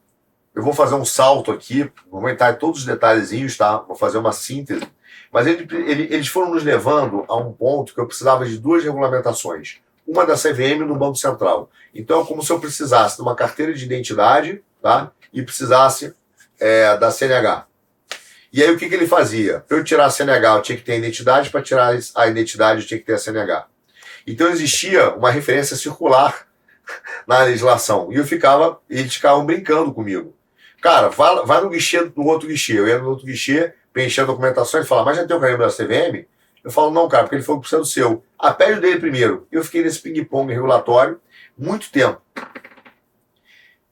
eu 0.53 0.63
vou 0.63 0.73
fazer 0.73 0.95
um 0.95 1.05
salto 1.05 1.51
aqui, 1.51 1.89
vou 2.09 2.27
entrar 2.29 2.51
em 2.51 2.57
todos 2.57 2.81
os 2.81 2.85
detalhezinhos, 2.85 3.55
tá? 3.57 3.77
Vou 3.77 3.95
fazer 3.95 4.17
uma 4.17 4.33
síntese. 4.33 4.85
Mas 5.31 5.47
ele, 5.47 5.67
ele, 5.71 6.13
eles 6.13 6.27
foram 6.27 6.51
nos 6.51 6.63
levando 6.63 7.23
a 7.27 7.37
um 7.37 7.53
ponto 7.53 7.93
que 7.93 7.99
eu 7.99 8.05
precisava 8.05 8.45
de 8.45 8.57
duas 8.57 8.83
regulamentações. 8.83 9.77
Uma 10.05 10.25
da 10.25 10.35
CVM 10.35 10.85
no 10.85 10.95
Banco 10.95 11.15
Central. 11.15 11.69
Então, 11.95 12.21
é 12.21 12.25
como 12.25 12.43
se 12.43 12.51
eu 12.51 12.59
precisasse 12.59 13.15
de 13.15 13.21
uma 13.21 13.35
carteira 13.35 13.73
de 13.73 13.85
identidade 13.85 14.61
tá? 14.81 15.11
e 15.31 15.41
precisasse 15.41 16.13
é, 16.59 16.97
da 16.97 17.11
CNH. 17.11 17.65
E 18.51 18.61
aí, 18.61 18.69
o 18.69 18.77
que, 18.77 18.89
que 18.89 18.95
ele 18.95 19.07
fazia? 19.07 19.61
Para 19.61 19.77
eu 19.77 19.83
tirar 19.83 20.05
a 20.05 20.09
CNH, 20.09 20.55
eu 20.57 20.61
tinha 20.61 20.77
que 20.77 20.83
ter 20.83 20.93
a 20.93 20.97
identidade, 20.97 21.49
para 21.49 21.61
tirar 21.61 21.97
a 22.15 22.27
identidade, 22.27 22.81
eu 22.81 22.87
tinha 22.87 22.99
que 22.99 23.05
ter 23.05 23.13
a 23.13 23.17
CNH. 23.17 23.67
Então 24.27 24.49
existia 24.49 25.15
uma 25.15 25.31
referência 25.31 25.75
circular 25.75 26.45
na 27.25 27.43
legislação. 27.43 28.11
E 28.11 28.17
eu 28.17 28.25
ficava, 28.25 28.79
eles 28.89 29.15
ficavam 29.15 29.45
brincando 29.45 29.93
comigo. 29.93 30.35
Cara, 30.81 31.09
vai, 31.09 31.45
vai 31.45 31.61
no 31.61 31.69
guichê 31.69 32.03
do 32.03 32.25
outro 32.25 32.47
guichê. 32.47 32.79
Eu 32.79 32.87
ia 32.87 32.97
no 32.97 33.09
outro 33.09 33.25
guichê, 33.25 33.73
preencher 33.93 34.21
a 34.21 34.25
documentação 34.25 34.81
e 34.81 34.85
falar, 34.85 35.05
mas 35.05 35.17
já 35.17 35.27
tem 35.27 35.37
o 35.37 35.39
carimbo 35.39 35.59
da 35.59 35.69
CVM? 35.69 36.25
Eu 36.63 36.71
falo, 36.71 36.91
não, 36.91 37.07
cara, 37.07 37.23
porque 37.23 37.35
ele 37.35 37.43
falou 37.43 37.61
que 37.61 37.67
precisa 37.67 37.81
do 37.81 37.87
seu. 37.87 38.23
Ah, 38.37 38.53
pede 38.53 38.79
o 38.79 38.81
dele 38.81 38.99
primeiro. 38.99 39.47
Eu 39.51 39.63
fiquei 39.63 39.83
nesse 39.83 39.99
ping-pong 39.99 40.51
regulatório 40.51 41.19
muito 41.57 41.91
tempo. 41.91 42.21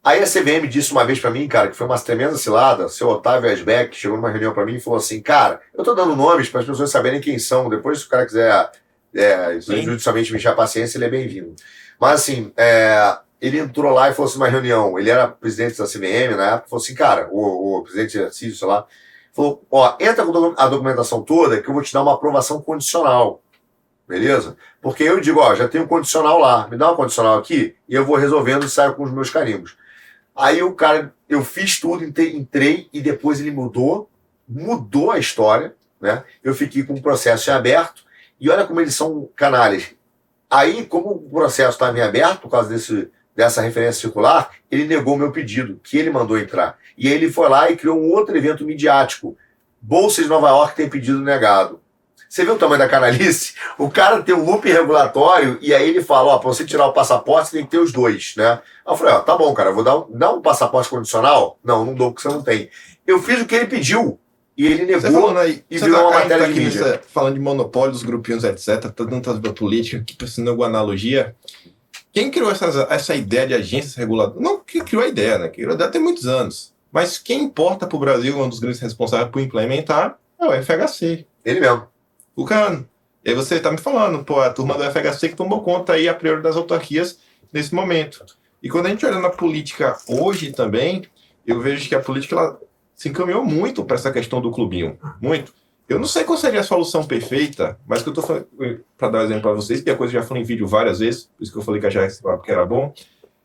Aí 0.03 0.23
a 0.23 0.25
CVM 0.25 0.67
disse 0.67 0.91
uma 0.91 1.05
vez 1.05 1.19
para 1.19 1.29
mim, 1.29 1.47
cara, 1.47 1.67
que 1.67 1.75
foi 1.75 1.85
uma 1.85 1.99
tremenda 1.99 2.37
cilada, 2.37 2.87
seu 2.87 3.09
Otávio 3.09 3.51
Asbeck 3.51 3.95
chegou 3.95 4.17
numa 4.17 4.29
reunião 4.29 4.53
para 4.53 4.65
mim 4.65 4.75
e 4.75 4.79
falou 4.79 4.97
assim, 4.97 5.21
cara, 5.21 5.61
eu 5.73 5.83
tô 5.83 5.93
dando 5.93 6.15
nomes 6.15 6.49
para 6.49 6.61
as 6.61 6.65
pessoas 6.65 6.89
saberem 6.89 7.19
quem 7.19 7.37
são, 7.37 7.69
depois 7.69 7.99
se 7.99 8.05
o 8.05 8.09
cara 8.09 8.25
quiser 8.25 8.71
é, 9.13 9.59
judicialmente 9.59 10.31
mexer 10.31 10.47
a 10.47 10.55
paciência, 10.55 10.97
ele 10.97 11.05
é 11.05 11.09
bem-vindo. 11.09 11.53
Mas 11.99 12.21
assim, 12.21 12.51
é, 12.55 13.17
ele 13.41 13.59
entrou 13.59 13.93
lá 13.93 14.09
e 14.09 14.13
falou 14.13 14.29
assim, 14.29 14.37
uma 14.37 14.47
reunião, 14.47 14.99
ele 14.99 15.09
era 15.09 15.27
presidente 15.27 15.77
da 15.77 15.85
CVM 15.85 16.35
na 16.35 16.55
época, 16.55 16.69
falou 16.69 16.83
assim, 16.83 16.95
cara, 16.95 17.29
o, 17.31 17.77
o 17.77 17.83
presidente 17.83 18.33
Cício, 18.35 18.55
sei 18.55 18.67
lá, 18.67 18.85
falou, 19.33 19.65
ó, 19.71 19.95
entra 19.99 20.25
com 20.25 20.53
a 20.57 20.67
documentação 20.67 21.21
toda 21.21 21.61
que 21.61 21.69
eu 21.69 21.73
vou 21.73 21.83
te 21.83 21.93
dar 21.93 22.01
uma 22.01 22.13
aprovação 22.13 22.61
condicional. 22.61 23.41
Beleza? 24.07 24.57
Porque 24.81 25.03
eu 25.03 25.19
digo, 25.19 25.39
ó, 25.39 25.53
já 25.53 25.67
tem 25.67 25.79
um 25.79 25.87
condicional 25.87 26.39
lá, 26.39 26.67
me 26.67 26.75
dá 26.75 26.87
uma 26.87 26.95
condicional 26.95 27.37
aqui 27.37 27.75
e 27.87 27.93
eu 27.93 28.05
vou 28.05 28.15
resolvendo 28.15 28.65
e 28.65 28.69
saio 28.69 28.95
com 28.95 29.03
os 29.03 29.11
meus 29.11 29.29
carimbos. 29.29 29.77
Aí 30.35 30.63
o 30.63 30.73
cara, 30.73 31.13
eu 31.27 31.43
fiz 31.43 31.79
tudo, 31.79 32.03
entrei 32.03 32.89
e 32.91 33.01
depois 33.01 33.39
ele 33.39 33.51
mudou, 33.51 34.09
mudou 34.47 35.11
a 35.11 35.19
história, 35.19 35.75
né? 36.01 36.23
Eu 36.43 36.55
fiquei 36.55 36.83
com 36.83 36.93
o 36.93 37.01
processo 37.01 37.51
aberto 37.51 38.03
e 38.39 38.49
olha 38.49 38.65
como 38.65 38.81
eles 38.81 38.95
são 38.95 39.29
canalhas. 39.35 39.91
Aí, 40.49 40.85
como 40.85 41.11
o 41.11 41.29
processo 41.29 41.71
estava 41.71 41.97
em 41.97 42.01
aberto 42.01 42.41
por 42.41 42.49
causa 42.49 42.69
desse, 42.69 43.11
dessa 43.39 43.61
referência 43.61 44.01
circular, 44.01 44.51
ele 44.69 44.83
negou 44.83 45.15
o 45.15 45.17
meu 45.17 45.31
pedido, 45.31 45.79
que 45.81 45.97
ele 45.97 46.09
mandou 46.09 46.37
entrar. 46.37 46.77
E 46.97 47.07
aí 47.07 47.13
ele 47.13 47.31
foi 47.31 47.47
lá 47.47 47.71
e 47.71 47.77
criou 47.77 47.97
um 47.97 48.11
outro 48.11 48.37
evento 48.37 48.65
midiático 48.65 49.37
Bolsa 49.81 50.21
de 50.21 50.27
Nova 50.27 50.49
York 50.49 50.75
tem 50.75 50.89
pedido 50.89 51.21
negado. 51.21 51.79
Você 52.27 52.43
viu 52.43 52.55
o 52.55 52.57
tamanho 52.57 52.79
da 52.79 52.87
canalice? 52.89 53.53
O 53.77 53.89
cara 53.89 54.21
tem 54.21 54.35
um 54.35 54.43
loop 54.43 54.67
regulatório 54.69 55.57
e 55.61 55.73
aí 55.73 55.89
ele 55.89 56.03
fala, 56.03 56.33
ó, 56.33 56.37
pra 56.37 56.49
você 56.49 56.65
tirar 56.65 56.85
o 56.85 56.93
passaporte, 56.93 57.49
você 57.49 57.57
tem 57.57 57.65
que 57.65 57.71
ter 57.71 57.79
os 57.79 57.91
dois, 57.91 58.33
né? 58.35 58.59
Aí 58.85 58.93
eu 58.93 58.97
falei, 58.97 59.13
ó, 59.13 59.19
tá 59.19 59.37
bom, 59.37 59.53
cara, 59.53 59.71
vou 59.71 59.83
dar 59.83 59.97
um, 59.97 60.05
dar 60.11 60.33
um 60.33 60.41
passaporte 60.41 60.89
condicional? 60.89 61.57
Não, 61.63 61.85
não 61.85 61.95
dou, 61.95 62.11
porque 62.11 62.27
você 62.27 62.35
não 62.35 62.43
tem. 62.43 62.69
Eu 63.07 63.21
fiz 63.21 63.41
o 63.41 63.45
que 63.45 63.55
ele 63.55 63.67
pediu. 63.67 64.19
E 64.55 64.67
ele 64.67 64.85
negou 64.85 65.37
aí, 65.37 65.63
e 65.71 65.77
virou 65.77 65.95
tá, 65.95 66.07
uma 66.07 66.19
matéria 66.19 66.45
tá 66.45 66.51
de 66.51 66.59
mídia. 66.59 66.81
Nessa, 66.81 67.01
falando 67.07 67.35
de 67.35 67.39
monopólio 67.39 67.93
dos 67.93 68.03
grupinhos, 68.03 68.43
etc., 68.43 68.91
tá 68.91 69.05
dando 69.05 69.21
tanta 69.21 69.53
política, 69.53 70.03
que 70.05 70.13
pensando 70.13 70.49
alguma 70.49 70.67
analogia. 70.67 71.33
Quem 72.11 72.31
criou 72.31 72.51
essa, 72.51 72.87
essa 72.89 73.15
ideia 73.15 73.47
de 73.47 73.53
agências 73.53 73.95
reguladoras? 73.95 74.41
Não 74.41 74.59
que 74.59 74.81
criou 74.81 75.03
a 75.03 75.07
ideia, 75.07 75.37
né? 75.37 75.47
Que 75.47 75.57
criou 75.57 75.71
a 75.71 75.75
ideia 75.75 75.91
tem 75.91 76.01
muitos 76.01 76.27
anos. 76.27 76.73
Mas 76.91 77.17
quem 77.17 77.43
importa 77.43 77.85
para 77.85 77.95
o 77.95 77.99
Brasil, 77.99 78.39
um 78.39 78.49
dos 78.49 78.59
grandes 78.59 78.79
responsáveis 78.79 79.29
por 79.29 79.41
implementar, 79.41 80.17
é 80.39 80.45
o 80.45 80.63
FHC. 80.63 81.25
Ele 81.45 81.59
mesmo. 81.59 81.87
O 82.35 82.45
cara. 82.45 82.85
E 83.23 83.29
aí 83.29 83.35
você 83.35 83.55
está 83.55 83.71
me 83.71 83.77
falando, 83.77 84.23
pô, 84.23 84.39
a 84.39 84.49
turma 84.49 84.75
do 84.75 84.83
FHC 84.83 85.29
que 85.29 85.35
tomou 85.35 85.61
conta 85.61 85.93
aí 85.93 86.07
a 86.07 86.13
priori 86.13 86.41
das 86.41 86.55
autarquias 86.55 87.19
nesse 87.51 87.75
momento. 87.75 88.25
E 88.63 88.69
quando 88.69 88.87
a 88.87 88.89
gente 88.89 89.05
olha 89.05 89.19
na 89.19 89.29
política 89.29 89.97
hoje 90.07 90.51
também, 90.51 91.03
eu 91.45 91.59
vejo 91.59 91.87
que 91.87 91.95
a 91.95 91.99
política 91.99 92.35
ela 92.35 92.59
se 92.95 93.09
encaminhou 93.09 93.43
muito 93.43 93.83
para 93.83 93.95
essa 93.95 94.11
questão 94.11 94.41
do 94.41 94.51
clubinho. 94.51 94.97
Muito. 95.21 95.53
Eu 95.89 95.97
não 95.97 96.05
sei 96.05 96.23
qual 96.23 96.37
seria 96.37 96.59
a 96.59 96.63
solução 96.63 97.03
perfeita, 97.03 97.79
mas 97.87 98.03
que 98.03 98.09
eu 98.09 98.11
estou 98.11 98.23
falando, 98.23 98.47
para 98.95 99.09
dar 99.09 99.19
um 99.19 99.23
exemplo 99.23 99.41
para 99.41 99.53
vocês, 99.53 99.81
que 99.81 99.89
a 99.89 99.95
coisa 99.95 100.13
já 100.13 100.21
falei 100.21 100.43
em 100.43 100.45
vídeo 100.45 100.67
várias 100.67 100.99
vezes, 100.99 101.23
por 101.35 101.43
isso 101.43 101.51
que 101.51 101.57
eu 101.57 101.63
falei 101.63 101.81
que 101.81 101.87
a 101.87 101.89
Jax 101.89 102.21
que 102.43 102.51
era 102.51 102.63
bom, 102.63 102.93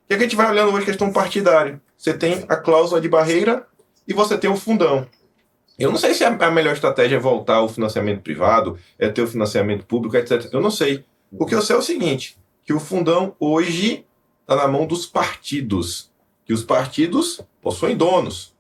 que 0.06 0.12
a 0.12 0.18
gente 0.18 0.36
vai 0.36 0.50
olhando 0.50 0.70
hoje 0.72 0.84
questão 0.84 1.10
partidária. 1.10 1.80
Você 1.96 2.12
tem 2.12 2.44
a 2.46 2.56
cláusula 2.56 3.00
de 3.00 3.08
barreira 3.08 3.66
e 4.06 4.12
você 4.12 4.36
tem 4.36 4.50
o 4.50 4.56
fundão. 4.56 5.06
Eu 5.78 5.90
não 5.90 5.96
sei 5.96 6.12
se 6.12 6.22
a 6.22 6.50
melhor 6.50 6.74
estratégia 6.74 7.16
é 7.16 7.18
voltar 7.18 7.56
ao 7.56 7.68
financiamento 7.68 8.20
privado, 8.20 8.78
é 8.98 9.08
ter 9.08 9.22
o 9.22 9.26
financiamento 9.26 9.86
público, 9.86 10.14
etc. 10.16 10.52
Eu 10.52 10.60
não 10.60 10.70
sei. 10.70 11.02
O 11.32 11.46
que 11.46 11.54
eu 11.54 11.62
sei 11.62 11.74
é 11.74 11.78
o 11.78 11.82
seguinte, 11.82 12.36
que 12.62 12.74
o 12.74 12.78
fundão 12.78 13.34
hoje 13.40 14.04
está 14.42 14.54
na 14.54 14.68
mão 14.68 14.86
dos 14.86 15.06
partidos, 15.06 16.12
que 16.44 16.52
os 16.52 16.62
partidos 16.62 17.40
possuem 17.62 17.96
donos. 17.96 18.54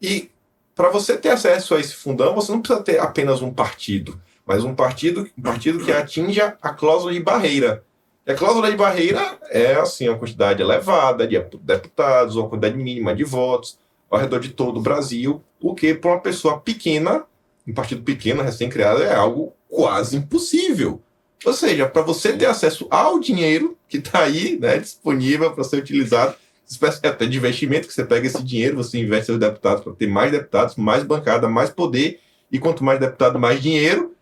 E 0.00 0.31
para 0.74 0.88
você 0.88 1.16
ter 1.16 1.30
acesso 1.30 1.74
a 1.74 1.80
esse 1.80 1.94
fundão, 1.94 2.34
você 2.34 2.50
não 2.52 2.60
precisa 2.60 2.82
ter 2.82 2.98
apenas 2.98 3.42
um 3.42 3.52
partido, 3.52 4.20
mas 4.46 4.64
um 4.64 4.74
partido, 4.74 5.28
um 5.36 5.42
partido 5.42 5.84
que 5.84 5.92
atinja 5.92 6.56
a 6.62 6.70
cláusula 6.70 7.12
de 7.12 7.20
barreira. 7.20 7.84
E 8.26 8.32
a 8.32 8.34
cláusula 8.34 8.70
de 8.70 8.76
barreira 8.76 9.38
é 9.50 9.74
assim, 9.74 10.08
uma 10.08 10.18
quantidade 10.18 10.62
elevada 10.62 11.26
de 11.26 11.38
deputados, 11.60 12.36
uma 12.36 12.48
quantidade 12.48 12.76
mínima 12.76 13.14
de 13.14 13.24
votos 13.24 13.78
ao 14.10 14.18
redor 14.18 14.38
de 14.40 14.50
todo 14.50 14.78
o 14.78 14.82
Brasil, 14.82 15.42
o 15.60 15.74
que 15.74 15.94
para 15.94 16.12
uma 16.12 16.20
pessoa 16.20 16.60
pequena, 16.60 17.24
um 17.66 17.72
partido 17.72 18.02
pequeno, 18.02 18.42
recém-criado, 18.42 19.02
é 19.02 19.14
algo 19.14 19.54
quase 19.68 20.16
impossível. 20.16 21.00
Ou 21.44 21.52
seja, 21.52 21.88
para 21.88 22.02
você 22.02 22.32
ter 22.34 22.46
acesso 22.46 22.86
ao 22.90 23.18
dinheiro 23.18 23.76
que 23.88 23.98
está 23.98 24.20
aí, 24.20 24.58
né, 24.58 24.78
disponível 24.78 25.50
para 25.52 25.64
ser 25.64 25.78
utilizado, 25.78 26.34
espécie 26.72 27.06
até 27.06 27.26
de 27.26 27.36
investimento, 27.36 27.86
que 27.86 27.94
você 27.94 28.04
pega 28.04 28.26
esse 28.26 28.42
dinheiro, 28.42 28.76
você 28.76 28.98
investe 28.98 29.26
seus 29.26 29.38
deputados 29.38 29.82
para 29.82 29.92
ter 29.92 30.06
mais 30.06 30.30
deputados, 30.30 30.76
mais 30.76 31.02
bancada, 31.02 31.48
mais 31.48 31.70
poder, 31.70 32.20
e 32.50 32.58
quanto 32.58 32.84
mais 32.84 33.00
deputado, 33.00 33.38
mais 33.38 33.62
dinheiro, 33.62 34.14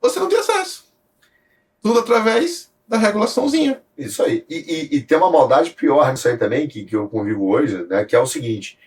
você 0.00 0.18
não 0.18 0.28
tem 0.28 0.38
acesso. 0.38 0.84
Tudo 1.82 2.00
através 2.00 2.70
da 2.86 2.96
regulaçãozinha. 2.96 3.82
Isso 3.96 4.22
aí. 4.22 4.44
E, 4.48 4.56
e, 4.56 4.96
e, 4.96 5.00
tem 5.02 5.18
uma 5.18 5.30
maldade 5.30 5.70
pior 5.70 6.10
nisso 6.10 6.26
aí 6.28 6.36
também, 6.36 6.66
que, 6.66 6.84
que 6.84 6.96
eu 6.96 7.08
convivo 7.08 7.46
hoje, 7.48 7.84
né, 7.88 8.04
que 8.04 8.16
é 8.16 8.18
o 8.18 8.26
seguinte: 8.26 8.78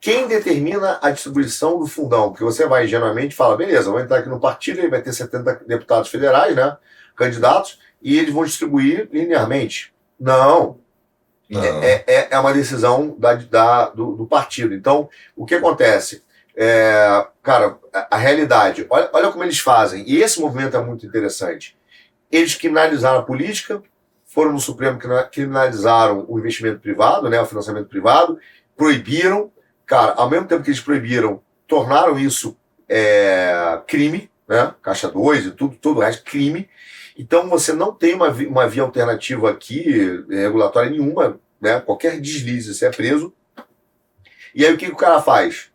quem 0.00 0.26
determina 0.26 0.98
a 1.00 1.10
distribuição 1.10 1.78
do 1.78 1.86
fundão? 1.86 2.30
Porque 2.30 2.44
você 2.44 2.66
vai 2.66 2.84
ingenuamente 2.84 3.34
e 3.34 3.36
fala, 3.36 3.56
beleza, 3.56 3.90
vou 3.90 4.00
entrar 4.00 4.18
aqui 4.18 4.28
no 4.28 4.40
partido, 4.40 4.80
ele 4.80 4.88
vai 4.88 5.02
ter 5.02 5.12
70 5.12 5.62
deputados 5.66 6.10
federais, 6.10 6.54
né? 6.54 6.76
Candidatos, 7.14 7.78
e 8.02 8.18
eles 8.18 8.32
vão 8.32 8.44
distribuir 8.44 9.08
linearmente. 9.12 9.94
Não. 10.18 10.78
Não. 11.48 11.62
É, 11.62 12.04
é, 12.06 12.28
é 12.30 12.38
uma 12.38 12.52
decisão 12.52 13.14
da, 13.18 13.34
da, 13.34 13.88
do, 13.90 14.16
do 14.16 14.26
partido. 14.26 14.74
Então, 14.74 15.08
o 15.36 15.46
que 15.46 15.54
acontece? 15.54 16.24
É, 16.56 17.26
cara, 17.42 17.78
a, 18.10 18.16
realidade, 18.16 18.86
olha, 18.88 19.10
olha 19.12 19.30
como 19.30 19.44
eles 19.44 19.58
fazem, 19.58 20.02
e 20.06 20.22
esse 20.22 20.40
movimento 20.40 20.76
é 20.76 20.80
muito 20.80 21.06
interessante. 21.06 21.76
Eles 22.32 22.54
criminalizaram 22.54 23.20
a 23.20 23.22
política, 23.22 23.82
foram 24.24 24.52
no 24.52 24.60
Supremo 24.60 24.98
criminalizaram 25.30 26.24
o 26.28 26.38
investimento 26.38 26.80
privado, 26.80 27.28
né, 27.28 27.40
o 27.40 27.46
financiamento 27.46 27.88
privado, 27.88 28.38
proibiram 28.76 29.52
Cara, 29.86 30.14
ao 30.16 30.28
mesmo 30.28 30.48
tempo 30.48 30.64
que 30.64 30.70
eles 30.70 30.80
proibiram, 30.80 31.40
tornaram 31.68 32.18
isso 32.18 32.56
é, 32.88 33.80
crime, 33.86 34.28
né? 34.48 34.74
Caixa 34.82 35.08
2 35.08 35.46
e 35.46 35.50
tudo, 35.50 35.76
todo 35.76 35.98
o 35.98 36.00
resto, 36.00 36.24
crime. 36.24 36.68
Então 37.18 37.48
você 37.48 37.72
não 37.72 37.92
tem 37.92 38.14
uma, 38.14 38.30
via, 38.30 38.48
uma 38.48 38.68
via 38.68 38.82
alternativa 38.82 39.50
aqui, 39.50 40.24
é, 40.30 40.42
regulatória 40.42 40.90
nenhuma, 40.90 41.38
né? 41.60 41.80
Qualquer 41.80 42.20
deslize, 42.20 42.74
você 42.74 42.86
é 42.86 42.90
preso. 42.90 43.32
E 44.54 44.64
aí 44.64 44.72
o 44.72 44.76
que, 44.76 44.86
que 44.86 44.92
o 44.92 44.96
cara 44.96 45.20
faz? 45.20 45.70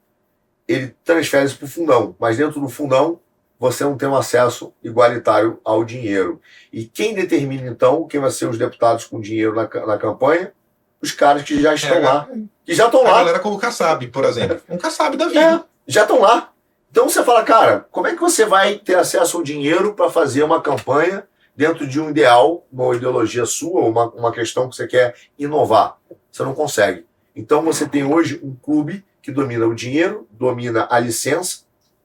Ele 0.68 0.96
transfere 1.04 1.46
isso 1.46 1.58
para 1.58 1.66
o 1.66 1.70
fundão, 1.70 2.16
mas 2.20 2.38
dentro 2.38 2.60
do 2.60 2.70
fundão 2.70 3.20
você 3.60 3.84
não 3.84 3.96
tem 3.96 4.10
um 4.10 4.16
acesso 4.16 4.74
igualitário 4.84 5.60
ao 5.64 5.84
dinheiro. 5.84 6.42
E 6.74 6.86
quem 6.86 7.14
determina 7.14 7.68
então 7.68 8.08
quem 8.08 8.20
vai 8.20 8.32
ser 8.32 8.48
os 8.48 8.58
deputados 8.58 9.06
com 9.06 9.22
dinheiro 9.22 9.54
na, 9.54 9.64
na 9.86 9.98
campanha? 9.98 10.52
Os 11.00 11.12
caras 11.12 11.44
que 11.44 11.60
já 11.62 11.74
estão 11.74 11.98
é, 11.98 12.00
lá 12.00 12.30
que 12.72 12.76
já 12.76 12.86
estão 12.86 13.04
lá. 13.04 13.12
A 13.12 13.18
galera 13.20 13.40
como 13.40 13.56
o 13.56 13.60
Kassab, 13.60 14.08
por 14.08 14.24
exemplo. 14.24 14.62
Um 14.70 14.78
Kassab 14.78 15.18
da 15.18 15.28
vida. 15.28 15.40
É, 15.40 15.64
já 15.88 16.04
estão 16.04 16.22
lá. 16.22 16.52
Então 16.92 17.08
você 17.08 17.24
fala, 17.24 17.44
cara, 17.44 17.88
como 17.90 18.08
é 18.08 18.14
que 18.14 18.20
você 18.20 18.46
vai 18.46 18.78
ter 18.78 18.96
acesso 18.96 19.38
ao 19.38 19.44
dinheiro 19.44 19.94
para 19.94 20.12
fazer 20.12 20.44
uma 20.44 20.62
campanha 20.62 21.26
dentro 21.56 21.88
de 21.88 22.02
um 22.02 22.10
ideal, 22.10 22.68
uma 22.70 22.94
ideologia 22.94 23.46
sua, 23.46 23.82
uma, 23.82 24.10
uma 24.10 24.32
questão 24.32 24.70
que 24.70 24.76
você 24.76 24.86
quer 24.86 25.16
inovar? 25.40 25.98
Você 26.30 26.44
não 26.44 26.54
consegue. 26.54 27.06
Então 27.34 27.64
você 27.64 27.88
tem 27.88 28.04
hoje 28.04 28.42
um 28.44 28.54
clube 28.54 29.06
que 29.22 29.32
domina 29.32 29.66
o 29.66 29.74
dinheiro, 29.74 30.28
domina 30.32 30.86
a 30.92 31.00
licença, 31.00 31.62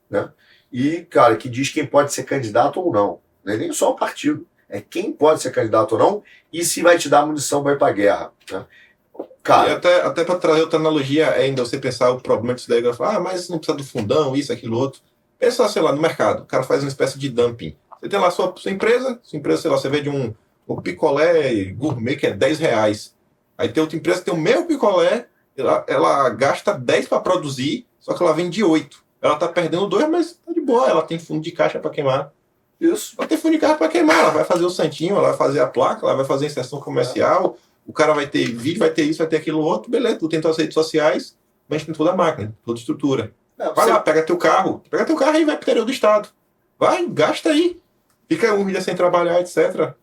né? 0.08 0.30
E, 0.72 1.02
cara, 1.10 1.36
que 1.36 1.48
diz 1.48 1.70
quem 1.70 1.86
pode 1.86 2.12
ser 2.12 2.24
candidato 2.24 2.80
ou 2.80 2.92
não. 2.92 3.20
Não 3.44 3.54
é 3.54 3.56
nem 3.56 3.72
só 3.72 3.90
o 3.90 3.96
partido. 3.96 4.46
É 4.68 4.80
quem 4.80 5.12
pode 5.12 5.42
ser 5.42 5.50
candidato 5.50 5.92
ou 5.92 5.98
não 5.98 6.22
e 6.52 6.64
se 6.64 6.82
vai 6.82 6.98
te 6.98 7.08
dar 7.08 7.24
munição 7.24 7.62
para 7.62 7.72
ir 7.72 7.78
para 7.78 7.88
a 7.88 7.92
guerra. 7.92 8.32
Né? 8.50 8.66
Cara, 9.46 9.70
e 9.70 9.72
até, 9.72 10.02
até 10.02 10.24
para 10.24 10.38
trazer 10.38 10.60
outra 10.62 10.78
analogia 10.78 11.30
ainda, 11.30 11.64
você 11.64 11.78
pensar 11.78 12.10
o 12.10 12.20
problema 12.20 12.54
disso 12.54 12.68
daí, 12.68 12.82
falar, 12.92 13.16
ah, 13.16 13.20
mas 13.20 13.48
não 13.48 13.58
precisa 13.58 13.78
do 13.78 13.84
fundão, 13.84 14.34
isso, 14.34 14.52
aquilo, 14.52 14.76
outro. 14.76 15.00
Pensa, 15.38 15.68
sei 15.68 15.80
lá, 15.80 15.92
no 15.92 16.02
mercado, 16.02 16.42
o 16.42 16.46
cara 16.46 16.64
faz 16.64 16.82
uma 16.82 16.88
espécie 16.88 17.16
de 17.16 17.28
dumping. 17.28 17.76
Você 18.00 18.08
tem 18.08 18.18
lá 18.18 18.26
a 18.26 18.30
sua, 18.30 18.52
sua 18.56 18.72
empresa, 18.72 19.20
sua 19.22 19.38
empresa, 19.38 19.62
sei 19.62 19.70
lá, 19.70 19.78
você 19.78 19.88
vende 19.88 20.08
um, 20.08 20.34
um 20.68 20.80
picolé 20.80 21.64
gourmet 21.66 22.16
que 22.16 22.26
é 22.26 22.32
10 22.32 22.58
reais. 22.58 23.14
Aí 23.56 23.68
tem 23.68 23.80
outra 23.80 23.96
empresa 23.96 24.18
que 24.18 24.24
tem 24.24 24.34
o 24.34 24.36
mesmo 24.36 24.66
picolé, 24.66 25.28
ela, 25.56 25.84
ela 25.86 26.28
gasta 26.30 26.72
10 26.72 27.08
para 27.08 27.20
produzir, 27.20 27.86
só 28.00 28.14
que 28.14 28.22
ela 28.22 28.32
vende 28.32 28.64
8. 28.64 29.04
Ela 29.22 29.36
tá 29.36 29.46
perdendo 29.46 29.86
2, 29.86 30.08
mas 30.08 30.40
tá 30.44 30.52
de 30.52 30.60
boa, 30.60 30.88
ela 30.88 31.02
tem 31.02 31.18
fundo 31.18 31.40
de 31.40 31.52
caixa 31.52 31.78
para 31.78 31.90
queimar. 31.90 32.32
Isso. 32.80 33.14
Ela 33.16 33.26
tem 33.28 33.38
fundo 33.38 33.52
de 33.52 33.58
caixa 33.58 33.76
para 33.76 33.88
queimar, 33.88 34.18
ela 34.18 34.30
vai 34.30 34.44
fazer 34.44 34.64
o 34.64 34.70
santinho, 34.70 35.16
ela 35.16 35.28
vai 35.28 35.36
fazer 35.36 35.60
a 35.60 35.66
placa, 35.66 36.04
ela 36.04 36.16
vai 36.16 36.24
fazer 36.24 36.46
a 36.46 36.48
inserção 36.48 36.80
comercial, 36.80 37.56
o 37.86 37.92
cara 37.92 38.12
vai 38.12 38.26
ter 38.26 38.46
vídeo, 38.46 38.78
vai 38.78 38.90
ter 38.90 39.04
isso, 39.04 39.18
vai 39.18 39.26
ter 39.26 39.36
aquilo 39.36 39.60
outro, 39.60 39.90
beleza, 39.90 40.16
tu 40.16 40.28
tem 40.28 40.40
tuas 40.40 40.56
redes 40.56 40.74
sociais, 40.74 41.36
mas 41.68 41.84
tem 41.84 41.94
toda 41.94 42.12
a 42.12 42.16
máquina, 42.16 42.54
toda 42.64 42.78
a 42.78 42.80
estrutura. 42.80 43.32
É, 43.58 43.64
vai 43.72 43.86
você... 43.86 43.92
lá, 43.92 44.00
pega 44.00 44.22
teu 44.22 44.36
carro, 44.36 44.82
pega 44.90 45.04
teu 45.04 45.16
carro 45.16 45.36
e 45.38 45.44
vai 45.44 45.56
pro 45.56 45.64
interior 45.64 45.84
do 45.84 45.92
estado. 45.92 46.28
Vai, 46.78 47.06
gasta 47.08 47.50
aí. 47.50 47.80
Fica 48.28 48.52
um 48.54 48.66
dia 48.66 48.80
sem 48.80 48.94
trabalhar, 48.94 49.40
etc. 49.40 49.94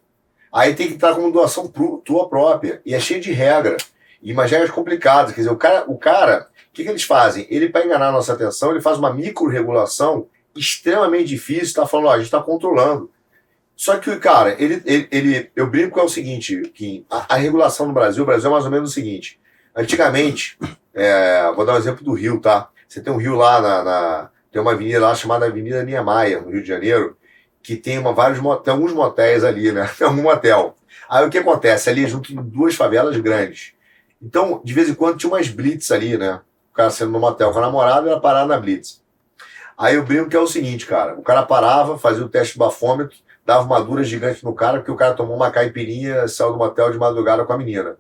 Aí 0.51 0.73
tem 0.73 0.87
que 0.87 0.93
estar 0.93 1.13
como 1.13 1.31
doação 1.31 1.67
pro, 1.67 2.01
tua 2.03 2.27
própria. 2.27 2.81
E 2.85 2.95
é 2.95 2.99
cheio 2.99 3.21
de 3.21 3.31
regra. 3.31 3.77
E 4.21 4.31
umas 4.31 4.49
regras 4.49 4.71
complicadas. 4.71 5.33
Quer 5.33 5.41
dizer, 5.41 5.51
o 5.51 5.57
cara, 5.57 5.83
o 5.87 5.97
cara 5.97 6.47
o 6.73 6.75
que, 6.75 6.83
que 6.83 6.89
eles 6.89 7.03
fazem? 7.03 7.45
Ele, 7.51 7.69
para 7.69 7.85
enganar 7.85 8.07
a 8.07 8.11
nossa 8.11 8.33
atenção, 8.33 8.71
ele 8.71 8.81
faz 8.81 8.97
uma 8.97 9.13
micro-regulação 9.13 10.25
extremamente 10.55 11.25
difícil, 11.25 11.65
está 11.65 11.85
falando, 11.85 12.07
ó, 12.07 12.13
a 12.13 12.17
gente 12.17 12.25
está 12.25 12.41
controlando. 12.41 13.11
Só 13.83 13.97
que, 13.97 14.15
cara, 14.15 14.55
ele, 14.63 14.81
ele, 14.85 15.07
ele, 15.11 15.51
eu 15.53 15.69
brinco 15.69 15.99
é 15.99 16.03
o 16.03 16.07
seguinte, 16.07 16.71
que 16.73 17.05
a, 17.09 17.35
a, 17.35 17.37
regulação 17.37 17.85
no 17.85 17.91
Brasil, 17.91 18.23
o 18.23 18.25
Brasil 18.25 18.49
é 18.49 18.53
mais 18.53 18.63
ou 18.63 18.71
menos 18.71 18.91
o 18.91 18.93
seguinte. 18.93 19.41
Antigamente, 19.75 20.57
é, 20.93 21.51
vou 21.53 21.65
dar 21.65 21.73
um 21.73 21.77
exemplo 21.77 22.01
do 22.01 22.13
Rio, 22.13 22.39
tá? 22.39 22.69
Você 22.87 23.01
tem 23.01 23.11
um 23.11 23.17
rio 23.17 23.35
lá 23.35 23.59
na, 23.59 23.83
na, 23.83 24.29
Tem 24.49 24.61
uma 24.61 24.71
avenida 24.71 25.01
lá 25.01 25.13
chamada 25.13 25.47
Avenida 25.47 25.83
Niemeyer, 25.83 26.41
no 26.41 26.49
Rio 26.49 26.61
de 26.61 26.67
Janeiro, 26.69 27.17
que 27.61 27.75
tem 27.75 27.99
uma, 27.99 28.13
vários, 28.13 28.39
tem 28.63 28.73
alguns 28.73 28.93
motéis 28.93 29.43
ali, 29.43 29.73
né? 29.73 29.91
Tem 29.99 30.07
algum 30.07 30.21
motel. 30.21 30.77
Aí 31.09 31.27
o 31.27 31.29
que 31.29 31.39
acontece? 31.39 31.89
Ali 31.89 32.07
junto 32.07 32.33
duas 32.41 32.75
favelas 32.75 33.17
grandes. 33.17 33.73
Então, 34.21 34.61
de 34.63 34.73
vez 34.73 34.87
em 34.87 34.93
quando 34.93 35.17
tinha 35.17 35.29
umas 35.29 35.49
blitz 35.49 35.91
ali, 35.91 36.17
né? 36.17 36.39
O 36.71 36.73
cara 36.73 36.89
sendo 36.89 37.11
no 37.11 37.19
motel 37.19 37.51
com 37.51 37.57
a 37.57 37.63
namorada 37.63 38.09
era 38.09 38.17
parar 38.17 38.45
na 38.45 38.57
blitz. 38.57 39.03
Aí 39.77 39.95
eu 39.95 40.05
brinco 40.05 40.29
que 40.29 40.37
é 40.37 40.39
o 40.39 40.47
seguinte, 40.47 40.85
cara. 40.85 41.15
O 41.15 41.21
cara 41.21 41.43
parava, 41.43 41.97
fazia 41.97 42.23
o 42.23 42.29
teste 42.29 42.57
do 42.57 42.59
bafômetro, 42.59 43.17
dava 43.45 43.63
uma 43.63 43.81
dura 43.81 44.03
gigante 44.03 44.43
no 44.43 44.53
cara, 44.53 44.77
porque 44.77 44.91
o 44.91 44.95
cara 44.95 45.13
tomou 45.13 45.35
uma 45.35 45.51
caipirinha, 45.51 46.27
saiu 46.27 46.53
do 46.53 46.57
motel 46.57 46.91
de 46.91 46.97
madrugada 46.97 47.43
com 47.43 47.53
a 47.53 47.57
menina. 47.57 47.97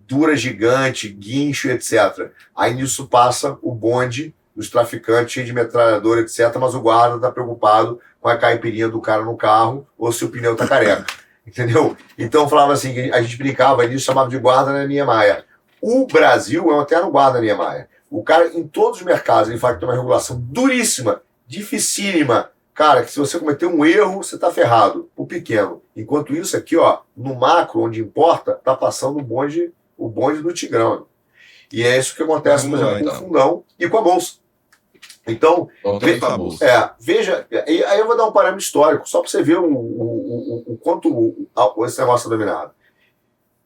Dura 0.00 0.34
gigante, 0.36 1.08
guincho, 1.08 1.68
etc. 1.70 2.30
Aí 2.56 2.74
nisso 2.74 3.06
passa 3.06 3.58
o 3.62 3.74
bonde 3.74 4.34
dos 4.56 4.70
traficantes, 4.70 5.32
cheio 5.32 5.46
de 5.46 5.52
metralhador, 5.52 6.18
etc. 6.18 6.54
Mas 6.58 6.74
o 6.74 6.80
guarda 6.80 7.16
está 7.16 7.30
preocupado 7.30 8.00
com 8.20 8.28
a 8.28 8.36
caipirinha 8.36 8.88
do 8.88 9.00
cara 9.00 9.24
no 9.24 9.36
carro 9.36 9.86
ou 9.96 10.10
se 10.10 10.24
o 10.24 10.30
pneu 10.30 10.56
tá 10.56 10.66
careca. 10.66 11.06
Entendeu? 11.46 11.96
Então 12.18 12.48
falava 12.48 12.72
assim, 12.72 13.10
a 13.10 13.22
gente 13.22 13.36
brincava 13.38 13.86
nisso, 13.86 14.04
chamava 14.04 14.28
de 14.28 14.38
guarda 14.38 14.72
na 14.72 14.84
Niemeyer. 14.84 15.44
O 15.80 16.06
Brasil 16.06 16.70
é 16.70 16.74
um 16.74 16.82
eterno 16.82 17.10
guarda 17.10 17.40
Niemeyer. 17.40 17.88
O 18.10 18.22
cara, 18.22 18.48
em 18.48 18.66
todos 18.66 18.98
os 18.98 19.04
mercados, 19.04 19.48
ele 19.48 19.58
fala 19.58 19.74
que 19.74 19.80
tem 19.80 19.88
uma 19.88 19.94
regulação 19.94 20.38
duríssima, 20.40 21.22
dificílima. 21.46 22.50
Cara, 22.78 23.02
que 23.02 23.10
se 23.10 23.18
você 23.18 23.40
cometer 23.40 23.66
um 23.66 23.84
erro, 23.84 24.22
você 24.22 24.38
tá 24.38 24.52
ferrado. 24.52 25.10
O 25.16 25.26
pequeno. 25.26 25.82
Enquanto 25.96 26.32
isso 26.32 26.56
aqui, 26.56 26.76
ó, 26.76 27.00
no 27.16 27.34
macro, 27.34 27.80
onde 27.80 28.00
importa, 28.00 28.54
tá 28.54 28.72
passando 28.72 29.18
o 29.18 29.22
bonde, 29.22 29.72
o 29.96 30.08
bonde 30.08 30.40
do 30.42 30.52
Tigrão. 30.52 31.08
E 31.72 31.82
é 31.82 31.98
isso 31.98 32.14
que 32.14 32.22
acontece, 32.22 32.68
por 32.68 32.76
exemplo, 32.76 32.92
com 32.92 32.98
o 32.98 33.00
então. 33.00 33.14
fundão 33.16 33.64
e 33.76 33.88
com 33.88 33.98
a 33.98 34.00
bolsa. 34.00 34.34
Então, 35.26 35.68
ve 36.00 36.20
é, 36.64 36.90
veja, 37.00 37.48
aí 37.50 37.98
eu 37.98 38.06
vou 38.06 38.16
dar 38.16 38.26
um 38.26 38.32
parâmetro 38.32 38.64
histórico, 38.64 39.08
só 39.08 39.22
para 39.22 39.28
você 39.28 39.42
ver 39.42 39.58
o, 39.58 39.64
o, 39.64 40.64
o, 40.68 40.74
o 40.74 40.76
quanto 40.76 41.48
esse 41.84 41.98
negócio 41.98 42.28
é 42.28 42.30
dominado. 42.30 42.70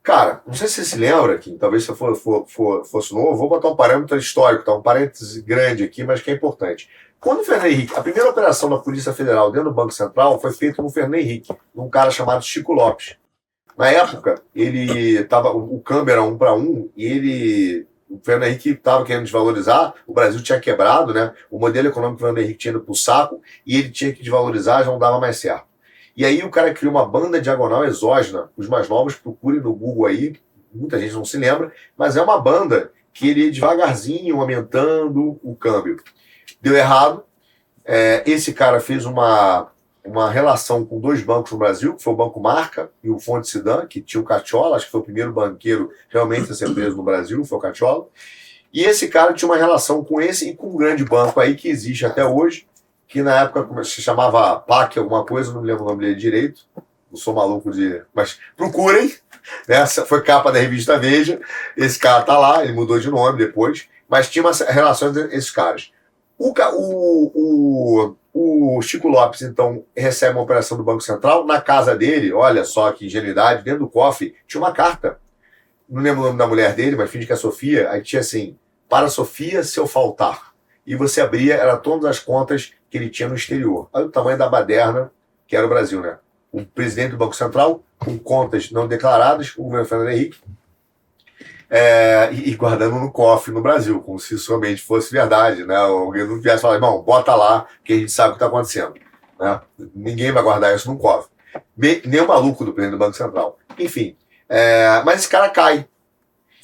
Cara, 0.02 0.42
não 0.46 0.54
sei 0.54 0.66
se 0.66 0.74
você 0.74 0.84
se 0.84 0.96
lembra, 0.96 1.38
que 1.38 1.52
talvez 1.52 1.84
se 1.84 1.94
for, 1.94 2.16
for, 2.16 2.44
for, 2.48 2.84
fosse 2.84 3.14
novo, 3.14 3.36
vou 3.36 3.48
botar 3.48 3.68
um 3.68 3.76
parâmetro 3.76 4.16
histórico, 4.18 4.64
tá? 4.64 4.74
um 4.74 4.82
parêntese 4.82 5.40
grande 5.42 5.84
aqui, 5.84 6.02
mas 6.02 6.20
que 6.20 6.30
é 6.30 6.34
importante. 6.34 6.88
Quando 7.20 7.40
o 7.40 7.44
Fernando 7.44 7.66
Henrique, 7.66 7.94
a 7.94 8.02
primeira 8.02 8.28
operação 8.28 8.68
da 8.68 8.78
Polícia 8.78 9.12
Federal 9.12 9.52
dentro 9.52 9.70
do 9.70 9.74
Banco 9.74 9.92
Central 9.92 10.40
foi 10.40 10.52
feita 10.52 10.82
no 10.82 10.90
Fernando 10.90 11.14
Henrique, 11.14 11.54
num 11.72 11.88
cara 11.88 12.10
chamado 12.10 12.42
Chico 12.42 12.72
Lopes. 12.72 13.16
Na 13.78 13.88
época, 13.90 14.42
ele 14.54 15.22
tava, 15.24 15.50
o 15.50 15.80
câmbio 15.80 16.12
era 16.12 16.22
um 16.22 16.36
para 16.36 16.52
um, 16.52 16.90
e 16.96 17.06
ele 17.06 17.86
o 18.10 18.20
Fernando 18.22 18.48
Henrique 18.48 18.70
estava 18.70 19.04
querendo 19.04 19.22
desvalorizar, 19.22 19.94
o 20.06 20.12
Brasil 20.12 20.42
tinha 20.42 20.60
quebrado, 20.60 21.14
né? 21.14 21.32
O 21.50 21.58
modelo 21.58 21.88
econômico 21.88 22.18
do 22.18 22.20
Fernando 22.20 22.44
Henrique 22.44 22.58
tinha 22.58 22.72
ido 22.72 22.80
para 22.80 22.92
o 22.92 22.94
saco 22.94 23.40
e 23.64 23.78
ele 23.78 23.90
tinha 23.90 24.12
que 24.12 24.20
desvalorizar, 24.20 24.84
já 24.84 24.90
não 24.90 24.98
dava 24.98 25.18
mais 25.18 25.38
certo. 25.38 25.71
E 26.16 26.24
aí 26.24 26.42
o 26.42 26.50
cara 26.50 26.74
criou 26.74 26.92
uma 26.92 27.06
banda 27.06 27.40
diagonal 27.40 27.84
exógena, 27.84 28.50
os 28.56 28.68
mais 28.68 28.88
novos 28.88 29.14
procurem 29.14 29.60
no 29.60 29.74
Google 29.74 30.06
aí, 30.06 30.36
muita 30.72 30.98
gente 30.98 31.14
não 31.14 31.24
se 31.24 31.36
lembra, 31.38 31.72
mas 31.96 32.16
é 32.16 32.22
uma 32.22 32.40
banda 32.40 32.92
que 33.12 33.28
ele 33.28 33.50
devagarzinho 33.50 34.40
aumentando 34.40 35.38
o 35.42 35.54
câmbio. 35.54 35.96
Deu 36.60 36.74
errado, 36.74 37.24
é, 37.84 38.22
esse 38.26 38.52
cara 38.52 38.80
fez 38.80 39.04
uma 39.04 39.70
uma 40.04 40.28
relação 40.30 40.84
com 40.84 41.00
dois 41.00 41.22
bancos 41.22 41.52
no 41.52 41.58
Brasil, 41.58 41.94
que 41.94 42.02
foi 42.02 42.12
o 42.12 42.16
Banco 42.16 42.40
Marca 42.40 42.90
e 43.02 43.08
o 43.08 43.20
Fonte 43.20 43.48
Sidan, 43.48 43.86
que 43.86 44.00
tinha 44.00 44.20
o 44.20 44.24
Catiola, 44.24 44.76
acho 44.76 44.86
que 44.86 44.92
foi 44.92 45.00
o 45.00 45.04
primeiro 45.04 45.32
banqueiro 45.32 45.90
realmente 46.08 46.50
a 46.50 46.54
ser 46.54 46.74
preso 46.74 46.96
no 46.96 47.02
Brasil, 47.02 47.44
foi 47.44 47.58
o 47.58 47.60
Catiola. 47.60 48.08
E 48.72 48.82
esse 48.82 49.08
cara 49.08 49.32
tinha 49.32 49.48
uma 49.48 49.56
relação 49.56 50.02
com 50.02 50.20
esse 50.20 50.50
e 50.50 50.56
com 50.56 50.70
um 50.70 50.76
grande 50.76 51.04
banco 51.04 51.38
aí 51.38 51.54
que 51.54 51.68
existe 51.68 52.04
até 52.04 52.24
hoje, 52.24 52.66
que 53.12 53.22
na 53.22 53.42
época 53.42 53.84
se 53.84 54.00
chamava 54.00 54.58
PAC 54.58 54.98
alguma 54.98 55.22
coisa, 55.22 55.52
não 55.52 55.60
me 55.60 55.66
lembro 55.66 55.84
o 55.84 55.88
nome 55.88 56.00
dele 56.00 56.14
direito, 56.14 56.62
não 57.10 57.18
sou 57.18 57.34
maluco 57.34 57.70
de... 57.70 58.00
Mas 58.14 58.40
procurem, 58.56 59.14
essa 59.68 60.00
né? 60.00 60.06
foi 60.06 60.22
capa 60.22 60.50
da 60.50 60.58
revista 60.58 60.98
Veja, 60.98 61.38
esse 61.76 61.98
cara 61.98 62.22
tá 62.22 62.38
lá, 62.38 62.64
ele 62.64 62.72
mudou 62.72 62.98
de 62.98 63.10
nome 63.10 63.36
depois, 63.36 63.86
mas 64.08 64.30
tinha 64.30 64.42
uma 64.42 64.52
relação 64.52 65.10
entre 65.10 65.24
esses 65.36 65.50
caras. 65.50 65.92
O, 66.38 66.54
o, 66.74 68.16
o, 68.32 68.76
o 68.76 68.80
Chico 68.80 69.08
Lopes, 69.08 69.42
então, 69.42 69.84
recebe 69.94 70.34
uma 70.34 70.44
operação 70.44 70.78
do 70.78 70.82
Banco 70.82 71.02
Central. 71.02 71.44
Na 71.46 71.60
casa 71.60 71.94
dele, 71.94 72.32
olha 72.32 72.64
só 72.64 72.90
que 72.92 73.04
ingenuidade, 73.04 73.62
dentro 73.62 73.80
do 73.80 73.90
cofre 73.90 74.34
tinha 74.48 74.60
uma 74.60 74.72
carta. 74.72 75.20
Não 75.86 76.02
lembro 76.02 76.22
o 76.22 76.26
nome 76.28 76.38
da 76.38 76.46
mulher 76.46 76.74
dele, 76.74 76.96
mas 76.96 77.10
finge 77.10 77.26
que 77.26 77.32
é 77.34 77.36
Sofia. 77.36 77.90
Aí 77.90 78.00
tinha 78.00 78.20
assim: 78.20 78.56
para 78.88 79.08
Sofia, 79.08 79.62
se 79.62 79.78
eu 79.78 79.86
faltar. 79.86 80.52
E 80.86 80.96
você 80.96 81.20
abria, 81.20 81.54
era 81.54 81.76
todas 81.76 82.06
as 82.06 82.18
contas 82.18 82.72
que 82.92 82.98
ele 82.98 83.08
tinha 83.08 83.26
no 83.26 83.34
exterior. 83.34 83.88
Olha 83.90 84.04
o 84.04 84.10
tamanho 84.10 84.36
da 84.36 84.46
baderna 84.46 85.10
que 85.48 85.56
era 85.56 85.64
o 85.64 85.68
Brasil, 85.68 86.02
né? 86.02 86.18
O 86.52 86.62
presidente 86.62 87.12
do 87.12 87.16
Banco 87.16 87.34
Central, 87.34 87.82
com 87.98 88.18
contas 88.18 88.70
não 88.70 88.86
declaradas, 88.86 89.54
o 89.56 89.62
governo 89.62 89.86
Fernando 89.86 90.10
Henrique, 90.10 90.38
é, 91.70 92.28
e, 92.32 92.54
guardando 92.54 92.96
no 92.96 93.10
cofre 93.10 93.50
no 93.50 93.62
Brasil, 93.62 93.98
como 94.02 94.18
se 94.18 94.36
somente 94.38 94.82
fosse 94.82 95.10
verdade, 95.10 95.64
né? 95.64 95.74
Alguém 95.74 96.26
não 96.26 96.38
viesse 96.38 96.60
falar, 96.60 96.74
irmão, 96.74 97.00
bota 97.02 97.34
lá 97.34 97.66
que 97.82 97.94
a 97.94 97.96
gente 97.96 98.12
sabe 98.12 98.28
o 98.28 98.32
que 98.32 98.36
está 98.36 98.46
acontecendo. 98.46 98.92
Né? 99.40 99.60
Ninguém 99.94 100.30
vai 100.30 100.42
guardar 100.42 100.76
isso 100.76 100.90
no 100.92 100.98
cofre. 100.98 101.30
Nem 101.74 102.20
o 102.20 102.28
maluco 102.28 102.62
do 102.62 102.74
presidente 102.74 102.98
do 102.98 103.04
Banco 103.04 103.16
Central. 103.16 103.58
Enfim, 103.78 104.16
é, 104.46 105.02
mas 105.04 105.20
esse 105.20 105.28
cara 105.30 105.48
cai. 105.48 105.88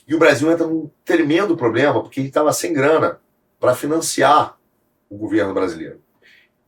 E 0.06 0.14
o 0.14 0.18
Brasil 0.18 0.50
entra 0.52 0.66
num 0.66 0.90
tremendo 1.06 1.56
problema, 1.56 2.02
porque 2.02 2.20
ele 2.20 2.28
estava 2.28 2.52
sem 2.52 2.74
grana 2.74 3.18
para 3.58 3.74
financiar 3.74 4.58
o 5.08 5.16
governo 5.16 5.54
brasileiro. 5.54 6.00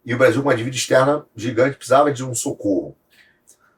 E 0.04 0.14
o 0.14 0.18
Brasil, 0.18 0.42
com 0.42 0.48
uma 0.48 0.56
dívida 0.56 0.76
externa 0.76 1.26
gigante, 1.36 1.76
precisava 1.76 2.12
de 2.12 2.24
um 2.24 2.34
socorro. 2.34 2.96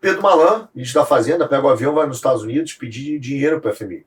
Pedro 0.00 0.22
Malan, 0.22 0.68
ministro 0.74 1.00
da 1.00 1.06
Fazenda, 1.06 1.48
pega 1.48 1.66
o 1.66 1.70
avião, 1.70 1.94
vai 1.94 2.06
nos 2.06 2.16
Estados 2.16 2.42
Unidos 2.42 2.74
pedir 2.74 3.18
dinheiro 3.18 3.60
para 3.60 3.70
a 3.70 3.74
FMI 3.74 4.04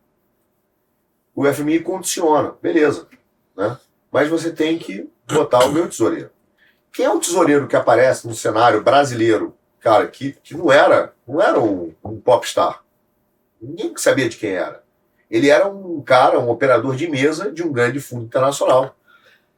o 1.36 1.46
FMI 1.54 1.82
condiciona, 1.82 2.56
beleza. 2.62 3.08
Né? 3.56 3.78
Mas 4.12 4.30
você 4.30 4.52
tem 4.52 4.80
que 4.80 5.10
botar 5.28 5.66
o 5.66 5.72
meu 5.72 5.90
tesoureiro. 5.90 6.32
Quem 6.94 7.06
é 7.06 7.10
o 7.12 7.20
tesoureiro 7.20 7.68
que 7.68 7.76
aparece 7.76 8.26
no 8.26 8.34
cenário 8.34 8.82
brasileiro, 8.82 9.54
cara, 9.82 10.08
que, 10.08 10.32
que 10.42 10.56
não 10.56 10.72
era, 10.72 11.14
não 11.28 11.42
era 11.42 11.60
um, 11.60 11.94
um 12.04 12.20
popstar. 12.20 12.82
Ninguém 13.62 13.94
sabia 13.98 14.30
de 14.30 14.38
quem 14.38 14.52
era. 14.52 14.82
Ele 15.30 15.50
era 15.50 15.68
um 15.68 16.02
cara, 16.02 16.40
um 16.40 16.50
operador 16.50 16.96
de 16.96 17.10
mesa 17.10 17.52
de 17.52 17.62
um 17.62 17.74
grande 17.74 18.00
fundo 18.00 18.24
internacional. 18.24 18.96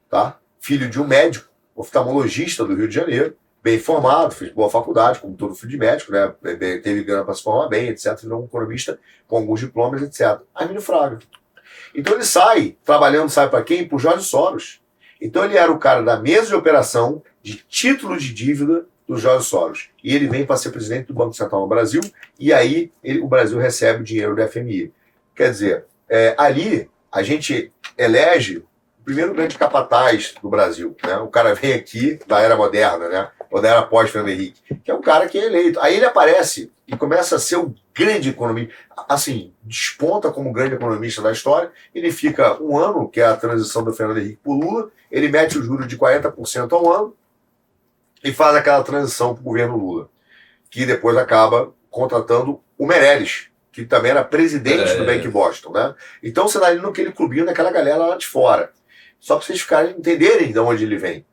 Tá? 0.10 0.40
Filho 0.60 0.90
de 0.90 1.00
um 1.00 1.06
médico, 1.06 1.48
oftalmologista 1.78 2.66
do 2.66 2.76
Rio 2.76 2.88
de 2.88 2.96
Janeiro, 2.96 3.38
bem 3.64 3.80
formado, 3.80 4.34
fez 4.34 4.52
boa 4.52 4.70
faculdade, 4.70 5.20
como 5.20 5.36
todo 5.36 5.56
filho 5.56 5.72
de 5.72 5.78
médico, 5.78 6.12
né? 6.12 6.34
teve 6.82 7.04
grana 7.04 7.24
para 7.24 7.34
se 7.34 7.44
formar 7.44 7.68
bem, 7.68 7.90
etc. 7.90 8.18
Virou 8.22 8.42
um 8.42 8.46
economista 8.46 9.00
com 9.28 9.38
alguns 9.38 9.60
diplomas, 9.60 10.02
etc. 10.02 10.42
Armínio 10.56 10.82
Fraga. 10.82 11.20
Então 11.94 12.14
ele 12.14 12.24
sai, 12.24 12.76
trabalhando, 12.84 13.30
sai 13.30 13.50
para 13.50 13.64
quem? 13.64 13.88
Para 13.88 13.98
Jorge 13.98 14.24
Soros. 14.24 14.82
Então 15.22 15.44
ele 15.44 15.58
era 15.58 15.72
o 15.72 15.80
cara 15.80 16.02
da 16.02 16.20
mesa 16.20 16.48
de 16.48 16.56
operação 16.56 17.22
de 17.42 17.64
título 17.68 18.18
de 18.18 18.34
dívida 18.34 18.86
do 19.08 19.18
Jorge 19.18 19.46
Soros. 19.46 19.90
E 20.04 20.16
ele 20.16 20.28
vem 20.28 20.46
para 20.46 20.58
ser 20.58 20.72
presidente 20.72 21.08
do 21.08 21.14
Banco 21.14 21.34
Central 21.34 21.62
no 21.62 21.68
Brasil, 21.68 22.02
e 22.40 22.52
aí 22.52 22.92
ele, 23.04 23.20
o 23.20 23.28
Brasil 23.28 23.58
recebe 23.58 24.02
o 24.02 24.04
dinheiro 24.04 24.36
do 24.36 24.48
FMI. 24.48 24.92
Quer 25.36 25.52
dizer, 25.52 25.86
é, 26.10 26.36
ali 26.38 26.90
a 27.12 27.24
gente 27.24 27.72
elege 27.98 28.58
o 28.58 28.68
primeiro 29.08 29.34
grande 29.34 29.58
capataz 29.58 30.36
do 30.42 30.50
Brasil. 30.50 30.94
Né? 31.02 31.16
O 31.20 31.30
cara 31.30 31.56
vem 31.56 31.72
aqui 31.72 32.20
da 32.28 32.42
era 32.42 32.58
moderna, 32.58 33.08
né? 33.08 33.32
ou 33.50 33.62
da 33.62 33.70
era 33.70 33.82
pós-Fernando 33.82 34.32
Henrique, 34.32 34.62
que 34.84 34.92
é 34.92 34.94
o 34.94 35.00
cara 35.00 35.30
que 35.30 35.40
é 35.40 35.46
eleito. 35.46 35.80
Aí 35.80 35.96
ele 35.96 36.06
aparece 36.06 36.70
e 36.86 36.98
começa 36.98 37.38
a 37.38 37.40
ser 37.40 37.56
o 37.56 37.74
grande 37.96 38.32
economista, 38.32 38.74
assim, 39.08 39.54
desponta 39.64 40.30
como 40.30 40.52
grande 40.52 40.76
economista 40.76 41.22
da 41.22 41.32
história. 41.32 41.72
Ele 41.96 42.12
fica 42.12 42.62
um 42.62 42.78
ano, 42.78 43.08
que 43.08 43.22
é 43.22 43.26
a 43.26 43.38
transição 43.38 43.82
do 43.82 43.94
Fernando 43.94 44.18
Henrique 44.18 44.40
para 44.44 44.52
o 44.52 44.60
Lula, 44.60 44.92
ele 45.10 45.30
mete 45.30 45.58
o 45.58 45.64
juro 45.64 45.88
de 45.88 45.98
40% 45.98 46.74
ao 46.74 46.94
ano 46.94 47.16
e 48.22 48.34
faz 48.34 48.58
aquela 48.58 48.84
transição 48.84 49.34
para 49.34 49.40
o 49.40 49.46
governo 49.46 49.78
Lula, 49.78 50.10
que 50.70 50.86
depois 50.86 51.16
acaba 51.16 51.72
contratando 51.90 52.60
o 52.78 52.86
Meirelles, 52.86 53.48
que 53.72 53.86
também 53.86 54.12
era 54.12 54.26
presidente 54.26 54.92
é. 54.92 54.98
do 54.98 55.06
Bank 55.06 55.26
Boston, 55.30 55.72
né? 55.72 55.96
Então 56.22 56.46
você 56.46 56.60
dá 56.60 56.68
ali 56.68 56.82
naquele 56.82 57.14
clubinho 57.14 57.46
daquela 57.46 57.72
galera 57.72 58.06
lá 58.06 58.18
de 58.18 58.28
fora. 58.28 58.76
Só 59.20 59.36
para 59.36 59.46
vocês 59.46 59.62
ficarem 59.62 59.96
entenderem 59.98 60.52
de 60.52 60.60
onde 60.60 60.84
ele 60.84 60.98
vem. 60.98 61.26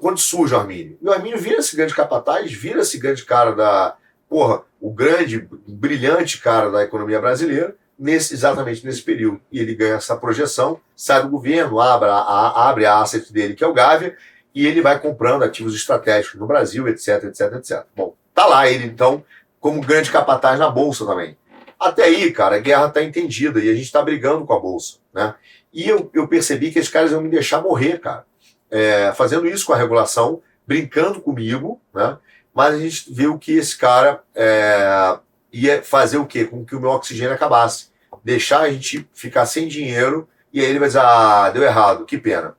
Quando 0.00 0.18
surge 0.18 0.54
o 0.54 0.58
Armínio. 0.58 0.96
E 1.02 1.08
o 1.08 1.12
Armínio 1.12 1.38
vira 1.38 1.58
esse 1.58 1.76
grande 1.76 1.94
capataz, 1.94 2.52
vira 2.52 2.82
esse 2.82 2.98
grande 2.98 3.24
cara 3.24 3.52
da, 3.52 3.96
porra, 4.32 4.62
o 4.80 4.90
grande, 4.90 5.46
brilhante 5.68 6.40
cara 6.40 6.70
da 6.70 6.82
economia 6.82 7.20
brasileira, 7.20 7.76
nesse, 7.98 8.32
exatamente 8.32 8.84
nesse 8.84 9.02
período. 9.02 9.40
E 9.52 9.58
ele 9.58 9.74
ganha 9.74 9.96
essa 9.96 10.16
projeção, 10.16 10.80
sai 10.96 11.22
do 11.22 11.28
governo, 11.28 11.78
abre 11.78 12.08
a, 12.08 12.68
abre 12.68 12.86
a 12.86 13.00
asset 13.00 13.30
dele, 13.30 13.54
que 13.54 13.62
é 13.62 13.66
o 13.66 13.74
Gávea, 13.74 14.16
e 14.54 14.66
ele 14.66 14.80
vai 14.80 14.98
comprando 14.98 15.42
ativos 15.42 15.74
estratégicos 15.74 16.40
no 16.40 16.46
Brasil, 16.46 16.88
etc, 16.88 17.24
etc, 17.24 17.52
etc. 17.56 17.84
Bom, 17.94 18.14
tá 18.34 18.46
lá 18.46 18.68
ele, 18.68 18.86
então, 18.86 19.22
como 19.60 19.80
grande 19.82 20.10
capataz 20.10 20.58
na 20.58 20.70
Bolsa 20.70 21.04
também. 21.04 21.36
Até 21.78 22.04
aí, 22.04 22.32
cara, 22.32 22.56
a 22.56 22.60
guerra 22.60 22.88
tá 22.88 23.02
entendida 23.02 23.60
e 23.60 23.68
a 23.68 23.74
gente 23.74 23.92
tá 23.92 24.02
brigando 24.02 24.46
com 24.46 24.54
a 24.54 24.58
Bolsa, 24.58 24.98
né? 25.12 25.34
E 25.72 25.88
eu, 25.88 26.10
eu 26.12 26.28
percebi 26.28 26.70
que 26.70 26.78
esses 26.78 26.90
caras 26.90 27.12
iam 27.12 27.20
me 27.20 27.28
deixar 27.28 27.62
morrer, 27.62 27.98
cara. 27.98 28.24
É, 28.70 29.12
fazendo 29.12 29.46
isso 29.46 29.66
com 29.66 29.72
a 29.72 29.76
regulação, 29.76 30.42
brincando 30.66 31.20
comigo, 31.20 31.80
né? 31.94 32.18
mas 32.54 32.74
a 32.74 32.78
gente 32.78 33.12
viu 33.12 33.38
que 33.38 33.52
esse 33.52 33.76
cara 33.76 34.22
é, 34.34 35.18
ia 35.52 35.82
fazer 35.82 36.18
o 36.18 36.26
quê? 36.26 36.44
Com 36.44 36.64
que 36.64 36.74
o 36.74 36.80
meu 36.80 36.90
oxigênio 36.90 37.34
acabasse. 37.34 37.90
Deixar 38.24 38.60
a 38.60 38.70
gente 38.70 39.08
ficar 39.12 39.46
sem 39.46 39.66
dinheiro 39.66 40.28
e 40.52 40.60
aí 40.60 40.66
ele 40.66 40.78
vai 40.78 40.88
dizer, 40.88 41.00
ah, 41.00 41.50
deu 41.50 41.62
errado, 41.62 42.04
que 42.04 42.18
pena. 42.18 42.54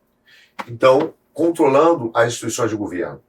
Então, 0.68 1.14
controlando 1.34 2.12
as 2.14 2.28
instituições 2.28 2.70
de 2.70 2.76
governo. 2.76 3.22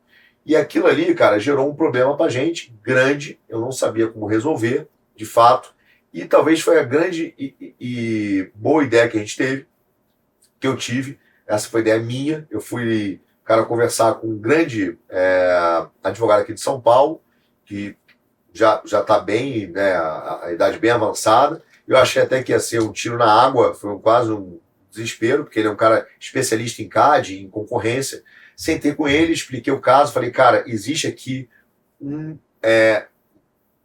E 0.47 0.57
aquilo 0.57 0.87
ali, 0.87 1.15
cara, 1.15 1.39
gerou 1.39 1.71
um 1.71 1.75
problema 1.75 2.17
pra 2.17 2.29
gente, 2.29 2.75
grande, 2.83 3.39
eu 3.49 3.61
não 3.61 3.73
sabia 3.73 4.09
como 4.09 4.27
resolver, 4.27 4.89
de 5.17 5.25
fato, 5.25 5.75
e 6.13 6.25
talvez 6.25 6.61
foi 6.61 6.79
a 6.79 6.83
grande 6.83 7.35
e, 7.39 7.55
e, 7.61 7.75
e 7.81 8.51
boa 8.55 8.85
ideia 8.85 9.09
que 9.09 9.17
a 9.17 9.21
gente 9.21 9.37
teve, 9.37 9.67
que 10.65 10.69
eu 10.69 10.77
tive, 10.77 11.19
essa 11.47 11.69
foi 11.69 11.83
ideia 11.83 11.99
minha. 11.99 12.49
Eu 12.51 12.59
fui, 12.59 13.21
cara, 13.45 13.67
conversar 13.67 14.15
com 14.15 14.29
um 14.29 14.39
grande 14.39 14.99
é, 15.11 15.87
advogado 16.03 16.41
aqui 16.41 16.55
de 16.55 16.61
São 16.61 16.81
Paulo, 16.81 17.21
que 17.67 17.95
já 18.51 18.81
já 18.87 19.03
está 19.03 19.21
bem, 19.21 19.67
né, 19.67 19.93
a, 19.93 20.41
a, 20.45 20.53
idade 20.55 20.79
bem 20.79 20.91
avançada. 20.91 21.63
Eu 21.87 21.99
achei 21.99 22.23
até 22.23 22.43
que 22.43 22.51
ia 22.51 22.61
ser 22.61 22.81
um 22.81 22.93
tiro 22.93 23.19
na 23.19 23.31
água, 23.31 23.75
foi 23.75 23.99
quase 23.99 24.33
um 24.33 24.59
desespero, 24.91 25.45
porque 25.45 25.59
ele 25.59 25.69
é 25.69 25.71
um 25.71 25.77
cara 25.77 26.07
especialista 26.19 26.81
em 26.81 26.89
CAD, 26.89 27.43
em 27.43 27.51
concorrência. 27.51 28.23
Sentei 28.57 28.95
com 28.95 29.07
ele, 29.07 29.35
expliquei 29.35 29.73
o 29.73 29.81
caso, 29.81 30.15
falei, 30.15 30.31
cara, 30.31 30.65
existe 30.67 31.07
aqui 31.07 31.47
um, 32.01 32.39
é, 32.63 33.07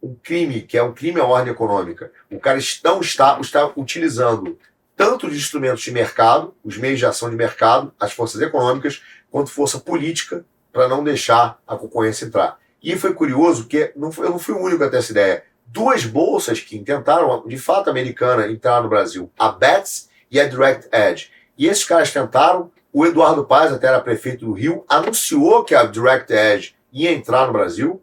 um 0.02 0.14
crime, 0.14 0.62
que 0.62 0.78
é 0.78 0.82
um 0.82 0.94
crime 0.94 1.20
à 1.20 1.24
ordem 1.26 1.52
econômica. 1.52 2.10
O 2.30 2.40
cara 2.40 2.58
não 2.82 3.00
está, 3.00 3.38
está 3.38 3.70
utilizando 3.76 4.56
tanto 5.00 5.30
de 5.30 5.36
instrumentos 5.38 5.80
de 5.80 5.90
mercado, 5.90 6.54
os 6.62 6.76
meios 6.76 6.98
de 6.98 7.06
ação 7.06 7.30
de 7.30 7.34
mercado, 7.34 7.90
as 7.98 8.12
forças 8.12 8.38
econômicas, 8.42 9.00
quanto 9.30 9.50
força 9.50 9.78
política, 9.78 10.44
para 10.70 10.88
não 10.88 11.02
deixar 11.02 11.58
a 11.66 11.74
concorrência 11.74 12.26
entrar. 12.26 12.58
E 12.82 12.94
foi 12.96 13.14
curioso 13.14 13.66
que 13.66 13.92
não 13.96 14.12
foi, 14.12 14.26
eu 14.26 14.30
não 14.30 14.38
fui 14.38 14.54
o 14.54 14.62
único 14.62 14.84
a 14.84 14.90
ter 14.90 14.98
essa 14.98 15.10
ideia. 15.10 15.42
Duas 15.66 16.04
bolsas 16.04 16.60
que 16.60 16.78
tentaram, 16.80 17.48
de 17.48 17.56
fato 17.56 17.88
americana, 17.88 18.46
entrar 18.46 18.82
no 18.82 18.90
Brasil, 18.90 19.32
a 19.38 19.48
BETS 19.48 20.10
e 20.30 20.38
a 20.38 20.46
Direct 20.46 20.86
Edge. 20.92 21.30
E 21.56 21.66
esses 21.66 21.84
caras 21.84 22.12
tentaram, 22.12 22.70
o 22.92 23.06
Eduardo 23.06 23.46
Paz, 23.46 23.72
até 23.72 23.86
era 23.86 24.00
prefeito 24.00 24.44
do 24.44 24.52
Rio, 24.52 24.84
anunciou 24.86 25.64
que 25.64 25.74
a 25.74 25.84
Direct 25.84 26.30
Edge 26.30 26.74
ia 26.92 27.10
entrar 27.10 27.46
no 27.46 27.54
Brasil. 27.54 28.02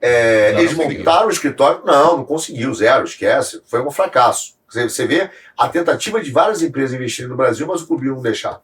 É, 0.00 0.54
eles 0.58 0.72
montaram 0.72 1.26
o 1.28 1.30
escritório. 1.30 1.82
Não, 1.84 2.16
não 2.16 2.24
conseguiu, 2.24 2.72
zero, 2.72 3.04
esquece. 3.04 3.60
Foi 3.66 3.82
um 3.82 3.90
fracasso. 3.90 4.58
Você 4.70 5.06
vê 5.06 5.30
a 5.58 5.68
tentativa 5.68 6.22
de 6.22 6.30
várias 6.30 6.62
empresas 6.62 6.94
investirem 6.94 7.28
no 7.28 7.36
Brasil, 7.36 7.66
mas 7.66 7.82
o 7.82 7.86
clube 7.86 8.06
não 8.06 8.22
deixar. 8.22 8.62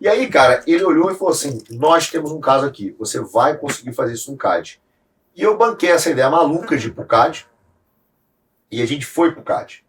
E 0.00 0.06
aí, 0.06 0.28
cara, 0.28 0.62
ele 0.66 0.84
olhou 0.84 1.10
e 1.10 1.14
falou 1.14 1.32
assim: 1.32 1.62
Nós 1.70 2.08
temos 2.10 2.30
um 2.30 2.40
caso 2.40 2.66
aqui, 2.66 2.94
você 2.98 3.20
vai 3.20 3.56
conseguir 3.56 3.92
fazer 3.92 4.12
isso 4.12 4.30
no 4.30 4.36
CAD. 4.36 4.80
E 5.34 5.42
eu 5.42 5.56
banquei 5.56 5.90
essa 5.90 6.10
ideia 6.10 6.30
maluca 6.30 6.76
de 6.76 6.88
ir 6.88 6.92
pro 6.92 7.04
CAD. 7.04 7.46
E 8.70 8.82
a 8.82 8.86
gente 8.86 9.06
foi 9.06 9.32
pro 9.32 9.42
CAD. 9.42 9.84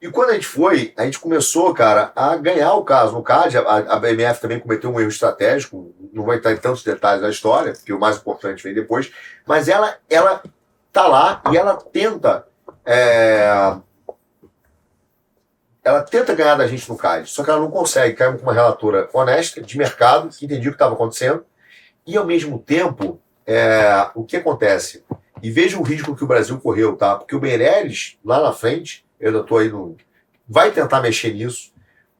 E 0.00 0.10
quando 0.10 0.30
a 0.30 0.34
gente 0.34 0.46
foi, 0.46 0.92
a 0.96 1.04
gente 1.04 1.18
começou, 1.18 1.72
cara, 1.72 2.12
a 2.14 2.36
ganhar 2.36 2.74
o 2.74 2.84
caso 2.84 3.14
no 3.14 3.22
CAD. 3.22 3.58
A, 3.58 3.62
a 3.62 3.98
BMF 3.98 4.40
também 4.40 4.60
cometeu 4.60 4.90
um 4.90 5.00
erro 5.00 5.08
estratégico, 5.08 5.94
não 6.12 6.24
vai 6.24 6.38
estar 6.38 6.52
em 6.52 6.56
tantos 6.56 6.82
detalhes 6.82 7.22
da 7.22 7.30
história, 7.30 7.72
porque 7.72 7.92
o 7.92 7.98
mais 7.98 8.16
importante 8.16 8.62
vem 8.62 8.74
depois. 8.74 9.10
Mas 9.46 9.68
ela, 9.68 9.96
ela 10.10 10.42
tá 10.92 11.06
lá 11.06 11.42
e 11.50 11.56
ela 11.56 11.76
tenta. 11.76 12.46
É, 12.84 13.76
ela 15.84 16.02
tenta 16.02 16.34
ganhar 16.34 16.54
da 16.54 16.66
gente 16.66 16.88
no 16.88 16.96
CAD, 16.96 17.28
só 17.28 17.44
que 17.44 17.50
ela 17.50 17.60
não 17.60 17.70
consegue. 17.70 18.16
Caiu 18.16 18.38
com 18.38 18.42
uma 18.42 18.54
relatora 18.54 19.08
honesta, 19.12 19.60
de 19.60 19.76
mercado, 19.76 20.30
que 20.30 20.46
entendia 20.46 20.70
o 20.70 20.72
que 20.72 20.76
estava 20.76 20.94
acontecendo. 20.94 21.44
E 22.06 22.16
ao 22.16 22.24
mesmo 22.24 22.58
tempo, 22.58 23.20
é, 23.46 24.08
o 24.14 24.24
que 24.24 24.38
acontece? 24.38 25.04
E 25.42 25.50
veja 25.50 25.78
o 25.78 25.82
risco 25.82 26.16
que 26.16 26.24
o 26.24 26.26
Brasil 26.26 26.58
correu, 26.58 26.96
tá? 26.96 27.16
Porque 27.16 27.36
o 27.36 27.40
Meirelles, 27.40 28.18
lá 28.24 28.40
na 28.40 28.52
frente, 28.52 29.04
eu 29.20 29.28
ainda 29.28 29.40
estou 29.40 29.58
aí 29.58 29.68
no. 29.68 29.96
Vai 30.48 30.70
tentar 30.70 31.02
mexer 31.02 31.34
nisso. 31.34 31.72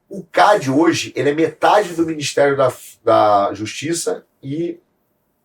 O 0.09 0.23
CAD 0.23 0.71
hoje 0.71 1.13
ele 1.17 1.31
é 1.31 1.35
metade 1.35 1.95
do 1.95 2.07
Ministério 2.07 2.57
da, 2.57 2.71
da 3.03 3.55
Justiça 3.55 4.25
e 4.43 4.79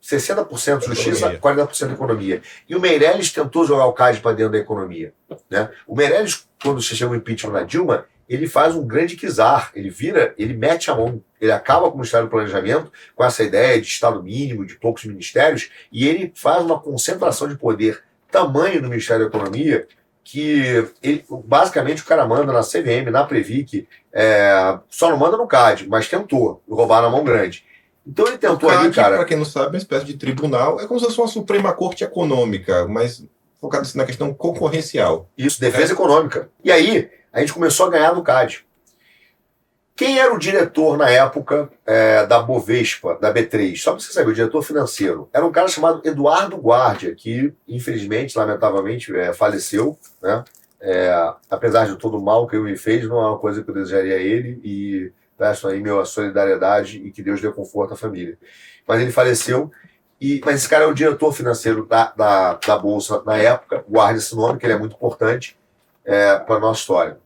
60% 0.03 0.85
justiça, 0.85 1.37
40% 1.37 1.93
economia. 1.93 2.41
E 2.67 2.75
o 2.75 2.79
Meirelles 2.79 3.31
tentou 3.31 3.65
jogar 3.65 3.85
o 3.85 3.93
CAD 3.93 4.19
para 4.19 4.33
dentro 4.33 4.53
da 4.53 4.57
economia. 4.57 5.13
Né? 5.49 5.69
O 5.85 5.95
Meirelles, 5.95 6.48
quando 6.61 6.81
se 6.81 6.95
chama 6.95 7.13
o 7.13 7.15
impeachment 7.15 7.53
na 7.53 7.63
Dilma, 7.63 8.05
ele 8.27 8.47
faz 8.47 8.75
um 8.75 8.85
grande 8.85 9.15
quizar, 9.15 9.71
ele 9.73 9.89
vira, 9.89 10.35
ele 10.37 10.53
mete 10.53 10.91
a 10.91 10.95
mão, 10.95 11.21
ele 11.41 11.51
acaba 11.51 11.87
com 11.87 11.95
o 11.95 11.97
Ministério 11.97 12.27
do 12.27 12.29
Planejamento, 12.29 12.91
com 13.15 13.23
essa 13.23 13.43
ideia 13.43 13.81
de 13.81 13.87
Estado 13.87 14.21
mínimo, 14.21 14.65
de 14.65 14.75
poucos 14.75 15.03
ministérios, 15.05 15.71
e 15.91 16.07
ele 16.07 16.31
faz 16.35 16.63
uma 16.63 16.79
concentração 16.79 17.47
de 17.47 17.57
poder 17.57 18.03
tamanho 18.31 18.81
no 18.81 18.89
Ministério 18.89 19.27
da 19.27 19.35
Economia 19.35 19.87
que 20.23 20.87
ele, 21.01 21.25
basicamente 21.43 22.03
o 22.03 22.05
cara 22.05 22.23
manda 22.23 22.53
na 22.53 22.61
CVM, 22.61 23.09
na 23.11 23.23
Previc, 23.23 23.87
é, 24.13 24.77
só 24.87 25.09
não 25.09 25.17
manda 25.17 25.35
no 25.35 25.47
CAD, 25.47 25.87
mas 25.89 26.07
tentou 26.07 26.61
roubar 26.69 27.01
na 27.01 27.09
mão 27.09 27.23
grande. 27.23 27.65
Então 28.05 28.27
ele 28.27 28.37
tentou 28.37 28.69
CAD, 28.69 28.85
ali, 28.85 28.93
cara. 28.93 29.15
Para 29.15 29.25
quem 29.25 29.37
não 29.37 29.45
sabe, 29.45 29.65
é 29.65 29.69
uma 29.71 29.77
espécie 29.77 30.05
de 30.05 30.17
tribunal, 30.17 30.79
é 30.79 30.85
como 30.85 30.99
se 30.99 31.07
fosse 31.07 31.19
uma 31.19 31.27
Suprema 31.27 31.73
Corte 31.73 32.03
Econômica, 32.03 32.87
mas 32.87 33.25
focado 33.59 33.87
na 33.95 34.05
questão 34.05 34.33
concorrencial. 34.33 35.29
Isso, 35.37 35.59
defesa 35.59 35.91
é. 35.91 35.93
econômica. 35.93 36.49
E 36.63 36.71
aí, 36.71 37.09
a 37.31 37.39
gente 37.39 37.53
começou 37.53 37.87
a 37.87 37.89
ganhar 37.89 38.13
no 38.13 38.23
CAD. 38.23 38.65
Quem 39.99 40.17
era 40.17 40.33
o 40.33 40.39
diretor 40.39 40.97
na 40.97 41.09
época 41.09 41.69
é, 41.85 42.25
da 42.25 42.39
Bovespa, 42.39 43.17
da 43.19 43.33
B3? 43.33 43.75
Só 43.75 43.91
para 43.91 43.99
você 43.99 44.13
saber, 44.13 44.31
o 44.31 44.33
diretor 44.33 44.61
financeiro. 44.61 45.29
Era 45.33 45.45
um 45.45 45.51
cara 45.51 45.67
chamado 45.67 46.01
Eduardo 46.05 46.55
Guardia, 46.55 47.13
que 47.13 47.53
infelizmente, 47.67 48.37
lamentavelmente, 48.37 49.13
é, 49.13 49.33
faleceu. 49.33 49.99
Né? 50.21 50.41
É, 50.79 51.33
apesar 51.49 51.85
de 51.85 51.97
todo 51.97 52.17
o 52.17 52.21
mal 52.21 52.47
que 52.47 52.55
ele 52.55 52.63
me 52.63 52.77
fez, 52.77 53.05
não 53.09 53.19
é 53.19 53.27
uma 53.27 53.39
coisa 53.39 53.61
que 53.61 53.69
eu 53.69 53.73
desejaria 53.73 54.15
a 54.15 54.19
ele 54.19 54.61
e 54.63 55.11
peço 55.37 55.67
aí 55.67 55.81
minha 55.81 56.05
solidariedade 56.05 56.99
e 57.05 57.11
que 57.11 57.21
Deus 57.21 57.41
dê 57.41 57.51
conforto 57.51 57.93
à 57.93 57.97
família. 57.97 58.37
Mas 58.87 59.01
ele 59.01 59.11
faleceu, 59.11 59.69
e, 60.19 60.41
mas 60.45 60.55
esse 60.55 60.69
cara 60.69 60.83
é 60.83 60.87
o 60.87 60.93
diretor 60.93 61.31
financeiro 61.31 61.85
da, 61.85 62.11
da, 62.15 62.53
da 62.55 62.77
Bolsa 62.77 63.21
na 63.25 63.37
época, 63.37 63.83
guarde 63.87 64.19
esse 64.19 64.35
nome, 64.35 64.59
que 64.59 64.65
ele 64.65 64.73
é 64.73 64.77
muito 64.77 64.95
importante 64.95 65.57
é, 66.03 66.37
para 66.39 66.55
a 66.55 66.59
nossa 66.59 66.81
história. 66.81 67.17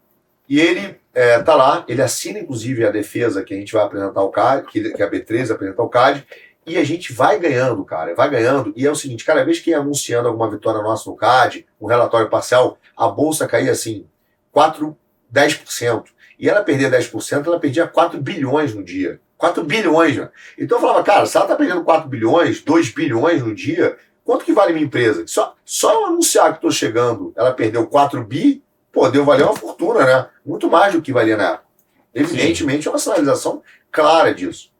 E 0.47 0.59
ele 0.59 0.99
é, 1.13 1.41
tá 1.41 1.55
lá, 1.55 1.85
ele 1.87 2.01
assina 2.01 2.39
inclusive 2.39 2.85
a 2.85 2.91
defesa 2.91 3.43
que 3.43 3.53
a 3.53 3.57
gente 3.57 3.73
vai 3.73 3.83
apresentar 3.83 4.21
o 4.21 4.29
CAD, 4.29 4.67
que, 4.67 4.91
que 4.91 5.01
a 5.01 5.09
B13 5.09 5.51
apresentar 5.51 5.83
o 5.83 5.89
CAD, 5.89 6.25
e 6.65 6.77
a 6.77 6.83
gente 6.83 7.11
vai 7.11 7.39
ganhando, 7.39 7.83
cara, 7.83 8.15
vai 8.15 8.29
ganhando. 8.29 8.73
E 8.75 8.85
é 8.85 8.91
o 8.91 8.95
seguinte, 8.95 9.25
cada 9.25 9.43
vez 9.43 9.59
que 9.59 9.71
ia 9.71 9.79
anunciando 9.79 10.27
alguma 10.27 10.49
vitória 10.49 10.81
nossa 10.81 11.09
no 11.09 11.15
CAD, 11.15 11.65
um 11.79 11.87
relatório 11.87 12.29
parcial, 12.29 12.77
a 12.95 13.07
bolsa 13.07 13.47
caía 13.47 13.71
assim, 13.71 14.05
4, 14.51 14.95
10%. 15.33 16.05
E 16.39 16.49
ela 16.49 16.63
perdia 16.63 16.89
10%, 16.89 17.45
ela 17.45 17.59
perdia 17.59 17.87
4 17.87 18.21
bilhões 18.21 18.73
no 18.73 18.83
dia. 18.83 19.19
4 19.43 19.61
bilhões, 19.65 20.15
né? 20.15 20.29
Então 20.57 20.77
eu 20.77 20.81
falava, 20.81 21.03
cara, 21.03 21.25
se 21.25 21.35
ela 21.35 21.45
tá 21.45 21.53
perdendo 21.57 21.83
4 21.83 22.07
bilhões, 22.07 22.61
2 22.61 22.91
bilhões 22.91 23.43
no 23.43 23.53
dia, 23.53 23.97
quanto 24.23 24.45
que 24.45 24.53
vale 24.53 24.71
minha 24.71 24.85
empresa? 24.85 25.25
Só, 25.27 25.53
só 25.65 25.93
eu 25.93 26.05
anunciar 26.05 26.51
que 26.51 26.59
estou 26.59 26.71
chegando, 26.71 27.33
ela 27.35 27.51
perdeu 27.51 27.85
4 27.85 28.23
bi, 28.23 28.63
pô, 28.89 29.09
deu 29.09 29.25
valer 29.25 29.43
uma 29.43 29.53
fortuna, 29.53 30.05
né? 30.05 30.29
Muito 30.45 30.69
mais 30.69 30.93
do 30.93 31.01
que 31.01 31.11
valia 31.11 31.35
na 31.35 31.43
época. 31.43 31.65
Evidentemente, 32.15 32.87
é 32.87 32.91
uma 32.91 32.97
sinalização 32.97 33.61
clara 33.91 34.33
disso. 34.33 34.71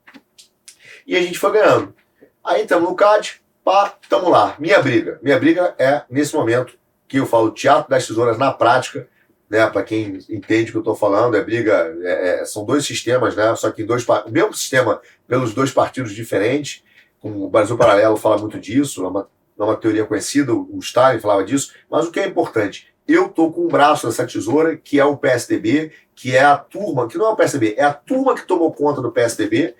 E 1.06 1.14
a 1.14 1.20
gente 1.20 1.38
foi 1.38 1.52
ganhando. 1.52 1.94
Aí 2.42 2.62
estamos 2.62 2.88
no 2.88 2.96
CAD, 2.96 3.42
pá, 3.62 3.94
estamos 4.00 4.30
lá. 4.30 4.54
Minha 4.58 4.80
briga. 4.82 5.18
Minha 5.22 5.38
briga 5.38 5.74
é, 5.78 6.04
nesse 6.08 6.34
momento, 6.34 6.78
que 7.06 7.18
eu 7.18 7.26
falo 7.26 7.50
teatro 7.50 7.90
das 7.90 8.06
tesouras 8.06 8.38
na 8.38 8.50
prática, 8.50 9.06
né? 9.48 9.66
Para 9.68 9.82
quem 9.82 10.18
entende 10.28 10.70
o 10.70 10.72
que 10.72 10.76
eu 10.76 10.80
estou 10.80 10.96
falando, 10.96 11.36
é 11.36 11.42
briga. 11.42 11.94
É, 12.02 12.40
é, 12.40 12.44
são 12.44 12.64
dois 12.64 12.84
sistemas, 12.84 13.36
né? 13.36 13.54
Só 13.56 13.70
que 13.70 13.84
dois, 13.84 14.06
o 14.06 14.30
mesmo 14.30 14.54
sistema 14.54 15.00
pelos 15.26 15.54
dois 15.54 15.70
partidos 15.70 16.12
diferentes. 16.12 16.82
O 17.22 17.48
Brasil 17.48 17.76
Paralelo 17.76 18.16
fala 18.16 18.36
muito 18.36 18.60
disso, 18.60 19.04
é 19.04 19.08
uma, 19.08 19.28
é 19.58 19.62
uma 19.62 19.76
teoria 19.76 20.04
conhecida, 20.04 20.52
o 20.52 20.78
Stalin 20.80 21.18
falava 21.18 21.42
disso, 21.42 21.72
mas 21.90 22.06
o 22.06 22.10
que 22.10 22.20
é 22.20 22.26
importante? 22.26 22.94
eu 23.06 23.28
tô 23.28 23.50
com 23.50 23.62
um 23.62 23.68
braço 23.68 24.06
dessa 24.06 24.26
tesoura, 24.26 24.76
que 24.76 24.98
é 24.98 25.04
o 25.04 25.16
PSDB, 25.16 25.92
que 26.14 26.34
é 26.34 26.42
a 26.42 26.56
turma, 26.56 27.06
que 27.06 27.18
não 27.18 27.26
é 27.26 27.30
o 27.30 27.36
PSDB, 27.36 27.74
é 27.76 27.84
a 27.84 27.92
turma 27.92 28.34
que 28.34 28.46
tomou 28.46 28.72
conta 28.72 29.02
do 29.02 29.12
PSDB, 29.12 29.74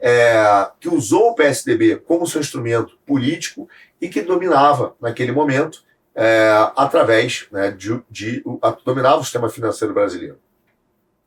é, 0.00 0.68
que 0.78 0.88
usou 0.88 1.30
o 1.30 1.34
PSDB 1.34 1.96
como 1.96 2.26
seu 2.26 2.40
instrumento 2.40 2.98
político 3.06 3.68
e 4.00 4.08
que 4.08 4.20
dominava, 4.20 4.94
naquele 5.00 5.32
momento, 5.32 5.84
é, 6.16 6.50
através 6.74 7.46
né, 7.52 7.70
de, 7.70 8.02
de, 8.10 8.42
dominava 8.84 9.18
o 9.18 9.24
sistema 9.24 9.50
financeiro 9.50 9.92
brasileiro. 9.92 10.38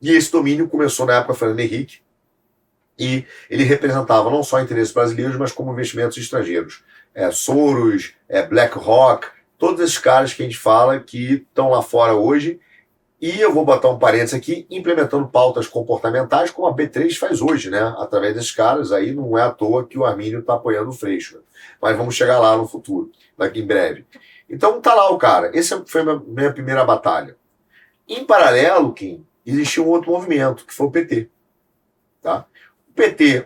E 0.01 0.11
esse 0.11 0.31
domínio 0.31 0.67
começou 0.67 1.05
na 1.05 1.17
época 1.17 1.35
Fernando 1.35 1.59
Henrique, 1.59 1.99
e 2.97 3.23
ele 3.49 3.63
representava 3.63 4.29
não 4.29 4.43
só 4.43 4.59
interesses 4.59 4.91
brasileiros, 4.91 5.37
mas 5.37 5.53
como 5.53 5.71
investimentos 5.71 6.17
estrangeiros. 6.17 6.83
É, 7.15 7.31
Soros, 7.31 8.13
é, 8.27 8.45
BlackRock, 8.45 9.27
todos 9.57 9.79
esses 9.79 9.97
caras 9.97 10.33
que 10.33 10.41
a 10.41 10.45
gente 10.45 10.57
fala 10.57 10.99
que 10.99 11.45
estão 11.47 11.69
lá 11.69 11.81
fora 11.81 12.13
hoje. 12.13 12.59
E 13.21 13.39
eu 13.39 13.53
vou 13.53 13.65
botar 13.65 13.89
um 13.89 13.99
parênteses 13.99 14.33
aqui, 14.33 14.65
implementando 14.69 15.27
pautas 15.27 15.67
comportamentais, 15.67 16.51
como 16.51 16.67
a 16.67 16.73
B3 16.73 17.13
faz 17.17 17.41
hoje, 17.41 17.69
né? 17.69 17.93
Através 17.97 18.33
desses 18.33 18.51
caras, 18.51 18.93
aí 18.93 19.13
não 19.13 19.37
é 19.37 19.41
à 19.41 19.51
toa 19.51 19.85
que 19.85 19.97
o 19.97 20.05
Armínio 20.05 20.39
está 20.39 20.53
apoiando 20.53 20.89
o 20.89 20.93
Freixo. 20.93 21.35
Né? 21.35 21.41
Mas 21.81 21.97
vamos 21.97 22.15
chegar 22.15 22.39
lá 22.39 22.55
no 22.55 22.65
futuro, 22.65 23.11
daqui 23.37 23.59
em 23.59 23.67
breve. 23.67 24.05
Então 24.49 24.81
tá 24.81 24.93
lá 24.93 25.09
o 25.09 25.17
cara. 25.17 25.51
Essa 25.57 25.83
foi 25.85 26.01
a 26.01 26.19
minha, 26.19 26.51
primeira 26.51 26.83
batalha. 26.83 27.37
Em 28.07 28.25
paralelo, 28.25 28.93
Kim, 28.93 29.25
existia 29.45 29.83
um 29.83 29.87
outro 29.87 30.11
movimento, 30.11 30.65
que 30.65 30.73
foi 30.73 30.87
o 30.87 30.91
PT. 30.91 31.29
Tá? 32.21 32.45
O 32.89 32.93
PT, 32.93 33.45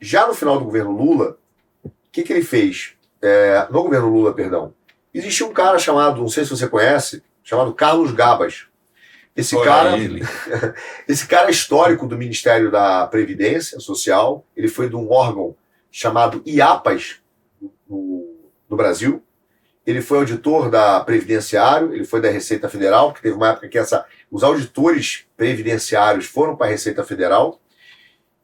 já 0.00 0.26
no 0.26 0.34
final 0.34 0.58
do 0.58 0.64
governo 0.64 0.90
Lula, 0.90 1.36
o 1.84 1.90
que, 2.10 2.22
que 2.22 2.32
ele 2.32 2.42
fez? 2.42 2.94
É, 3.20 3.66
no 3.70 3.82
governo 3.82 4.08
Lula, 4.08 4.32
perdão, 4.32 4.72
Existia 5.12 5.44
um 5.44 5.52
cara 5.52 5.78
chamado, 5.78 6.20
não 6.20 6.28
sei 6.28 6.44
se 6.44 6.50
você 6.50 6.68
conhece, 6.68 7.22
chamado 7.42 7.74
Carlos 7.74 8.12
Gabas. 8.12 8.66
Esse 9.36 9.56
Olha 9.56 9.64
cara, 9.64 9.96
esse 11.08 11.26
cara 11.26 11.48
é 11.48 11.50
histórico 11.50 12.06
do 12.06 12.16
Ministério 12.16 12.70
da 12.70 13.06
Previdência 13.06 13.80
Social. 13.80 14.44
Ele 14.56 14.68
foi 14.68 14.88
de 14.88 14.96
um 14.96 15.10
órgão 15.10 15.56
chamado 15.90 16.42
IAPAS 16.46 17.20
no, 17.88 18.50
no 18.68 18.76
Brasil. 18.76 19.22
Ele 19.90 20.00
foi 20.00 20.18
auditor 20.18 20.70
da 20.70 21.00
Previdenciário, 21.00 21.92
ele 21.92 22.04
foi 22.04 22.20
da 22.20 22.30
Receita 22.30 22.68
Federal, 22.68 23.12
que 23.12 23.22
teve 23.22 23.34
uma 23.34 23.50
época 23.50 23.68
que 23.68 23.78
essa, 23.78 24.06
os 24.30 24.42
auditores 24.42 25.26
previdenciários 25.36 26.26
foram 26.26 26.56
para 26.56 26.66
a 26.66 26.70
Receita 26.70 27.04
Federal. 27.04 27.60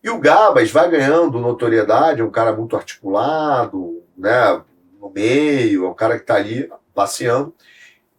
E 0.02 0.10
o 0.10 0.18
Gabas 0.18 0.70
vai 0.70 0.90
ganhando 0.90 1.40
notoriedade, 1.40 2.20
é 2.20 2.24
um 2.24 2.30
cara 2.30 2.52
muito 2.52 2.76
articulado, 2.76 4.02
né, 4.16 4.62
no 5.00 5.10
meio, 5.10 5.84
é 5.84 5.88
um 5.88 5.94
cara 5.94 6.16
que 6.16 6.22
está 6.22 6.34
ali 6.34 6.70
passeando. 6.94 7.54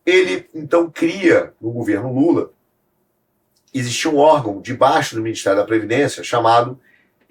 Ele 0.06 0.50
então 0.54 0.90
cria 0.90 1.54
no 1.62 1.72
governo 1.72 2.14
Lula 2.14 2.52
existia 3.74 4.10
um 4.10 4.18
órgão 4.18 4.62
debaixo 4.62 5.16
do 5.16 5.22
Ministério 5.22 5.60
da 5.60 5.66
Previdência 5.66 6.24
chamado 6.24 6.80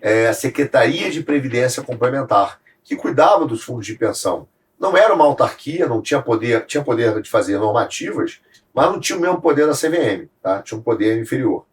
é, 0.00 0.32
Secretaria 0.32 1.10
de 1.10 1.22
Previdência 1.22 1.82
Complementar, 1.82 2.60
que 2.84 2.96
cuidava 2.96 3.46
dos 3.46 3.62
fundos 3.62 3.86
de 3.86 3.94
pensão. 3.94 4.46
Não 4.78 4.96
era 4.96 5.14
uma 5.14 5.24
autarquia, 5.24 5.86
não 5.86 6.02
tinha 6.02 6.20
poder, 6.20 6.66
tinha 6.66 6.82
poder 6.82 7.20
de 7.22 7.30
fazer 7.30 7.58
normativas, 7.58 8.40
mas 8.74 8.86
não 8.86 9.00
tinha 9.00 9.18
o 9.18 9.20
mesmo 9.20 9.40
poder 9.40 9.66
da 9.66 9.72
CVM, 9.72 10.28
tá? 10.42 10.62
tinha 10.62 10.78
um 10.78 10.82
poder 10.82 11.18
inferior. 11.18 11.66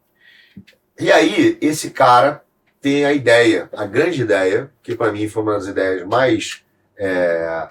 E 0.99 1.11
aí, 1.11 1.57
esse 1.61 1.89
cara 1.89 2.43
tem 2.79 3.05
a 3.05 3.13
ideia, 3.13 3.69
a 3.73 3.85
grande 3.85 4.21
ideia, 4.21 4.71
que 4.81 4.95
para 4.95 5.11
mim 5.11 5.27
foi 5.27 5.43
uma 5.43 5.53
das 5.53 5.67
ideias 5.67 6.07
mais 6.07 6.63
é, 6.97 7.69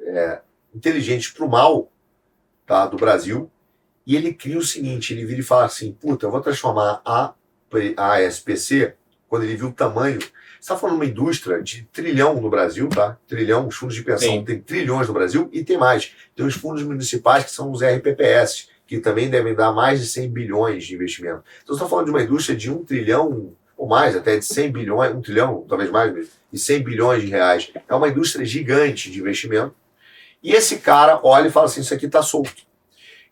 é, 0.00 0.40
inteligentes 0.74 1.30
para 1.30 1.44
o 1.44 1.48
mal 1.48 1.90
tá, 2.66 2.86
do 2.86 2.96
Brasil, 2.96 3.50
e 4.06 4.16
ele 4.16 4.32
cria 4.32 4.58
o 4.58 4.62
seguinte: 4.62 5.12
ele 5.12 5.24
vira 5.24 5.40
e 5.40 5.44
fala 5.44 5.64
assim, 5.64 5.92
puta, 5.92 6.26
eu 6.26 6.30
vou 6.30 6.40
transformar 6.40 7.00
a, 7.04 7.34
a 7.96 8.22
SPC, 8.22 8.94
quando 9.28 9.44
ele 9.44 9.56
viu 9.56 9.68
o 9.68 9.72
tamanho. 9.72 10.18
Você 10.62 10.72
está 10.72 10.76
falando 10.76 11.00
de 11.00 11.04
uma 11.04 11.10
indústria 11.10 11.60
de 11.60 11.82
trilhão 11.92 12.40
no 12.40 12.48
Brasil, 12.48 12.88
tá? 12.88 13.18
Trilhão, 13.26 13.66
os 13.66 13.74
fundos 13.74 13.96
de 13.96 14.02
pensão 14.04 14.28
Sim. 14.28 14.44
tem 14.44 14.60
trilhões 14.60 15.08
no 15.08 15.12
Brasil 15.12 15.48
e 15.52 15.64
tem 15.64 15.76
mais. 15.76 16.14
Tem 16.36 16.46
os 16.46 16.54
fundos 16.54 16.84
municipais 16.84 17.42
que 17.42 17.50
são 17.50 17.72
os 17.72 17.82
RPPS, 17.82 18.68
que 18.86 19.00
também 19.00 19.28
devem 19.28 19.56
dar 19.56 19.72
mais 19.72 20.00
de 20.00 20.06
100 20.06 20.30
bilhões 20.30 20.84
de 20.84 20.94
investimento. 20.94 21.42
Então, 21.64 21.74
você 21.74 21.82
está 21.82 21.88
falando 21.88 22.04
de 22.04 22.10
uma 22.12 22.22
indústria 22.22 22.56
de 22.56 22.70
um 22.70 22.84
trilhão 22.84 23.52
ou 23.76 23.88
mais, 23.88 24.14
até 24.14 24.36
de 24.36 24.44
100 24.44 24.70
bilhões, 24.70 25.12
um 25.12 25.20
trilhão, 25.20 25.66
talvez 25.68 25.90
mais 25.90 26.14
mesmo, 26.14 26.30
e 26.52 26.56
100 26.56 26.82
bilhões 26.84 27.22
de 27.22 27.26
reais. 27.26 27.72
É 27.88 27.94
uma 27.96 28.06
indústria 28.06 28.46
gigante 28.46 29.10
de 29.10 29.18
investimento. 29.18 29.74
E 30.40 30.52
esse 30.52 30.78
cara 30.78 31.18
olha 31.24 31.48
e 31.48 31.50
fala 31.50 31.66
assim: 31.66 31.80
isso 31.80 31.92
aqui 31.92 32.06
está 32.06 32.22
solto. 32.22 32.62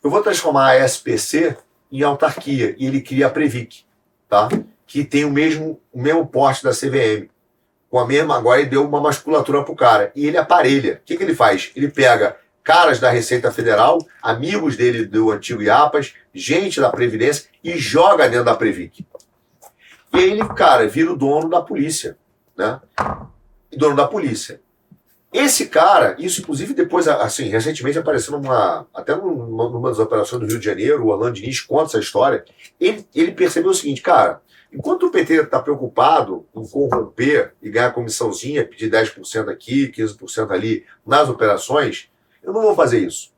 Eu 0.02 0.10
vou 0.10 0.20
transformar 0.20 0.70
a 0.70 0.84
SPC 0.84 1.56
em 1.92 2.02
autarquia 2.02 2.74
e 2.76 2.88
ele 2.88 3.00
cria 3.00 3.28
a 3.28 3.30
Previc, 3.30 3.84
tá? 4.28 4.48
Que 4.90 5.04
tem 5.04 5.24
o 5.24 5.30
mesmo, 5.30 5.80
o 5.92 6.02
mesmo 6.02 6.26
porte 6.26 6.64
da 6.64 6.72
CVM. 6.72 7.28
Com 7.88 8.00
a 8.00 8.06
mesma, 8.06 8.36
agora 8.36 8.60
ele 8.60 8.70
deu 8.70 8.84
uma 8.84 9.00
musculatura 9.00 9.62
pro 9.62 9.76
cara. 9.76 10.10
E 10.16 10.26
ele 10.26 10.36
aparelha. 10.36 10.94
O 10.94 11.04
que, 11.04 11.16
que 11.16 11.22
ele 11.22 11.34
faz? 11.34 11.70
Ele 11.76 11.88
pega 11.88 12.36
caras 12.64 12.98
da 12.98 13.08
Receita 13.08 13.52
Federal, 13.52 14.04
amigos 14.20 14.76
dele 14.76 15.06
do 15.06 15.30
antigo 15.30 15.62
IAPAS, 15.62 16.14
gente 16.34 16.80
da 16.80 16.90
Previdência 16.90 17.48
e 17.62 17.78
joga 17.78 18.28
dentro 18.28 18.46
da 18.46 18.56
Previc. 18.56 19.06
E 20.12 20.18
ele, 20.18 20.44
cara, 20.48 20.88
vira 20.88 21.12
o 21.12 21.16
dono 21.16 21.48
da 21.48 21.62
polícia, 21.62 22.18
né? 22.56 22.80
Dono 23.72 23.94
da 23.94 24.08
polícia. 24.08 24.60
Esse 25.32 25.66
cara, 25.66 26.16
isso 26.18 26.40
inclusive 26.40 26.74
depois, 26.74 27.06
assim, 27.06 27.44
recentemente 27.44 27.96
apareceu 27.96 28.32
numa, 28.32 28.88
até 28.92 29.14
numa, 29.14 29.70
numa 29.70 29.88
das 29.88 30.00
operações 30.00 30.40
do 30.40 30.48
Rio 30.48 30.58
de 30.58 30.64
Janeiro, 30.64 31.04
o 31.04 31.08
Orlando 31.10 31.34
Diniz 31.34 31.60
conta 31.60 31.84
essa 31.84 32.00
história, 32.00 32.44
ele, 32.80 33.06
ele 33.14 33.30
percebeu 33.30 33.70
o 33.70 33.74
seguinte, 33.74 34.02
cara, 34.02 34.42
enquanto 34.72 35.06
o 35.06 35.10
PT 35.10 35.42
está 35.42 35.60
preocupado 35.60 36.46
em 36.54 36.66
corromper 36.66 37.54
e 37.60 37.70
ganhar 37.70 37.92
comissãozinha, 37.92 38.66
pedir 38.66 38.90
10% 38.90 39.48
aqui, 39.48 39.88
15% 39.88 40.50
ali 40.50 40.84
nas 41.06 41.28
operações, 41.28 42.10
eu 42.42 42.52
não 42.52 42.62
vou 42.62 42.74
fazer 42.74 43.00
isso. 43.00 43.32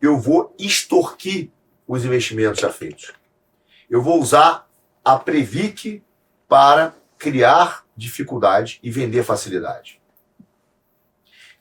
Eu 0.00 0.18
vou 0.18 0.54
extorquir 0.58 1.50
os 1.86 2.04
investimentos 2.04 2.60
já 2.60 2.70
feitos. 2.70 3.12
Eu 3.88 4.02
vou 4.02 4.20
usar 4.20 4.68
a 5.04 5.18
Previc 5.18 6.02
para 6.48 6.94
criar 7.18 7.84
dificuldade 7.96 8.78
e 8.82 8.90
vender 8.90 9.22
facilidade 9.22 10.00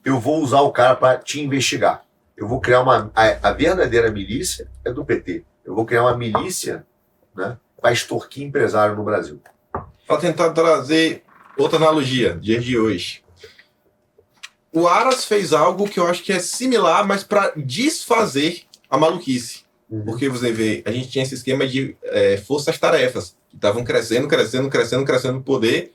eu 0.04 0.20
vou 0.20 0.42
usar 0.42 0.62
o 0.62 0.72
cara 0.72 0.96
para 0.96 1.18
te 1.18 1.42
investigar. 1.42 2.04
Eu 2.36 2.48
vou 2.48 2.60
criar 2.60 2.82
uma. 2.82 3.12
A, 3.16 3.50
a, 3.50 3.54
verdadeira 3.54 4.12
milícia 4.12 4.70
é 4.84 4.92
do 4.92 5.06
PT. 5.06 5.46
Eu 5.64 5.74
vou 5.74 5.86
criar 5.86 6.04
uma 6.04 6.18
milícia 6.18 6.86
né, 7.36 7.58
para 7.84 7.92
extorquir 7.92 8.44
empresário 8.44 8.96
no 8.96 9.04
Brasil. 9.04 9.42
Para 10.08 10.18
tentar 10.18 10.52
trazer 10.52 11.22
outra 11.58 11.78
analogia, 11.78 12.34
dia 12.40 12.58
de 12.58 12.78
hoje. 12.78 13.22
O 14.72 14.88
Aras 14.88 15.26
fez 15.26 15.52
algo 15.52 15.90
que 15.90 16.00
eu 16.00 16.08
acho 16.08 16.24
que 16.24 16.32
é 16.32 16.40
similar, 16.40 17.06
mas 17.06 17.26
para 17.26 17.52
desfazer 17.58 18.62
a 18.90 18.98
maluquice. 18.98 19.66
Uhum. 19.90 20.06
Porque 20.06 20.30
você 20.30 20.50
vê, 20.54 20.82
a 20.86 20.94
gente 20.94 21.10
tinha 21.10 21.24
esse 21.24 21.36
esquema 21.36 21.68
de 21.68 21.98
é, 22.04 22.38
forças-tarefas, 22.38 23.36
que 23.50 23.58
estavam 23.58 23.84
crescendo, 23.84 24.30
crescendo, 24.30 24.70
crescendo, 24.70 25.04
crescendo 25.04 25.34
no 25.36 25.44
poder 25.44 25.92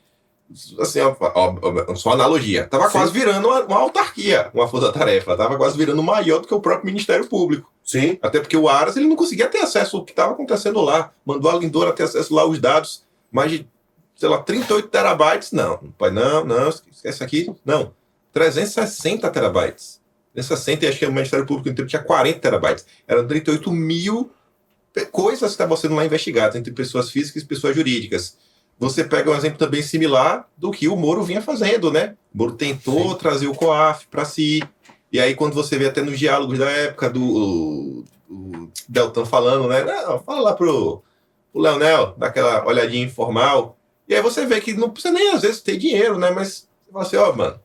assim, 0.80 1.00
ó, 1.00 1.14
ó, 1.20 1.94
só 1.94 2.12
analogia, 2.12 2.66
tava 2.66 2.90
quase 2.90 3.12
virando 3.12 3.48
uma, 3.48 3.64
uma 3.64 3.78
autarquia, 3.78 4.50
uma 4.54 4.66
força-tarefa, 4.66 5.36
tava 5.36 5.56
quase 5.56 5.76
virando 5.76 6.02
maior 6.02 6.40
do 6.40 6.48
que 6.48 6.54
o 6.54 6.60
próprio 6.60 6.86
Ministério 6.86 7.26
Público. 7.26 7.70
Sim. 7.84 8.18
Até 8.22 8.40
porque 8.40 8.56
o 8.56 8.68
Aras 8.68 8.96
ele 8.96 9.06
não 9.06 9.16
conseguia 9.16 9.46
ter 9.46 9.58
acesso 9.58 9.98
ao 9.98 10.04
que 10.04 10.12
estava 10.12 10.32
acontecendo 10.32 10.80
lá, 10.80 11.12
mandou 11.24 11.50
a 11.50 11.58
Lindora 11.58 11.92
ter 11.92 12.04
acesso 12.04 12.34
lá 12.34 12.42
aos 12.42 12.58
dados, 12.58 13.04
mais 13.30 13.50
de, 13.50 13.68
sei 14.16 14.28
lá, 14.28 14.38
38 14.38 14.88
terabytes, 14.88 15.52
não, 15.52 15.76
pai, 15.98 16.10
não, 16.10 16.44
não, 16.44 16.68
esquece 16.68 17.22
aqui, 17.22 17.54
não, 17.64 17.92
360 18.32 19.30
terabytes. 19.30 19.98
360 20.34 20.84
e 20.84 20.88
acho 20.88 20.98
que 20.98 21.06
o 21.06 21.12
Ministério 21.12 21.46
Público 21.46 21.68
inteiro 21.68 21.88
tinha 21.88 22.02
40 22.02 22.38
terabytes. 22.38 22.86
Eram 23.06 23.26
38 23.26 23.72
mil 23.72 24.30
coisas 25.10 25.40
que 25.40 25.46
estavam 25.46 25.76
sendo 25.76 25.94
lá 25.94 26.04
investigadas 26.04 26.56
entre 26.56 26.72
pessoas 26.72 27.10
físicas 27.10 27.42
e 27.42 27.46
pessoas 27.46 27.74
jurídicas 27.74 28.36
você 28.78 29.02
pega 29.02 29.30
um 29.30 29.34
exemplo 29.34 29.58
também 29.58 29.82
similar 29.82 30.48
do 30.56 30.70
que 30.70 30.86
o 30.88 30.96
Moro 30.96 31.22
vinha 31.24 31.42
fazendo, 31.42 31.90
né? 31.90 32.16
O 32.32 32.38
Moro 32.38 32.52
tentou 32.52 33.10
Sim. 33.10 33.18
trazer 33.18 33.48
o 33.48 33.54
COAF 33.54 34.06
para 34.06 34.24
si. 34.24 34.62
E 35.10 35.18
aí, 35.18 35.34
quando 35.34 35.54
você 35.54 35.76
vê 35.76 35.86
até 35.86 36.00
nos 36.00 36.18
diálogos 36.18 36.58
da 36.58 36.70
época 36.70 37.10
do, 37.10 38.04
Deltan 38.88 39.24
falando, 39.24 39.66
né? 39.68 39.82
Não, 39.82 40.20
fala 40.20 40.40
lá 40.40 40.54
pro, 40.54 41.02
pro 41.52 41.60
Leonel, 41.60 42.14
daquela 42.16 42.64
olhadinha 42.64 43.04
informal. 43.04 43.76
E 44.06 44.14
aí 44.14 44.22
você 44.22 44.46
vê 44.46 44.60
que 44.60 44.74
não 44.74 44.90
precisa 44.90 45.12
nem 45.12 45.32
às 45.32 45.42
vezes 45.42 45.60
ter 45.60 45.76
dinheiro, 45.76 46.16
né? 46.16 46.30
Mas 46.30 46.68
você 46.86 46.92
fala 46.92 47.04
assim, 47.04 47.16
ó, 47.16 47.30
oh, 47.30 47.36
mano, 47.36 47.60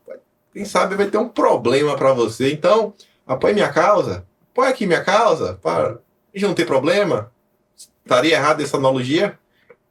quem 0.51 0.65
sabe 0.65 0.95
vai 0.95 1.07
ter 1.07 1.17
um 1.17 1.29
problema 1.29 1.95
para 1.95 2.11
você. 2.11 2.51
Então, 2.51 2.93
apoie 3.27 3.53
minha 3.53 3.71
causa, 3.71 4.25
apoie 4.51 4.69
aqui 4.69 4.87
minha 4.87 5.03
causa, 5.03 5.59
para 5.61 5.99
gente 6.33 6.47
não 6.47 6.55
ter 6.55 6.65
problema. 6.65 7.31
Estaria 8.03 8.33
errado 8.33 8.61
essa 8.61 8.77
analogia? 8.77 9.37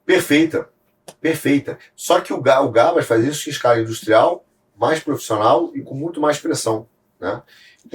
Perfeita 0.05 0.72
perfeita. 1.19 1.77
Só 1.95 2.21
que 2.21 2.33
o, 2.33 2.37
o 2.37 2.71
Gabas 2.71 3.05
faz 3.05 3.23
isso 3.25 3.49
em 3.49 3.51
escala 3.51 3.79
industrial, 3.79 4.45
mais 4.75 4.99
profissional 4.99 5.71
e 5.75 5.81
com 5.81 5.95
muito 5.95 6.19
mais 6.19 6.39
pressão. 6.39 6.87
Né? 7.19 7.41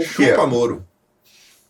Chupa 0.05 0.47
Moro. 0.47 0.87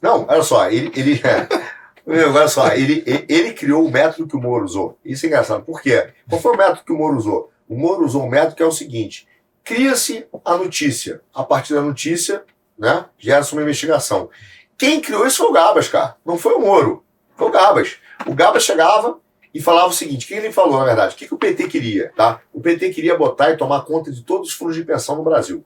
Não, 0.01 0.27
olha 0.29 0.43
só, 0.43 0.71
ele. 0.71 0.93
ele 0.95 1.21
olha 2.07 2.49
só, 2.49 2.69
ele, 2.75 3.05
ele 3.29 3.53
criou 3.53 3.85
o 3.85 3.91
método 3.91 4.29
que 4.29 4.37
o 4.37 4.41
Moro 4.41 4.65
usou. 4.65 4.99
Isso 5.05 5.27
é 5.27 5.29
engraçado. 5.29 5.65
Por 5.65 5.81
quê? 5.83 6.11
Qual 6.29 6.41
foi 6.41 6.53
o 6.53 6.57
método 6.57 6.85
que 6.85 6.93
o 6.93 6.99
Moro 6.99 7.17
usou? 7.17 7.53
O 7.69 7.77
Moro 7.77 8.05
usou 8.05 8.23
um 8.23 8.29
método 8.29 8.55
que 8.55 8.63
é 8.63 8.67
o 8.67 8.73
seguinte: 8.73 9.27
cria-se 9.65 10.27
a 10.45 10.57
notícia. 10.57 11.21
A 11.35 11.43
partir 11.45 11.75
da 11.75 11.83
notícia, 11.83 12.45
né, 12.79 13.07
gera-se 13.19 13.53
uma 13.53 13.63
investigação. 13.63 14.31
Quem 14.77 15.01
criou 15.01 15.27
isso 15.27 15.39
foi 15.39 15.49
o 15.49 15.53
Gabas, 15.53 15.89
cara. 15.89 16.17
Não 16.25 16.39
foi 16.39 16.55
o 16.55 16.61
Moro. 16.61 17.05
Foi 17.37 17.49
o 17.49 17.51
Gabas. 17.51 17.97
O 18.27 18.35
Gabas 18.35 18.63
chegava, 18.63 19.19
e 19.59 19.61
falava 19.61 19.89
o 19.89 19.93
seguinte: 19.93 20.25
o 20.25 20.29
que 20.29 20.35
ele 20.35 20.53
falou, 20.53 20.79
na 20.79 20.85
verdade? 20.85 21.17
O 21.17 21.19
que, 21.19 21.27
que 21.27 21.35
o 21.35 21.37
PT 21.37 21.67
queria? 21.67 22.13
Tá? 22.17 22.41
O 22.53 22.61
PT 22.61 22.91
queria 22.91 23.19
botar 23.19 23.51
e 23.51 23.57
tomar 23.57 23.83
conta 23.83 24.13
de 24.13 24.23
todos 24.23 24.51
os 24.51 24.55
fundos 24.55 24.77
de 24.77 24.85
pensão 24.85 25.17
no 25.17 25.25
Brasil. 25.25 25.65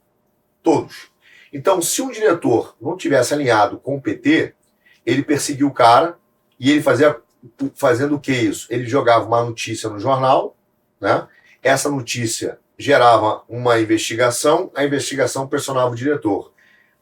Todos. 0.62 1.10
Então, 1.52 1.82
se 1.82 2.00
um 2.00 2.10
diretor 2.10 2.74
não 2.80 2.96
tivesse 2.96 3.34
alinhado 3.34 3.76
com 3.76 3.96
o 3.96 4.00
PT, 4.00 4.54
ele 5.04 5.22
perseguia 5.22 5.66
o 5.66 5.74
cara 5.74 6.16
e 6.58 6.70
ele 6.70 6.80
fazia 6.80 7.20
fazendo 7.74 8.14
o 8.14 8.18
que 8.18 8.32
isso? 8.32 8.66
Ele 8.70 8.86
jogava 8.86 9.26
uma 9.26 9.44
notícia 9.44 9.90
no 9.90 9.98
jornal, 9.98 10.56
né? 10.98 11.28
Essa 11.62 11.90
notícia 11.90 12.58
gerava 12.78 13.42
uma 13.46 13.78
investigação, 13.78 14.70
a 14.74 14.86
investigação 14.86 15.46
pressionava 15.46 15.90
o 15.90 15.94
diretor. 15.94 16.50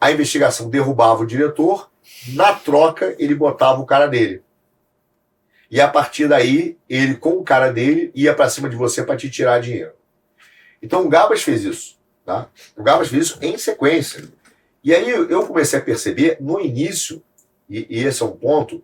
A 0.00 0.10
investigação 0.10 0.68
derrubava 0.68 1.22
o 1.22 1.26
diretor, 1.26 1.88
na 2.34 2.52
troca 2.52 3.14
ele 3.16 3.36
botava 3.36 3.80
o 3.80 3.86
cara 3.86 4.08
dele. 4.08 4.42
E 5.70 5.80
a 5.80 5.86
partir 5.86 6.26
daí, 6.26 6.76
ele, 6.88 7.14
com 7.14 7.30
o 7.30 7.44
cara 7.44 7.72
dele, 7.72 8.10
ia 8.14 8.34
para 8.34 8.51
cima 8.51 8.68
de 8.68 8.74
você 8.74 9.05
para 9.05 9.16
te 9.16 9.30
tirar 9.30 9.60
dinheiro. 9.60 9.92
Então 10.82 11.05
o 11.05 11.09
Gabas 11.09 11.42
fez 11.42 11.62
isso. 11.62 11.97
Tá? 12.24 12.48
O 12.76 12.82
Gabas 12.82 13.09
fez 13.09 13.26
isso 13.26 13.38
em 13.40 13.56
sequência. 13.56 14.24
E 14.82 14.94
aí 14.94 15.09
eu 15.10 15.47
comecei 15.47 15.78
a 15.78 15.82
perceber, 15.82 16.38
no 16.40 16.60
início, 16.60 17.22
e, 17.68 17.86
e 17.88 18.05
esse 18.05 18.22
é 18.22 18.26
um 18.26 18.32
ponto, 18.32 18.82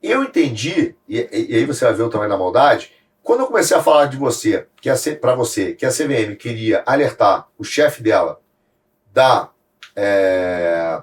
Eu 0.00 0.22
entendi, 0.22 0.94
e, 1.08 1.18
e, 1.32 1.56
aí 1.56 1.64
você 1.64 1.84
vai 1.84 1.94
ver 1.94 2.04
o 2.04 2.10
tamanho 2.10 2.30
da 2.30 2.38
maldade, 2.38 2.92
quando 3.20 3.40
eu 3.40 3.46
comecei 3.46 3.76
a 3.76 3.82
falar 3.82 4.06
de 4.06 4.16
você, 4.16 4.66
que 4.80 4.90
para 5.16 5.34
você, 5.34 5.74
que 5.74 5.84
a 5.84 5.90
CVM 5.90 6.36
queria 6.38 6.82
alertar 6.86 7.48
o 7.58 7.64
chefe 7.64 8.02
dela 8.02 8.40
da, 9.12 9.50
é, 9.96 11.02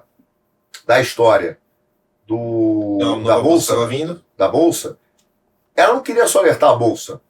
da 0.88 1.02
história 1.02 1.60
do, 2.26 2.98
Não, 3.00 3.24
da 3.24 3.40
bolsa, 3.40 3.76
bolsa 3.76 4.24
da 4.38 4.48
bolsa, 4.48 4.98
ela 5.76 5.94
não 5.94 6.02
queria 6.02 6.28
só 6.28 6.40
alertar 6.40 6.72
a 6.72 6.76
bolsa, 6.76 7.22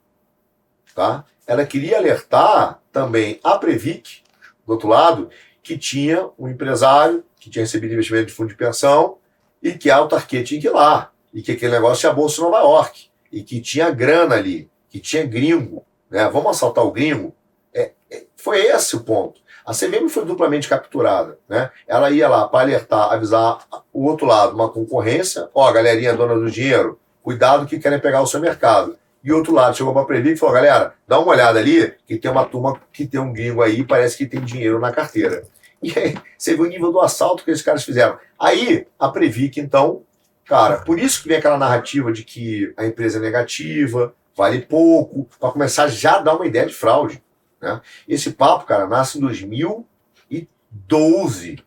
tá? 0.94 1.24
Ela 1.46 1.66
queria 1.66 1.98
alertar 1.98 2.80
também 2.92 3.40
a 3.42 3.58
Previc, 3.58 4.22
do 4.66 4.72
outro 4.72 4.88
lado, 4.88 5.30
que 5.62 5.76
tinha 5.76 6.28
um 6.38 6.48
empresário 6.48 7.24
que 7.38 7.50
tinha 7.50 7.64
recebido 7.64 7.92
investimento 7.92 8.26
de 8.26 8.32
fundo 8.32 8.48
de 8.48 8.56
pensão 8.56 9.18
e 9.62 9.72
que 9.72 9.90
a 9.90 9.96
autarquia 9.96 10.42
tinha 10.42 10.60
que 10.60 10.66
ir 10.66 10.70
lá. 10.70 11.10
E 11.32 11.42
que 11.42 11.52
aquele 11.52 11.72
negócio 11.72 12.00
tinha 12.00 12.12
bolsa 12.12 12.40
Nova 12.42 12.58
York. 12.58 13.08
E 13.30 13.42
que 13.42 13.60
tinha 13.60 13.90
grana 13.90 14.36
ali. 14.36 14.70
Que 14.88 14.98
tinha 14.98 15.24
gringo. 15.24 15.84
Né? 16.10 16.28
Vamos 16.28 16.50
assaltar 16.50 16.84
o 16.84 16.90
gringo? 16.90 17.34
É, 17.74 17.92
é, 18.10 18.24
foi 18.36 18.60
esse 18.60 18.96
o 18.96 19.00
ponto. 19.00 19.40
A 19.64 19.72
CVM 19.72 20.08
foi 20.08 20.24
duplamente 20.24 20.68
capturada. 20.68 21.38
Né? 21.48 21.70
Ela 21.86 22.10
ia 22.10 22.28
lá 22.28 22.48
para 22.48 22.60
alertar, 22.60 23.12
avisar 23.12 23.66
o 23.92 24.04
outro 24.04 24.26
lado, 24.26 24.54
uma 24.54 24.68
concorrência. 24.68 25.48
Ó, 25.52 25.70
galerinha 25.72 26.14
dona 26.14 26.36
do 26.36 26.50
dinheiro, 26.50 26.98
cuidado 27.26 27.66
que 27.66 27.80
querem 27.80 27.98
pegar 27.98 28.22
o 28.22 28.26
seu 28.26 28.38
mercado. 28.38 28.96
E 29.24 29.32
outro 29.32 29.52
lado 29.52 29.76
chegou 29.76 29.92
para 29.92 30.02
a 30.02 30.04
Previ 30.04 30.34
e 30.34 30.36
falou: 30.36 30.54
galera, 30.54 30.94
dá 31.08 31.18
uma 31.18 31.32
olhada 31.32 31.58
ali, 31.58 31.92
que 32.06 32.16
tem 32.16 32.30
uma 32.30 32.44
turma 32.44 32.80
que 32.92 33.04
tem 33.04 33.18
um 33.18 33.32
gringo 33.32 33.62
aí, 33.62 33.84
parece 33.84 34.16
que 34.16 34.26
tem 34.26 34.40
dinheiro 34.40 34.78
na 34.78 34.92
carteira. 34.92 35.42
E 35.82 35.92
aí, 35.96 36.16
você 36.38 36.56
vê 36.56 36.62
o 36.62 36.66
nível 36.66 36.90
do 36.90 37.00
assalto 37.00 37.44
que 37.44 37.50
esses 37.50 37.62
caras 37.62 37.84
fizeram. 37.84 38.18
Aí, 38.40 38.86
a 38.98 39.10
Previc, 39.10 39.60
então, 39.60 40.04
cara, 40.46 40.78
por 40.78 40.98
isso 40.98 41.22
que 41.22 41.28
vem 41.28 41.36
aquela 41.36 41.58
narrativa 41.58 42.10
de 42.10 42.24
que 42.24 42.72
a 42.78 42.86
empresa 42.86 43.18
é 43.18 43.20
negativa, 43.20 44.14
vale 44.34 44.62
pouco, 44.62 45.28
para 45.38 45.50
começar 45.50 45.88
já 45.88 46.16
a 46.16 46.22
dar 46.22 46.34
uma 46.34 46.46
ideia 46.46 46.64
de 46.64 46.72
fraude. 46.72 47.22
Né? 47.60 47.78
Esse 48.08 48.32
papo, 48.32 48.64
cara, 48.64 48.86
nasce 48.86 49.18
em 49.18 49.20
2012, 49.20 51.62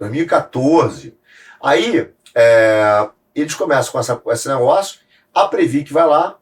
2014. 0.00 1.16
Aí, 1.62 2.10
é, 2.34 3.08
eles 3.34 3.54
começam 3.54 3.92
com, 3.92 3.98
essa, 3.98 4.16
com 4.16 4.32
esse 4.32 4.48
negócio, 4.48 5.00
a 5.34 5.46
Previc 5.48 5.92
vai 5.92 6.06
lá 6.06 6.38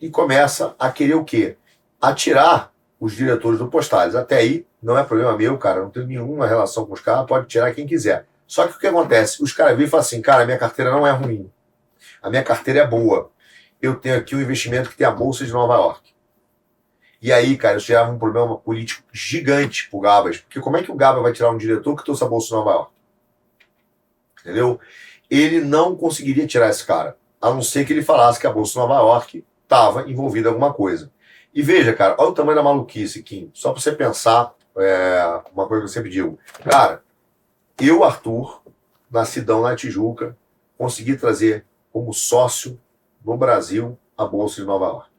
e 0.00 0.10
começa 0.10 0.74
a 0.78 0.90
querer 0.90 1.14
o 1.14 1.24
quê? 1.24 1.56
Atirar 2.00 2.72
os 2.98 3.14
diretores 3.14 3.58
do 3.58 3.68
Postales. 3.68 4.14
Até 4.14 4.36
aí, 4.36 4.66
não 4.82 4.98
é 4.98 5.04
problema 5.04 5.36
meu, 5.36 5.58
cara, 5.58 5.82
não 5.82 5.90
tenho 5.90 6.06
nenhuma 6.06 6.46
relação 6.46 6.86
com 6.86 6.94
os 6.94 7.00
caras, 7.00 7.26
pode 7.26 7.46
tirar 7.46 7.72
quem 7.74 7.86
quiser. 7.86 8.26
Só 8.46 8.66
que 8.66 8.76
o 8.76 8.78
que 8.78 8.86
acontece? 8.86 9.42
Os 9.42 9.52
caras 9.52 9.76
vêm 9.76 9.86
e 9.86 9.88
falam 9.88 10.04
assim, 10.04 10.20
cara, 10.20 10.44
minha 10.44 10.58
carteira 10.58 10.90
não 10.90 11.06
é 11.06 11.10
ruim. 11.10 11.50
A 12.20 12.28
minha 12.28 12.42
carteira 12.42 12.80
é 12.80 12.86
boa. 12.86 13.30
Eu 13.80 13.96
tenho 13.96 14.16
aqui 14.16 14.36
um 14.36 14.40
investimento 14.40 14.90
que 14.90 14.96
tem 14.96 15.06
a 15.06 15.10
Bolsa 15.10 15.44
de 15.44 15.52
Nova 15.52 15.74
York. 15.74 16.12
E 17.20 17.32
aí, 17.32 17.56
cara, 17.56 17.76
isso 17.76 17.86
gerava 17.86 18.10
um 18.10 18.18
problema 18.18 18.56
político 18.58 19.04
gigante 19.12 19.88
pro 19.88 20.00
Gabas. 20.00 20.38
Porque 20.38 20.60
como 20.60 20.76
é 20.76 20.82
que 20.82 20.90
o 20.90 20.94
Gabas 20.94 21.22
vai 21.22 21.32
tirar 21.32 21.50
um 21.50 21.56
diretor 21.56 21.96
que 21.96 22.04
trouxe 22.04 22.24
a 22.24 22.28
Bolsa 22.28 22.48
de 22.48 22.52
Nova 22.54 22.70
York? 22.70 22.91
Entendeu? 24.42 24.78
Ele 25.30 25.60
não 25.60 25.96
conseguiria 25.96 26.46
tirar 26.46 26.68
esse 26.68 26.84
cara. 26.84 27.16
A 27.40 27.50
não 27.50 27.62
ser 27.62 27.86
que 27.86 27.92
ele 27.92 28.02
falasse 28.02 28.38
que 28.38 28.46
a 28.46 28.52
Bolsa 28.52 28.72
de 28.72 28.78
Nova 28.78 28.96
York 28.96 29.44
estava 29.62 30.08
envolvida 30.10 30.48
em 30.48 30.52
alguma 30.52 30.72
coisa. 30.72 31.10
E 31.54 31.62
veja, 31.62 31.92
cara, 31.92 32.14
olha 32.18 32.30
o 32.30 32.34
tamanho 32.34 32.56
da 32.56 32.62
maluquice, 32.62 33.22
Kim. 33.22 33.50
Só 33.54 33.72
para 33.72 33.80
você 33.80 33.92
pensar 33.92 34.54
é, 34.76 35.40
uma 35.52 35.66
coisa 35.66 35.82
que 35.82 35.88
eu 35.88 35.92
sempre 35.92 36.10
digo. 36.10 36.38
Cara, 36.62 37.02
eu, 37.80 38.04
Arthur, 38.04 38.62
nascidão 39.10 39.62
na 39.62 39.76
Tijuca, 39.76 40.36
consegui 40.78 41.16
trazer 41.16 41.66
como 41.92 42.12
sócio 42.12 42.80
no 43.24 43.36
Brasil 43.36 43.98
a 44.16 44.24
Bolsa 44.24 44.60
de 44.60 44.66
Nova 44.66 44.86
York. 44.86 45.10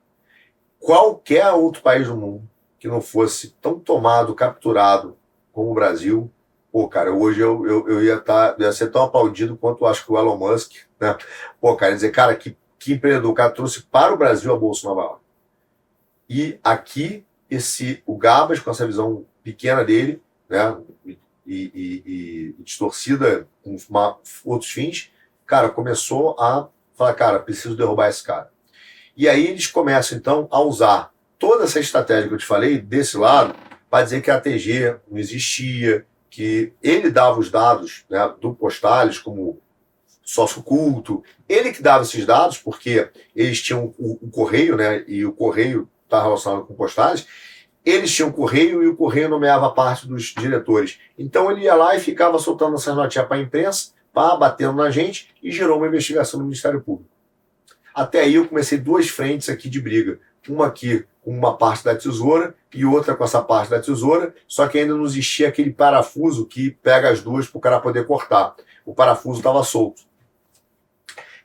Qualquer 0.80 1.52
outro 1.52 1.82
país 1.82 2.08
do 2.08 2.16
mundo 2.16 2.50
que 2.80 2.88
não 2.88 3.00
fosse 3.00 3.56
tão 3.62 3.80
tomado, 3.80 4.36
capturado 4.36 5.16
como 5.52 5.72
o 5.72 5.74
Brasil, 5.74 6.30
pô, 6.74 6.88
cara, 6.88 7.14
hoje 7.14 7.40
eu, 7.40 7.68
eu, 7.68 7.88
eu 7.88 8.04
ia, 8.04 8.20
tá, 8.20 8.56
ia 8.58 8.72
ser 8.72 8.90
tão 8.90 9.04
aplaudido 9.04 9.56
quanto 9.56 9.86
acho 9.86 10.04
que 10.04 10.12
o 10.12 10.18
Elon 10.18 10.36
Musk, 10.36 10.72
né? 11.00 11.16
Pô, 11.62 11.76
cara, 11.76 11.94
dizer, 11.94 12.10
cara, 12.10 12.36
que, 12.36 12.58
que 12.80 12.94
empreendedor, 12.94 13.30
o 13.30 13.36
cara 13.36 13.52
trouxe 13.52 13.84
para 13.84 14.12
o 14.12 14.18
Brasil 14.18 14.52
a 14.52 14.58
Bolsa 14.58 14.88
Nova 14.88 15.02
York. 15.02 15.22
E 16.28 16.60
aqui, 16.64 17.24
esse, 17.48 18.02
o 18.08 18.18
Gabas, 18.18 18.60
com 18.60 18.72
essa 18.72 18.88
visão 18.88 19.24
pequena 19.44 19.84
dele, 19.84 20.20
né? 20.50 20.76
E, 21.06 21.20
e, 21.45 21.72
e, 21.76 22.56
e 22.58 22.64
distorcida 22.64 23.48
com 23.64 23.78
uma, 23.88 24.18
outros 24.44 24.72
fins, 24.72 25.12
cara, 25.45 25.70
começou 25.70 26.36
a 26.40 26.70
falar, 26.95 27.14
cara, 27.14 27.40
preciso 27.40 27.78
derrubar 27.78 28.10
esse 28.10 28.24
cara. 28.24 28.52
E 29.16 29.30
aí 29.30 29.45
eles 29.45 29.68
começam, 29.68 30.18
então, 30.18 30.48
a 30.50 30.60
usar 30.60 31.14
toda 31.38 31.66
essa 31.66 31.80
estratégia 31.80 32.28
que 32.28 32.34
eu 32.34 32.40
te 32.40 32.48
falei, 32.48 32.80
desse 32.80 33.16
lado, 33.16 33.54
para 33.91 34.06
dizer 34.06 34.24
que 34.24 34.32
a 34.32 34.41
TG 34.41 34.95
não 35.08 35.20
existia, 35.20 36.04
que 36.34 36.73
ele 36.81 37.11
dava 37.11 37.39
os 37.39 37.51
dados 37.51 38.05
né, 38.10 38.34
do 38.41 38.55
Postales 38.55 39.19
como 39.19 39.61
sócio 40.23 40.64
culto, 40.64 41.23
ele 41.47 41.72
que 41.72 41.84
dava 41.84 42.03
esses 42.03 42.26
dados, 42.26 42.57
porque 42.57 43.07
eles 43.35 43.61
tinham 43.61 43.93
o, 43.99 44.18
o 44.19 44.31
correio, 44.31 44.76
né, 44.76 45.03
e 45.07 45.23
o 45.23 45.31
correio 45.31 45.88
está 46.05 46.23
relacionado 46.23 46.65
com 46.65 46.73
Postales, 46.73 47.27
eles 47.85 48.11
tinham 48.11 48.31
correio 48.31 48.81
e 48.81 48.88
o 48.88 48.95
correio 48.95 49.30
nomeava 49.30 49.69
parte 49.76 50.07
dos 50.07 50.34
diretores. 50.35 50.97
Então 51.19 51.51
ele 51.51 51.65
ia 51.65 51.76
lá 51.76 51.95
e 51.95 51.99
ficava 51.99 52.39
soltando 52.39 52.77
essas 52.77 52.95
notinhas 52.95 53.27
para 53.27 53.38
a 53.38 53.41
imprensa, 53.41 53.91
pá, 54.11 54.35
batendo 54.35 54.73
na 54.73 54.89
gente 54.89 55.30
e 55.43 55.51
gerou 55.51 55.77
uma 55.77 55.88
investigação 55.88 56.39
no 56.39 56.47
Ministério 56.47 56.81
Público. 56.81 57.11
Até 57.93 58.22
aí 58.22 58.34
eu 58.34 58.47
comecei 58.47 58.80
duas 58.80 59.07
frentes 59.07 59.49
aqui 59.49 59.69
de 59.69 59.80
briga. 59.80 60.19
Uma 60.48 60.68
aqui 60.68 61.06
com 61.22 61.32
uma 61.32 61.57
parte 61.57 61.84
da 61.84 61.95
tesoura 61.95 62.53
e 62.74 62.86
outra 62.86 63.15
com 63.15 63.24
essa 63.24 63.41
parte 63.41 63.70
da 63.70 63.80
tesoura, 63.80 64.34
só 64.48 64.68
que 64.68 64.78
ainda 64.78 64.94
não 64.94 65.06
existia 65.06 65.48
aquele 65.48 65.72
parafuso 65.72 66.45
que 66.45 66.72
pega 66.72 67.10
as 67.10 67.22
duas 67.22 67.48
para 67.48 67.57
o 67.57 67.61
cara 67.61 67.80
poder 67.80 68.06
cortar. 68.06 68.56
O 68.86 68.94
parafuso 68.94 69.40
estava 69.40 69.64
solto. 69.64 70.02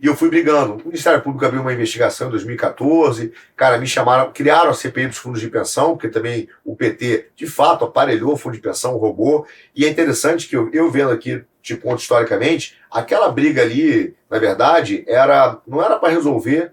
E 0.01 0.07
eu 0.07 0.15
fui 0.15 0.29
brigando. 0.29 0.75
O 0.75 0.87
Ministério 0.87 1.21
Público 1.21 1.45
abriu 1.45 1.61
uma 1.61 1.73
investigação 1.73 2.29
em 2.29 2.31
2014. 2.31 3.33
Cara, 3.57 3.79
me 3.79 3.87
chamaram, 3.87 4.33
criaram 4.33 4.71
a 4.71 4.75
CPI 4.75 5.09
dos 5.09 5.19
fundos 5.19 5.41
de 5.41 5.49
pensão, 5.49 5.97
porque 5.97 6.09
também 6.09 6.49
o 6.65 6.77
PT, 6.77 7.31
de 7.35 7.47
fato, 7.47 7.85
aparelhou 7.85 8.33
o 8.33 8.37
fundo 8.37 8.55
de 8.55 8.61
pensão, 8.61 8.97
roubou. 8.97 9.45
E 9.75 9.85
é 9.85 9.89
interessante 9.89 10.49
que 10.49 10.57
eu, 10.57 10.71
eu 10.73 10.89
vendo 10.89 11.11
aqui, 11.11 11.45
tipo, 11.61 11.83
conto 11.83 12.01
historicamente, 12.01 12.79
aquela 12.91 13.29
briga 13.29 13.63
ali, 13.63 14.15
na 14.31 14.39
verdade, 14.39 15.05
era 15.09 15.61
não 15.67 15.83
era 15.83 15.99
para 15.99 16.11
resolver, 16.11 16.73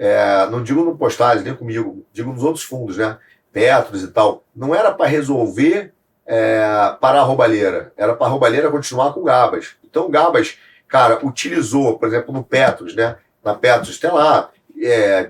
é, 0.00 0.46
não 0.50 0.64
digo 0.64 0.82
no 0.82 0.96
Postales, 0.96 1.44
nem 1.44 1.54
comigo, 1.54 2.06
digo 2.10 2.32
nos 2.32 2.42
outros 2.42 2.64
fundos, 2.64 2.96
né? 2.96 3.18
Petros 3.52 4.02
e 4.02 4.08
tal. 4.08 4.44
Não 4.56 4.74
era 4.74 4.90
para 4.90 5.06
resolver 5.06 5.92
é, 6.26 6.96
para 6.98 7.20
a 7.20 7.22
roubalheira, 7.22 7.92
era 7.98 8.14
para 8.14 8.26
a 8.26 8.30
roubalheira 8.30 8.70
continuar 8.70 9.12
com 9.12 9.20
o 9.20 9.24
Gabas. 9.24 9.76
Então, 9.84 10.06
o 10.06 10.08
Gabas 10.08 10.56
cara, 10.88 11.24
utilizou, 11.24 11.98
por 11.98 12.08
exemplo, 12.08 12.32
no 12.32 12.42
Petros, 12.42 12.94
né? 12.94 13.16
Na 13.44 13.54
Petros 13.54 13.98
tem 13.98 14.10
lá, 14.10 14.50
é, 14.82 15.28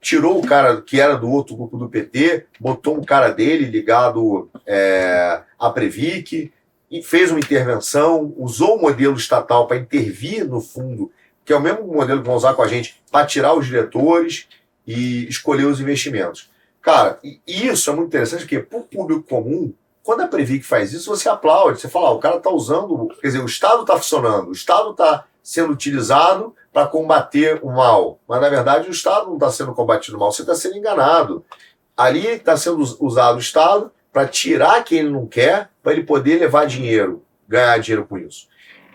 tirou 0.00 0.38
o 0.38 0.46
cara 0.46 0.80
que 0.80 1.00
era 1.00 1.16
do 1.16 1.28
outro 1.28 1.56
grupo 1.56 1.76
do 1.76 1.88
PT, 1.88 2.46
botou 2.60 2.96
um 2.96 3.04
cara 3.04 3.28
dele 3.30 3.66
ligado 3.66 4.48
é, 4.66 5.40
à 5.58 5.68
Previc, 5.70 6.52
e 6.90 7.02
fez 7.02 7.30
uma 7.30 7.40
intervenção, 7.40 8.34
usou 8.36 8.76
o 8.76 8.82
modelo 8.82 9.16
estatal 9.16 9.66
para 9.66 9.78
intervir 9.78 10.46
no 10.46 10.60
fundo, 10.60 11.10
que 11.44 11.52
é 11.52 11.56
o 11.56 11.60
mesmo 11.60 11.86
modelo 11.86 12.20
que 12.20 12.26
vão 12.26 12.36
usar 12.36 12.54
com 12.54 12.62
a 12.62 12.68
gente, 12.68 13.00
para 13.10 13.26
tirar 13.26 13.54
os 13.54 13.66
diretores 13.66 14.48
e 14.86 15.28
escolher 15.28 15.64
os 15.64 15.80
investimentos. 15.80 16.50
Cara, 16.80 17.18
e 17.22 17.40
isso 17.46 17.90
é 17.90 17.94
muito 17.94 18.08
interessante 18.08 18.40
porque, 18.40 18.58
para 18.58 18.78
o 18.78 18.82
público 18.82 19.22
comum, 19.22 19.72
quando 20.02 20.22
a 20.22 20.26
Previc 20.26 20.64
faz 20.64 20.92
isso, 20.92 21.08
você 21.08 21.28
aplaude, 21.28 21.80
você 21.80 21.88
fala, 21.88 22.08
ah, 22.08 22.12
o 22.12 22.18
cara 22.18 22.36
está 22.36 22.50
usando, 22.50 23.08
quer 23.20 23.28
dizer, 23.28 23.40
o 23.40 23.46
Estado 23.46 23.82
está 23.82 23.96
funcionando, 23.96 24.48
o 24.48 24.52
Estado 24.52 24.90
está 24.90 25.24
sendo 25.42 25.72
utilizado 25.72 26.54
para 26.72 26.88
combater 26.88 27.60
o 27.62 27.70
mal. 27.70 28.18
Mas, 28.26 28.40
na 28.40 28.48
verdade, 28.48 28.88
o 28.88 28.92
Estado 28.92 29.26
não 29.26 29.34
está 29.34 29.50
sendo 29.50 29.72
combatido 29.74 30.16
o 30.16 30.20
mal, 30.20 30.32
você 30.32 30.42
está 30.42 30.54
sendo 30.54 30.76
enganado. 30.76 31.44
Ali 31.96 32.26
está 32.26 32.56
sendo 32.56 32.82
usado 33.00 33.36
o 33.36 33.40
Estado 33.40 33.92
para 34.12 34.26
tirar 34.26 34.82
quem 34.82 35.00
ele 35.00 35.10
não 35.10 35.26
quer, 35.26 35.70
para 35.82 35.92
ele 35.92 36.02
poder 36.02 36.38
levar 36.38 36.66
dinheiro, 36.66 37.22
ganhar 37.46 37.78
dinheiro 37.78 38.06
com 38.06 38.18
isso. 38.18 38.48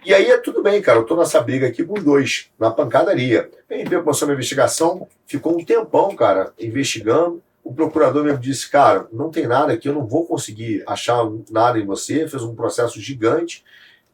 E 0.06 0.14
aí 0.14 0.28
é 0.28 0.38
tudo 0.38 0.64
bem, 0.64 0.82
cara. 0.82 1.00
Eu 1.00 1.04
estou 1.04 1.18
nessa 1.18 1.42
briga 1.42 1.68
aqui 1.68 1.84
com 1.84 1.96
dois, 1.96 2.50
na 2.58 2.72
pancadaria. 2.72 3.50
A 3.66 3.68
PNP 3.68 4.02
começou 4.02 4.28
uma 4.28 4.34
investigação, 4.34 5.08
ficou 5.26 5.58
um 5.58 5.64
tempão, 5.64 6.16
cara, 6.16 6.54
investigando 6.58 7.42
o 7.68 7.74
procurador 7.74 8.24
mesmo 8.24 8.40
disse, 8.40 8.70
cara, 8.70 9.10
não 9.12 9.30
tem 9.30 9.46
nada 9.46 9.74
aqui, 9.74 9.90
eu 9.90 9.94
não 9.94 10.08
vou 10.08 10.26
conseguir 10.26 10.86
achar 10.88 11.18
nada 11.52 11.78
em 11.78 11.86
você, 11.86 12.26
fez 12.26 12.42
um 12.42 12.56
processo 12.56 12.98
gigante, 13.02 13.62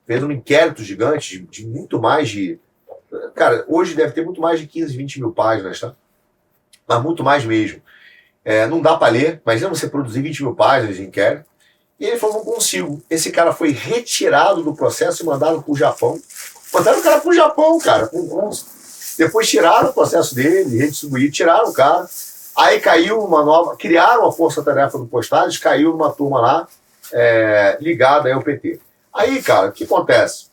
fez 0.08 0.24
um 0.24 0.32
inquérito 0.32 0.84
gigante, 0.84 1.40
de, 1.40 1.68
muito 1.68 2.02
mais 2.02 2.30
de. 2.30 2.60
Cara, 3.36 3.64
hoje 3.68 3.94
deve 3.94 4.12
ter 4.12 4.26
muito 4.26 4.42
mais 4.42 4.60
de 4.60 4.66
15, 4.66 4.98
20 4.98 5.20
mil 5.20 5.32
páginas, 5.32 5.80
tá? 5.80 5.96
Mas 6.88 7.04
muito 7.04 7.24
mais 7.24 7.46
mesmo. 7.46 7.80
É, 8.44 8.66
não 8.66 8.82
dá 8.82 8.98
para 8.98 9.14
ler, 9.14 9.40
imagina 9.46 9.70
você 9.70 9.88
produzir 9.88 10.24
20 10.24 10.42
mil 10.42 10.56
páginas 10.56 10.96
de 10.96 11.04
inquérito. 11.04 11.46
E 12.04 12.06
ele 12.06 12.20
falou: 12.20 12.36
não 12.36 12.44
consigo. 12.44 13.02
Esse 13.10 13.32
cara 13.32 13.54
foi 13.54 13.72
retirado 13.72 14.62
do 14.62 14.76
processo 14.76 15.24
e 15.24 15.26
mandado 15.26 15.64
para 15.64 15.72
o 15.72 15.78
Japão. 15.78 16.20
Mandaram 16.74 17.00
o 17.00 17.04
cara 17.04 17.22
para 17.22 17.30
o 17.30 17.34
Japão, 17.34 17.80
cara, 17.80 18.08
com, 18.08 18.28
com 18.28 18.50
Depois 19.18 19.50
tiraram 19.50 19.90
o 19.90 19.94
processo 19.94 20.36
dele, 20.36 20.80
redistribuíram, 20.80 21.32
tiraram 21.32 21.70
o 21.70 21.74
cara. 21.74 22.06
Aí 22.58 22.82
caiu 22.82 23.24
uma 23.24 23.46
nova, 23.46 23.78
criaram 23.78 24.28
a 24.28 24.34
força-tarefa 24.34 24.98
do 24.98 25.06
Postales, 25.06 25.58
caiu 25.58 25.96
uma 25.96 26.12
turma 26.12 26.42
lá 26.42 26.68
é, 27.14 27.78
ligada 27.80 28.34
ao 28.34 28.44
PT. 28.44 28.82
Aí, 29.14 29.42
cara, 29.42 29.70
o 29.70 29.72
que 29.72 29.86
acontece? 29.86 30.48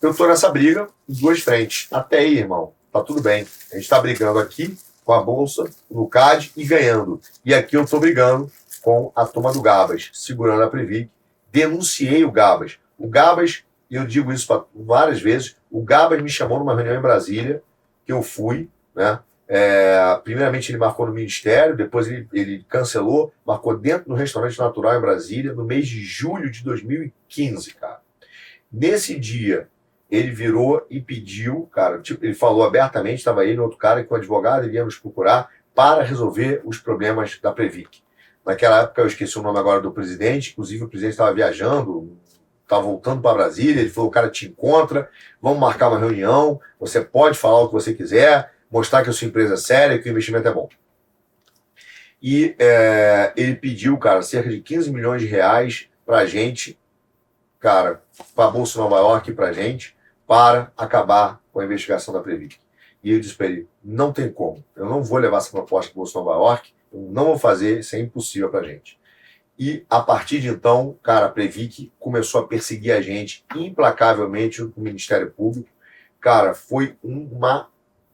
Eu 0.00 0.12
estou 0.12 0.26
nessa 0.26 0.48
briga 0.48 0.88
duas 1.06 1.40
frentes. 1.40 1.86
Até 1.92 2.20
aí, 2.20 2.38
irmão, 2.38 2.72
tá 2.90 3.02
tudo 3.02 3.20
bem. 3.20 3.46
A 3.70 3.74
gente 3.74 3.84
está 3.84 4.00
brigando 4.00 4.38
aqui 4.38 4.74
com 5.04 5.12
a 5.12 5.20
Bolsa, 5.20 5.64
no 5.90 6.08
CAD 6.08 6.50
e 6.56 6.64
ganhando. 6.64 7.20
E 7.44 7.52
aqui 7.52 7.76
eu 7.76 7.84
estou 7.84 8.00
brigando 8.00 8.50
com 8.84 9.10
a 9.16 9.24
turma 9.24 9.50
do 9.50 9.62
Gabas, 9.62 10.10
segurando 10.12 10.62
a 10.62 10.68
Previc. 10.68 11.10
Denunciei 11.50 12.22
o 12.22 12.30
Gabas. 12.30 12.78
O 12.98 13.08
Gabas, 13.08 13.64
e 13.88 13.94
eu 13.94 14.04
digo 14.04 14.30
isso 14.30 14.66
várias 14.74 15.22
vezes, 15.22 15.56
o 15.70 15.82
Gabas 15.82 16.22
me 16.22 16.28
chamou 16.28 16.58
numa 16.58 16.74
reunião 16.74 16.98
em 16.98 17.00
Brasília, 17.00 17.62
que 18.04 18.12
eu 18.12 18.22
fui, 18.22 18.68
né? 18.94 19.20
É, 19.48 20.20
primeiramente 20.22 20.70
ele 20.70 20.78
marcou 20.78 21.06
no 21.06 21.14
Ministério, 21.14 21.74
depois 21.74 22.08
ele, 22.08 22.28
ele 22.32 22.64
cancelou, 22.68 23.32
marcou 23.46 23.76
dentro 23.76 24.08
do 24.08 24.14
Restaurante 24.14 24.58
Natural 24.58 24.98
em 24.98 25.00
Brasília, 25.00 25.54
no 25.54 25.64
mês 25.64 25.88
de 25.88 26.02
julho 26.02 26.50
de 26.50 26.62
2015, 26.62 27.74
cara. 27.74 28.00
Nesse 28.70 29.18
dia, 29.18 29.66
ele 30.10 30.30
virou 30.30 30.86
e 30.90 31.00
pediu, 31.00 31.70
cara, 31.72 32.00
tipo, 32.00 32.22
ele 32.22 32.34
falou 32.34 32.64
abertamente, 32.64 33.18
estava 33.18 33.46
ele 33.46 33.58
outro 33.58 33.78
cara 33.78 34.04
com 34.04 34.14
o 34.14 34.18
advogado, 34.18 34.64
ele 34.64 34.74
ia 34.74 34.84
nos 34.84 34.98
procurar 34.98 35.48
para 35.74 36.02
resolver 36.02 36.60
os 36.66 36.78
problemas 36.78 37.38
da 37.40 37.50
Previc. 37.50 38.03
Naquela 38.44 38.82
época, 38.82 39.00
eu 39.00 39.06
esqueci 39.06 39.38
o 39.38 39.42
nome 39.42 39.58
agora 39.58 39.80
do 39.80 39.90
presidente, 39.90 40.52
inclusive 40.52 40.84
o 40.84 40.88
presidente 40.88 41.12
estava 41.12 41.32
viajando, 41.32 42.18
estava 42.62 42.82
voltando 42.82 43.22
para 43.22 43.34
Brasília, 43.34 43.80
ele 43.80 43.90
falou, 43.90 44.10
o 44.10 44.12
cara 44.12 44.28
te 44.28 44.46
encontra, 44.46 45.08
vamos 45.40 45.58
marcar 45.58 45.88
uma 45.88 45.98
reunião, 45.98 46.60
você 46.78 47.00
pode 47.00 47.38
falar 47.38 47.60
o 47.60 47.68
que 47.68 47.74
você 47.74 47.94
quiser, 47.94 48.52
mostrar 48.70 49.02
que 49.02 49.10
a 49.10 49.12
sua 49.12 49.28
empresa 49.28 49.54
é 49.54 49.56
séria, 49.56 49.98
que 49.98 50.08
o 50.08 50.10
investimento 50.10 50.46
é 50.46 50.52
bom. 50.52 50.68
E 52.20 52.54
é, 52.58 53.32
ele 53.36 53.54
pediu, 53.54 53.96
cara, 53.98 54.22
cerca 54.22 54.50
de 54.50 54.60
15 54.60 54.92
milhões 54.92 55.22
de 55.22 55.28
reais 55.28 55.88
para 56.04 56.18
a 56.18 56.26
gente, 56.26 56.78
cara, 57.60 58.02
para 58.34 58.46
a 58.46 58.50
Bolsa 58.50 58.78
Nova 58.78 58.96
York 58.96 59.32
para 59.32 59.48
a 59.48 59.52
gente, 59.52 59.96
para 60.26 60.72
acabar 60.76 61.40
com 61.52 61.60
a 61.60 61.64
investigação 61.64 62.12
da 62.12 62.20
Previc. 62.20 62.58
E 63.02 63.12
eu 63.12 63.20
disse 63.20 63.34
para 63.34 63.46
ele, 63.46 63.68
não 63.82 64.12
tem 64.12 64.30
como, 64.30 64.64
eu 64.74 64.86
não 64.86 65.02
vou 65.02 65.18
levar 65.18 65.38
essa 65.38 65.50
proposta 65.50 65.90
para 65.90 66.00
a 66.00 66.02
Bolsa 66.02 66.18
Nova 66.18 66.32
York, 66.32 66.73
não 66.94 67.26
vou 67.26 67.38
fazer, 67.38 67.80
isso 67.80 67.96
é 67.96 67.98
impossível 67.98 68.48
para 68.48 68.60
a 68.60 68.64
gente. 68.64 68.98
E 69.58 69.84
a 69.88 70.00
partir 70.00 70.40
de 70.40 70.48
então, 70.48 70.98
cara, 71.02 71.26
a 71.26 71.28
Previc 71.28 71.92
começou 71.98 72.40
a 72.40 72.46
perseguir 72.46 72.92
a 72.92 73.00
gente 73.00 73.44
implacavelmente 73.54 74.62
no 74.62 74.72
Ministério 74.76 75.30
Público. 75.30 75.68
Cara, 76.20 76.54
foi 76.54 76.96
uma 77.02 77.68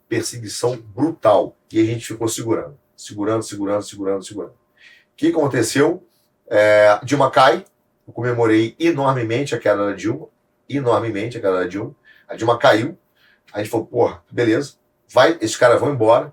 perseguição 0.09 0.77
brutal. 0.77 1.57
E 1.73 1.81
a 1.81 1.85
gente 1.85 2.07
ficou 2.07 2.29
segurando, 2.29 2.77
segurando, 2.97 3.43
segurando, 3.43 3.83
segurando, 3.83 4.25
segurando. 4.25 4.53
O 4.53 5.17
que 5.17 5.29
aconteceu? 5.29 6.07
É, 6.49 6.99
Dilma 7.05 7.31
cai, 7.31 7.65
eu 8.07 8.13
comemorei 8.13 8.75
enormemente 8.79 9.55
a 9.55 9.59
queda 9.59 9.87
da 9.87 9.93
Dilma, 9.93 10.27
enormemente 10.69 11.39
a 11.39 11.41
queda 11.41 11.61
da 11.61 11.67
Dilma. 11.67 11.95
A 12.29 12.35
Dilma 12.35 12.59
caiu, 12.59 12.99
a 13.53 13.59
gente 13.59 13.71
falou, 13.71 13.87
porra, 13.87 14.23
beleza, 14.31 14.75
vai, 15.09 15.39
esses 15.41 15.57
caras 15.57 15.81
vão 15.81 15.93
embora 15.93 16.33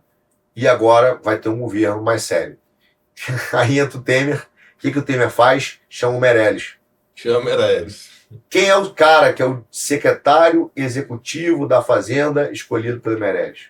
e 0.58 0.68
agora 0.68 1.20
vai 1.24 1.38
ter 1.38 1.50
um 1.50 1.60
governo 1.60 2.02
mais 2.02 2.24
sério. 2.24 2.58
Aí 3.54 3.78
entra 3.78 4.00
o 4.00 4.02
Temer, 4.02 4.48
o 4.76 4.80
que, 4.80 4.92
que 4.92 4.98
o 4.98 5.04
Temer 5.04 5.30
faz? 5.30 5.80
Chama 5.88 6.18
o 6.18 6.20
Meirelles. 6.20 6.74
Chama 7.14 7.40
o 7.40 7.46
Meirelles. 7.46 8.10
Quem 8.50 8.68
é 8.68 8.76
o 8.76 8.90
cara 8.90 9.32
que 9.32 9.42
é 9.42 9.46
o 9.46 9.64
secretário 9.72 10.72
executivo 10.76 11.68
da 11.68 11.84
Fazenda 11.84 12.52
escolhido 12.52 13.00
pelo 13.00 13.20
Meirelles? 13.20 13.68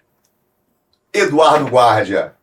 Eduardo 1.11 1.67
Guardia. 1.67 2.33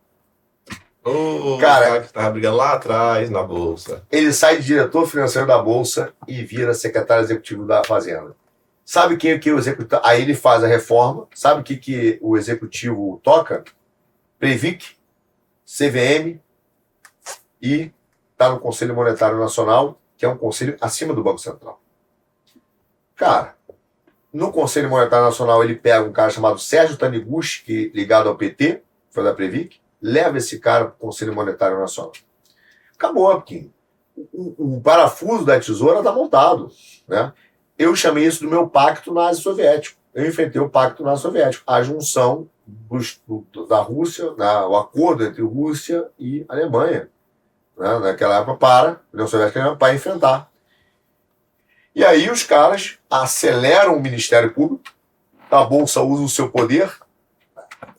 O 1.03 1.59
cara, 1.59 1.87
cara 1.87 2.01
que 2.01 2.07
estava 2.07 2.31
brigando 2.31 2.57
lá 2.57 2.75
atrás 2.75 3.31
na 3.31 3.43
Bolsa. 3.43 4.03
Ele 4.13 4.33
sai 4.33 4.59
de 4.59 4.65
diretor 4.65 5.07
financeiro 5.07 5.47
da 5.47 5.59
Bolsa 5.59 6.13
e 6.29 6.43
vira 6.45 6.75
secretário 6.75 7.25
executivo 7.25 7.67
da 7.67 7.83
Fazenda. 7.83 8.37
Sabe 8.85 9.17
quem 9.17 9.33
é 9.33 9.39
que 9.39 9.51
o 9.51 9.59
executivo. 9.59 10.01
Aí 10.05 10.21
ele 10.21 10.35
faz 10.35 10.63
a 10.63 10.67
reforma. 10.67 11.27
Sabe 11.35 11.63
o 11.63 11.65
que, 11.65 11.77
que 11.77 12.19
o 12.21 12.37
executivo 12.37 13.21
toca? 13.23 13.65
Previc, 14.45 14.95
CVM 15.65 16.39
e 17.63 17.91
está 18.31 18.51
no 18.51 18.61
Conselho 18.61 18.95
Monetário 18.95 19.39
Nacional, 19.39 19.99
que 20.19 20.27
é 20.27 20.29
um 20.29 20.37
conselho 20.37 20.77
acima 20.83 21.15
do 21.15 21.25
Banco 21.25 21.39
Central. 21.39 21.81
Cara, 23.17 23.57
no 24.31 24.53
Conselho 24.53 24.91
Monetário 24.91 25.25
Nacional 25.25 25.65
ele 25.65 25.75
pega 25.75 26.05
um 26.05 26.13
cara 26.13 26.29
chamado 26.29 26.59
Sérgio 26.59 26.99
Taniguchi, 26.99 27.65
que 27.65 27.91
ligado 27.95 28.29
ao 28.29 28.37
PT, 28.37 28.83
foi 29.09 29.25
da 29.25 29.33
Previc, 29.33 29.81
leva 30.03 30.37
esse 30.37 30.59
cara 30.61 30.85
para 30.85 30.95
o 30.95 30.99
Conselho 30.99 31.35
Monetário 31.35 31.79
Nacional. 31.79 32.13
Acabou, 32.99 33.35
porque 33.37 33.71
o, 34.15 34.77
o 34.77 34.81
parafuso 34.83 35.47
da 35.47 35.59
tesoura 35.59 36.01
está 36.01 36.13
montado. 36.13 36.71
Né? 37.09 37.33
Eu 37.79 37.97
chamei 37.97 38.27
isso 38.27 38.45
do 38.45 38.51
meu 38.51 38.69
pacto 38.69 39.11
nazi-soviético. 39.11 39.99
Eu 40.15 40.27
enfrentei 40.27 40.61
o 40.61 40.69
pacto 40.69 41.03
nazi-soviético, 41.03 41.65
a 41.67 41.83
junção 41.83 42.49
dos, 42.67 43.21
do, 43.27 43.45
da 43.67 43.81
Rússia, 43.81 44.33
né, 44.39 44.61
o 44.61 44.77
acordo 44.77 45.25
entre 45.25 45.43
Rússia 45.43 46.09
e 46.19 46.45
Alemanha, 46.49 47.09
né, 47.77 47.99
naquela 47.99 48.39
época, 48.39 48.57
para 48.57 48.91
a 48.91 48.97
União 49.13 49.27
Soviética 49.27 49.75
para 49.77 49.95
enfrentar. 49.95 50.51
E 51.95 52.05
aí 52.05 52.31
os 52.31 52.43
caras 52.43 52.99
aceleram 53.11 53.97
o 53.97 54.01
Ministério 54.01 54.53
Público, 54.53 54.85
a 55.51 55.65
Bolsa 55.65 56.01
usa 56.03 56.23
o 56.23 56.29
seu 56.29 56.51
poder, 56.51 56.93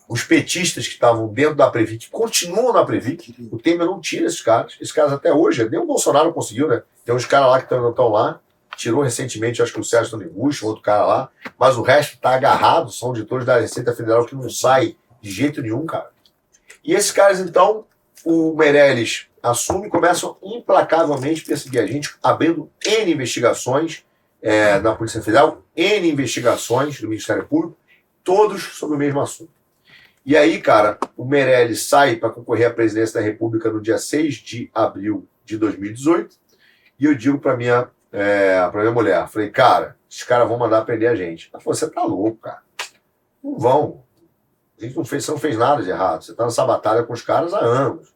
os 0.07 0.23
petistas 0.23 0.87
que 0.87 0.93
estavam 0.93 1.27
dentro 1.27 1.55
da 1.55 1.69
Previc 1.69 2.09
continuam 2.09 2.73
na 2.73 2.85
Previc, 2.85 3.35
o 3.51 3.57
Temer 3.57 3.85
não 3.85 3.99
tira 3.99 4.27
esses 4.27 4.41
caras, 4.41 4.75
esses 4.79 4.91
caras 4.91 5.13
até 5.13 5.33
hoje, 5.33 5.67
nem 5.69 5.79
o 5.79 5.85
Bolsonaro 5.85 6.33
conseguiu, 6.33 6.67
né? 6.67 6.83
Tem 7.03 7.15
uns 7.15 7.25
caras 7.25 7.49
lá 7.49 7.61
que 7.61 7.73
estão 7.73 8.09
lá, 8.09 8.39
tirou 8.76 9.02
recentemente, 9.02 9.61
acho 9.61 9.73
que 9.73 9.80
o 9.80 9.84
Sérgio 9.84 10.11
Tonibucho, 10.11 10.68
outro 10.68 10.81
cara 10.81 11.06
lá, 11.06 11.30
mas 11.57 11.77
o 11.77 11.81
resto 11.81 12.15
está 12.15 12.35
agarrado, 12.35 12.91
são 12.91 13.10
auditores 13.10 13.45
da 13.45 13.60
Receita 13.60 13.95
Federal 13.95 14.26
que 14.26 14.35
não 14.35 14.49
sai 14.49 14.95
de 15.22 15.31
jeito 15.31 15.61
nenhum, 15.61 15.85
cara. 15.85 16.10
E 16.84 16.93
esses 16.93 17.11
caras, 17.11 17.39
então, 17.39 17.85
o 18.23 18.56
Meirelles 18.56 19.27
assume 19.41 19.88
e 19.88 19.89
começam 19.89 20.38
implacavelmente 20.43 21.43
a 21.43 21.45
perseguir 21.45 21.81
a 21.81 21.85
gente, 21.85 22.15
abrindo 22.22 22.69
N 22.84 23.11
investigações 23.11 24.03
é, 24.41 24.80
na 24.80 24.95
Polícia 24.95 25.22
Federal, 25.22 25.64
N 25.76 26.10
investigações 26.10 26.99
do 26.99 27.07
Ministério 27.07 27.45
Público, 27.45 27.77
todos 28.23 28.64
sobre 28.77 28.95
o 28.95 28.99
mesmo 28.99 29.22
assunto. 29.22 29.52
E 30.26 30.35
aí, 30.35 30.60
cara, 30.60 30.97
o 31.15 31.23
Meirelles 31.23 31.84
sai 31.84 32.15
para 32.15 32.31
concorrer 32.31 32.68
à 32.68 32.73
presidência 32.73 33.19
da 33.19 33.26
República 33.26 33.72
no 33.72 33.80
dia 33.80 33.99
6 33.99 34.35
de 34.35 34.72
abril 34.73 35.27
de 35.43 35.57
2018, 35.57 36.35
e 36.99 37.06
eu 37.06 37.14
digo 37.14 37.38
para 37.38 37.56
minha, 37.56 37.88
é, 38.15 38.71
minha 38.73 38.91
mulher, 38.91 39.27
falei, 39.27 39.49
cara, 39.49 39.95
esses 40.09 40.23
caras 40.23 40.47
vão 40.47 40.57
mandar 40.57 40.85
prender 40.85 41.09
a 41.09 41.15
gente. 41.15 41.49
Ela 41.53 41.61
falou, 41.61 41.75
você 41.75 41.89
tá 41.89 42.03
louco, 42.03 42.37
cara. 42.37 42.61
Não 43.43 43.57
vão. 43.57 44.03
A 44.79 44.83
gente 44.83 44.95
não 44.95 45.05
fez, 45.05 45.25
você 45.25 45.31
não 45.31 45.37
fez 45.37 45.57
nada 45.57 45.83
de 45.83 45.89
errado. 45.89 46.23
Você 46.23 46.33
tá 46.33 46.45
nessa 46.45 46.65
batalha 46.65 47.03
com 47.03 47.13
os 47.13 47.21
caras 47.21 47.53
há 47.53 47.59
anos 47.59 48.15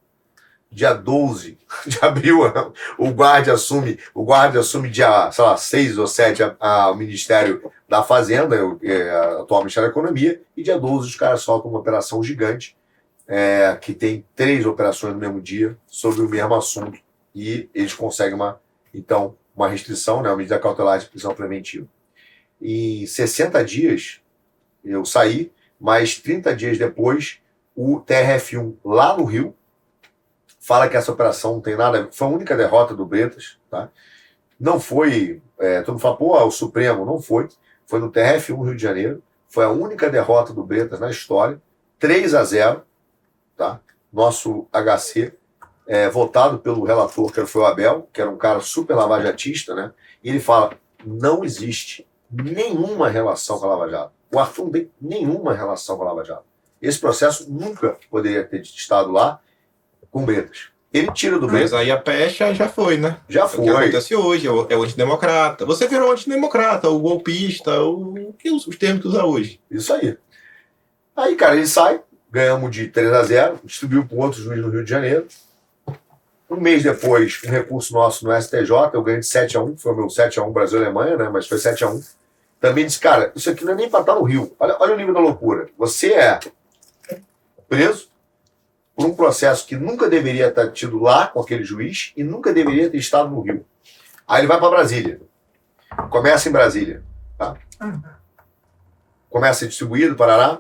dia 0.72 0.94
12 0.94 1.58
de 1.86 1.98
abril, 2.02 2.40
o 2.98 3.12
guarda 3.12 3.54
assume, 3.54 4.00
o 4.14 4.24
guarda 4.24 4.60
assume 4.60 4.90
dia, 4.90 5.32
sei 5.32 5.44
lá, 5.44 5.58
6 5.58 5.98
ou 5.98 6.08
7 6.08 6.44
a, 6.44 6.56
a, 6.60 6.92
o 6.92 6.96
Ministério 6.96 7.72
da 7.88 8.04
Fazenda, 8.04 8.64
o 8.66 8.80
é, 8.84 9.10
atual 9.42 9.62
Ministério 9.62 9.90
da 9.90 9.92
Economia, 9.92 10.42
e 10.56 10.62
dia 10.62 10.78
12 10.78 11.08
os 11.08 11.16
caras 11.16 11.42
soltam 11.42 11.72
uma 11.72 11.80
operação 11.80 12.24
gigante, 12.24 12.78
é, 13.28 13.78
que 13.80 13.94
tem 13.94 14.26
três 14.36 14.66
operações 14.66 15.14
no 15.14 15.20
mesmo 15.20 15.42
dia, 15.42 15.78
sobre 15.88 16.22
o 16.22 16.30
mesmo 16.30 16.54
assunto, 16.54 17.00
e 17.34 17.70
eles 17.74 17.94
conseguem 17.94 18.36
uma, 18.36 18.60
então, 18.94 19.36
uma 19.64 19.70
restrição, 19.70 20.22
né, 20.22 20.30
uma 20.30 20.38
medida 20.38 20.58
cautelar 20.58 21.00
de 21.00 21.08
prisão 21.08 21.34
preventiva. 21.36 21.88
Em 22.62 23.06
60 23.06 23.64
dias, 23.64 24.22
eu 24.84 25.04
saí, 25.06 25.52
mas 25.80 26.18
30 26.18 26.56
dias 26.56 26.78
depois, 26.78 27.40
o 27.76 28.00
TRF1 28.02 28.76
lá 28.84 29.16
no 29.18 29.26
Rio, 29.26 29.56
fala 30.60 30.88
que 30.88 30.98
essa 30.98 31.12
operação 31.12 31.54
não 31.54 31.62
tem 31.62 31.76
nada. 31.76 32.10
Foi 32.12 32.28
a 32.28 32.32
única 32.32 32.56
derrota 32.56 32.94
do 32.94 33.06
Bretas, 33.06 33.58
tá? 33.70 33.90
Não 34.60 34.80
foi. 34.80 35.42
É, 35.58 35.82
todo 35.82 35.94
mundo 35.94 36.02
fala, 36.02 36.18
pô, 36.18 36.38
o 36.46 36.52
Supremo. 36.52 37.06
Não 37.06 37.22
foi. 37.22 37.48
Foi 37.86 38.00
no 38.00 38.12
TRF1 38.12 38.66
Rio 38.66 38.76
de 38.76 38.84
Janeiro. 38.84 39.24
Foi 39.48 39.64
a 39.64 39.70
única 39.70 40.10
derrota 40.10 40.54
do 40.54 40.64
Bretas 40.64 41.00
na 41.00 41.10
história. 41.10 41.62
3 41.98 42.36
a 42.36 42.44
0 42.44 42.84
tá? 43.56 43.80
Nosso 44.12 44.68
HC, 44.72 45.34
é, 45.90 46.08
votado 46.08 46.60
pelo 46.60 46.86
relator, 46.86 47.32
que 47.32 47.44
foi 47.48 47.64
o 47.64 47.66
Abel, 47.66 48.08
que 48.14 48.22
era 48.22 48.30
um 48.30 48.38
cara 48.38 48.62
super 48.62 48.94
lavajatista, 48.94 49.74
né? 49.74 49.92
E 50.24 50.30
ele 50.30 50.40
fala: 50.40 50.74
não 51.04 51.44
existe 51.44 52.08
nenhuma 52.32 53.10
relação 53.10 53.58
com 53.58 53.66
a 53.66 53.70
Lava 53.70 53.90
Jato. 53.90 54.12
O 54.32 54.38
Arthur 54.38 54.66
não 54.66 54.72
tem 54.72 54.92
nenhuma 55.02 55.52
relação 55.52 55.98
com 55.98 56.04
a 56.04 56.06
Lava 56.06 56.24
Jato. 56.24 56.44
Esse 56.80 57.00
processo 57.00 57.52
nunca 57.52 57.98
poderia 58.08 58.44
ter 58.44 58.62
estado 58.62 59.12
lá 59.12 59.42
com 60.12 60.24
Bretas. 60.24 60.68
Ele 60.94 61.12
tira 61.12 61.40
do 61.40 61.48
Bretas. 61.48 61.72
Mas 61.72 61.82
aí 61.82 61.90
a 61.90 61.98
pecha 61.98 62.54
já 62.54 62.70
foi, 62.70 62.98
né? 62.98 63.18
Já 63.28 63.48
foi. 63.48 63.66
É 63.66 63.72
o 63.72 63.76
que 63.76 63.82
acontece 63.82 64.16
hoje, 64.16 64.46
é 64.46 64.52
o, 64.52 64.68
é 64.70 64.78
o 64.78 64.84
antidemocrata. 64.84 65.66
Você 65.66 65.88
virou 65.88 66.12
antidemocrata, 66.12 66.88
o 66.88 67.00
golpista, 67.00 67.82
o, 67.82 68.36
os, 68.46 68.68
os 68.68 68.78
termos 68.78 69.02
que 69.02 69.08
usa 69.08 69.26
hoje. 69.26 69.60
Isso 69.72 69.92
aí. 69.92 70.16
Aí, 71.16 71.36
cara, 71.36 71.56
ele 71.56 71.66
sai, 71.66 72.00
ganhamos 72.32 72.70
de 72.70 72.88
3 72.88 73.12
a 73.12 73.24
0 73.24 73.60
distribuiu 73.64 74.06
para 74.06 74.18
outro 74.18 74.40
juiz 74.40 74.62
no 74.62 74.70
Rio 74.70 74.84
de 74.84 74.90
Janeiro. 74.90 75.28
Um 76.50 76.60
mês 76.60 76.82
depois, 76.82 77.40
um 77.46 77.50
recurso 77.50 77.94
nosso 77.94 78.26
no 78.26 78.42
STJ, 78.42 78.72
eu 78.94 79.04
ganhei 79.04 79.20
de 79.20 79.28
7 79.28 79.56
a 79.56 79.62
1 79.62 79.78
foi 79.78 79.94
o 79.94 79.96
meu 79.96 80.10
7 80.10 80.40
a 80.40 80.44
1 80.44 80.52
Brasil-Alemanha, 80.52 81.16
né? 81.16 81.30
Mas 81.30 81.48
foi 81.48 81.60
7 81.60 81.84
a 81.84 81.90
1 81.90 82.02
Também 82.60 82.86
disse, 82.86 83.00
cara, 83.00 83.32
isso 83.36 83.50
aqui 83.52 83.64
não 83.64 83.74
é 83.74 83.76
nem 83.76 83.90
para 83.90 84.00
estar 84.00 84.16
no 84.16 84.24
Rio. 84.24 84.56
Olha, 84.60 84.76
olha 84.80 84.94
o 84.96 84.98
nível 84.98 85.14
da 85.14 85.20
loucura. 85.20 85.70
Você 85.78 86.14
é 86.14 86.40
preso 87.68 88.10
por 88.96 89.06
um 89.06 89.16
processo 89.16 89.66
que 89.68 89.76
nunca 89.76 90.10
deveria 90.10 90.52
ter 90.52 90.72
tido 90.72 91.00
lá 91.00 91.28
com 91.28 91.40
aquele 91.40 91.64
juiz 91.64 92.12
e 92.18 92.24
nunca 92.24 92.52
deveria 92.52 92.90
ter 92.90 92.98
estado 92.98 93.30
no 93.30 93.42
Rio. 93.42 93.64
Aí 94.28 94.42
ele 94.42 94.48
vai 94.48 94.60
para 94.60 94.72
Brasília. 94.72 95.22
Começa 96.10 96.50
em 96.50 96.52
Brasília. 96.52 97.04
Tá? 97.38 97.56
Começa 99.30 99.68
distribuído, 99.68 100.16
Parará. 100.16 100.60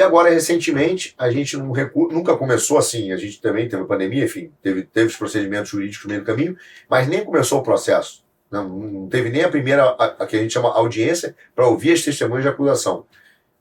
E 0.00 0.02
agora, 0.02 0.30
recentemente, 0.30 1.14
a 1.18 1.30
gente 1.30 1.58
não 1.58 1.72
recu... 1.72 2.08
nunca 2.10 2.34
começou 2.34 2.78
assim, 2.78 3.12
a 3.12 3.18
gente 3.18 3.38
também 3.38 3.68
teve 3.68 3.84
pandemia, 3.84 4.24
enfim, 4.24 4.50
teve, 4.62 4.82
teve 4.84 5.08
os 5.08 5.16
procedimentos 5.16 5.68
jurídicos 5.68 6.04
no 6.04 6.08
meio 6.08 6.22
do 6.22 6.26
caminho, 6.26 6.56
mas 6.88 7.06
nem 7.06 7.22
começou 7.22 7.58
o 7.60 7.62
processo. 7.62 8.24
Não, 8.50 8.66
não 8.66 9.08
teve 9.10 9.28
nem 9.28 9.44
a 9.44 9.50
primeira, 9.50 9.84
a, 9.84 10.06
a 10.20 10.26
que 10.26 10.36
a 10.36 10.38
gente 10.40 10.54
chama 10.54 10.72
audiência, 10.72 11.36
para 11.54 11.68
ouvir 11.68 11.92
as 11.92 12.02
testemunhas 12.02 12.44
de 12.44 12.48
acusação. 12.48 13.04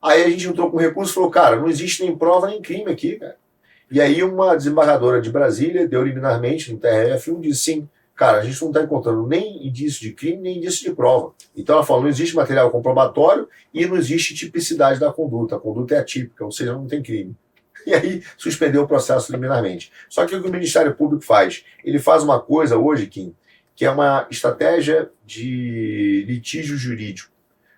Aí 0.01 0.23
a 0.23 0.29
gente 0.29 0.47
entrou 0.47 0.71
com 0.71 0.77
recurso 0.77 1.11
e 1.11 1.15
falou, 1.15 1.29
cara, 1.29 1.57
não 1.57 1.67
existe 1.67 2.03
nem 2.03 2.15
prova 2.15 2.47
nem 2.47 2.61
crime 2.61 2.89
aqui, 2.89 3.17
cara. 3.17 3.35
E 3.91 3.99
aí 3.99 4.23
uma 4.23 4.55
desembargadora 4.55 5.21
de 5.21 5.29
Brasília 5.29 5.89
deu 5.89 6.01
liminarmente 6.05 6.71
no 6.71 6.79
TRF1 6.79 7.41
disse 7.41 7.63
sim, 7.63 7.89
cara, 8.19 8.39
a 8.39 8.43
gente 8.43 8.61
não 8.61 8.67
está 8.67 8.83
encontrando 8.83 9.25
nem 9.25 9.65
indício 9.65 10.01
de 10.01 10.11
crime, 10.11 10.41
nem 10.41 10.57
indício 10.57 10.83
de 10.83 10.93
prova. 10.93 11.33
Então 11.55 11.75
ela 11.75 11.85
falou, 11.85 12.01
não 12.01 12.09
existe 12.09 12.35
material 12.35 12.69
comprobatório 12.69 13.47
e 13.73 13.85
não 13.85 13.95
existe 13.95 14.35
tipicidade 14.35 14.99
da 14.99 15.09
conduta. 15.09 15.55
A 15.55 15.59
conduta 15.59 15.95
é 15.95 15.99
atípica, 15.99 16.43
ou 16.43 16.51
seja, 16.51 16.73
não 16.73 16.85
tem 16.85 17.01
crime. 17.01 17.33
E 17.87 17.93
aí 17.93 18.21
suspendeu 18.37 18.83
o 18.83 18.87
processo 18.87 19.31
liminarmente. 19.31 19.89
Só 20.09 20.25
que 20.25 20.35
o 20.35 20.41
que 20.41 20.49
o 20.49 20.51
Ministério 20.51 20.93
Público 20.93 21.23
faz? 21.23 21.63
Ele 21.81 21.97
faz 21.97 22.21
uma 22.21 22.37
coisa 22.37 22.77
hoje, 22.77 23.07
Kim, 23.07 23.33
que 23.73 23.85
é 23.85 23.89
uma 23.89 24.27
estratégia 24.29 25.09
de 25.25 26.25
litígio 26.27 26.75
jurídico. 26.75 27.31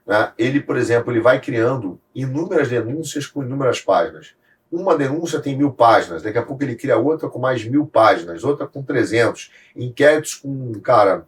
Né? 0.07 0.33
Ele, 0.39 0.59
por 0.59 0.75
exemplo, 0.75 1.13
ele 1.13 1.19
vai 1.19 1.39
criando 1.39 2.01
inúmeras 2.15 2.67
denúncias 2.67 3.27
com 3.27 3.43
inúmeras 3.43 3.79
páginas 3.79 4.33
uma 4.71 4.97
denúncia 4.97 5.39
tem 5.39 5.57
mil 5.57 5.71
páginas, 5.71 6.23
daqui 6.23 6.37
a 6.37 6.43
pouco 6.43 6.63
ele 6.63 6.75
cria 6.75 6.97
outra 6.97 7.29
com 7.29 7.39
mais 7.39 7.63
mil 7.65 7.85
páginas, 7.85 8.43
outra 8.43 8.65
com 8.65 8.81
300, 8.81 9.51
inquéritos 9.75 10.35
com, 10.35 10.73
cara, 10.79 11.25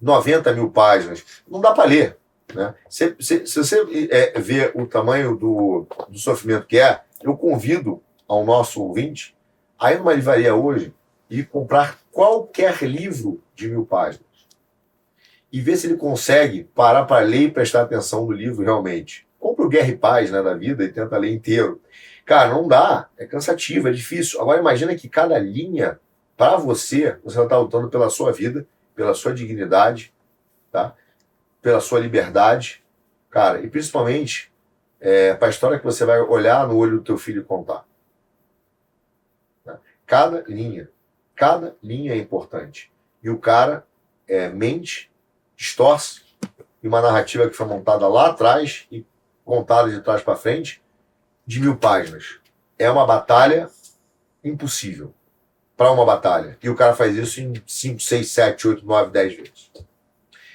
90 0.00 0.52
mil 0.52 0.70
páginas. 0.70 1.24
Não 1.48 1.60
dá 1.60 1.72
para 1.72 1.88
ler. 1.88 2.18
Né? 2.54 2.74
Se, 2.88 3.16
se, 3.18 3.46
se 3.46 3.58
você 3.58 4.08
é, 4.10 4.38
vê 4.38 4.70
o 4.74 4.86
tamanho 4.86 5.34
do, 5.36 5.86
do 6.08 6.18
sofrimento 6.18 6.66
que 6.66 6.78
é, 6.78 7.00
eu 7.22 7.36
convido 7.36 8.02
ao 8.28 8.44
nosso 8.44 8.82
ouvinte 8.82 9.34
a 9.78 9.92
ir 9.92 9.98
numa 9.98 10.12
livraria 10.12 10.54
hoje 10.54 10.94
e 11.28 11.42
comprar 11.42 11.98
qualquer 12.12 12.82
livro 12.82 13.42
de 13.54 13.68
mil 13.68 13.86
páginas 13.86 14.24
e 15.50 15.60
ver 15.60 15.76
se 15.76 15.86
ele 15.86 15.96
consegue 15.96 16.64
parar 16.64 17.04
para 17.04 17.24
ler 17.24 17.42
e 17.42 17.50
prestar 17.50 17.82
atenção 17.82 18.26
no 18.26 18.32
livro 18.32 18.64
realmente. 18.64 19.26
Compre 19.38 19.64
o 19.64 19.68
Guerra 19.68 19.88
e 19.88 19.96
Paz 19.96 20.30
né, 20.30 20.42
da 20.42 20.54
vida 20.54 20.84
e 20.84 20.88
tenta 20.88 21.16
ler 21.16 21.32
inteiro. 21.32 21.80
Cara, 22.24 22.50
não 22.50 22.66
dá. 22.66 23.08
É 23.16 23.26
cansativo, 23.26 23.88
é 23.88 23.92
difícil. 23.92 24.40
Agora 24.40 24.60
imagina 24.60 24.94
que 24.94 25.08
cada 25.08 25.38
linha, 25.38 26.00
para 26.36 26.56
você, 26.56 27.18
você 27.22 27.40
está 27.40 27.58
lutando 27.58 27.88
pela 27.88 28.08
sua 28.08 28.32
vida, 28.32 28.66
pela 28.94 29.14
sua 29.14 29.34
dignidade, 29.34 30.12
tá? 30.70 30.94
pela 31.60 31.80
sua 31.80 31.98
liberdade, 31.98 32.84
cara, 33.30 33.60
e 33.60 33.70
principalmente 33.70 34.52
é, 35.00 35.34
para 35.34 35.48
a 35.48 35.50
história 35.50 35.78
que 35.78 35.84
você 35.84 36.04
vai 36.04 36.20
olhar 36.20 36.68
no 36.68 36.76
olho 36.76 36.98
do 36.98 37.04
teu 37.04 37.16
filho 37.16 37.40
e 37.40 37.44
contar. 37.44 37.86
Tá? 39.64 39.78
Cada 40.06 40.44
linha, 40.46 40.90
cada 41.34 41.74
linha 41.82 42.12
é 42.12 42.18
importante. 42.18 42.92
E 43.22 43.30
o 43.30 43.38
cara 43.38 43.86
é, 44.28 44.50
mente, 44.50 45.10
distorce, 45.56 46.22
e 46.82 46.88
uma 46.88 47.00
narrativa 47.00 47.48
que 47.48 47.56
foi 47.56 47.66
montada 47.66 48.06
lá 48.06 48.28
atrás 48.28 48.86
e 48.92 49.06
contada 49.42 49.90
de 49.90 50.02
trás 50.02 50.22
para 50.22 50.36
frente, 50.36 50.83
de 51.46 51.60
mil 51.60 51.76
páginas. 51.76 52.36
É 52.78 52.90
uma 52.90 53.06
batalha 53.06 53.68
impossível 54.42 55.14
para 55.76 55.90
uma 55.90 56.04
batalha. 56.04 56.56
E 56.62 56.68
o 56.68 56.74
cara 56.74 56.94
faz 56.94 57.16
isso 57.16 57.40
em 57.40 57.54
5, 57.66 58.00
6, 58.00 58.28
7, 58.30 58.68
8, 58.68 58.86
9, 58.86 59.10
10 59.10 59.36
vezes. 59.36 59.70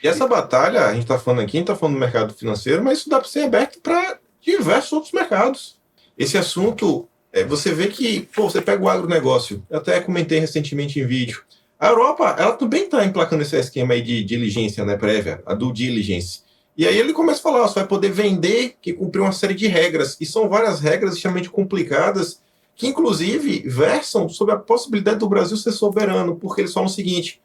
E 0.02 0.08
essa 0.08 0.28
batalha, 0.28 0.86
a 0.86 0.94
gente 0.94 1.04
está 1.04 1.20
falando 1.20 1.42
aqui, 1.42 1.58
a 1.58 1.60
gente 1.60 1.70
está 1.70 1.76
falando 1.76 1.96
do 1.96 2.00
mercado 2.00 2.34
financeiro, 2.34 2.84
mas 2.84 3.00
isso 3.00 3.10
dá 3.10 3.20
para 3.20 3.28
ser 3.28 3.44
aberto 3.44 3.82
para 3.82 4.18
diversos 4.42 4.94
outros 4.94 5.12
mercados. 5.12 5.78
Esse 6.18 6.38
assunto, 6.38 7.08
é, 7.34 7.44
você 7.44 7.74
vê 7.74 7.88
que, 7.88 8.22
pô, 8.34 8.50
você 8.50 8.62
pega 8.62 8.82
o 8.82 8.90
agronegócio, 8.90 9.66
eu 9.70 9.78
até 9.78 10.00
comentei 10.00 10.40
recentemente 10.40 11.00
em 11.00 11.06
vídeo. 11.06 11.44
A 11.78 11.88
Europa, 11.88 12.36
ela 12.38 12.54
também 12.54 12.84
está 12.84 13.06
emplacando 13.06 13.42
esse 13.42 13.58
esquema 13.58 13.94
aí 13.94 14.02
de 14.02 14.24
diligência 14.24 14.86
né, 14.86 14.98
prévia, 14.98 15.42
a 15.46 15.54
due 15.54 15.74
diligence. 15.74 16.44
E 16.80 16.88
aí 16.88 16.98
ele 16.98 17.12
começa 17.12 17.40
a 17.40 17.44
falar, 17.44 17.68
você 17.68 17.74
vai 17.76 17.88
poder 17.88 18.10
vender 18.10 18.78
que 18.82 18.94
cumpriu 18.94 19.26
uma 19.26 19.34
série 19.34 19.54
de 19.54 19.68
regras. 19.68 20.16
E 20.18 20.26
são 20.26 20.48
várias 20.48 20.80
regras 20.80 21.14
extremamente 21.14 21.50
complicadas, 21.50 22.42
que 22.74 22.88
inclusive 22.88 23.68
versam 23.68 24.30
sobre 24.30 24.54
a 24.54 24.58
possibilidade 24.58 25.20
do 25.20 25.28
Brasil 25.28 25.58
ser 25.58 25.74
soberano, 25.74 26.38
porque 26.38 26.62
eles 26.62 26.72
falam 26.72 26.88
o 26.88 26.90
seguinte: 26.90 27.42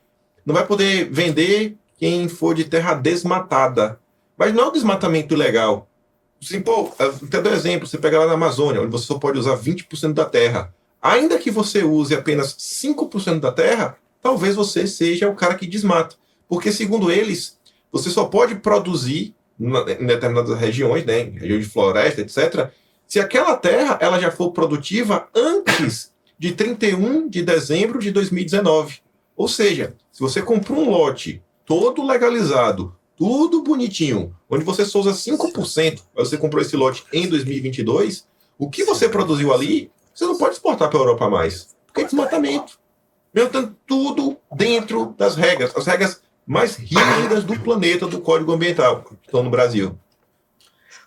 não 0.47 0.55
vai 0.55 0.65
poder 0.65 1.11
vender 1.11 1.77
quem 1.99 2.29
for 2.29 2.55
de 2.55 2.63
terra 2.63 2.95
desmatada. 2.95 3.99
Mas 4.39 4.55
não 4.55 4.67
é 4.67 4.69
um 4.69 4.73
desmatamento 4.73 5.35
ilegal. 5.35 5.89
Assim, 6.41 6.61
pô, 6.61 6.93
até 6.97 7.43
do 7.43 7.49
exemplo, 7.49 7.89
você 7.89 7.99
pega 7.99 8.21
lá 8.21 8.29
na 8.29 8.35
Amazônia, 8.35 8.83
onde 8.83 8.93
você 8.93 9.07
só 9.07 9.19
pode 9.19 9.37
usar 9.37 9.57
20% 9.57 10.13
da 10.13 10.27
terra. 10.27 10.73
Ainda 11.03 11.41
que 11.41 11.51
você 11.51 11.83
use 11.83 12.15
apenas 12.15 12.55
5% 12.55 13.41
da 13.41 13.51
terra, 13.51 13.97
talvez 14.23 14.55
você 14.55 14.87
seja 14.87 15.29
o 15.29 15.35
cara 15.35 15.57
que 15.57 15.67
desmata. 15.67 16.15
Porque, 16.49 16.71
segundo 16.71 17.11
eles, 17.11 17.59
você 17.95 18.11
só 18.11 18.25
pode 18.25 18.57
produzir 18.57 19.37
em 19.59 19.71
determinadas 20.07 20.59
regiões, 20.59 21.05
né, 21.05 21.23
região 21.23 21.61
de 21.61 21.65
floresta, 21.65 22.23
etc., 22.23 22.71
se 23.07 23.21
aquela 23.21 23.57
terra 23.57 23.97
ela 24.01 24.19
já 24.19 24.33
for 24.33 24.51
produtiva 24.51 25.29
antes 25.33 26.13
de 26.37 26.51
31 26.53 27.29
de 27.29 27.43
dezembro 27.45 28.01
de 28.01 28.11
2019. 28.11 28.99
Ou 29.37 29.47
seja, 29.47 29.95
se 30.11 30.21
você 30.21 30.43
comprou 30.43 30.81
um 30.81 30.91
lote 30.91 31.41
todo 31.65 32.05
legalizado, 32.05 32.97
tudo 33.17 33.63
bonitinho, 33.63 34.35
onde 34.51 34.65
você 34.65 34.85
só 34.85 34.99
usa 34.99 35.13
5%, 35.13 36.01
mas 36.17 36.29
você 36.29 36.37
comprou 36.37 36.61
esse 36.61 36.75
lote 36.75 37.05
em 37.13 37.29
2022, 37.29 38.27
o 38.59 38.69
que 38.69 38.83
você 38.83 39.09
produziu 39.09 39.55
ali, 39.55 39.93
você 40.13 40.25
não 40.25 40.37
pode 40.37 40.55
exportar 40.55 40.91
para 40.91 40.99
a 40.99 41.03
Europa 41.03 41.31
mais. 41.31 41.77
Porque 41.87 42.01
é 42.01 42.05
desmatamento. 42.05 42.77
Mesmo 43.33 43.77
tudo 43.87 44.37
dentro 44.53 45.15
das 45.17 45.37
regras. 45.37 45.77
As 45.77 45.87
regras 45.87 46.24
mais 46.47 46.77
rígidas 46.77 47.45
do 47.45 47.59
planeta 47.59 48.07
do 48.07 48.21
Código 48.21 48.53
Ambiental, 48.53 49.03
que 49.03 49.15
estão 49.25 49.43
no 49.43 49.51
Brasil. 49.51 49.99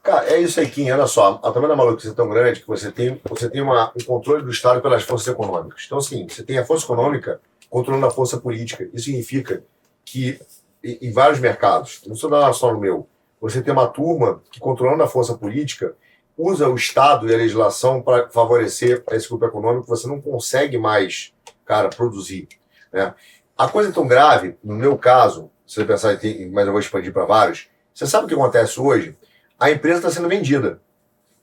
Cara, 0.04 0.30
é 0.30 0.40
isso 0.40 0.60
aí, 0.60 0.70
Kim. 0.70 0.90
Olha 0.90 1.06
só, 1.06 1.40
a 1.44 1.52
tamanho 1.52 1.68
da 1.68 1.76
maluquice 1.76 2.10
é 2.10 2.14
tão 2.14 2.30
grande 2.30 2.62
que 2.62 2.68
você 2.68 2.92
tem, 2.92 3.20
você 3.30 3.50
tem 3.50 3.62
uma, 3.62 3.92
um 3.94 4.04
controle 4.06 4.42
do 4.42 4.50
Estado 4.50 4.82
pelas 4.82 5.04
forças 5.04 5.28
econômicas. 5.28 5.84
Então, 5.86 5.98
assim, 5.98 6.26
você 6.28 6.44
tem 6.44 6.58
a 6.58 6.66
força 6.66 6.86
econômica 6.86 7.42
controlando 7.70 8.06
a 8.06 8.12
força 8.12 8.38
política. 8.38 8.90
Isso 8.94 9.06
significa 9.06 9.64
que, 10.06 10.40
em, 10.84 11.10
em 11.10 11.12
vários 11.12 11.40
mercados, 11.40 12.02
não 12.08 12.16
só 12.16 12.54
só 12.54 12.72
no 12.72 12.80
meu, 12.80 13.08
você 13.40 13.62
tem 13.62 13.74
uma 13.74 13.88
turma 13.88 14.42
que, 14.50 14.60
controlando 14.60 15.04
a 15.04 15.08
força 15.08 15.34
política, 15.38 15.94
usa 16.38 16.70
o 16.70 16.76
Estado 16.76 17.30
e 17.30 17.34
a 17.34 17.38
legislação 17.38 18.02
para 18.02 18.30
favorecer 18.30 19.04
esse 19.12 19.28
grupo 19.28 19.46
econômico, 19.46 19.88
você 19.88 20.08
não 20.08 20.22
consegue 20.22 20.78
mais, 20.78 21.34
cara, 21.66 21.90
produzir. 21.90 22.48
Né? 22.94 23.14
A 23.58 23.68
coisa 23.68 23.90
é 23.90 23.92
tão 23.92 24.08
grave, 24.08 24.56
no 24.64 24.76
meu 24.76 24.98
caso, 24.98 25.50
se 25.66 25.76
você 25.76 25.86
pensar 25.86 26.20
mas 26.52 26.66
eu 26.66 26.72
vou 26.72 26.80
expandir 26.80 27.12
para 27.12 27.26
vários, 27.26 27.68
você 27.94 28.06
sabe 28.06 28.26
o 28.26 28.28
que 28.28 28.36
acontece 28.36 28.80
hoje? 28.80 29.18
A 29.60 29.72
empresa 29.72 29.98
está 29.98 30.12
sendo 30.12 30.30
vendida 30.30 30.80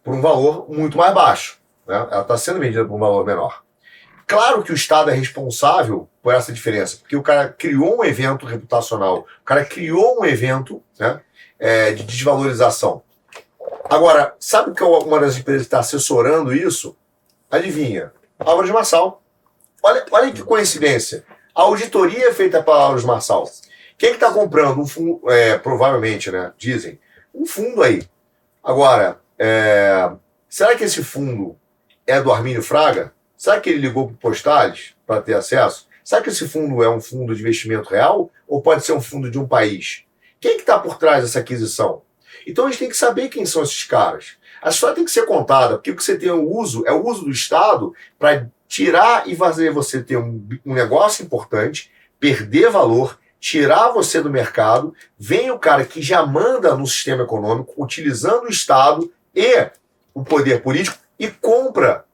por 0.05 0.15
um 0.15 0.21
valor 0.21 0.71
muito 0.71 0.97
mais 0.97 1.13
baixo. 1.13 1.59
Né? 1.87 1.97
Ela 1.97 2.23
está 2.23 2.37
sendo 2.37 2.61
vendida 2.61 2.85
por 2.85 2.95
um 2.95 3.01
valor 3.01 3.27
menor. 3.27 3.65
Claro 4.27 4.63
que 4.63 4.71
o 4.71 4.75
Estado 4.75 5.11
é 5.11 5.15
responsável 5.15 6.09
por 6.23 6.33
essa 6.33 6.53
diferença, 6.53 6.99
porque 6.99 7.17
o 7.17 7.23
cara 7.23 7.49
criou 7.49 7.99
um 7.99 8.05
evento 8.05 8.47
reputacional, 8.47 9.27
o 9.43 9.45
cara 9.45 9.65
criou 9.65 10.21
um 10.21 10.25
evento 10.25 10.83
né, 10.99 11.21
é, 11.59 11.93
de 11.93 12.05
desvalorização. 12.05 13.03
Agora, 13.91 14.35
sabe 14.39 14.73
que 14.73 14.83
é 14.83 14.87
uma 14.87 15.21
das 15.21 15.37
empresas 15.37 15.63
está 15.63 15.81
assessorando 15.81 16.55
isso? 16.55 16.97
Adivinha? 17.51 18.13
Álvaro 18.39 18.67
de 18.67 18.73
Massal. 18.73 19.23
Olha, 19.83 20.07
olha 20.11 20.33
que 20.33 20.43
coincidência. 20.43 21.25
A 21.55 21.63
auditoria 21.63 22.31
é 22.31 22.35
feita 22.35 22.61
pela 22.61 22.79
Lauros 22.79 23.05
Marçal. 23.05 23.49
Quem 23.97 24.11
que 24.11 24.17
está 24.17 24.33
comprando 24.33 24.81
um 24.81 24.87
fundo, 24.87 25.31
é, 25.31 25.57
provavelmente, 25.57 26.29
né? 26.29 26.53
Dizem, 26.59 26.99
um 27.33 27.47
fundo 27.47 27.81
aí. 27.81 28.03
Agora, 28.63 29.21
é, 29.39 30.11
será 30.49 30.75
que 30.75 30.83
esse 30.83 31.05
fundo 31.05 31.57
é 32.05 32.21
do 32.21 32.33
Armínio 32.33 32.61
Fraga? 32.61 33.13
Será 33.37 33.61
que 33.61 33.71
ele 33.71 33.79
ligou 33.79 34.09
para 34.09 34.15
o 34.15 34.19
Postales 34.19 34.97
para 35.07 35.23
ter 35.23 35.35
acesso? 35.35 35.87
Será 36.03 36.21
que 36.21 36.29
esse 36.29 36.49
fundo 36.49 36.83
é 36.83 36.91
um 36.91 37.01
fundo 37.01 37.33
de 37.33 37.41
investimento 37.41 37.89
real 37.89 38.31
ou 38.49 38.61
pode 38.61 38.85
ser 38.85 38.93
um 38.93 39.01
fundo 39.01 39.31
de 39.31 39.39
um 39.39 39.47
país? 39.47 40.03
Quem 40.41 40.57
que 40.57 40.63
está 40.63 40.77
por 40.77 40.99
trás 40.99 41.23
dessa 41.23 41.39
aquisição? 41.39 42.03
Então 42.45 42.67
a 42.67 42.71
gente 42.71 42.81
tem 42.81 42.89
que 42.89 42.97
saber 42.97 43.29
quem 43.29 43.47
são 43.47 43.63
esses 43.63 43.85
caras. 43.85 44.37
A 44.61 44.71
história 44.71 44.97
tem 44.97 45.05
que 45.05 45.11
ser 45.11 45.25
contada, 45.25 45.77
porque 45.77 45.93
o 45.93 45.97
que 45.97 46.03
você 46.03 46.19
tem 46.19 46.31
o 46.31 46.51
uso 46.51 46.85
é 46.85 46.93
o 46.93 47.07
uso 47.07 47.25
do 47.25 47.31
Estado 47.31 47.95
para 48.19 48.51
tirar 48.75 49.29
e 49.29 49.37
fazer 49.37 49.71
você 49.71 50.03
ter 50.03 50.17
um, 50.17 50.45
um 50.67 50.75
negócio 50.75 51.25
importante, 51.25 51.93
perder 52.19 52.71
valor, 52.71 53.17
tirar 53.39 53.91
você 53.91 54.21
do 54.21 54.29
mercado, 54.29 54.93
vem 55.17 55.49
o 55.53 55.59
cara 55.61 55.85
que 55.85 56.03
já 56.03 56.27
manda 56.27 56.75
no 56.75 56.85
sistema 56.85 57.23
econômico, 57.23 57.73
utilizando 57.77 58.47
o 58.47 58.49
Estado 58.49 59.13
e 59.33 59.69
o 60.13 60.25
poder 60.25 60.61
político, 60.61 60.99
e 61.17 61.29
compra 61.29 62.05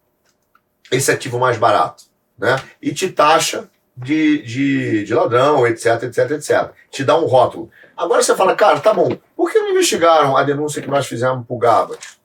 esse 0.90 1.10
ativo 1.10 1.38
mais 1.38 1.56
barato, 1.56 2.04
né? 2.36 2.60
E 2.82 2.92
te 2.92 3.08
taxa 3.08 3.70
de, 3.96 4.42
de, 4.42 5.04
de 5.04 5.14
ladrão, 5.14 5.66
etc, 5.66 6.02
etc, 6.02 6.30
etc. 6.32 6.72
Te 6.90 7.02
dá 7.04 7.16
um 7.18 7.24
rótulo. 7.24 7.70
Agora 7.96 8.22
você 8.22 8.36
fala, 8.36 8.54
cara, 8.54 8.80
tá 8.80 8.92
bom, 8.92 9.16
por 9.34 9.50
que 9.50 9.58
não 9.58 9.70
investigaram 9.70 10.36
a 10.36 10.42
denúncia 10.42 10.82
que 10.82 10.90
nós 10.90 11.06
fizemos 11.06 11.46
pro 11.46 11.56
Gabas 11.56 12.18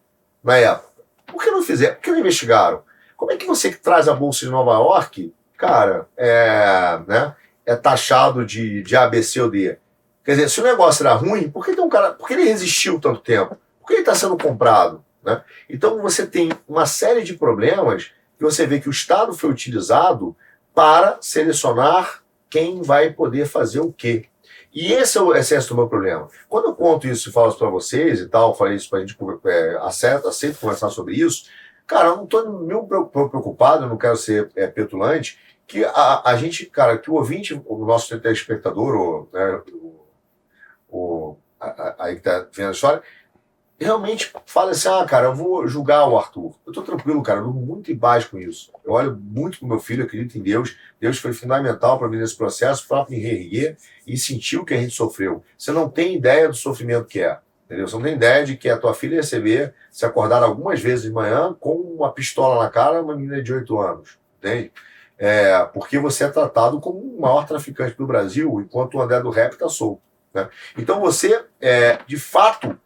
na 0.44 0.58
época? 0.58 0.90
Por 1.26 1.42
que 1.42 1.50
não 1.52 1.64
fizeram? 1.64 1.96
Por 1.96 2.02
que 2.02 2.12
não 2.12 2.20
investigaram? 2.20 2.84
Como 3.16 3.32
é 3.32 3.38
que 3.38 3.46
você 3.46 3.72
traz 3.72 4.08
a 4.08 4.14
Bolsa 4.14 4.46
de 4.46 4.52
Nova 4.52 4.74
York, 4.74 5.34
cara, 5.58 6.08
é, 6.18 7.00
né, 7.08 7.36
é 7.66 7.76
taxado 7.76 8.46
de, 8.46 8.82
de 8.84 8.96
A, 8.96 9.08
B, 9.08 9.24
C 9.24 9.42
ou 9.42 9.50
D? 9.50 9.78
Quer 10.24 10.32
dizer, 10.32 10.50
se 10.50 10.60
o 10.60 10.64
negócio 10.64 11.06
era 11.06 11.14
ruim, 11.14 11.50
por 11.50 11.64
que, 11.64 11.76
tem 11.76 11.84
um 11.84 11.90
cara, 11.90 12.12
por 12.12 12.28
que 12.28 12.34
ele 12.34 12.44
resistiu 12.44 13.00
tanto 13.00 13.22
tempo? 13.22 13.58
Por 13.80 13.88
que 13.88 13.94
ele 13.94 14.02
está 14.02 14.16
sendo 14.16 14.38
comprado? 14.38 15.06
Né? 15.24 15.42
Então 15.70 16.02
você 16.02 16.26
tem 16.26 16.52
uma 16.68 16.86
série 16.86 17.24
de 17.24 17.36
problemas 17.36 18.12
que 18.38 18.44
você 18.44 18.66
vê 18.66 18.80
que 18.80 18.90
o 18.90 18.92
Estado 18.92 19.34
foi 19.34 19.50
utilizado 19.50 20.36
para 20.74 21.18
selecionar 21.22 22.24
quem 22.50 22.82
vai 22.82 23.12
poder 23.12 23.46
fazer 23.46 23.80
o 23.80 23.94
quê. 23.94 24.26
E 24.74 24.92
esse 24.92 25.18
é 25.18 25.22
o 25.22 25.34
excesso 25.34 25.70
do 25.70 25.76
meu 25.76 25.88
problema. 25.88 26.28
Quando 26.50 26.66
eu 26.66 26.76
conto 26.76 27.08
isso 27.08 27.30
e 27.30 27.32
falo 27.32 27.48
isso 27.48 27.58
para 27.58 27.70
vocês 27.70 28.20
e 28.20 28.28
tal, 28.28 28.54
falei 28.54 28.76
isso 28.76 28.90
para 28.90 29.00
a 29.00 29.06
gente 29.06 29.18
é, 29.46 29.78
aceito, 29.82 30.28
aceito 30.28 30.60
conversar 30.60 30.90
sobre 30.90 31.16
isso, 31.16 31.46
cara, 31.88 32.10
eu 32.10 32.18
não 32.18 32.24
estou 32.26 32.60
meio 32.62 32.86
preocupado, 32.86 33.88
não 33.88 33.98
quero 33.98 34.18
ser 34.18 34.52
é, 34.56 34.68
petulante, 34.68 35.40
que 35.68 35.84
a, 35.84 36.22
a 36.26 36.38
gente, 36.38 36.66
cara, 36.66 36.98
que 36.98 37.10
o 37.10 37.16
ouvinte, 37.16 37.60
o 37.66 37.86
nosso 37.86 38.18
telespectador, 38.20 38.96
o, 38.96 39.30
né, 39.34 39.62
o, 39.72 40.06
o, 40.90 41.38
aí 41.98 42.14
que 42.14 42.20
está 42.20 42.48
vendo 42.54 42.70
a 42.70 42.72
história, 42.72 43.04
realmente 43.80 44.32
fala 44.46 44.72
assim: 44.72 44.88
ah, 44.88 45.06
cara, 45.06 45.28
eu 45.28 45.36
vou 45.36 45.68
julgar 45.68 46.08
o 46.08 46.18
Arthur. 46.18 46.56
Eu 46.66 46.74
tô 46.74 46.82
tranquilo, 46.82 47.22
cara, 47.22 47.40
eu 47.40 47.54
muito 47.54 47.92
embaixo 47.92 48.32
com 48.32 48.38
isso. 48.38 48.72
Eu 48.84 48.94
olho 48.94 49.16
muito 49.16 49.60
pro 49.60 49.68
meu 49.68 49.80
filho, 49.80 50.04
acredito 50.04 50.38
em 50.38 50.42
Deus. 50.42 50.78
Deus 51.00 51.18
foi 51.18 51.34
fundamental 51.34 51.98
para 51.98 52.08
mim 52.08 52.18
nesse 52.18 52.36
processo, 52.36 52.88
para 52.88 53.06
me 53.10 53.20
reerguer 53.20 53.78
e 54.06 54.18
sentir 54.18 54.58
o 54.58 54.66
que 54.66 54.74
a 54.74 54.78
gente 54.78 54.94
sofreu. 54.94 55.44
Você 55.58 55.72
não 55.72 55.90
tem 55.90 56.16
ideia 56.16 56.48
do 56.48 56.56
sofrimento 56.56 57.06
que 57.06 57.22
é. 57.22 57.40
Entendeu? 57.66 57.88
Você 57.88 57.96
não 57.96 58.04
tem 58.04 58.14
ideia 58.14 58.46
de 58.46 58.56
que 58.56 58.70
a 58.70 58.78
tua 58.78 58.94
filha 58.94 59.18
receber, 59.18 59.74
se 59.92 60.06
acordar 60.06 60.44
algumas 60.44 60.80
vezes 60.80 61.04
de 61.04 61.12
manhã 61.12 61.56
com 61.60 61.74
uma 61.74 62.12
pistola 62.12 62.64
na 62.64 62.70
cara, 62.70 63.02
uma 63.02 63.16
menina 63.16 63.42
de 63.42 63.52
8 63.52 63.80
anos. 63.80 64.20
Entende? 64.38 64.72
É, 65.18 65.66
porque 65.74 65.98
você 65.98 66.26
é 66.26 66.30
tratado 66.30 66.80
como 66.80 67.00
o 67.00 67.22
maior 67.22 67.46
traficante 67.48 67.98
do 67.98 68.06
Brasil, 68.06 68.62
enquanto 68.62 68.96
o 68.96 69.02
André 69.02 69.20
do 69.22 69.30
Rap 69.30 69.54
está 69.54 69.68
solto. 69.68 70.02
Né? 70.34 70.48
Então 70.78 71.00
você, 71.00 71.44
é, 71.60 72.00
de 72.06 72.20
fato, 72.20 72.78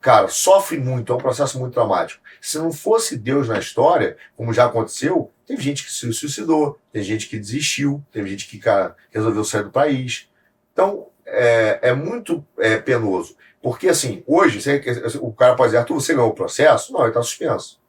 cara, 0.00 0.28
sofre 0.28 0.78
muito, 0.78 1.12
é 1.12 1.16
um 1.16 1.20
processo 1.20 1.58
muito 1.58 1.72
traumático. 1.72 2.22
Se 2.40 2.58
não 2.58 2.72
fosse 2.72 3.16
Deus 3.16 3.48
na 3.48 3.58
história, 3.58 4.16
como 4.36 4.52
já 4.52 4.66
aconteceu, 4.66 5.32
teve 5.46 5.62
gente 5.62 5.84
que 5.84 5.90
se 5.90 6.12
suicidou, 6.12 6.78
tem 6.92 7.02
gente 7.02 7.28
que 7.28 7.38
desistiu, 7.38 8.04
teve 8.12 8.28
gente 8.28 8.46
que 8.46 8.58
cara, 8.58 8.94
resolveu 9.10 9.42
sair 9.42 9.64
do 9.64 9.70
país. 9.70 10.28
Então, 10.72 11.08
é, 11.26 11.78
é 11.82 11.92
muito 11.94 12.44
é, 12.58 12.76
penoso. 12.78 13.36
Porque, 13.62 13.88
assim, 13.88 14.22
hoje, 14.26 14.60
você, 14.60 14.80
o 15.20 15.32
cara 15.32 15.54
pode 15.54 15.68
dizer, 15.68 15.78
Arthur, 15.78 15.94
você 16.00 16.14
ganhou 16.14 16.30
o 16.30 16.34
processo? 16.34 16.92
Não, 16.92 17.00
ele 17.00 17.08
está 17.08 17.22
suspenso. 17.22 17.80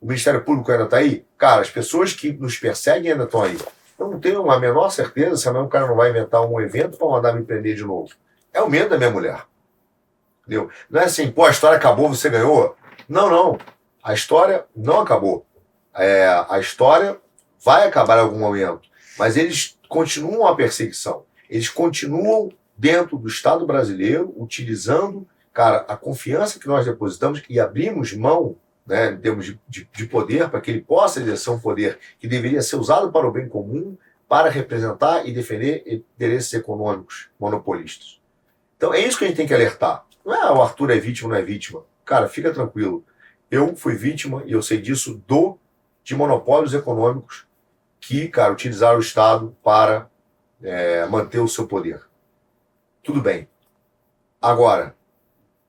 O 0.00 0.06
Ministério 0.06 0.44
Público 0.44 0.70
ainda 0.70 0.84
está 0.84 0.98
aí? 0.98 1.24
Cara, 1.38 1.62
as 1.62 1.70
pessoas 1.70 2.12
que 2.12 2.32
nos 2.32 2.58
perseguem 2.58 3.12
ainda 3.12 3.24
estão 3.24 3.42
aí. 3.42 3.58
Eu 3.98 4.10
não 4.10 4.20
tenho 4.20 4.50
a 4.50 4.58
menor 4.58 4.90
certeza 4.90 5.36
se 5.36 5.48
o 5.48 5.68
cara 5.68 5.86
não 5.86 5.96
vai 5.96 6.10
inventar 6.10 6.44
um 6.44 6.60
evento 6.60 6.98
para 6.98 7.08
mandar 7.08 7.32
me 7.32 7.42
prender 7.42 7.74
de 7.74 7.84
novo. 7.84 8.10
É 8.52 8.60
o 8.60 8.68
medo 8.68 8.90
da 8.90 8.98
minha 8.98 9.10
mulher. 9.10 9.44
Entendeu? 10.40 10.68
Não 10.90 11.00
é 11.00 11.04
assim, 11.04 11.30
pô, 11.30 11.44
a 11.44 11.50
história 11.50 11.76
acabou, 11.76 12.08
você 12.08 12.28
ganhou. 12.28 12.76
Não, 13.08 13.30
não. 13.30 13.58
A 14.02 14.12
história 14.12 14.66
não 14.76 15.00
acabou. 15.00 15.46
É, 15.94 16.44
a 16.50 16.58
história 16.58 17.18
vai 17.64 17.86
acabar 17.86 18.18
em 18.18 18.22
algum 18.22 18.38
momento. 18.38 18.82
Mas 19.18 19.36
eles 19.36 19.78
continuam 19.88 20.46
a 20.46 20.54
perseguição. 20.54 21.24
Eles 21.48 21.68
continuam 21.68 22.50
dentro 22.76 23.16
do 23.18 23.28
Estado 23.28 23.66
brasileiro, 23.66 24.34
utilizando, 24.36 25.26
cara, 25.52 25.78
a 25.88 25.96
confiança 25.96 26.58
que 26.58 26.66
nós 26.66 26.84
depositamos 26.84 27.42
e 27.48 27.60
abrimos 27.60 28.12
mão, 28.12 28.56
né, 28.86 29.12
em 29.12 29.18
termos 29.18 29.46
de, 29.46 29.60
de, 29.68 29.88
de 29.92 30.06
poder, 30.06 30.48
para 30.50 30.60
que 30.60 30.70
ele 30.70 30.80
possa 30.80 31.20
exercer 31.20 31.52
um 31.52 31.60
poder 31.60 31.98
que 32.18 32.28
deveria 32.28 32.60
ser 32.62 32.76
usado 32.76 33.10
para 33.10 33.26
o 33.26 33.32
bem 33.32 33.48
comum, 33.48 33.96
para 34.28 34.50
representar 34.50 35.26
e 35.26 35.32
defender 35.32 35.84
interesses 35.86 36.52
econômicos 36.52 37.28
monopolistas. 37.38 38.20
Então 38.76 38.92
é 38.92 39.00
isso 39.00 39.18
que 39.18 39.24
a 39.24 39.28
gente 39.28 39.36
tem 39.36 39.46
que 39.46 39.54
alertar. 39.54 40.04
Não 40.24 40.34
é 40.34 40.50
o 40.50 40.62
Arthur 40.62 40.90
é 40.90 40.98
vítima, 40.98 41.30
não 41.30 41.36
é 41.36 41.42
vítima. 41.42 41.84
Cara, 42.04 42.28
fica 42.28 42.52
tranquilo. 42.52 43.04
Eu 43.50 43.76
fui 43.76 43.94
vítima 43.94 44.42
e 44.46 44.52
eu 44.52 44.62
sei 44.62 44.80
disso 44.80 45.22
do 45.26 45.58
de 46.02 46.14
monopólios 46.14 46.74
econômicos 46.74 47.46
que, 48.00 48.28
cara, 48.28 48.52
utilizaram 48.52 48.98
o 48.98 49.02
Estado 49.02 49.56
para 49.62 50.10
é, 50.62 51.06
manter 51.06 51.40
o 51.40 51.48
seu 51.48 51.66
poder. 51.66 52.02
Tudo 53.04 53.20
bem. 53.20 53.46
Agora, 54.40 54.96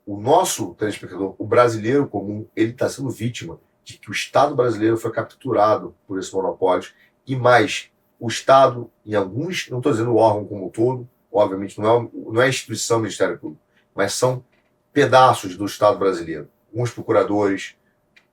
o 0.05 0.17
nosso 0.17 0.73
telespectador, 0.75 1.35
o 1.37 1.45
brasileiro 1.45 2.07
comum, 2.07 2.47
ele 2.55 2.71
está 2.71 2.87
sendo 2.87 3.09
vítima 3.09 3.59
de 3.83 3.97
que 3.97 4.09
o 4.09 4.13
Estado 4.13 4.55
brasileiro 4.55 4.95
foi 4.97 5.11
capturado 5.11 5.93
por 6.07 6.17
esses 6.17 6.31
monopólios 6.31 6.95
e 7.27 7.35
mais, 7.35 7.91
o 8.17 8.29
Estado, 8.29 8.89
em 9.05 9.15
alguns, 9.15 9.69
não 9.69 9.79
estou 9.79 9.91
dizendo 9.91 10.13
o 10.13 10.15
órgão 10.15 10.45
como 10.45 10.67
um 10.67 10.69
todo, 10.69 11.09
obviamente 11.29 11.77
não 11.77 11.85
é, 11.85 12.09
não 12.13 12.41
é 12.41 12.45
a 12.45 12.49
instituição 12.49 12.99
do 12.99 13.03
Ministério 13.03 13.37
Público, 13.37 13.61
mas 13.93 14.13
são 14.13 14.41
pedaços 14.93 15.57
do 15.57 15.65
Estado 15.65 15.99
brasileiro. 15.99 16.47
Alguns 16.71 16.91
procuradores, 16.91 17.75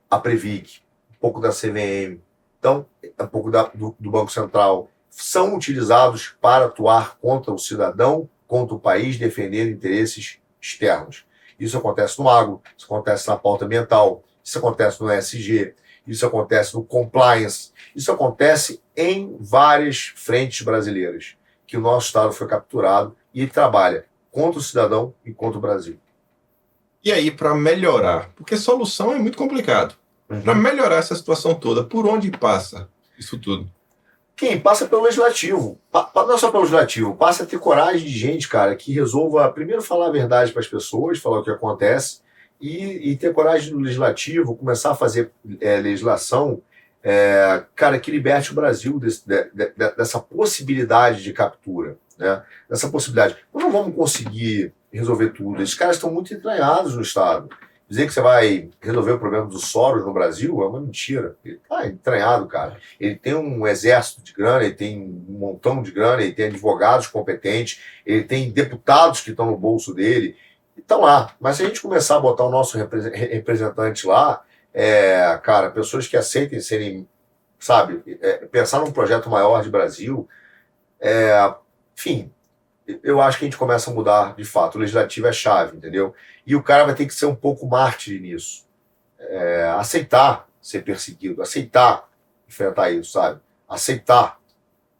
a 0.09 0.17
Previc, 0.17 0.81
um 1.11 1.19
pouco 1.19 1.41
da 1.41 1.51
CVM, 1.51 2.21
então, 2.57 2.87
um 3.21 3.27
pouco 3.27 3.51
da, 3.51 3.65
do, 3.65 3.97
do 3.99 4.11
Banco 4.13 4.31
Central, 4.31 4.89
são 5.11 5.57
utilizados 5.57 6.37
para 6.41 6.67
atuar 6.67 7.19
contra 7.19 7.53
o 7.53 7.59
cidadão, 7.59 8.29
contra 8.53 8.77
o 8.77 8.79
país, 8.79 9.17
defendendo 9.17 9.71
interesses 9.71 10.39
externos. 10.61 11.25
Isso 11.59 11.79
acontece 11.79 12.19
no 12.19 12.29
agro, 12.29 12.61
isso 12.77 12.85
acontece 12.85 13.27
na 13.27 13.35
pauta 13.35 13.65
ambiental, 13.65 14.23
isso 14.45 14.59
acontece 14.59 15.01
no 15.01 15.11
ESG, 15.11 15.75
isso 16.07 16.27
acontece 16.27 16.75
no 16.75 16.85
compliance, 16.85 17.73
isso 17.97 18.13
acontece 18.13 18.83
em 18.95 19.39
várias 19.41 20.13
frentes 20.15 20.61
brasileiras, 20.61 21.35
que 21.67 21.79
o 21.79 21.81
nosso 21.81 22.09
Estado 22.09 22.31
foi 22.31 22.47
capturado 22.47 23.17
e 23.33 23.47
trabalha 23.47 24.05
contra 24.31 24.61
o 24.61 24.63
cidadão 24.63 25.15
e 25.25 25.33
contra 25.33 25.57
o 25.57 25.63
Brasil. 25.63 25.99
E 27.03 27.11
aí, 27.11 27.31
para 27.31 27.55
melhorar, 27.55 28.33
porque 28.37 28.59
solução 28.59 29.15
é 29.15 29.19
muito 29.19 29.39
complicado. 29.39 29.95
Uhum. 30.29 30.43
Para 30.43 30.55
melhorar 30.55 30.97
essa 30.97 31.17
situação 31.17 31.55
toda, 31.55 31.85
por 31.85 32.07
onde 32.07 32.31
passa 32.31 32.87
isso 33.19 33.39
tudo? 33.39 33.73
Quem? 34.37 34.59
Passa 34.59 34.87
pelo 34.87 35.03
legislativo. 35.03 35.79
Não 35.93 36.35
é 36.35 36.39
só 36.39 36.51
pelo 36.51 36.63
legislativo, 36.63 37.15
passa 37.15 37.43
a 37.43 37.47
ter 37.47 37.59
coragem 37.59 38.07
de 38.07 38.19
gente, 38.19 38.49
cara, 38.49 38.75
que 38.75 38.93
resolva 38.93 39.51
primeiro 39.51 39.83
falar 39.83 40.07
a 40.07 40.13
verdade 40.13 40.53
para 40.53 40.61
as 40.61 40.69
pessoas, 40.69 41.19
falar 41.19 41.41
o 41.41 41.45
que 41.45 41.51
acontece, 41.51 42.21
e, 42.61 43.11
e, 43.11 43.17
ter 43.17 43.33
coragem 43.33 43.73
no 43.73 43.81
legislativo, 43.81 44.57
começar 44.57 44.93
a 44.93 44.95
fazer 44.95 45.33
é, 45.61 45.81
legislação, 45.81 46.63
é, 47.03 47.65
cara, 47.75 47.99
que 47.99 48.11
liberte 48.11 48.53
o 48.53 48.55
Brasil 48.55 49.01
desse, 49.01 49.27
de, 49.27 49.51
de, 49.53 49.73
dessa 49.97 50.21
possibilidade 50.21 51.25
de 51.25 51.33
captura 51.33 51.99
né, 52.23 52.43
dessa 52.69 52.89
possibilidade. 52.89 53.37
Nós 53.53 53.63
não 53.63 53.73
vamos 53.73 53.95
conseguir 53.95 54.73
resolver 54.93 55.31
tudo. 55.31 55.63
Esses 55.63 55.75
caras 55.75 55.97
estão 55.97 56.13
muito 56.13 56.33
entranhados 56.33 56.95
no 56.95 57.03
Estado. 57.03 57.49
Dizer 57.93 58.07
que 58.07 58.15
você 58.15 58.23
vai 58.23 58.71
resolver 58.81 59.13
o 59.13 59.19
problema 59.19 59.45
dos 59.45 59.67
Soros 59.67 60.03
no 60.03 60.15
Brasil 60.15 60.63
é 60.63 60.67
uma 60.67 60.81
mentira. 60.81 61.37
Ele 61.45 61.57
está 61.57 61.87
entranhado, 61.87 62.47
cara. 62.47 62.79
Ele 62.99 63.17
tem 63.17 63.35
um 63.35 63.67
exército 63.67 64.23
de 64.23 64.33
grana, 64.33 64.65
ele 64.65 64.73
tem 64.73 64.99
um 64.99 65.39
montão 65.39 65.83
de 65.83 65.91
grana, 65.91 66.23
ele 66.23 66.33
tem 66.33 66.47
advogados 66.47 67.07
competentes, 67.07 67.83
ele 68.07 68.25
tem 68.25 68.51
deputados 68.51 69.21
que 69.21 69.29
estão 69.29 69.45
no 69.45 69.59
bolso 69.59 69.93
dele. 69.93 70.39
Estão 70.75 71.03
lá. 71.03 71.35
Mas 71.39 71.57
se 71.57 71.65
a 71.65 71.67
gente 71.67 71.83
começar 71.83 72.17
a 72.17 72.21
botar 72.21 72.45
o 72.45 72.51
nosso 72.51 72.79
representante 72.79 74.07
lá, 74.07 74.43
é, 74.73 75.39
cara, 75.43 75.69
pessoas 75.69 76.09
que 76.09 76.17
aceitem 76.17 76.61
serem, 76.61 77.07
sabe, 77.59 78.03
é, 78.23 78.47
pensar 78.47 78.81
num 78.81 78.91
projeto 78.91 79.29
maior 79.29 79.63
de 79.63 79.69
Brasil, 79.69 80.27
é, 80.99 81.55
enfim, 81.95 82.33
eu 83.03 83.21
acho 83.21 83.39
que 83.39 83.45
a 83.45 83.47
gente 83.47 83.59
começa 83.59 83.91
a 83.91 83.95
mudar 83.95 84.35
de 84.35 84.45
fato. 84.45 84.77
O 84.77 84.79
legislativo 84.79 85.27
é 85.27 85.33
chave, 85.33 85.77
entendeu? 85.77 86.15
E 86.47 86.57
o 86.57 86.63
cara 86.63 86.85
vai 86.85 86.95
ter 86.95 87.07
que 87.07 87.15
ser 87.15 87.27
um 87.27 87.35
pouco 87.35 87.67
mártir 87.67 88.21
nisso. 88.21 88.67
É, 89.19 89.69
aceitar 89.79 90.49
ser 90.61 90.83
perseguido, 90.83 91.43
aceitar 91.43 92.09
enfrentar 92.49 92.91
isso, 92.91 93.13
sabe? 93.13 93.41
Aceitar 93.69 94.39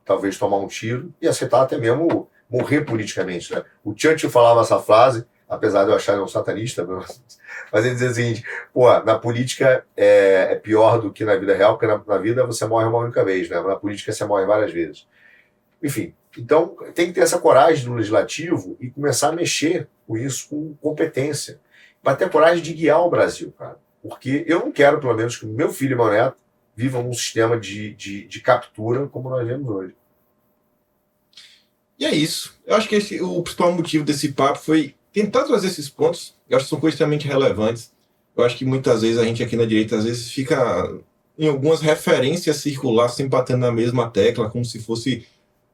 talvez 0.05 0.39
tomar 0.39 0.59
um 0.59 0.67
tiro 0.67 1.13
e 1.21 1.29
aceitar 1.29 1.63
até 1.63 1.77
mesmo 1.77 2.29
morrer 2.49 2.83
politicamente, 2.83 3.55
né? 3.55 3.65
O 3.85 3.95
Churchill 3.97 4.31
falava 4.31 4.61
essa 4.61 4.79
frase, 4.79 5.25
apesar 5.49 5.85
de 5.85 5.91
eu 5.91 5.97
achar 5.97 6.15
ele 6.15 6.23
um 6.23 6.29
satanista, 6.29 6.87
mas 7.73 7.85
ele 7.85 7.95
dizia 7.95 8.13
seguinte: 8.13 8.45
pô, 8.73 8.87
na 9.01 9.19
política 9.19 9.85
é, 9.97 10.49
é, 10.51 10.55
pior 10.57 11.01
do 11.01 11.13
que 11.13 11.25
na 11.25 11.37
vida 11.37 11.55
real, 11.55 11.79
porque 11.79 11.87
na, 11.87 12.03
na, 12.07 12.19
vida 12.19 12.45
você 12.47 12.67
morre 12.67 12.87
uma 12.87 12.99
única 12.99 13.25
vez, 13.25 13.49
né? 13.49 13.61
Na 13.61 13.77
política 13.77 14.13
você 14.13 14.25
morre 14.25 14.45
várias 14.45 14.73
vezes. 14.73 15.07
Enfim, 15.83 16.15
então 16.37 16.77
tem 16.95 17.07
que 17.07 17.13
ter 17.13 17.21
essa 17.21 17.39
coragem 17.39 17.87
no 17.87 17.95
legislativo 17.95 18.77
e 18.81 18.91
começar 18.91 19.29
a 19.29 19.33
mexer 19.33 19.89
com 20.07 20.17
isso 20.17 20.49
com 20.49 20.75
competência. 20.75 21.61
Para 22.03 22.17
ter 22.17 22.31
coragem 22.31 22.63
de 22.63 22.73
guiar 22.73 23.01
o 23.01 23.11
Brasil, 23.11 23.53
cara. 23.57 23.77
Porque 24.03 24.45
eu 24.47 24.61
não 24.61 24.73
quero, 24.73 24.99
pelo 24.99 25.15
menos, 25.15 25.37
que 25.37 25.47
meu 25.47 25.73
filho 25.73 25.93
e 25.93 25.97
meu 25.97 26.11
neto 26.11 26.37
vivam 26.75 27.03
num 27.03 27.13
sistema 27.13 27.59
de, 27.59 27.95
de, 27.95 28.27
de 28.27 28.41
captura 28.41 29.07
como 29.07 29.31
nós 29.31 29.47
vemos 29.47 29.69
hoje. 29.69 29.95
E 31.99 32.05
é 32.05 32.13
isso. 32.13 32.59
Eu 32.67 32.75
acho 32.75 32.89
que 32.89 32.97
esse, 32.97 33.21
o 33.21 33.43
principal 33.43 33.73
motivo 33.73 34.05
desse 34.05 34.33
papo 34.33 34.59
foi 34.59 34.97
tentar 35.13 35.45
trazer 35.45 35.69
esses 35.69 35.89
pontos. 35.89 36.35
Eu 36.49 36.57
acho 36.57 36.67
que 36.67 36.71
são 36.71 36.81
coisas 36.81 36.95
extremamente 36.95 37.29
relevantes. 37.29 37.93
Eu 38.37 38.45
acho 38.45 38.57
que 38.57 38.65
muitas 38.65 39.03
vezes 39.03 39.19
a 39.19 39.25
gente 39.25 39.43
aqui 39.43 39.57
na 39.57 39.67
direita, 39.67 39.97
às 39.97 40.05
vezes, 40.05 40.33
fica 40.33 40.99
em 41.39 41.49
algumas 41.49 41.81
referências 41.81 42.57
circular, 42.57 43.09
sempre 43.09 43.31
batendo 43.31 43.61
na 43.61 43.71
mesma 43.71 44.11
tecla, 44.11 44.51
como 44.51 44.65
se 44.65 44.81
fosse 44.81 45.27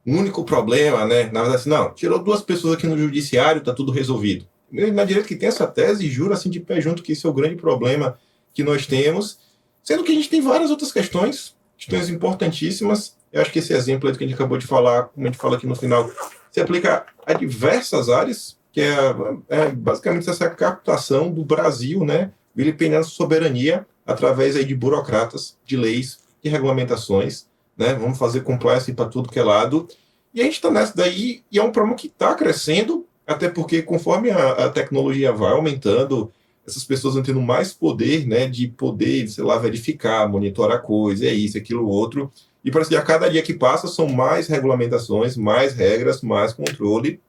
um 0.05 0.17
único 0.17 0.43
problema, 0.43 1.05
né? 1.05 1.25
Na 1.25 1.41
verdade, 1.41 1.55
assim, 1.55 1.69
não, 1.69 1.93
tirou 1.93 2.19
duas 2.19 2.41
pessoas 2.41 2.75
aqui 2.75 2.87
no 2.87 2.97
judiciário, 2.97 3.61
tá 3.61 3.73
tudo 3.73 3.91
resolvido. 3.91 4.45
Na 4.71 5.03
direita 5.03 5.27
que 5.27 5.35
tem 5.35 5.49
essa 5.49 5.65
tese, 5.65 6.09
jura 6.09 6.35
assim 6.35 6.49
de 6.49 6.59
pé 6.59 6.79
junto 6.79 7.01
que 7.01 7.13
esse 7.13 7.25
é 7.25 7.29
o 7.29 7.33
grande 7.33 7.55
problema 7.55 8.19
que 8.53 8.63
nós 8.63 8.85
temos, 8.85 9.39
sendo 9.83 10.03
que 10.03 10.11
a 10.11 10.15
gente 10.15 10.29
tem 10.29 10.41
várias 10.41 10.69
outras 10.69 10.91
questões, 10.91 11.55
questões 11.77 12.09
importantíssimas, 12.09 13.15
eu 13.31 13.41
acho 13.41 13.51
que 13.51 13.59
esse 13.59 13.73
exemplo 13.73 14.11
que 14.15 14.23
a 14.23 14.27
gente 14.27 14.35
acabou 14.35 14.57
de 14.57 14.67
falar, 14.67 15.03
como 15.05 15.25
a 15.25 15.29
gente 15.29 15.39
fala 15.39 15.57
aqui 15.57 15.67
no 15.67 15.75
final, 15.75 16.09
se 16.51 16.59
aplica 16.59 17.05
a 17.25 17.33
diversas 17.33 18.09
áreas, 18.09 18.57
que 18.71 18.81
é, 18.81 19.15
é 19.49 19.69
basicamente 19.69 20.29
essa 20.29 20.49
captação 20.49 21.31
do 21.31 21.43
Brasil, 21.43 22.03
né, 22.05 22.31
vilipendiando 22.55 23.05
soberania 23.05 23.85
através 24.05 24.55
aí 24.55 24.65
de 24.65 24.75
burocratas, 24.75 25.57
de 25.63 25.77
leis, 25.77 26.19
de 26.43 26.49
regulamentações, 26.49 27.47
né, 27.79 27.93
vamos 27.93 28.17
fazer 28.17 28.41
compliance 28.41 28.91
para 28.91 29.07
tudo 29.07 29.29
que 29.29 29.39
é 29.39 29.43
lado, 29.43 29.87
e 30.33 30.41
a 30.41 30.43
gente 30.43 30.55
está 30.55 30.69
nessa 30.69 30.93
daí, 30.95 31.41
e 31.49 31.57
é 31.57 31.63
um 31.63 31.71
problema 31.71 31.95
que 31.95 32.07
está 32.07 32.35
crescendo, 32.35 33.07
até 33.25 33.47
porque 33.47 33.81
conforme 33.81 34.29
a, 34.29 34.65
a, 34.65 34.69
tecnologia 34.69 35.31
vai 35.31 35.53
aumentando, 35.53 36.29
essas 36.67 36.83
pessoas 36.83 37.13
vão 37.13 37.23
tendo 37.23 37.41
mais 37.41 37.73
poder, 37.73 38.27
né, 38.27 38.47
de 38.47 38.67
poder, 38.67 39.27
sei 39.29 39.43
lá, 39.43 39.57
verificar, 39.57 40.27
monitorar 40.27 40.81
coisas, 40.81 41.25
é 41.25 41.33
isso, 41.33 41.57
aquilo, 41.57 41.87
outro, 41.87 42.29
e 42.63 42.69
parece 42.69 42.89
que 42.89 42.97
a 42.97 43.01
cada 43.01 43.29
dia 43.29 43.41
que 43.41 43.53
passa 43.53 43.87
são 43.87 44.09
mais 44.09 44.47
regulamentações, 44.47 45.37
mais 45.37 45.73
regras, 45.73 46.21
mais 46.21 46.53
controle, 46.53 47.21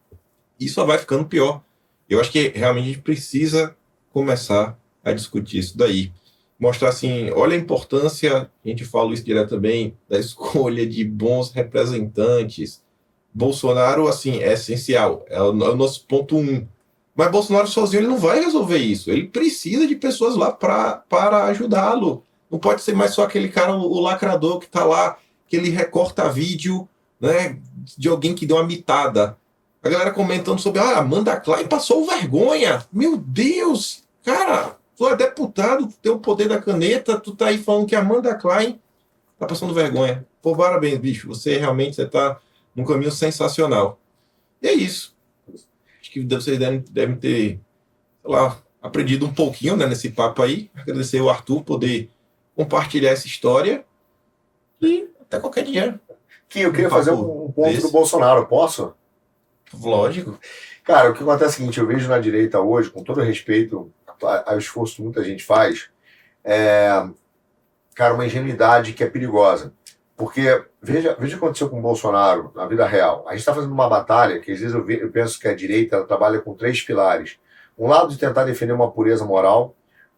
e 0.59 0.69
só 0.69 0.85
vai 0.85 0.99
ficando 0.99 1.25
pior. 1.25 1.63
Eu 2.09 2.21
acho 2.21 2.33
que 2.33 2.49
realmente 2.49 2.85
a 2.85 2.89
gente 2.89 3.03
precisa 3.03 3.75
começar 4.13 4.77
a 5.03 5.13
discutir 5.13 5.59
isso 5.59 5.79
daí. 5.79 6.13
Mostrar 6.61 6.91
assim, 6.91 7.31
olha 7.31 7.57
a 7.57 7.59
importância, 7.59 8.51
a 8.63 8.69
gente 8.69 8.85
fala 8.85 9.15
isso 9.15 9.25
direto 9.25 9.49
também, 9.49 9.97
da 10.07 10.19
escolha 10.19 10.87
de 10.87 11.03
bons 11.03 11.51
representantes. 11.53 12.83
Bolsonaro, 13.33 14.07
assim, 14.07 14.41
é 14.41 14.53
essencial, 14.53 15.25
é 15.29 15.41
o, 15.41 15.47
é 15.65 15.71
o 15.71 15.77
nosso 15.77 16.05
ponto 16.07 16.37
um. 16.37 16.67
Mas 17.17 17.31
Bolsonaro 17.31 17.67
sozinho 17.67 18.01
ele 18.01 18.09
não 18.09 18.19
vai 18.19 18.45
resolver 18.45 18.77
isso. 18.77 19.11
Ele 19.11 19.27
precisa 19.27 19.87
de 19.87 19.97
pessoas 19.97 20.37
lá 20.37 20.53
pra, 20.53 21.03
para 21.09 21.45
ajudá-lo. 21.45 22.25
Não 22.51 22.59
pode 22.59 22.83
ser 22.83 22.95
mais 22.95 23.13
só 23.13 23.25
aquele 23.25 23.49
cara, 23.49 23.73
o, 23.75 24.01
lacrador 24.01 24.59
que 24.59 24.67
está 24.67 24.85
lá, 24.85 25.17
que 25.49 25.57
ele 25.57 25.71
recorta 25.71 26.31
vídeo 26.31 26.89
né, 27.19 27.59
de 27.97 28.09
alguém 28.09 28.35
que 28.35 28.47
deu 28.47 28.57
uma 28.57 28.67
mitada. 28.67 29.37
A 29.83 29.89
galera 29.89 30.11
comentando 30.11 30.61
sobre, 30.61 30.81
ah, 30.81 30.99
Amanda 30.99 31.41
Klein 31.41 31.67
passou 31.67 32.07
vergonha. 32.07 32.85
Meu 32.93 33.17
Deus! 33.17 34.03
Cara, 34.25 34.77
tu 35.01 35.09
é 35.09 35.17
deputado, 35.17 35.87
tu 35.87 35.97
tem 35.97 36.13
o 36.13 36.19
poder 36.19 36.47
da 36.47 36.61
caneta, 36.61 37.19
tu 37.19 37.35
tá 37.35 37.47
aí 37.47 37.57
falando 37.57 37.87
que 37.87 37.97
Amanda 37.97 38.35
Klein 38.35 38.79
tá 39.39 39.47
passando 39.47 39.73
vergonha. 39.73 40.27
Pô, 40.43 40.55
parabéns, 40.55 40.99
bicho. 40.99 41.27
Você 41.29 41.57
realmente 41.57 41.97
você 41.97 42.05
tá 42.05 42.39
num 42.77 42.85
caminho 42.85 43.11
sensacional. 43.11 43.99
E 44.61 44.69
é 44.69 44.75
isso. 44.75 45.17
Acho 45.49 46.11
que 46.11 46.23
vocês 46.23 46.59
devem, 46.59 46.85
devem 46.91 47.17
ter, 47.17 47.59
sei 48.21 48.31
lá, 48.31 48.59
aprendido 48.83 49.25
um 49.25 49.33
pouquinho 49.33 49.75
né, 49.75 49.87
nesse 49.87 50.11
papo 50.11 50.43
aí. 50.43 50.71
Agradecer 50.75 51.23
o 51.23 51.31
Arthur 51.31 51.63
poder 51.63 52.11
compartilhar 52.55 53.13
essa 53.13 53.27
história 53.27 53.87
e 54.83 55.09
até 55.19 55.41
qualquer 55.41 55.65
dia. 55.65 55.99
Que 56.47 56.61
eu 56.61 56.73
queria 56.73 56.89
um 56.89 56.91
fazer 56.91 57.13
um 57.13 57.51
ponto 57.51 57.71
desse. 57.71 57.81
do 57.81 57.91
Bolsonaro, 57.91 58.47
posso? 58.47 58.93
Lógico. 59.73 60.39
Cara, 60.85 61.11
o 61.11 61.15
que 61.15 61.23
acontece 61.23 61.45
é 61.45 61.49
o 61.49 61.53
seguinte, 61.53 61.81
eu 61.81 61.87
vejo 61.87 62.07
na 62.07 62.19
direita 62.19 62.61
hoje, 62.61 62.91
com 62.91 63.03
todo 63.03 63.23
respeito 63.23 63.91
ao 64.27 64.59
esforço 64.59 64.97
que 64.97 65.03
muita 65.03 65.23
gente 65.25 65.45
faz, 65.45 65.91
é, 66.45 67.09
cara, 67.95 68.15
uma 68.15 68.27
ingenuidade 68.27 68.93
que 68.93 69.05
é 69.05 69.09
perigosa. 69.09 69.73
Porque 70.17 70.65
veja, 70.83 71.17
veja 71.19 71.37
o 71.37 71.39
que 71.39 71.45
aconteceu 71.45 71.71
com 71.71 71.79
o 71.79 71.83
Bolsonaro 71.83 72.53
na 72.55 72.67
vida 72.67 72.87
real. 72.87 73.25
A 73.27 73.31
gente 73.31 73.41
está 73.41 73.55
fazendo 73.55 73.73
uma 73.73 73.89
batalha 73.89 74.39
que 74.39 74.53
às 74.53 74.61
vezes 74.61 74.75
eu, 74.75 74.85
ve, 74.85 75.01
eu 75.01 75.11
penso 75.11 75.39
que 75.41 75.49
a 75.49 75.55
direita 75.55 76.05
trabalha 76.05 76.41
com 76.41 76.55
três 76.55 76.83
pilares. 76.83 77.39
Um 77.79 77.89
lado 77.89 78.11
de 78.11 78.19
tentar 78.19 78.45
defender 78.45 78.75
uma 78.75 78.91
pureza 78.91 79.25
moral, 79.25 79.75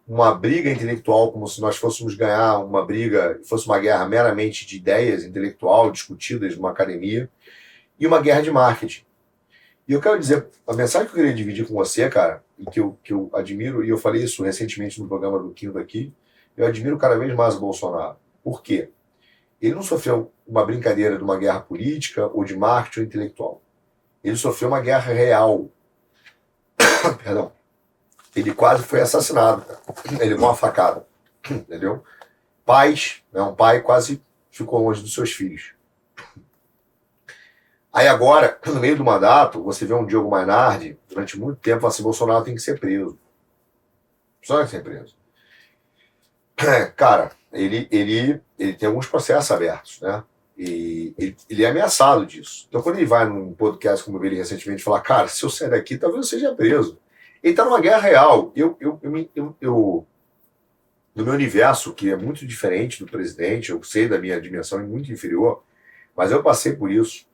uma 0.07 0.35
briga 0.35 0.71
intelectual, 0.71 1.31
como 1.31 1.47
se 1.47 1.61
nós 1.61 1.77
fôssemos 1.77 2.17
ganhar 2.17 2.59
uma 2.59 2.85
briga, 2.85 3.39
fosse 3.49 3.67
uma 3.67 3.79
guerra 3.79 4.05
meramente 4.09 4.67
de 4.67 4.77
ideias 4.77 5.25
intelectual, 5.25 5.93
discutidas 5.93 6.57
numa 6.57 6.71
academia, 6.71 7.31
e 7.99 8.07
uma 8.07 8.21
guerra 8.21 8.43
de 8.43 8.51
marketing. 8.51 9.05
E 9.93 9.95
eu 9.95 10.01
quero 10.01 10.19
dizer, 10.19 10.47
a 10.67 10.73
mensagem 10.73 11.07
que 11.07 11.13
eu 11.13 11.17
queria 11.17 11.35
dividir 11.35 11.69
com 11.69 11.75
você, 11.75 12.09
cara, 12.09 12.43
e 12.59 12.65
que 12.65 12.81
eu, 12.81 12.99
que 13.05 13.13
eu 13.13 13.29
admiro, 13.35 13.85
e 13.85 13.91
eu 13.91 13.99
falei 13.99 14.25
isso 14.25 14.43
recentemente 14.43 14.99
no 14.99 15.07
programa 15.07 15.39
do 15.39 15.51
Quinto 15.51 15.79
aqui, 15.79 16.11
eu 16.57 16.67
admiro 16.67 16.97
cada 16.97 17.19
vez 17.19 17.35
mais 17.35 17.57
o 17.57 17.61
Bolsonaro. 17.61 18.17
Por 18.43 18.63
quê? 18.63 18.89
Ele 19.61 19.75
não 19.75 19.83
sofreu 19.83 20.33
uma 20.49 20.65
brincadeira 20.65 21.19
de 21.19 21.23
uma 21.23 21.37
guerra 21.37 21.61
política 21.61 22.27
ou 22.29 22.43
de 22.43 22.57
marketing 22.57 23.01
ou 23.01 23.05
intelectual. 23.05 23.63
Ele 24.25 24.35
sofreu 24.35 24.69
uma 24.69 24.81
guerra 24.81 25.13
real. 25.13 25.69
Perdão 27.23 27.53
ele 28.35 28.55
quase 28.55 28.83
foi 28.83 29.03
assassinado. 29.03 29.63
Ele 30.19 30.31
levou 30.31 30.49
uma 30.49 30.57
facada. 30.57 31.07
Entendeu? 31.51 32.03
Pais, 32.65 33.23
né, 33.31 33.43
um 33.43 33.55
pai 33.55 33.83
quase 33.83 34.23
ficou 34.51 34.83
longe 34.83 35.03
dos 35.03 35.13
seus 35.13 35.33
filhos. 35.33 35.75
Aí 37.93 38.09
agora, 38.09 38.59
no 38.67 38.81
meio 38.81 38.97
do 38.97 39.05
mandato, 39.05 39.63
você 39.63 39.85
vê 39.85 39.93
um 39.93 40.07
Diogo 40.07 40.31
Mainardi, 40.31 40.99
durante 41.09 41.39
muito 41.39 41.59
tempo, 41.61 41.87
assim, 41.87 42.03
Bolsonaro 42.03 42.45
tem 42.45 42.55
que 42.55 42.63
ser 42.63 42.81
preso. 42.81 43.19
Só 44.43 44.57
tem 44.57 44.65
que 44.65 44.71
ser 44.71 44.83
preso. 44.83 45.15
Cara, 46.97 47.33
ele, 47.53 47.87
ele, 47.91 48.41
ele 48.59 48.73
tem 48.73 48.89
alguns 48.89 49.07
processos 49.07 49.51
abertos, 49.51 50.01
né? 50.01 50.25
E 50.57 51.15
ele, 51.19 51.37
ele, 51.49 51.65
é 51.65 51.71
ameaçado 51.71 52.25
disso. 52.25 52.67
Então, 52.69 52.83
quando 52.83 52.97
ele 52.97 53.07
vai 53.07 53.27
num 53.27 53.53
podcast, 53.53 54.05
como 54.05 54.23
ele 54.25 54.37
recentemente, 54.37 54.83
falar, 54.83 55.01
cara, 55.01 55.27
se 55.27 55.43
eu 55.43 55.51
sair 55.51 55.71
daqui, 55.71 55.99
talvez 55.99 56.25
eu 56.25 56.39
seja 56.39 56.55
preso. 56.55 56.99
Ele 57.43 57.53
está 57.53 57.65
numa 57.65 57.81
guerra 57.81 57.99
real. 57.99 58.53
Eu, 58.55 58.77
eu, 58.81 58.99
eu, 59.03 59.29
eu, 59.35 59.57
eu, 59.61 60.07
no 61.15 61.25
meu 61.25 61.35
universo, 61.35 61.95
que 61.95 62.11
é 62.11 62.17
muito 62.17 62.47
diferente 62.47 63.03
do 63.03 63.11
presidente, 63.11 63.71
eu 63.71 63.83
sei 63.83 64.09
da 64.09 64.19
minha 64.19 64.41
dimensão 64.41 64.79
é 64.79 64.83
muito 64.83 65.11
inferior, 65.11 65.63
mas 66.17 66.31
eu 66.31 66.43
passei 66.43 66.75
por 66.75 66.91
isso. 66.91 67.27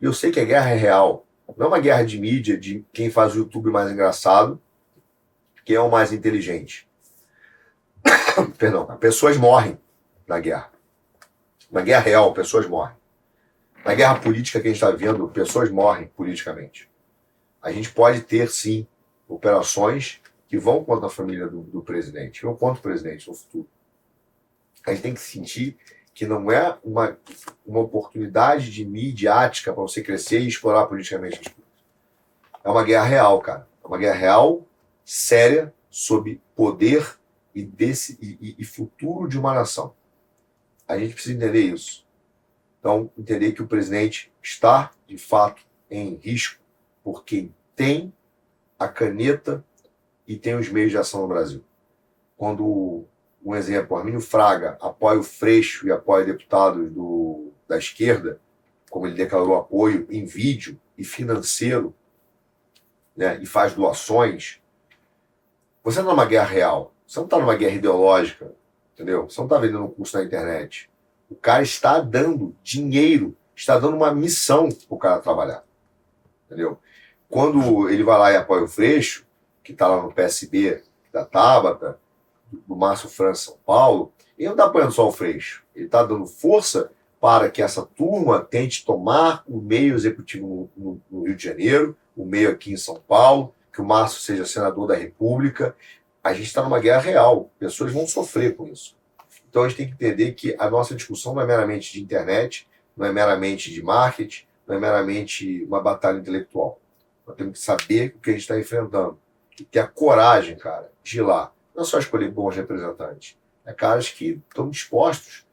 Eu 0.00 0.12
sei 0.12 0.30
que 0.30 0.40
a 0.40 0.44
guerra 0.44 0.70
é 0.70 0.76
real. 0.76 1.26
Não 1.56 1.66
é 1.66 1.68
uma 1.68 1.80
guerra 1.80 2.04
de 2.04 2.18
mídia, 2.18 2.58
de 2.58 2.84
quem 2.92 3.10
faz 3.10 3.34
o 3.34 3.38
YouTube 3.38 3.70
mais 3.70 3.90
engraçado, 3.90 4.60
quem 5.64 5.76
é 5.76 5.80
o 5.80 5.90
mais 5.90 6.12
inteligente. 6.12 6.88
Perdão, 8.58 8.86
pessoas 8.98 9.36
morrem 9.36 9.78
na 10.26 10.38
guerra. 10.38 10.70
Na 11.70 11.80
guerra 11.80 12.02
real, 12.02 12.32
pessoas 12.32 12.66
morrem. 12.66 12.96
Na 13.84 13.94
guerra 13.94 14.20
política 14.20 14.60
que 14.60 14.68
a 14.68 14.70
gente 14.70 14.82
está 14.82 14.90
vendo, 14.90 15.28
pessoas 15.28 15.70
morrem 15.70 16.08
politicamente. 16.08 16.90
A 17.62 17.72
gente 17.72 17.90
pode 17.90 18.22
ter, 18.22 18.48
sim, 18.50 18.86
operações 19.26 20.20
que 20.46 20.58
vão 20.58 20.84
contra 20.84 21.06
a 21.06 21.10
família 21.10 21.46
do, 21.46 21.62
do 21.62 21.82
presidente, 21.82 22.42
vão 22.42 22.56
contra 22.56 22.78
o 22.78 22.82
presidente 22.82 23.28
no 23.28 23.34
futuro. 23.34 23.68
A 24.86 24.90
gente 24.92 25.02
tem 25.02 25.14
que 25.14 25.20
sentir 25.20 25.76
que 26.18 26.26
não 26.26 26.50
é 26.50 26.76
uma, 26.82 27.16
uma 27.64 27.78
oportunidade 27.78 28.72
de 28.72 28.84
midiática 28.84 29.72
para 29.72 29.80
você 29.80 30.02
crescer 30.02 30.40
e 30.40 30.48
explorar 30.48 30.86
politicamente 30.86 31.38
as 31.38 31.46
coisas. 31.46 31.72
É 32.64 32.68
uma 32.68 32.82
guerra 32.82 33.04
real, 33.04 33.40
cara. 33.40 33.68
É 33.84 33.86
uma 33.86 33.98
guerra 33.98 34.16
real, 34.16 34.66
séria, 35.04 35.72
sobre 35.88 36.42
poder 36.56 37.20
e, 37.54 37.62
desse, 37.62 38.18
e, 38.20 38.56
e 38.58 38.64
futuro 38.64 39.28
de 39.28 39.38
uma 39.38 39.54
nação. 39.54 39.94
A 40.88 40.98
gente 40.98 41.14
precisa 41.14 41.36
entender 41.36 41.72
isso. 41.72 42.04
Então, 42.80 43.12
entender 43.16 43.52
que 43.52 43.62
o 43.62 43.68
presidente 43.68 44.32
está, 44.42 44.90
de 45.06 45.16
fato, 45.16 45.62
em 45.88 46.16
risco 46.16 46.60
por 47.04 47.24
quem 47.24 47.54
tem 47.76 48.12
a 48.76 48.88
caneta 48.88 49.64
e 50.26 50.36
tem 50.36 50.56
os 50.56 50.68
meios 50.68 50.90
de 50.90 50.98
ação 50.98 51.20
no 51.20 51.28
Brasil. 51.28 51.62
Quando, 52.36 53.04
um 53.48 53.56
exemplo, 53.56 53.96
Arminio 53.96 54.20
Fraga 54.20 54.76
apoia 54.80 55.18
o 55.18 55.22
Freixo 55.22 55.86
e 55.86 55.90
apoia 55.90 56.26
deputados 56.26 56.90
do, 56.92 57.50
da 57.66 57.78
esquerda, 57.78 58.38
como 58.90 59.06
ele 59.06 59.14
declarou 59.14 59.56
apoio 59.56 60.06
em 60.10 60.26
vídeo 60.26 60.78
e 60.98 61.02
financeiro, 61.02 61.94
né, 63.16 63.38
e 63.40 63.46
faz 63.46 63.72
doações, 63.72 64.60
você 65.82 66.00
está 66.00 66.10
numa 66.10 66.26
guerra 66.26 66.44
real. 66.44 66.94
Você 67.06 67.18
não 67.18 67.24
está 67.24 67.38
numa 67.38 67.56
guerra 67.56 67.76
ideológica, 67.76 68.52
entendeu? 68.92 69.28
Você 69.28 69.40
não 69.40 69.46
está 69.46 69.58
vendendo 69.58 69.84
um 69.84 69.90
curso 69.90 70.18
na 70.18 70.24
internet. 70.24 70.90
O 71.30 71.34
cara 71.34 71.62
está 71.62 72.00
dando 72.00 72.54
dinheiro, 72.62 73.34
está 73.56 73.78
dando 73.78 73.96
uma 73.96 74.14
missão 74.14 74.68
para 74.68 74.94
o 74.94 74.98
cara 74.98 75.20
trabalhar. 75.20 75.64
Entendeu? 76.44 76.78
Quando 77.30 77.88
ele 77.88 78.02
vai 78.04 78.18
lá 78.18 78.32
e 78.32 78.36
apoia 78.36 78.62
o 78.62 78.68
Freixo, 78.68 79.26
que 79.64 79.72
está 79.72 79.86
lá 79.88 80.02
no 80.02 80.12
PSB 80.12 80.82
da 81.10 81.24
Tabata, 81.24 81.98
do 82.50 82.76
Márcio 82.76 83.08
França 83.08 83.46
São 83.46 83.58
Paulo, 83.64 84.12
ele 84.36 84.46
não 84.46 84.54
está 84.54 84.66
apoiando 84.66 84.92
só 84.92 85.08
o 85.08 85.12
Freixo. 85.12 85.64
Ele 85.74 85.86
está 85.86 86.02
dando 86.02 86.26
força 86.26 86.90
para 87.20 87.50
que 87.50 87.60
essa 87.60 87.84
turma 87.84 88.40
tente 88.40 88.84
tomar 88.84 89.42
o 89.46 89.60
meio 89.60 89.94
executivo 89.94 90.70
no, 90.76 90.84
no, 90.84 91.00
no, 91.10 91.26
Rio 91.26 91.36
de 91.36 91.44
Janeiro, 91.44 91.96
o 92.16 92.24
meio 92.24 92.50
aqui 92.50 92.72
em 92.72 92.76
São 92.76 93.00
Paulo, 93.00 93.54
que 93.72 93.80
o 93.80 93.84
Márcio 93.84 94.20
seja 94.20 94.46
senador 94.46 94.86
da 94.86 94.94
República. 94.94 95.74
A 96.22 96.32
gente 96.32 96.46
está 96.46 96.62
numa 96.62 96.78
guerra 96.78 97.00
real, 97.00 97.50
pessoas 97.58 97.92
vão 97.92 98.06
sofrer 98.06 98.56
com 98.56 98.68
isso. 98.68 98.96
Então 99.48 99.64
a 99.64 99.68
gente 99.68 99.78
tem 99.78 99.86
que 99.88 99.94
entender 99.94 100.32
que 100.32 100.54
a 100.58 100.70
nossa 100.70 100.94
discussão 100.94 101.34
não 101.34 101.42
é 101.42 101.46
meramente 101.46 101.92
de 101.92 102.02
internet, 102.02 102.68
não 102.96 103.06
é 103.06 103.12
meramente 103.12 103.72
de 103.72 103.82
marketing, 103.82 104.44
não 104.66 104.76
é 104.76 104.80
meramente 104.80 105.64
uma 105.64 105.80
batalha 105.80 106.18
intelectual. 106.18 106.80
Nós 107.26 107.36
temos 107.36 107.58
que 107.58 107.64
saber 107.64 108.14
o 108.16 108.20
que 108.20 108.30
a 108.30 108.32
gente 108.32 108.42
está 108.42 108.58
enfrentando 108.58 109.18
e 109.58 109.64
ter 109.64 109.80
a 109.80 109.86
coragem, 109.86 110.56
cara, 110.56 110.90
de 111.02 111.18
ir 111.18 111.22
lá. 111.22 111.52
Não 111.78 111.84
é 111.84 111.86
só 111.86 112.00
escolher 112.00 112.28
bons 112.28 112.56
representantes, 112.56 113.38
é 113.64 113.72
caras 113.72 114.08
que 114.08 114.42
estão 114.48 114.68
dispostos 114.68 115.46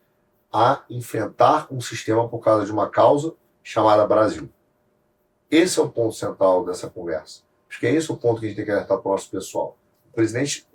a 0.51 0.83
enfrentar 0.89 1.67
um 1.71 1.79
sistema 1.79 2.27
por 2.27 2.39
causa 2.39 2.65
de 2.65 2.71
uma 2.71 2.89
causa 2.89 3.35
chamada 3.61 4.07
Brasil. 4.07 4.49
Esse 5.51 5.79
é 5.79 5.83
o 5.83 5.87
ponto 5.87 6.15
central 6.15 6.65
dessa 6.65 6.89
conversa. 6.89 7.43
Acho 7.69 7.79
que 7.79 7.85
é 7.85 7.93
esse 7.93 8.11
o 8.11 8.17
ponto 8.17 8.39
que 8.39 8.47
a 8.47 8.49
gente 8.49 8.55
tem 8.55 8.65
que 8.65 8.71
alertar 8.71 8.97
para 8.97 9.07
o 9.07 9.11
nosso 9.11 9.29
pessoal. 9.29 9.77
O 10.09 10.15
presidente, 10.15 10.67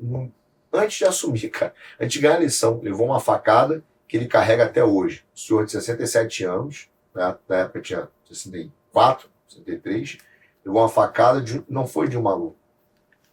antes 0.73 0.99
de 0.99 1.05
assumir, 1.05 1.49
cara, 1.51 1.75
antes 1.99 2.13
de 2.13 2.21
ganhar 2.21 2.35
a 2.35 2.39
eleição, 2.39 2.81
levou 2.81 3.07
uma 3.07 3.19
facada 3.19 3.83
que 4.07 4.17
ele 4.17 4.29
carrega 4.29 4.67
até 4.67 4.85
hoje. 4.85 5.27
O 5.35 5.39
senhor 5.41 5.65
de 5.65 5.73
67 5.73 6.45
anos, 6.45 6.89
né, 7.13 7.37
na 7.49 7.57
época 7.57 7.81
tinha 7.81 8.09
64, 8.29 9.29
63, 9.49 10.19
levou 10.65 10.81
uma 10.81 10.89
facada, 10.89 11.43
de, 11.43 11.61
não 11.69 11.89
foi 11.89 12.09
de 12.09 12.17
um 12.17 12.23
maluco. 12.23 12.57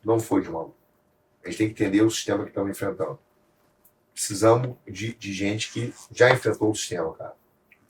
Não 0.04 0.20
foi 0.20 0.42
de 0.42 0.50
um 0.50 0.54
maluco. 0.54 0.77
A 1.48 1.50
gente 1.50 1.60
tem 1.60 1.74
que 1.74 1.82
entender 1.82 2.02
o 2.02 2.12
sistema 2.12 2.44
que 2.44 2.50
estamos 2.50 2.70
enfrentando 2.70 3.18
precisamos 4.14 4.76
de, 4.86 5.14
de 5.14 5.32
gente 5.32 5.72
que 5.72 5.94
já 6.12 6.30
enfrentou 6.32 6.72
o 6.72 6.76
sistema, 6.76 7.14
cara. 7.14 7.36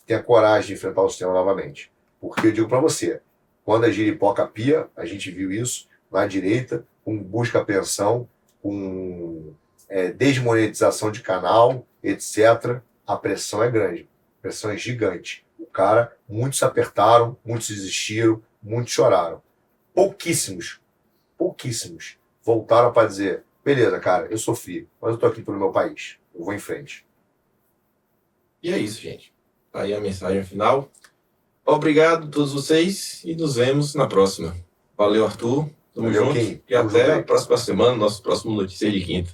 Tenha 0.06 0.22
coragem 0.22 0.68
de 0.68 0.74
enfrentar 0.74 1.02
o 1.02 1.10
sistema 1.10 1.34
novamente. 1.34 1.92
Porque 2.20 2.48
eu 2.48 2.52
digo 2.52 2.68
para 2.68 2.82
você, 2.82 3.22
quando 3.64 3.86
a 3.86 3.92
giripoca 3.92 4.46
pia, 4.46 4.88
a 4.96 5.06
gente 5.06 5.32
viu 5.32 5.52
isso 5.52 5.88
na 6.12 6.28
direita, 6.28 6.86
com 7.04 7.18
busca 7.18 7.64
pensão, 7.64 8.30
com 8.62 9.54
é, 9.90 10.12
desmonetização 10.12 11.10
de 11.10 11.22
canal, 11.22 11.84
etc. 12.04 12.82
A 13.08 13.16
pressão 13.16 13.64
é 13.64 13.72
grande, 13.72 14.08
a 14.38 14.42
pressão 14.42 14.70
é 14.70 14.78
gigante. 14.78 15.46
O 15.58 15.66
cara, 15.66 16.16
muitos 16.30 16.62
apertaram, 16.62 17.38
muitos 17.44 17.70
desistiram, 17.70 18.44
muitos 18.62 18.94
choraram. 18.94 19.42
Pouquíssimos, 19.96 20.80
pouquíssimos 21.38 22.18
voltaram 22.48 22.94
para 22.94 23.08
dizer: 23.08 23.44
beleza, 23.68 24.00
cara, 24.00 24.28
eu 24.30 24.38
sofri, 24.38 24.88
mas 25.02 25.12
eu 25.12 25.18
tô 25.18 25.26
aqui 25.26 25.42
pelo 25.42 25.58
meu 25.58 25.72
país. 25.72 26.16
Eu 26.34 26.46
vou 26.46 26.54
em 26.54 26.60
frente. 26.60 27.06
E 28.64 28.72
é 28.72 28.78
isso, 28.78 29.02
gente. 29.02 29.34
Tá 29.74 29.82
aí 29.82 29.94
a 29.94 30.00
mensagem 30.00 30.42
final. 30.42 30.90
Obrigado 31.66 32.28
a 32.28 32.32
todos 32.32 32.54
vocês 32.54 33.22
e 33.26 33.36
nos 33.36 33.58
vemos 33.58 33.94
na 33.94 34.08
próxima. 34.08 34.56
Valeu, 34.98 35.26
Arthur. 35.26 35.70
Tamo 35.94 36.08
Valeu, 36.08 36.28
junto. 36.28 36.40
Kim. 36.40 36.62
E 36.66 36.74
Tamo 36.74 36.90
até 36.90 37.14
a 37.16 37.24
próxima 37.24 37.58
semana, 37.58 37.98
nosso 37.98 38.24
próximo 38.24 38.56
Notícia 38.56 38.90
de 38.90 39.02
Quinta. 39.02 39.32